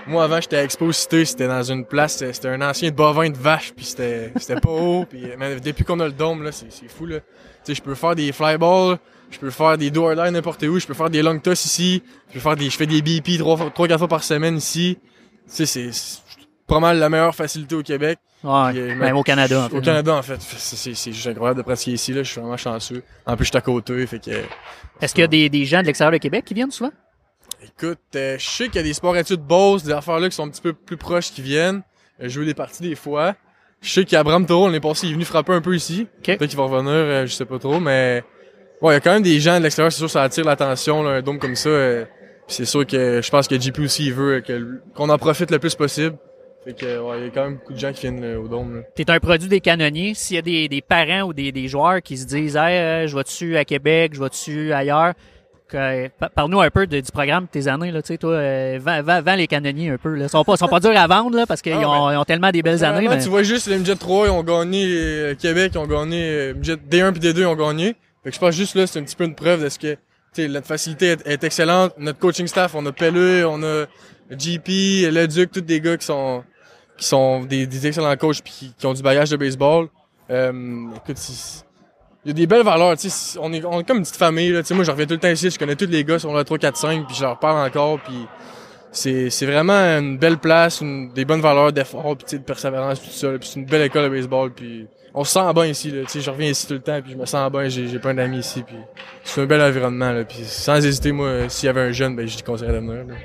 Moi, 0.07 0.23
avant, 0.23 0.41
j'étais 0.41 0.57
à 0.57 0.63
Expo 0.63 0.91
Cité, 0.91 1.23
c'était 1.25 1.47
dans 1.47 1.61
une 1.61 1.85
place, 1.85 2.17
c'était 2.17 2.47
un 2.47 2.61
ancien 2.61 2.89
bovin 2.89 3.29
de 3.29 3.37
vache, 3.37 3.73
puis 3.75 3.85
c'était 3.85 4.31
c'était 4.37 4.59
pas 4.59 4.69
haut, 4.71 5.05
puis 5.07 5.21
mais 5.37 5.59
depuis 5.59 5.83
qu'on 5.83 5.99
a 5.99 6.05
le 6.05 6.11
dôme, 6.13 6.41
là, 6.41 6.51
c'est 6.51 6.71
c'est 6.71 6.87
fou, 6.89 7.05
là. 7.05 7.19
Tu 7.19 7.25
sais, 7.63 7.75
je 7.75 7.81
peux 7.83 7.93
faire 7.93 8.15
des 8.15 8.31
fly 8.31 8.57
balls, 8.57 8.97
je 9.29 9.37
peux 9.37 9.51
faire 9.51 9.77
des 9.77 9.91
door 9.91 10.15
line 10.15 10.31
n'importe 10.33 10.63
où, 10.63 10.79
je 10.79 10.87
peux 10.87 10.95
faire 10.95 11.11
des 11.11 11.21
long 11.21 11.37
toss 11.37 11.63
ici, 11.65 12.01
je 12.29 12.33
peux 12.35 12.39
faire 12.39 12.55
des, 12.55 12.71
je 12.71 12.75
fais 12.77 12.87
des 12.87 13.03
BP 13.03 13.37
trois, 13.37 13.57
quatre 13.87 13.99
fois 13.99 14.07
par 14.07 14.23
semaine 14.23 14.57
ici. 14.57 14.97
Tu 15.49 15.55
sais, 15.55 15.65
c'est 15.65 15.91
c'est 15.91 16.19
pas 16.67 16.79
mal 16.79 16.99
la 16.99 17.09
meilleure 17.09 17.35
facilité 17.35 17.75
au 17.75 17.81
Québec. 17.81 18.19
Ouais. 18.43 18.69
Puis, 18.71 18.79
euh, 18.79 18.95
Même 18.95 19.17
au 19.17 19.23
Canada, 19.23 19.61
en 19.63 19.65
Au 19.65 19.69
fait. 19.69 19.81
Canada, 19.81 20.15
en 20.15 20.21
fait. 20.21 20.39
C'est 20.39 20.93
juste 21.11 21.27
incroyable 21.27 21.57
de 21.57 21.63
pratiquer 21.63 21.91
ici, 21.93 22.13
là. 22.13 22.23
Je 22.23 22.31
suis 22.31 22.39
vraiment 22.39 22.57
chanceux. 22.57 23.03
En 23.25 23.35
plus, 23.35 23.45
je 23.45 23.49
suis 23.49 23.57
à 23.57 23.61
côté, 23.61 24.05
fait 24.07 24.19
que... 24.19 24.31
Est-ce 25.01 25.13
qu'il 25.13 25.21
y 25.21 25.25
a 25.25 25.27
des, 25.27 25.49
des 25.49 25.65
gens 25.65 25.81
de 25.81 25.87
l'extérieur 25.87 26.11
de 26.11 26.17
Québec 26.17 26.45
qui 26.45 26.53
viennent 26.53 26.71
souvent? 26.71 26.91
Écoute, 27.61 27.99
euh, 28.15 28.37
je 28.37 28.45
sais 28.45 28.65
qu'il 28.67 28.75
y 28.75 28.79
a 28.79 28.83
des 28.83 28.93
sports 28.93 29.17
études 29.17 29.41
Beauce, 29.41 29.83
des 29.83 29.91
affaires 29.91 30.19
là 30.19 30.29
qui 30.29 30.35
sont 30.35 30.45
un 30.45 30.49
petit 30.49 30.61
peu 30.61 30.73
plus 30.73 30.95
proches 30.97 31.31
qui 31.31 31.41
viennent. 31.41 31.81
Euh, 32.21 32.29
jouer 32.29 32.45
des 32.45 32.53
parties 32.53 32.83
des 32.83 32.95
fois. 32.95 33.35
Je 33.81 33.89
sais 33.91 34.05
qu'Abraham 34.05 34.45
Taureau, 34.45 34.67
l'année 34.67 34.79
passée, 34.79 35.07
il 35.07 35.11
est 35.11 35.13
venu 35.13 35.25
frapper 35.25 35.53
un 35.53 35.61
peu 35.61 35.75
ici. 35.75 36.07
Peut-être 36.23 36.45
qu'il 36.47 36.57
va 36.57 36.63
revenir, 36.63 36.91
euh, 36.93 37.25
je 37.25 37.33
sais 37.33 37.45
pas 37.45 37.59
trop, 37.59 37.79
mais... 37.79 38.23
Ouais, 38.81 38.93
il 38.93 38.95
y 38.95 38.97
a 38.97 38.99
quand 39.01 39.11
même 39.11 39.23
des 39.23 39.39
gens 39.39 39.57
de 39.57 39.63
l'extérieur, 39.63 39.91
c'est 39.91 39.97
sûr 39.99 40.09
ça 40.09 40.23
attire 40.23 40.45
l'attention, 40.45 41.05
un 41.05 41.21
dôme 41.21 41.39
comme 41.39 41.55
ça. 41.55 41.69
C'est 42.49 42.65
sûr 42.65 42.85
que 42.85 43.21
je 43.21 43.29
pense 43.31 43.47
que 43.47 43.59
JP 43.59 43.79
aussi, 43.79 44.05
il 44.07 44.13
veut 44.13 44.43
qu'on 44.95 45.09
en 45.09 45.17
profite 45.17 45.51
le 45.51 45.59
plus 45.59 45.75
possible. 45.75 46.17
Fait 46.65 46.73
que, 46.73 46.99
ouais, 46.99 47.19
il 47.19 47.23
y 47.25 47.27
a 47.27 47.29
quand 47.29 47.43
même 47.45 47.55
beaucoup 47.55 47.71
de 47.73 47.79
gens 47.79 47.93
qui 47.93 48.01
viennent 48.01 48.21
euh, 48.23 48.37
au 48.39 48.47
dôme, 48.49 48.75
là. 48.75 48.81
T'es 48.93 49.09
un 49.09 49.19
produit 49.19 49.47
des 49.47 49.61
canonniers. 49.61 50.13
S'il 50.13 50.35
y 50.35 50.39
a 50.39 50.41
des, 50.41 50.67
des 50.67 50.81
parents 50.81 51.21
ou 51.21 51.33
des, 51.33 51.53
des 51.53 51.69
joueurs 51.69 52.01
qui 52.01 52.17
se 52.17 52.25
disent 52.25 52.57
Hey, 52.57 52.77
euh, 52.77 53.07
je 53.07 53.15
vais-tu 53.15 53.55
à 53.55 53.63
Québec, 53.63 54.11
je 54.13 54.19
vais-tu 54.21 54.73
ailleurs, 54.73 55.13
que- 55.69 56.09
pa- 56.09 56.27
Parle-nous 56.27 56.59
un 56.59 56.69
peu 56.69 56.85
de- 56.85 56.99
du 56.99 57.11
programme 57.13 57.45
de 57.45 57.49
tes 57.49 57.69
années, 57.69 57.91
là, 57.91 58.01
tu 58.01 58.07
sais, 58.09 58.17
toi, 58.17 58.33
euh, 58.33 58.77
vends, 58.81 59.21
vends- 59.21 59.35
les 59.35 59.47
canonniers 59.47 59.91
un 59.91 59.97
peu, 59.97 60.13
là. 60.15 60.25
Ils 60.25 60.29
sont 60.29 60.43
pas, 60.43 60.57
sont 60.57 60.67
pas 60.67 60.81
durs 60.81 60.97
à 60.97 61.07
vendre, 61.07 61.37
là, 61.37 61.45
parce 61.47 61.61
qu'ils 61.61 61.71
Ah, 61.73 61.89
ont, 61.89 62.19
ont 62.19 62.25
tellement 62.25 62.51
des 62.51 62.61
belles 62.61 62.83
années, 62.83 63.07
mais... 63.07 63.19
Tu 63.19 63.29
vois 63.29 63.43
juste 63.43 63.67
les 63.67 63.77
midget 63.77 63.95
3, 63.95 64.27
ils 64.27 64.31
ont 64.31 64.43
gagné 64.43 64.85
euh, 64.89 65.35
Québec, 65.35 65.71
ils 65.75 65.77
ont 65.77 65.87
gagné 65.87 66.21
euh, 66.23 66.53
midget 66.55 66.75
D1 66.75 67.13
puis 67.13 67.21
D2, 67.21 67.39
ils 67.39 67.45
ont 67.45 67.55
gagné. 67.55 67.95
Fait 68.23 68.31
que 68.31 68.35
je 68.35 68.39
pense 68.39 68.53
juste 68.53 68.75
là, 68.75 68.85
c'est 68.85 68.99
un 68.99 69.03
petit 69.03 69.15
peu 69.15 69.23
une 69.23 69.35
preuve 69.35 69.63
de 69.63 69.69
ce 69.69 69.79
que, 69.79 69.93
tu 69.93 69.99
notre 70.37 70.67
facilité 70.67 71.15
est, 71.25 71.43
excellente. 71.43 71.93
Notre 71.97 72.19
coaching 72.19 72.47
staff, 72.47 72.75
on 72.75 72.85
a 72.85 72.91
Pelleux, 72.91 73.45
on 73.47 73.61
a 73.63 73.85
GP, 74.29 75.11
Le 75.11 75.25
Duc, 75.27 75.51
tous 75.51 75.61
des 75.61 75.81
gars 75.81 75.97
qui 75.97 76.05
sont, 76.05 76.43
qui 76.97 77.05
sont 77.05 77.43
des, 77.43 77.65
des 77.65 77.87
excellents 77.87 78.15
coachs 78.15 78.41
puis 78.41 78.53
qui, 78.53 78.73
qui 78.77 78.85
ont 78.85 78.93
du 78.93 79.01
bagage 79.01 79.29
de 79.29 79.37
baseball. 79.37 79.87
Euh, 80.29 80.51
écoute, 80.95 81.17
il 82.25 82.27
y 82.27 82.31
a 82.31 82.33
des 82.33 82.47
belles 82.47 82.63
valeurs, 82.63 82.95
on 83.39 83.53
est, 83.53 83.65
on 83.65 83.79
est 83.79 83.83
comme 83.83 83.97
une 83.97 84.03
petite 84.03 84.17
famille, 84.17 84.51
là, 84.51 84.61
moi, 84.71 84.83
je 84.83 84.91
reviens 84.91 85.05
tout 85.05 85.13
le 85.13 85.19
temps 85.19 85.29
ici, 85.29 85.49
je 85.49 85.57
connais 85.57 85.75
tous 85.75 85.87
les 85.87 86.03
gars 86.03 86.19
sur 86.19 86.33
le 86.33 86.43
3, 86.43 86.57
4, 86.57 86.77
5, 86.77 87.07
puis 87.07 87.15
je 87.15 87.23
leur 87.23 87.39
parle 87.39 87.65
encore, 87.65 87.99
puis 88.01 88.27
c'est, 88.91 89.29
c'est 89.29 89.45
vraiment 89.45 89.73
une 89.73 90.17
belle 90.17 90.37
place, 90.37 90.81
une, 90.81 91.11
des 91.13 91.23
bonnes 91.23 91.41
valeurs 91.41 91.71
d'effort, 91.71 92.17
puis 92.17 92.37
de 92.37 92.43
persévérance, 92.43 93.01
tout 93.01 93.09
ça, 93.09 93.29
puis 93.39 93.47
c'est 93.47 93.59
une 93.59 93.65
belle 93.65 93.83
école 93.83 94.03
de 94.03 94.09
baseball, 94.09 94.51
puis 94.51 94.87
on 95.13 95.23
se 95.23 95.31
sent 95.33 95.53
bien 95.53 95.65
ici, 95.65 95.91
là, 95.91 96.01
tu 96.03 96.09
sais, 96.09 96.21
je 96.21 96.29
reviens 96.29 96.49
ici 96.49 96.67
tout 96.67 96.73
le 96.73 96.81
temps, 96.81 97.01
puis 97.01 97.11
je 97.13 97.17
me 97.17 97.25
sens 97.25 97.51
bien, 97.51 97.67
j'ai, 97.69 97.87
j'ai 97.87 97.99
plein 97.99 98.13
d'amis 98.13 98.39
ici, 98.39 98.63
puis 98.63 98.75
c'est 99.23 99.41
un 99.41 99.45
bel 99.45 99.61
environnement, 99.61 100.11
là, 100.11 100.23
puis 100.23 100.43
sans 100.45 100.83
hésiter, 100.85 101.11
moi, 101.11 101.49
s'il 101.49 101.67
y 101.67 101.69
avait 101.69 101.81
un 101.81 101.91
jeune, 101.91 102.15
ben, 102.15 102.27
je 102.27 102.35
lui 102.35 102.43
conseillerais 102.43 102.73
de 102.81 102.85
venir, 102.85 103.05
là. 103.07 103.15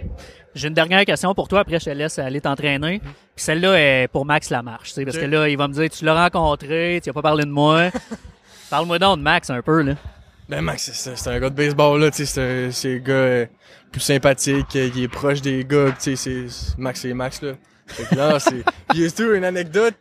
J'ai 0.55 0.68
une 0.68 0.74
dernière 0.74 1.05
question 1.05 1.35
pour 1.35 1.49
toi, 1.49 1.61
après 1.61 1.80
je 1.80 1.87
te 1.87 1.91
laisse 1.91 2.16
aller 2.20 2.41
t'entraîner. 2.41 3.01
Puis 3.01 3.45
celle-là 3.45 3.74
est 3.76 4.07
pour 4.09 4.24
Max 4.24 4.51
Lamarche, 4.51 4.91
tu 4.91 4.95
sais, 4.95 5.05
parce 5.05 5.18
que 5.18 5.24
là, 5.24 5.49
il 5.49 5.57
va 5.59 5.66
me 5.66 5.72
dire, 5.74 5.91
tu 5.91 6.05
l'as 6.05 6.14
rencontré, 6.22 7.01
tu 7.03 7.11
as 7.11 7.12
pas 7.12 7.22
parlé 7.22 7.45
de 7.45 7.51
moi. 7.51 7.91
Parle-moi 8.70 8.99
donc 9.01 9.18
de 9.18 9.22
Max 9.22 9.51
un 9.51 9.62
peu, 9.62 9.82
là. 9.82 9.95
Ben 10.49 10.61
Max, 10.61 10.91
c'est- 10.93 11.28
un 11.28 11.41
gars 11.41 11.51
de 11.51 11.55
baseball 11.55 12.01
là, 12.01 12.11
tu 12.11 12.18
sais, 12.18 12.26
c'est 12.26 12.41
un- 12.66 12.70
c'est 12.70 12.95
un 12.95 12.99
gars 12.99 13.12
euh, 13.14 13.47
plus 13.91 14.01
sympathique, 14.01 14.76
euh, 14.76 14.91
il 14.95 15.03
est 15.05 15.09
proche 15.09 15.41
des 15.41 15.64
gars, 15.64 15.87
tu 16.01 16.14
sais, 16.16 16.47
c'est 16.47 16.78
Max 16.78 17.01
c'est 17.01 17.14
Max 17.14 17.41
là. 17.43 17.53
Fait 17.87 18.05
que 18.05 18.14
là, 18.14 18.39
c'est 18.39 18.62
il 18.95 19.01
y 19.01 19.05
a 19.07 19.35
une 19.35 19.45
anecdote, 19.45 19.95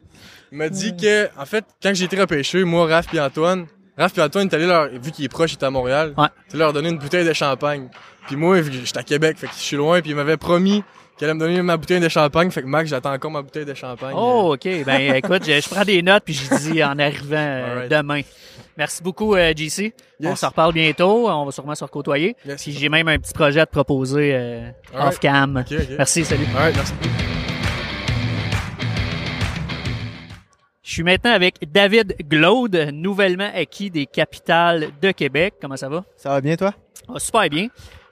m'a 0.55 0.69
dit 0.69 0.95
que 0.95 1.29
en 1.37 1.45
fait, 1.45 1.65
quand 1.81 1.93
j'ai 1.93 2.05
été 2.05 2.19
repêché, 2.19 2.63
moi 2.63 2.87
Raph 2.87 3.07
puis 3.07 3.19
Antoine, 3.19 3.65
Raph 3.97 4.13
puis 4.13 4.21
Antoine 4.21 4.49
leur 4.51 4.89
vu 4.89 5.11
qu'il 5.11 5.25
est 5.25 5.29
proche, 5.29 5.51
il 5.51 5.55
était 5.55 5.65
à 5.65 5.69
Montréal, 5.71 6.13
Ouais. 6.17 6.27
leur 6.53 6.73
donner 6.73 6.89
une 6.89 6.97
bouteille 6.97 7.25
de 7.27 7.33
champagne. 7.33 7.89
Puis 8.27 8.35
moi, 8.35 8.59
vu 8.61 8.71
que 8.71 8.85
j'étais 8.85 8.99
à 8.99 9.03
Québec, 9.03 9.37
fait 9.37 9.47
que 9.47 9.53
je 9.53 9.59
suis 9.59 9.75
loin, 9.77 10.01
puis 10.01 10.11
il 10.11 10.15
m'avait 10.15 10.37
promis 10.37 10.83
qu'elle 11.17 11.29
allait 11.29 11.35
me 11.37 11.39
donner 11.45 11.61
ma 11.61 11.77
bouteille 11.77 11.99
de 11.99 12.09
champagne, 12.09 12.49
fait 12.51 12.61
que 12.61 12.67
Max, 12.67 12.89
j'attends 12.89 13.13
encore 13.13 13.29
ma 13.31 13.41
bouteille 13.41 13.65
de 13.65 13.73
champagne. 13.73 14.13
Oh, 14.15 14.53
OK. 14.53 14.67
Ben, 14.85 15.15
écoute, 15.15 15.43
je, 15.45 15.59
je 15.61 15.69
prends 15.69 15.83
des 15.83 16.01
notes, 16.01 16.23
puis 16.25 16.33
je 16.33 16.71
dis 16.71 16.83
en 16.83 16.97
arrivant 16.97 17.35
euh, 17.37 17.87
demain. 17.89 18.21
Merci 18.77 19.03
beaucoup, 19.03 19.35
euh, 19.35 19.53
JC. 19.55 19.93
On 20.21 20.29
Yes. 20.29 20.39
se 20.39 20.45
reparle 20.47 20.73
bientôt. 20.73 21.29
On 21.29 21.45
va 21.45 21.51
sûrement 21.51 21.75
se 21.75 21.83
recôtoyer. 21.83 22.35
Yes. 22.47 22.63
Puis 22.63 22.71
j'ai 22.71 22.89
même 22.89 23.07
un 23.07 23.19
petit 23.19 23.33
projet 23.33 23.59
à 23.59 23.65
te 23.67 23.71
proposer 23.71 24.31
euh, 24.33 24.69
off-cam. 24.97 25.63
Merci, 25.97 26.25
salut. 26.25 26.45
Alright, 26.55 26.75
merci. 26.75 26.93
Je 30.83 30.91
suis 30.91 31.03
maintenant 31.03 31.31
avec 31.31 31.55
David 31.71 32.15
Glaude, 32.27 32.89
nouvellement 32.91 33.49
acquis 33.55 33.89
des 33.89 34.05
capitales 34.05 34.89
de 35.01 35.11
Québec. 35.11 35.53
Comment 35.61 35.77
ça 35.77 35.87
va? 35.87 36.03
Ça 36.17 36.29
va 36.29 36.41
bien, 36.41 36.57
toi? 36.57 36.73
Ah, 37.07 37.19
super 37.19 37.47
bien. 37.49 37.67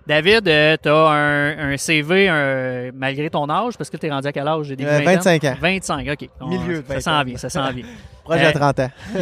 David, 0.07 0.47
euh, 0.47 0.78
tu 0.82 0.88
as 0.89 0.95
un, 1.09 1.74
un 1.74 1.78
CV 1.78 2.30
un- 2.30 2.91
malgré 2.93 3.30
ton 3.30 3.47
âge, 3.49 3.78
parce 3.78 3.89
que 3.89 3.97
tu 3.97 4.07
es 4.07 4.09
rendu 4.09 4.28
à 4.28 4.32
quel 4.32 4.47
âge? 4.47 4.65
J'ai 4.67 4.76
dit 4.78 4.86
Euh, 4.86 5.01
25 5.03 5.43
ans? 5.43 5.55
25, 5.59 6.07
OK. 6.13 6.30
On- 6.39 6.47
Milieu 6.47 6.82
de 6.82 6.88
Ça 6.88 6.93
20 6.95 6.99
s'en 7.01 7.11
ans. 7.11 7.24
vient, 7.26 7.38
ça 7.38 7.49
s'en 7.49 7.72
vient. 7.72 7.86
Proche 8.24 8.39
Euh, 8.41 8.51
de 8.51 8.57
30 8.57 8.80
ans. 8.80 8.91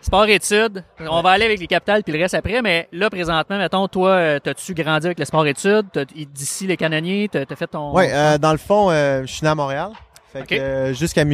Sport-études, 0.00 0.82
on 1.00 1.20
va 1.22 1.30
aller 1.30 1.44
avec 1.44 1.60
les 1.60 1.68
capitales 1.68 2.02
puis 2.02 2.12
le 2.12 2.18
reste 2.18 2.34
après, 2.34 2.60
mais 2.60 2.88
là, 2.92 3.08
présentement, 3.08 3.56
mettons, 3.58 3.86
toi, 3.86 4.08
euh, 4.10 4.38
t'as-tu 4.40 4.74
grandi 4.74 5.06
avec 5.06 5.18
le 5.20 5.24
sport-études? 5.24 5.86
D'ici 6.34 6.66
les 6.66 6.76
canonniers, 6.76 7.28
t'as 7.30 7.44
t'as 7.44 7.54
fait 7.54 7.68
ton... 7.68 7.94
Oui, 7.94 8.06
euh, 8.10 8.36
dans 8.36 8.50
le 8.50 8.58
fond, 8.58 8.90
euh, 8.90 9.20
je 9.24 9.32
suis 9.32 9.44
né 9.44 9.50
à 9.50 9.54
Montréal. 9.54 9.90
Fait 10.32 10.46
que 10.46 10.54
euh, 10.54 10.92
jusqu'à 10.94 11.24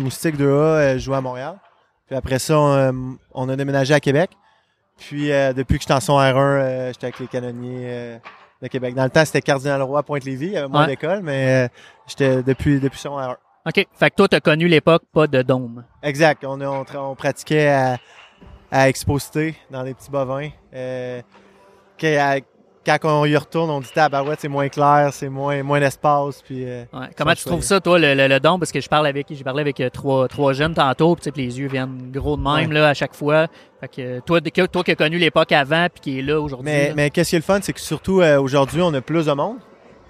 Moustique 0.00 0.36
2A, 0.36 0.42
euh, 0.44 0.92
je 0.94 0.98
jouais 0.98 1.16
à 1.16 1.20
Montréal. 1.20 1.56
Puis 2.06 2.14
après 2.16 2.38
ça, 2.38 2.58
on, 2.58 2.72
euh, 2.74 2.92
on 3.32 3.48
a 3.48 3.56
déménagé 3.56 3.94
à 3.94 4.00
Québec. 4.00 4.30
Puis 4.98 5.32
euh, 5.32 5.52
depuis 5.52 5.76
que 5.78 5.82
j'étais 5.82 5.94
en 5.94 6.00
son 6.00 6.18
R1, 6.18 6.36
euh, 6.38 6.88
j'étais 6.92 7.06
avec 7.06 7.18
les 7.18 7.26
canonniers 7.26 7.86
euh, 7.90 8.18
de 8.62 8.68
Québec. 8.68 8.94
Dans 8.94 9.04
le 9.04 9.10
temps, 9.10 9.24
c'était 9.24 9.42
Cardinal 9.42 9.82
Roy, 9.82 10.02
Pointe-Lévis. 10.02 10.46
Il 10.46 10.52
y 10.52 10.56
avait 10.56 10.68
moins 10.68 10.82
Ouais. 10.82 10.86
d'école, 10.88 11.20
mais 11.22 11.68
j'étais 12.06 12.42
depuis, 12.42 12.78
depuis 12.80 12.98
son 12.98 13.10
R1. 13.18 13.36
OK. 13.66 13.86
Fait 13.94 14.10
que 14.10 14.14
toi, 14.16 14.28
t'as 14.28 14.40
connu 14.40 14.68
l'époque 14.68 15.02
pas 15.12 15.26
de 15.26 15.42
dôme. 15.42 15.84
Exact. 16.02 16.44
On, 16.44 16.60
on, 16.60 17.14
pratiquait 17.16 17.68
à, 17.68 17.96
à 18.70 18.88
Exposité 18.88 19.56
dans 19.70 19.82
les 19.82 19.92
petits 19.94 20.10
bovins. 20.10 20.50
À- 20.72 22.36
quand 22.86 22.98
on 23.04 23.24
y 23.26 23.36
retourne, 23.36 23.68
on 23.68 23.80
dit 23.80 23.90
tabarouette, 23.92 24.40
c'est 24.40 24.48
moins 24.48 24.68
clair, 24.68 25.10
c'est 25.12 25.28
moins, 25.28 25.62
moins 25.64 25.80
d'espace. 25.80 26.40
Puis, 26.42 26.64
euh, 26.64 26.84
Ouais. 26.92 27.08
Comment 27.16 27.34
tu 27.34 27.44
trouves 27.44 27.62
ça, 27.62 27.80
toi, 27.80 27.98
le, 27.98 28.14
le, 28.14 28.28
le 28.28 28.40
dôme? 28.40 28.60
Parce 28.60 28.70
que 28.72 28.80
je 28.80 28.88
parle 28.88 29.06
avec, 29.08 29.26
j'ai 29.30 29.44
parlé 29.44 29.60
avec 29.62 29.80
euh, 29.80 29.90
trois, 29.90 30.28
trois 30.28 30.52
jeunes 30.52 30.74
tantôt, 30.74 31.16
puis 31.16 31.30
les 31.36 31.58
yeux 31.58 31.68
viennent 31.68 32.10
gros 32.12 32.36
de 32.36 32.42
même, 32.42 32.68
Ouais. 32.68 32.74
là, 32.74 32.88
à 32.88 32.94
chaque 32.94 33.14
fois. 33.14 33.48
Fait 33.80 33.88
que 33.88 34.00
euh, 34.00 34.20
toi, 34.24 34.40
que- 34.40 34.66
toi 34.66 34.82
qui 34.84 34.92
as 34.92 34.94
connu 34.96 35.18
l'époque 35.18 35.52
avant 35.52 35.88
puis 35.92 36.00
qui 36.00 36.18
est 36.20 36.22
là 36.22 36.40
aujourd'hui. 36.40 36.64
Mais, 36.70 36.88
là. 36.88 36.94
mais 36.96 37.10
qu'est-ce 37.10 37.30
qui 37.30 37.36
est 37.36 37.40
le 37.40 37.44
fun, 37.44 37.58
c'est 37.60 37.72
que 37.72 37.80
surtout 37.80 38.20
euh, 38.20 38.40
aujourd'hui, 38.40 38.80
on 38.82 38.94
a 38.94 39.00
plus 39.00 39.26
de 39.26 39.32
monde 39.32 39.56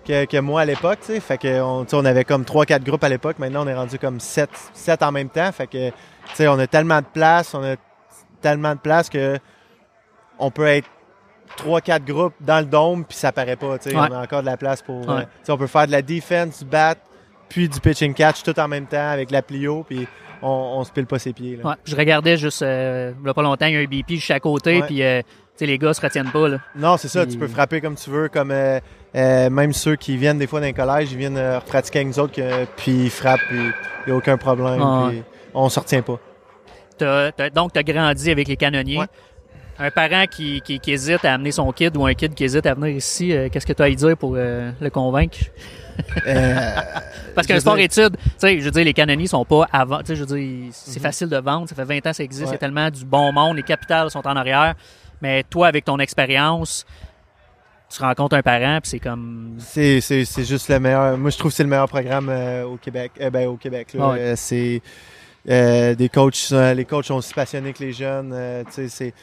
que, 0.06 0.24
que 0.26 0.36
moi 0.38 0.60
à 0.60 0.64
l'époque. 0.66 0.98
tu 1.00 1.14
sais. 1.14 1.20
Fait 1.20 1.38
que 1.38 1.60
on, 1.60 1.86
on 1.92 2.04
avait 2.04 2.24
comme 2.24 2.42
3-4 2.44 2.82
groupes 2.84 3.02
à 3.02 3.08
l'époque. 3.08 3.38
Maintenant, 3.38 3.64
on 3.64 3.68
est 3.68 3.74
rendu 3.74 3.98
comme 3.98 4.20
7, 4.20 4.50
7 4.72 5.02
en 5.02 5.10
même 5.12 5.28
temps. 5.30 5.50
Fait 5.52 5.66
que 5.66 5.88
tu 5.88 5.94
sais, 6.34 6.46
on 6.48 6.58
a 6.58 6.66
tellement 6.66 7.00
de 7.00 7.06
place, 7.12 7.54
on 7.54 7.64
a 7.64 7.74
tellement 8.40 8.74
de 8.74 8.80
place 8.80 9.08
que 9.08 9.38
on 10.38 10.50
peut 10.50 10.66
être 10.66 10.86
3-4 11.56 12.04
groupes 12.04 12.34
dans 12.40 12.58
le 12.60 12.66
dôme, 12.66 13.04
puis 13.04 13.16
ça 13.16 13.32
paraît 13.32 13.56
pas. 13.56 13.66
Ouais. 13.74 13.94
On 13.94 13.98
a 14.00 14.22
encore 14.22 14.40
de 14.42 14.46
la 14.46 14.56
place 14.56 14.82
pour. 14.82 15.06
Ouais. 15.08 15.22
euh, 15.22 15.52
on 15.52 15.56
peut 15.56 15.66
faire 15.66 15.86
de 15.86 15.92
la 15.92 16.02
defense, 16.02 16.60
du 16.60 16.64
bat, 16.64 16.94
puis 17.48 17.68
du 17.68 17.80
pitching 17.80 18.14
catch 18.14 18.42
tout 18.42 18.58
en 18.58 18.68
même 18.68 18.86
temps 18.86 19.08
avec 19.10 19.30
la 19.30 19.42
plio, 19.42 19.84
puis 19.88 20.06
on, 20.42 20.48
on 20.48 20.84
se 20.84 20.92
pile 20.92 21.06
pas 21.06 21.18
ses 21.18 21.32
pieds. 21.32 21.56
là. 21.56 21.70
Ouais. 21.70 21.74
Je 21.84 21.96
regardais 21.96 22.36
juste, 22.36 22.62
euh, 22.62 23.12
il 23.20 23.26
y 23.26 23.30
a 23.30 23.34
pas 23.34 23.42
longtemps, 23.42 23.66
il 23.66 23.74
y 23.74 23.76
a 23.76 23.80
un 23.80 23.84
BP 23.84 24.10
juste 24.10 24.30
à 24.30 24.40
côté, 24.40 24.82
puis 24.82 25.02
euh, 25.02 25.22
les 25.60 25.78
gars 25.78 25.94
se 25.94 26.00
retiennent 26.00 26.30
pas, 26.30 26.48
là. 26.48 26.58
Non, 26.74 26.96
c'est 26.96 27.08
ça. 27.08 27.24
Tu 27.26 27.38
peux 27.38 27.48
frapper 27.48 27.80
comme 27.80 27.94
tu 27.96 28.10
veux, 28.10 28.28
comme 28.28 28.52
même 29.14 29.72
ceux 29.72 29.96
qui 29.96 30.16
viennent 30.16 30.38
des 30.38 30.46
fois 30.46 30.60
d'un 30.60 30.72
collège, 30.72 31.12
ils 31.12 31.18
viennent 31.18 31.60
pratiquer 31.66 32.00
avec 32.00 32.08
nous 32.08 32.18
autres, 32.20 32.34
puis 32.76 33.04
ils 33.04 33.10
frappent, 33.10 33.40
puis 33.48 33.58
il 33.58 34.08
n'y 34.08 34.12
a 34.12 34.16
aucun 34.16 34.36
problème. 34.36 34.82
Puis 35.08 35.22
on 35.54 35.68
se 35.68 35.80
retient 35.80 36.02
pas. 36.02 36.18
Donc, 37.54 37.72
tu 37.72 37.78
as 37.78 37.82
grandi 37.82 38.30
avec 38.30 38.48
les 38.48 38.56
canonniers. 38.56 39.00
Un 39.78 39.90
parent 39.90 40.24
qui, 40.30 40.60
qui, 40.62 40.80
qui 40.80 40.92
hésite 40.92 41.24
à 41.24 41.34
amener 41.34 41.52
son 41.52 41.70
kid 41.72 41.96
ou 41.96 42.06
un 42.06 42.14
kid 42.14 42.34
qui 42.34 42.44
hésite 42.44 42.64
à 42.66 42.74
venir 42.74 42.96
ici, 42.96 43.32
euh, 43.32 43.48
qu'est-ce 43.50 43.66
que 43.66 43.72
tu 43.74 43.82
as 43.82 43.86
à 43.86 43.90
dire 43.90 44.16
pour 44.16 44.34
euh, 44.36 44.70
le 44.80 44.88
convaincre? 44.90 45.38
Euh, 46.26 46.54
Parce 47.34 47.46
qu'un 47.46 47.54
veux 47.54 47.60
sport 47.60 47.76
dire- 47.76 47.84
études, 47.84 48.16
tu 48.16 48.30
sais, 48.38 48.58
je 48.58 48.64
veux 48.64 48.70
dire, 48.70 48.84
les 48.84 48.94
canonniers 48.94 49.26
sont 49.26 49.44
pas 49.44 49.68
avant, 49.72 49.98
tu 50.00 50.06
sais, 50.06 50.16
je 50.16 50.24
veux 50.24 50.36
dire, 50.38 50.70
c'est 50.72 50.98
Mhm. 50.98 51.02
facile 51.02 51.28
de 51.28 51.36
vendre, 51.36 51.68
ça 51.68 51.74
fait 51.74 51.84
20 51.84 51.98
ans 52.06 52.10
que 52.10 52.16
ça 52.16 52.22
existe, 52.24 52.48
il 52.48 52.52
y 52.52 52.54
a 52.54 52.58
tellement 52.58 52.90
du 52.90 53.04
bon 53.04 53.32
monde, 53.32 53.56
les 53.56 53.62
capitales 53.62 54.10
sont 54.10 54.26
en 54.26 54.36
arrière. 54.36 54.74
Mais 55.22 55.42
toi, 55.44 55.66
avec 55.68 55.84
ton 55.84 55.98
expérience, 55.98 56.86
tu 57.94 58.02
rencontres 58.02 58.36
un 58.36 58.42
parent, 58.42 58.78
puis 58.82 58.90
c'est 58.90 58.98
comme. 58.98 59.56
c'est, 59.58 60.00
c'est, 60.00 60.24
juste 60.44 60.68
le 60.68 60.80
meilleur. 60.80 61.16
Moi, 61.16 61.30
je 61.30 61.38
trouve 61.38 61.50
que 61.50 61.56
c'est 61.56 61.62
le 61.62 61.68
meilleur 61.68 61.88
programme 61.88 62.28
euh, 62.30 62.64
au 62.64 62.76
Québec. 62.76 63.12
Ben, 63.32 63.46
au 63.46 63.56
Québec. 63.56 63.88
là. 63.94 64.08
Ouais. 64.08 64.34
C'est 64.36 64.82
des 65.46 66.10
coachs. 66.12 66.50
les 66.50 66.84
coachs 66.84 67.04
sont 67.06 67.14
aussi 67.16 67.32
passionnés 67.32 67.72
que 67.72 67.84
les 67.84 67.92
jeunes. 67.92 68.34
tu 68.66 68.72
sais, 68.72 68.88
c'est, 68.88 69.14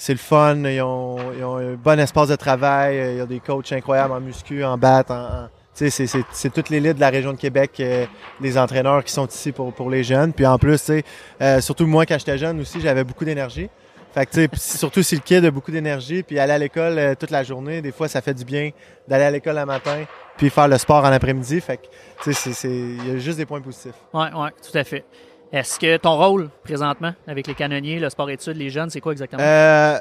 c'est 0.00 0.14
le 0.14 0.18
fun. 0.18 0.56
Ils 0.64 0.80
ont, 0.80 1.18
ils 1.36 1.42
un 1.42 1.74
bon 1.74 2.00
espace 2.00 2.28
de 2.28 2.36
travail. 2.36 2.98
euh, 2.98 3.12
Il 3.12 3.18
y 3.18 3.20
a 3.20 3.26
des 3.26 3.38
coachs 3.40 3.70
incroyables 3.72 4.12
en 4.14 4.20
muscu, 4.20 4.64
en 4.64 4.78
bat, 4.78 5.04
en, 5.10 5.14
en- 5.14 5.48
c'est, 5.74 5.90
c'est, 5.90 6.06
c'est 6.32 6.52
toute 6.52 6.68
l'élite 6.70 6.96
de 6.96 7.00
la 7.00 7.10
région 7.10 7.32
de 7.32 7.38
Québec, 7.38 7.72
euh, 7.80 8.04
les 8.40 8.58
entraîneurs 8.58 9.04
qui 9.04 9.12
sont 9.12 9.26
ici 9.26 9.52
pour, 9.52 9.72
pour 9.72 9.88
les 9.90 10.02
jeunes. 10.02 10.32
Puis 10.32 10.46
en 10.46 10.58
plus, 10.58 10.90
euh, 10.90 11.60
surtout 11.60 11.86
moi, 11.86 12.06
quand 12.06 12.18
j'étais 12.18 12.38
jeune 12.38 12.60
aussi, 12.60 12.80
j'avais 12.80 13.04
beaucoup 13.04 13.24
d'énergie. 13.26 13.68
Fait 14.14 14.26
que, 14.26 14.46
surtout 14.56 15.02
si 15.02 15.14
le 15.16 15.20
kid 15.20 15.44
a 15.44 15.50
beaucoup 15.50 15.70
d'énergie, 15.70 16.22
puis 16.22 16.38
aller 16.38 16.52
à 16.54 16.58
l'école 16.58 16.98
euh, 16.98 17.14
toute 17.14 17.30
la 17.30 17.42
journée, 17.44 17.82
des 17.82 17.92
fois, 17.92 18.08
ça 18.08 18.20
fait 18.22 18.34
du 18.34 18.44
bien 18.44 18.70
d'aller 19.06 19.24
à 19.24 19.30
l'école 19.30 19.56
le 19.56 19.66
matin, 19.66 20.04
puis 20.38 20.48
faire 20.50 20.66
le 20.68 20.78
sport 20.78 21.04
en 21.04 21.12
après-midi. 21.12 21.60
Fait 21.60 21.76
que, 21.76 21.82
tu 22.24 22.30
il 22.64 23.06
y 23.06 23.10
a 23.10 23.18
juste 23.18 23.36
des 23.38 23.46
points 23.46 23.60
positifs. 23.60 23.94
Ouais, 24.14 24.32
ouais, 24.34 24.50
tout 24.62 24.76
à 24.76 24.84
fait. 24.84 25.04
Est-ce 25.52 25.78
que 25.80 25.96
ton 25.96 26.16
rôle, 26.16 26.48
présentement, 26.62 27.12
avec 27.26 27.46
les 27.46 27.54
canonniers, 27.54 27.98
le 27.98 28.08
sport 28.10 28.30
études, 28.30 28.56
les 28.56 28.70
jeunes, 28.70 28.88
c'est 28.90 29.00
quoi 29.00 29.12
exactement? 29.12 29.42
Euh, 29.42 29.98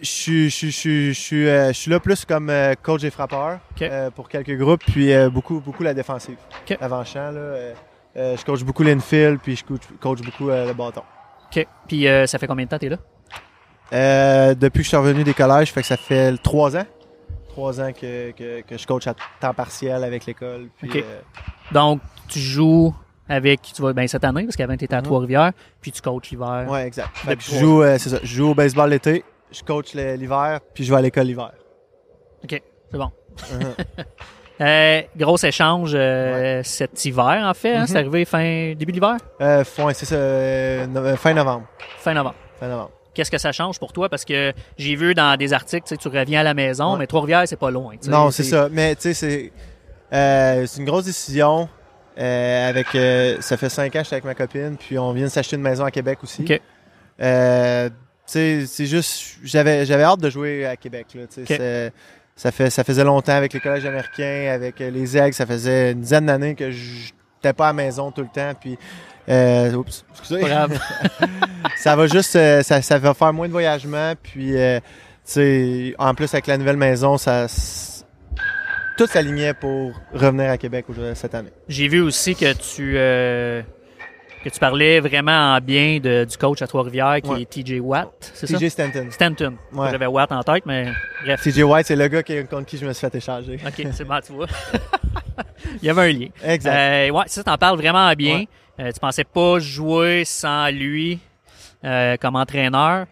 je 0.00 0.06
suis- 0.08 0.50
je 0.50 0.54
suis- 0.56 0.70
je 0.70 0.76
suis- 0.78 1.14
je 1.14 1.20
suis 1.20 1.48
euh, 1.48 1.68
je 1.68 1.72
suis 1.78 1.90
là 1.90 2.00
plus 2.00 2.24
comme 2.24 2.48
euh, 2.50 2.74
coach 2.82 3.02
des 3.02 3.10
frappeurs 3.10 3.58
Ok. 3.76 3.82
euh, 3.82 4.10
pour 4.10 4.28
quelques 4.28 4.56
groupes, 4.56 4.82
puis 4.86 5.12
euh, 5.12 5.28
beaucoup, 5.28 5.60
beaucoup 5.60 5.82
la 5.82 5.92
défensive. 5.92 6.36
Ok. 6.68 6.78
Avant-champ, 6.80 7.30
là, 7.30 7.74
je 8.16 8.44
coach 8.44 8.62
beaucoup 8.62 8.82
l'infield, 8.82 9.38
puis 9.42 9.56
je 9.56 9.64
coach, 9.64 9.82
coach 10.00 10.20
beaucoup 10.22 10.48
le 10.48 10.72
bâton. 10.72 11.02
OK. 11.54 11.66
Puis 11.86 12.06
ça 12.26 12.38
fait 12.38 12.46
combien 12.46 12.64
de 12.64 12.70
temps 12.70 12.76
que 12.76 12.82
t'es 12.82 12.88
là? 12.88 12.98
Euh, 13.92 14.54
depuis 14.54 14.78
que 14.78 14.84
je 14.84 14.88
suis 14.88 14.96
revenu 14.96 15.24
des 15.24 15.34
collèges, 15.34 15.70
fait 15.72 15.82
que 15.82 15.86
ça 15.86 15.96
fait 15.98 16.34
trois 16.42 16.74
ans. 16.76 16.86
Trois 17.50 17.80
ans 17.80 17.92
que, 17.92 18.30
que, 18.32 18.62
que 18.62 18.76
je 18.78 18.86
coach 18.86 19.06
à 19.06 19.14
temps 19.40 19.52
partiel 19.54 20.02
avec 20.02 20.24
l'école. 20.26 20.68
Puis, 20.80 21.04
Donc, 21.70 22.00
tu 22.28 22.38
joues 22.40 22.94
avec, 23.28 23.60
tu 23.62 23.80
vas, 23.82 23.92
ben, 23.92 24.06
cette 24.08 24.24
année, 24.24 24.44
parce 24.44 24.56
qu'avant, 24.56 24.76
tu 24.76 24.84
étais 24.84 24.94
à 24.94 24.98
Mhm. 24.98 25.04
Trois-Rivières, 25.04 25.52
puis 25.80 25.92
tu 25.92 26.00
coaches 26.02 26.30
l'hiver. 26.30 26.66
ouais, 26.68 26.86
exact. 26.86 27.08
Fait 27.14 27.28
que 27.28 27.40
Depuis 27.40 27.52
je 27.54 27.58
joue, 27.58 27.82
euh, 27.82 27.96
c'est 27.98 28.10
ça, 28.10 28.18
je 28.22 28.34
joue 28.34 28.50
au 28.50 28.54
baseball 28.54 28.90
l'été, 28.90 29.24
je 29.52 29.62
coach 29.62 29.94
l'hiver, 29.94 30.60
puis 30.74 30.84
je 30.84 30.90
vais 30.92 30.98
à 30.98 31.02
l'école 31.02 31.26
l'hiver. 31.26 31.52
OK, 32.44 32.62
c'est 32.90 32.98
bon. 32.98 33.10
Uh-huh. 33.38 34.04
Euh, 34.60 35.02
gros 35.16 35.36
échange 35.38 35.90
euh, 35.96 36.60
cet 36.62 37.04
hiver, 37.04 37.42
en 37.44 37.54
fait. 37.54 37.74
hein, 37.74 37.80
Mhm. 37.80 37.86
C'est 37.88 37.98
arrivé 37.98 38.24
fin 38.24 38.72
début 38.76 38.92
de 38.92 38.92
l'hiver? 38.92 39.16
Euh, 39.40 39.64
f- 39.64 39.84
ouais, 39.84 39.94
c'est 39.94 40.06
ça, 40.06 40.86
no- 40.86 41.16
fin 41.16 41.34
novembre. 41.34 41.66
Fin 41.98 42.14
novembre. 42.14 42.36
Fin 42.60 42.68
novembre. 42.68 42.92
Qu'est-ce 43.14 43.32
que 43.32 43.38
ça 43.38 43.50
change 43.50 43.80
pour 43.80 43.92
toi? 43.92 44.08
Parce 44.08 44.24
que 44.24 44.52
j'ai 44.78 44.94
vu 44.94 45.12
dans 45.12 45.36
des 45.36 45.52
articles, 45.52 45.96
tu 45.96 46.06
reviens 46.06 46.38
à 46.38 46.42
la 46.44 46.54
maison, 46.54 46.92
Ouais. 46.92 47.00
mais 47.00 47.06
Trois-Rivières, 47.08 47.42
c'est 47.48 47.56
pas 47.58 47.72
loin. 47.72 47.94
Non, 48.06 48.30
c'est 48.30 48.44
ça. 48.44 48.68
Mais 48.70 48.94
tu 48.94 49.02
sais, 49.02 49.14
c'est 49.14 49.52
euh, 50.12 50.66
c'est 50.68 50.78
une 50.80 50.86
grosse 50.86 51.06
décision. 51.06 51.68
Euh, 52.18 52.68
avec, 52.68 52.94
euh, 52.94 53.36
ça 53.40 53.56
fait 53.56 53.68
cinq 53.68 53.96
ans 53.96 53.98
que 53.98 54.04
je 54.04 54.04
suis 54.04 54.14
avec 54.14 54.24
ma 54.24 54.34
copine, 54.34 54.76
puis 54.78 54.98
on 54.98 55.12
vient 55.12 55.24
de 55.24 55.30
s'acheter 55.30 55.56
une 55.56 55.62
maison 55.62 55.84
à 55.84 55.90
Québec 55.90 56.18
aussi. 56.22 56.42
OK. 56.42 56.60
Euh, 57.20 57.90
c'est 58.26 58.86
juste, 58.86 59.38
j'avais 59.42 59.84
j'avais 59.84 60.04
hâte 60.04 60.20
de 60.20 60.30
jouer 60.30 60.64
à 60.66 60.76
Québec. 60.76 61.08
Là, 61.14 61.22
ça, 62.36 62.50
fait, 62.50 62.70
ça 62.70 62.82
faisait 62.82 63.04
longtemps 63.04 63.34
avec 63.34 63.52
les 63.52 63.60
collèges 63.60 63.86
américains, 63.86 64.50
avec 64.52 64.80
euh, 64.80 64.90
les 64.90 65.16
aigles, 65.16 65.34
ça 65.34 65.46
faisait 65.46 65.92
une 65.92 66.00
dizaine 66.00 66.26
d'années 66.26 66.54
que 66.54 66.70
je 66.70 67.12
n'étais 67.36 67.52
pas 67.52 67.66
à 67.66 67.68
la 67.68 67.74
maison 67.74 68.10
tout 68.10 68.22
le 68.22 68.28
temps. 68.28 68.52
Puis, 68.60 68.78
oups, 69.76 70.04
excusez. 70.10 70.42
Ça 71.76 71.96
va 71.96 72.06
juste, 72.06 72.32
ça, 72.62 72.82
ça 72.82 72.98
va 72.98 73.14
faire 73.14 73.32
moins 73.32 73.46
de 73.46 73.52
voyagement. 73.52 74.14
Puis, 74.22 74.52
tu 74.52 74.80
sais, 75.24 75.94
en 75.98 76.14
plus 76.14 76.32
avec 76.32 76.46
la 76.46 76.56
nouvelle 76.56 76.76
maison, 76.76 77.18
ça, 77.18 77.46
tout 78.96 79.06
s'alignait 79.06 79.54
pour 79.54 79.92
revenir 80.12 80.50
à 80.50 80.58
Québec 80.58 80.86
cette 81.14 81.34
année. 81.34 81.50
J'ai 81.68 81.88
vu 81.88 82.00
aussi 82.00 82.34
que 82.34 82.52
tu 82.52 82.94
euh, 82.96 83.62
que 84.44 84.48
tu 84.50 84.58
parlais 84.60 85.00
vraiment 85.00 85.54
en 85.54 85.60
bien 85.60 85.98
de, 86.00 86.24
du 86.24 86.36
coach 86.36 86.60
à 86.62 86.66
Trois-Rivières 86.66 87.20
qui 87.22 87.30
Ouais. 87.30 87.42
est 87.42 87.50
TJ 87.64 87.80
Watt, 87.80 88.32
c'est 88.34 88.46
ça? 88.46 88.58
TJ 88.58 88.68
Stanton. 88.68 89.06
Stanton. 89.10 89.54
Ouais. 89.72 89.88
J'avais 89.90 90.06
Watt 90.06 90.30
en 90.32 90.42
tête, 90.42 90.64
mais 90.66 90.92
bref. 91.24 91.42
TJ 91.42 91.62
White, 91.62 91.86
c'est 91.86 91.96
le 91.96 92.08
gars 92.08 92.22
qui- 92.22 92.44
contre 92.46 92.66
qui 92.66 92.76
je 92.78 92.84
me 92.86 92.92
suis 92.92 93.00
fait 93.08 93.16
échanger. 93.16 93.58
OK, 93.66 93.86
c'est 93.92 94.04
bon, 94.04 94.20
tu 94.24 94.32
vois. 94.32 94.46
Il 95.82 95.86
y 95.86 95.90
avait 95.90 96.02
un 96.02 96.12
lien. 96.12 96.28
Exact. 96.44 96.74
Euh, 96.74 97.10
ouais, 97.10 97.24
ça, 97.26 97.42
t'en 97.42 97.56
parles 97.56 97.78
vraiment 97.78 98.12
bien. 98.12 98.40
Ouais. 98.40 98.48
Euh, 98.80 98.92
tu 98.92 99.00
pensais 99.00 99.24
pas 99.24 99.58
jouer 99.60 100.24
sans 100.26 100.68
lui 100.70 101.18
euh, 101.84 102.16
comme 102.18 102.36
entraîneur. 102.36 103.06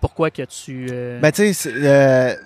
Pourquoi 0.00 0.30
que 0.30 0.42
tu... 0.42 0.86
Ben, 1.20 1.30
tu 1.30 1.52
sais, 1.52 2.38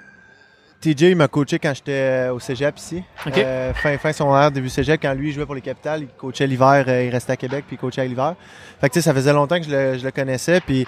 TJ 0.80 1.02
il 1.10 1.16
m'a 1.16 1.28
coaché 1.28 1.58
quand 1.58 1.74
j'étais 1.74 1.92
euh, 1.92 2.32
au 2.34 2.40
cégep 2.40 2.78
ici. 2.78 3.02
OK. 3.26 3.36
Euh, 3.38 3.74
fin, 3.74 3.98
fin 3.98 4.12
secondaire, 4.12 4.50
début 4.50 4.68
cégep, 4.70 5.00
quand 5.02 5.12
lui 5.12 5.28
il 5.28 5.32
jouait 5.32 5.44
pour 5.46 5.54
les 5.54 5.60
capitales, 5.60 6.02
il 6.02 6.08
coachait 6.08 6.46
l'hiver, 6.46 6.84
euh, 6.88 7.04
il 7.04 7.10
restait 7.10 7.32
à 7.32 7.36
Québec, 7.36 7.64
puis 7.66 7.76
il 7.76 7.78
coachait 7.78 8.00
à 8.00 8.04
l'hiver. 8.06 8.34
Fait 8.80 8.88
que, 8.88 8.94
tu 8.94 9.00
sais, 9.00 9.04
ça 9.04 9.14
faisait 9.14 9.32
longtemps 9.32 9.58
que 9.58 9.66
je 9.66 9.70
le, 9.70 9.98
je 9.98 10.04
le 10.04 10.10
connaissais, 10.10 10.60
puis 10.60 10.86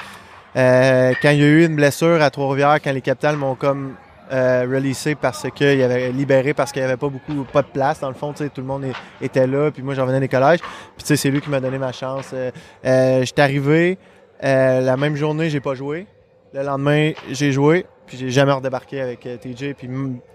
euh, 0.57 1.13
quand 1.21 1.31
il 1.31 1.39
y 1.41 1.43
a 1.43 1.47
eu 1.47 1.65
une 1.67 1.77
blessure 1.77 2.23
à 2.23 2.31
Trois-Rivières, 2.31 2.79
quand 2.83 2.93
les 2.93 3.01
capitales 3.03 3.37
m'ont 3.37 3.55
comme 3.55 3.95
euh, 4.33 4.63
releasé 4.67 5.15
parce 5.15 5.47
qu'il 5.55 5.83
avait 5.83 6.11
libéré 6.11 6.55
parce 6.55 6.73
qu'il 6.73 6.81
y 6.81 6.85
avait 6.87 6.97
pas 6.97 7.09
beaucoup, 7.11 7.45
pas 7.53 7.61
de 7.61 7.67
place, 7.67 8.01
dans 8.01 8.09
le 8.09 8.15
fond, 8.15 8.33
tu 8.33 8.45
sais, 8.45 8.49
tout 8.49 8.63
le 8.63 8.67
monde 8.67 8.85
est- 8.85 9.25
était 9.25 9.47
là, 9.47 9.71
puis 9.71 9.83
moi 9.83 9.93
j'en 9.93 10.07
venais 10.07 10.21
des 10.21 10.29
collèges, 10.29 10.61
puis 10.61 11.01
tu 11.01 11.07
sais, 11.07 11.17
c'est 11.17 11.29
lui 11.31 11.43
qui 11.43 11.51
m'a 11.51 11.61
donné 11.61 11.77
ma 11.77 11.93
chance. 11.93 12.31
Euh, 12.33 12.51
euh, 12.87 13.25
J'étais 13.27 13.43
arrivé, 13.43 13.99
euh, 14.43 14.81
la 14.81 14.97
même 14.97 15.17
journée, 15.17 15.51
j'ai 15.51 15.61
pas 15.61 15.75
joué. 15.75 16.07
Le 16.55 16.63
lendemain, 16.63 17.13
j'ai 17.31 17.53
joué, 17.53 17.85
puis 18.13 18.19
j'ai 18.19 18.31
jamais 18.31 18.53
redébarqué 18.53 19.01
avec 19.01 19.25
euh, 19.25 19.39
TJ. 19.39 19.73
Puis 19.75 19.89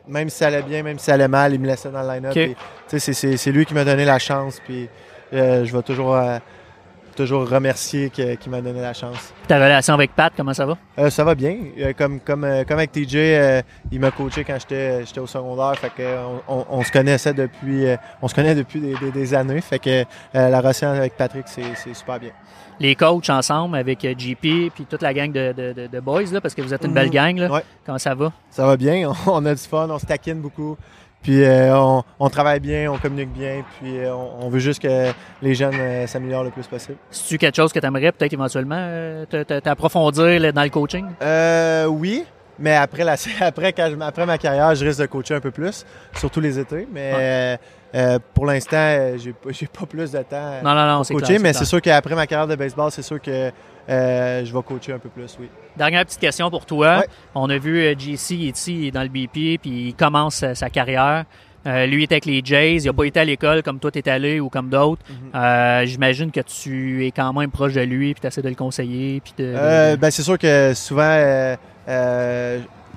même 0.08 0.30
si 0.32 0.38
ça 0.40 0.48
allait 0.48 0.64
bien, 0.64 0.82
même 0.82 0.98
si 0.98 1.06
ça 1.06 1.14
allait 1.14 1.28
mal, 1.28 1.54
il 1.54 1.60
me 1.60 1.68
laissait 1.68 1.90
dans 1.92 2.02
le 2.02 2.08
line-up. 2.08 2.34
C'est- 2.88 3.52
lui 3.52 3.66
qui 3.68 3.76
m'a 3.76 3.86
donné 3.86 4.04
la 4.04 4.18
chance. 4.18 4.60
Puis 4.66 4.90
euh, 5.32 5.64
je 5.64 5.76
vais 5.78 5.84
toujours, 5.84 6.16
euh, 6.16 6.40
toujours 7.16 7.48
remercier 7.48 8.10
qu'il 8.10 8.50
m'a 8.50 8.62
donné 8.62 8.82
la 8.82 8.94
chance. 8.96 9.32
Ta 9.48 9.58
relation 9.58 9.94
avec 9.94 10.16
Pat, 10.16 10.34
comment 10.36 10.56
ça 10.56 10.66
va? 10.66 10.76
Euh, 10.98 11.12
ça 11.12 11.24
va 11.24 11.36
bien. 11.36 11.56
Comme, 11.96 12.20
comme, 12.20 12.48
comme 12.68 12.78
avec 12.80 12.92
TJ, 12.94 13.62
il 13.92 14.00
m'a 14.00 14.10
coaché 14.10 14.44
quand 14.44 14.58
j'étais 14.60 15.20
au 15.20 15.28
secondaire. 15.28 15.78
Fait 15.78 15.92
que 15.92 16.04
on, 16.48 16.84
se 16.84 16.92
connaissait 16.92 17.36
depuis, 17.36 17.86
on 18.24 18.28
se 18.28 18.34
connaît 18.34 18.56
depuis 18.56 18.80
des, 18.80 18.96
des- 18.96 19.12
des 19.12 19.34
années. 19.36 19.62
Fait 19.62 19.78
que 19.78 20.04
la 20.34 20.58
relation 20.60 20.90
avec 20.90 21.16
Patrick, 21.16 21.46
c'est 21.48 21.94
super 21.94 22.20
bien. 22.20 22.32
Les 22.80 22.96
coachs 22.96 23.30
ensemble 23.30 23.76
avec 23.78 24.06
euh, 24.06 24.14
JP 24.18 24.72
puis 24.74 24.86
toute 24.90 25.02
la 25.02 25.14
gang 25.14 25.32
de, 25.32 25.52
de, 25.52 25.74
de- 25.74 25.88
de 25.88 26.00
boys, 26.00 26.24
là, 26.32 26.42
parce 26.42 26.54
que 26.54 26.62
vous 26.62 26.74
êtes 26.74 26.84
une 26.86 26.94
belle 26.94 27.08
Mhm. 27.08 27.12
gang. 27.14 27.38
Là. 27.40 27.52
Ouais. 27.52 27.64
Comment 27.86 27.98
ça 27.98 28.14
va? 28.14 28.32
Ça 28.52 28.66
va 28.66 28.78
bien, 28.78 29.12
on 29.28 29.46
a 29.46 29.56
du 29.56 29.62
fun, 29.62 29.88
on 29.90 29.98
se 30.00 30.06
taquine 30.06 30.40
beaucoup. 30.42 30.78
Puis 31.24 31.44
euh, 31.44 31.76
on, 31.76 32.04
on 32.20 32.30
travaille 32.30 32.60
bien, 32.60 32.92
on 32.92 32.98
communique 33.00 33.34
bien, 33.34 33.64
puis 33.80 33.98
euh, 33.98 34.14
on, 34.14 34.46
on 34.46 34.50
veut 34.50 34.60
juste 34.60 34.82
que 34.82 35.12
les 35.42 35.56
jeunes 35.56 35.74
euh, 35.76 36.06
s'améliorent 36.08 36.44
le 36.44 36.52
plus 36.52 36.68
possible. 36.68 36.98
C'est-tu 37.10 37.38
quelque 37.40 37.56
chose 37.56 37.74
que 37.74 37.80
tu 37.80 37.86
aimerais 37.88 38.12
peut-être 38.12 38.34
éventuellement 38.34 39.26
t'approfondir 39.64 40.54
dans 40.54 40.64
le 40.64 40.70
coaching? 40.70 41.06
Euh, 41.22 41.86
oui, 41.88 42.24
mais 42.60 42.76
après, 42.76 43.04
la, 43.04 43.16
après, 43.42 43.74
quand 43.74 43.90
je- 43.92 44.00
après 44.02 44.26
ma 44.26 44.38
carrière, 44.38 44.74
je 44.76 44.86
risque 44.86 45.02
de 45.02 45.06
coacher 45.08 45.34
un 45.36 45.40
peu 45.40 45.52
plus, 45.52 45.86
surtout 46.16 46.40
les 46.40 46.60
étés. 46.60 46.88
Mais 46.94 47.58
euh, 47.96 48.20
pour 48.34 48.46
l'instant, 48.46 48.76
euh, 48.78 49.18
j'ai 49.18 49.34
pas- 49.34 49.50
pas 49.80 49.86
plus 49.86 50.12
de 50.12 50.22
temps 50.24 50.62
Non, 50.64 50.74
non, 50.76 50.88
non, 50.88 50.98
pour 51.04 51.08
coacher. 51.20 51.26
clair, 51.26 51.40
mais 51.42 51.54
c'est 51.54 51.66
sûr 51.66 51.82
qu'après 51.82 52.16
ma 52.16 52.28
carrière 52.28 52.48
de 52.48 52.56
baseball, 52.56 52.92
c'est 52.92 53.02
sûr 53.02 53.22
que 53.22 53.52
euh, 53.90 54.44
je 54.46 54.54
vais 54.54 54.62
coacher 54.64 54.94
un 54.94 55.00
peu 55.00 55.10
plus, 55.10 55.38
oui. 55.40 55.50
Dernière 55.78 56.04
petite 56.06 56.20
question 56.20 56.50
pour 56.50 56.66
toi. 56.66 57.00
Ouais. 57.00 57.08
On 57.36 57.50
a 57.50 57.58
vu 57.58 57.82
JC 57.98 58.32
ici, 58.32 58.88
est 58.88 58.92
dans 58.92 59.04
le 59.04 59.10
BP, 59.10 59.60
puis 59.62 59.88
il 59.90 59.94
commence 59.96 60.44
sa, 60.54 60.70
carrière. 60.70 61.24
Euh, 61.66 61.86
lui 61.86 62.04
est 62.04 62.12
avec 62.12 62.26
les 62.26 62.42
Jays, 62.44 62.76
il 62.78 62.86
n'a 62.86 62.94
pas 62.94 63.04
été 63.04 63.20
à 63.20 63.26
l'école 63.26 63.62
comme 63.62 63.78
toi 63.80 63.92
t'es 63.92 64.08
allé 64.10 64.40
ou 64.40 64.48
comme 64.50 64.70
d'autres. 64.70 65.02
Mhm. 65.10 65.16
Euh, 65.36 65.86
J'imagine 65.86 66.32
que 66.32 66.40
tu 66.42 67.06
es 67.06 67.12
quand 67.12 67.34
même 67.34 67.52
proche 67.52 67.74
de 67.74 67.82
lui, 67.82 68.14
puis 68.14 68.22
tu 68.22 68.28
essaies 68.28 68.42
de 68.42 68.48
le 68.50 68.56
conseiller. 68.56 69.20
Puis 69.22 69.34
de, 69.38 69.54
Euh, 69.58 69.98
ben, 69.98 70.10
c'est 70.12 70.22
sûr 70.24 70.38
que 70.38 70.74
souvent, 70.74 71.56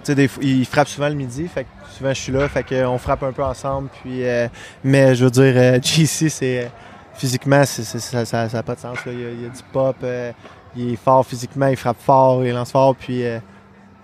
sais, 0.06 0.14
des 0.14 0.28
fois, 0.28 0.42
il 0.42 0.64
frappe 0.66 0.88
souvent 0.88 1.08
le 1.08 1.14
midi, 1.14 1.46
fait 1.48 1.64
que 1.64 1.68
souvent 1.96 2.10
je 2.14 2.20
suis 2.20 2.32
là, 2.32 2.48
fait 2.48 2.62
qu'on 2.64 2.98
frappe 2.98 3.22
un 3.22 3.32
peu 3.32 3.42
ensemble. 3.44 3.88
Puis, 4.02 4.24
euh, 4.26 4.48
mais 4.84 5.14
je 5.14 5.24
veux 5.24 5.30
dire, 5.30 5.52
euh, 5.56 5.78
JC, 5.82 6.28
c'est 6.30 6.64
euh, 6.64 6.68
physiquement, 7.14 7.64
c'est, 7.64 7.82
c'est- 7.82 7.98
ça, 7.98 8.24
ça, 8.24 8.48
ça 8.48 8.58
a 8.58 8.62
pas 8.62 8.74
de 8.74 8.80
sens. 8.80 8.96
là. 9.04 9.12
Il, 9.12 9.20
y 9.20 9.24
a, 9.24 9.30
il 9.30 9.46
a 9.46 9.48
du 9.48 9.62
pop, 9.72 9.96
euh, 10.02 10.32
il 10.76 10.92
est 10.92 10.96
fort 10.96 11.26
physiquement, 11.26 11.66
il 11.66 11.76
frappe 11.76 12.00
fort, 12.00 12.44
il 12.44 12.52
lance 12.52 12.70
fort, 12.72 12.94
puis 12.96 13.24
euh, 13.24 13.38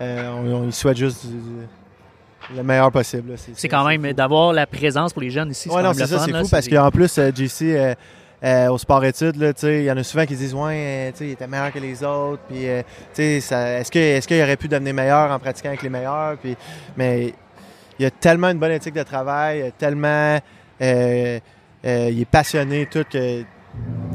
euh, 0.00 0.30
on, 0.32 0.52
on 0.54 0.64
lui 0.66 0.72
souhaite 0.72 0.96
juste 0.96 1.26
du- 1.26 1.32
du- 1.34 1.66
le 2.56 2.62
meilleur 2.62 2.92
possible. 2.92 3.30
là. 3.32 3.36
c'est 3.54 3.68
quand 3.68 3.84
même 3.84 4.12
d'avoir 4.12 4.52
la 4.52 4.66
présence 4.66 5.12
pour 5.12 5.20
les 5.22 5.30
jeunes 5.30 5.50
ici. 5.50 5.68
Ouais, 5.68 5.76
quand 5.76 5.82
non, 5.82 5.92
c'est 5.94 6.06
ça, 6.06 6.18
fun, 6.18 6.24
c'est 6.26 6.30
là. 6.32 6.42
fou 6.44 6.48
parce 6.48 6.68
qu'en 6.68 6.90
plus, 6.92 7.18
euh, 7.18 7.32
JC, 7.34 7.62
euh, 8.46 8.68
au 8.68 8.78
sport 8.78 9.04
études, 9.04 9.36
là, 9.36 9.52
tu 9.52 9.60
sais, 9.62 9.78
il 9.80 9.84
y 9.84 9.90
en 9.90 9.96
a 9.96 10.04
souvent 10.04 10.24
qui 10.24 10.36
disent 10.36 10.54
Ouais, 10.54 10.74
euh, 10.76 11.10
tu 11.10 11.18
sais, 11.18 11.26
il 11.26 11.30
était 11.32 11.46
meilleur 11.48 11.72
que 11.72 11.78
les 11.80 12.02
autres. 12.04 12.42
Puis, 12.48 12.68
euh, 12.68 12.82
tu 13.14 13.22
sais, 13.22 13.40
ça- 13.40 13.80
est-ce 13.80 13.90
que- 13.90 13.98
est-ce 13.98 14.28
qu'il 14.28 14.40
aurait 14.40 14.56
pu 14.56 14.68
devenir 14.68 14.94
meilleur 14.94 15.30
en 15.32 15.38
pratiquant 15.40 15.70
avec 15.70 15.82
les 15.82 15.88
meilleurs? 15.90 16.36
Puis, 16.38 16.56
mais 16.96 17.34
il 17.98 18.06
a 18.06 18.10
tellement 18.10 18.48
une 18.50 18.58
bonne 18.58 18.72
éthique 18.72 18.94
de 18.94 19.02
travail, 19.02 19.72
tellement. 19.78 20.38
euh, 20.82 21.40
euh, 21.86 22.08
il 22.12 22.20
est 22.20 22.24
passionné, 22.30 22.86
tout, 22.86 23.04
que 23.10 23.42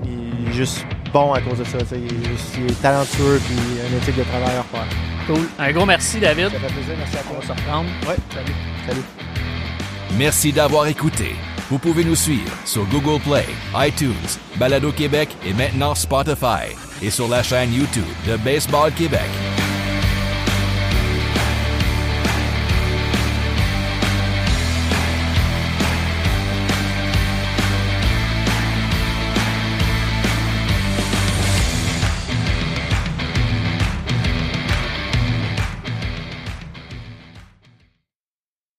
il 0.03 0.49
est 0.49 0.53
juste 0.53 0.85
bon 1.11 1.33
à 1.33 1.41
cause 1.41 1.59
de 1.59 1.63
ça. 1.63 1.77
tu 1.79 1.85
sais, 1.87 1.97
Il 1.99 2.05
est, 2.05 2.29
juste- 2.29 2.55
il 2.57 2.71
est 2.71 2.81
talentueux, 2.81 3.39
puis 3.45 3.55
il 3.75 3.81
a 3.81 3.87
une 3.89 3.97
éthique 3.97 4.17
de 4.17 4.23
travail 4.23 4.55
à 4.55 4.61
refaire. 4.61 4.87
Cool. 5.27 5.47
Un 5.59 5.71
gros 5.71 5.85
merci, 5.85 6.19
David. 6.19 6.45
Ça 6.49 6.59
fait 6.59 6.73
plaisir, 6.73 6.93
merci 6.97 7.17
à 7.17 7.19
On 7.29 7.33
toi. 7.33 7.39
va 7.39 7.45
se 7.47 7.51
reprendre. 7.61 7.89
Ouais, 8.07 8.15
Salut. 8.33 8.53
salut. 8.87 9.01
Merci 10.17 10.51
d'avoir 10.53 10.87
écouté. 10.87 11.35
Vous 11.71 11.79
pouvez 11.79 12.03
nous 12.03 12.17
suivre 12.17 12.51
sur 12.65 12.85
Google 12.87 13.21
Play, 13.21 13.45
iTunes, 13.75 14.11
Balado 14.57 14.91
Québec 14.91 15.29
et 15.45 15.53
maintenant 15.53 15.95
Spotify 15.95 16.75
et 17.01 17.09
sur 17.09 17.29
la 17.29 17.43
chaîne 17.43 17.73
YouTube 17.73 18.03
de 18.27 18.35
Baseball 18.35 18.91
Québec. 18.91 19.70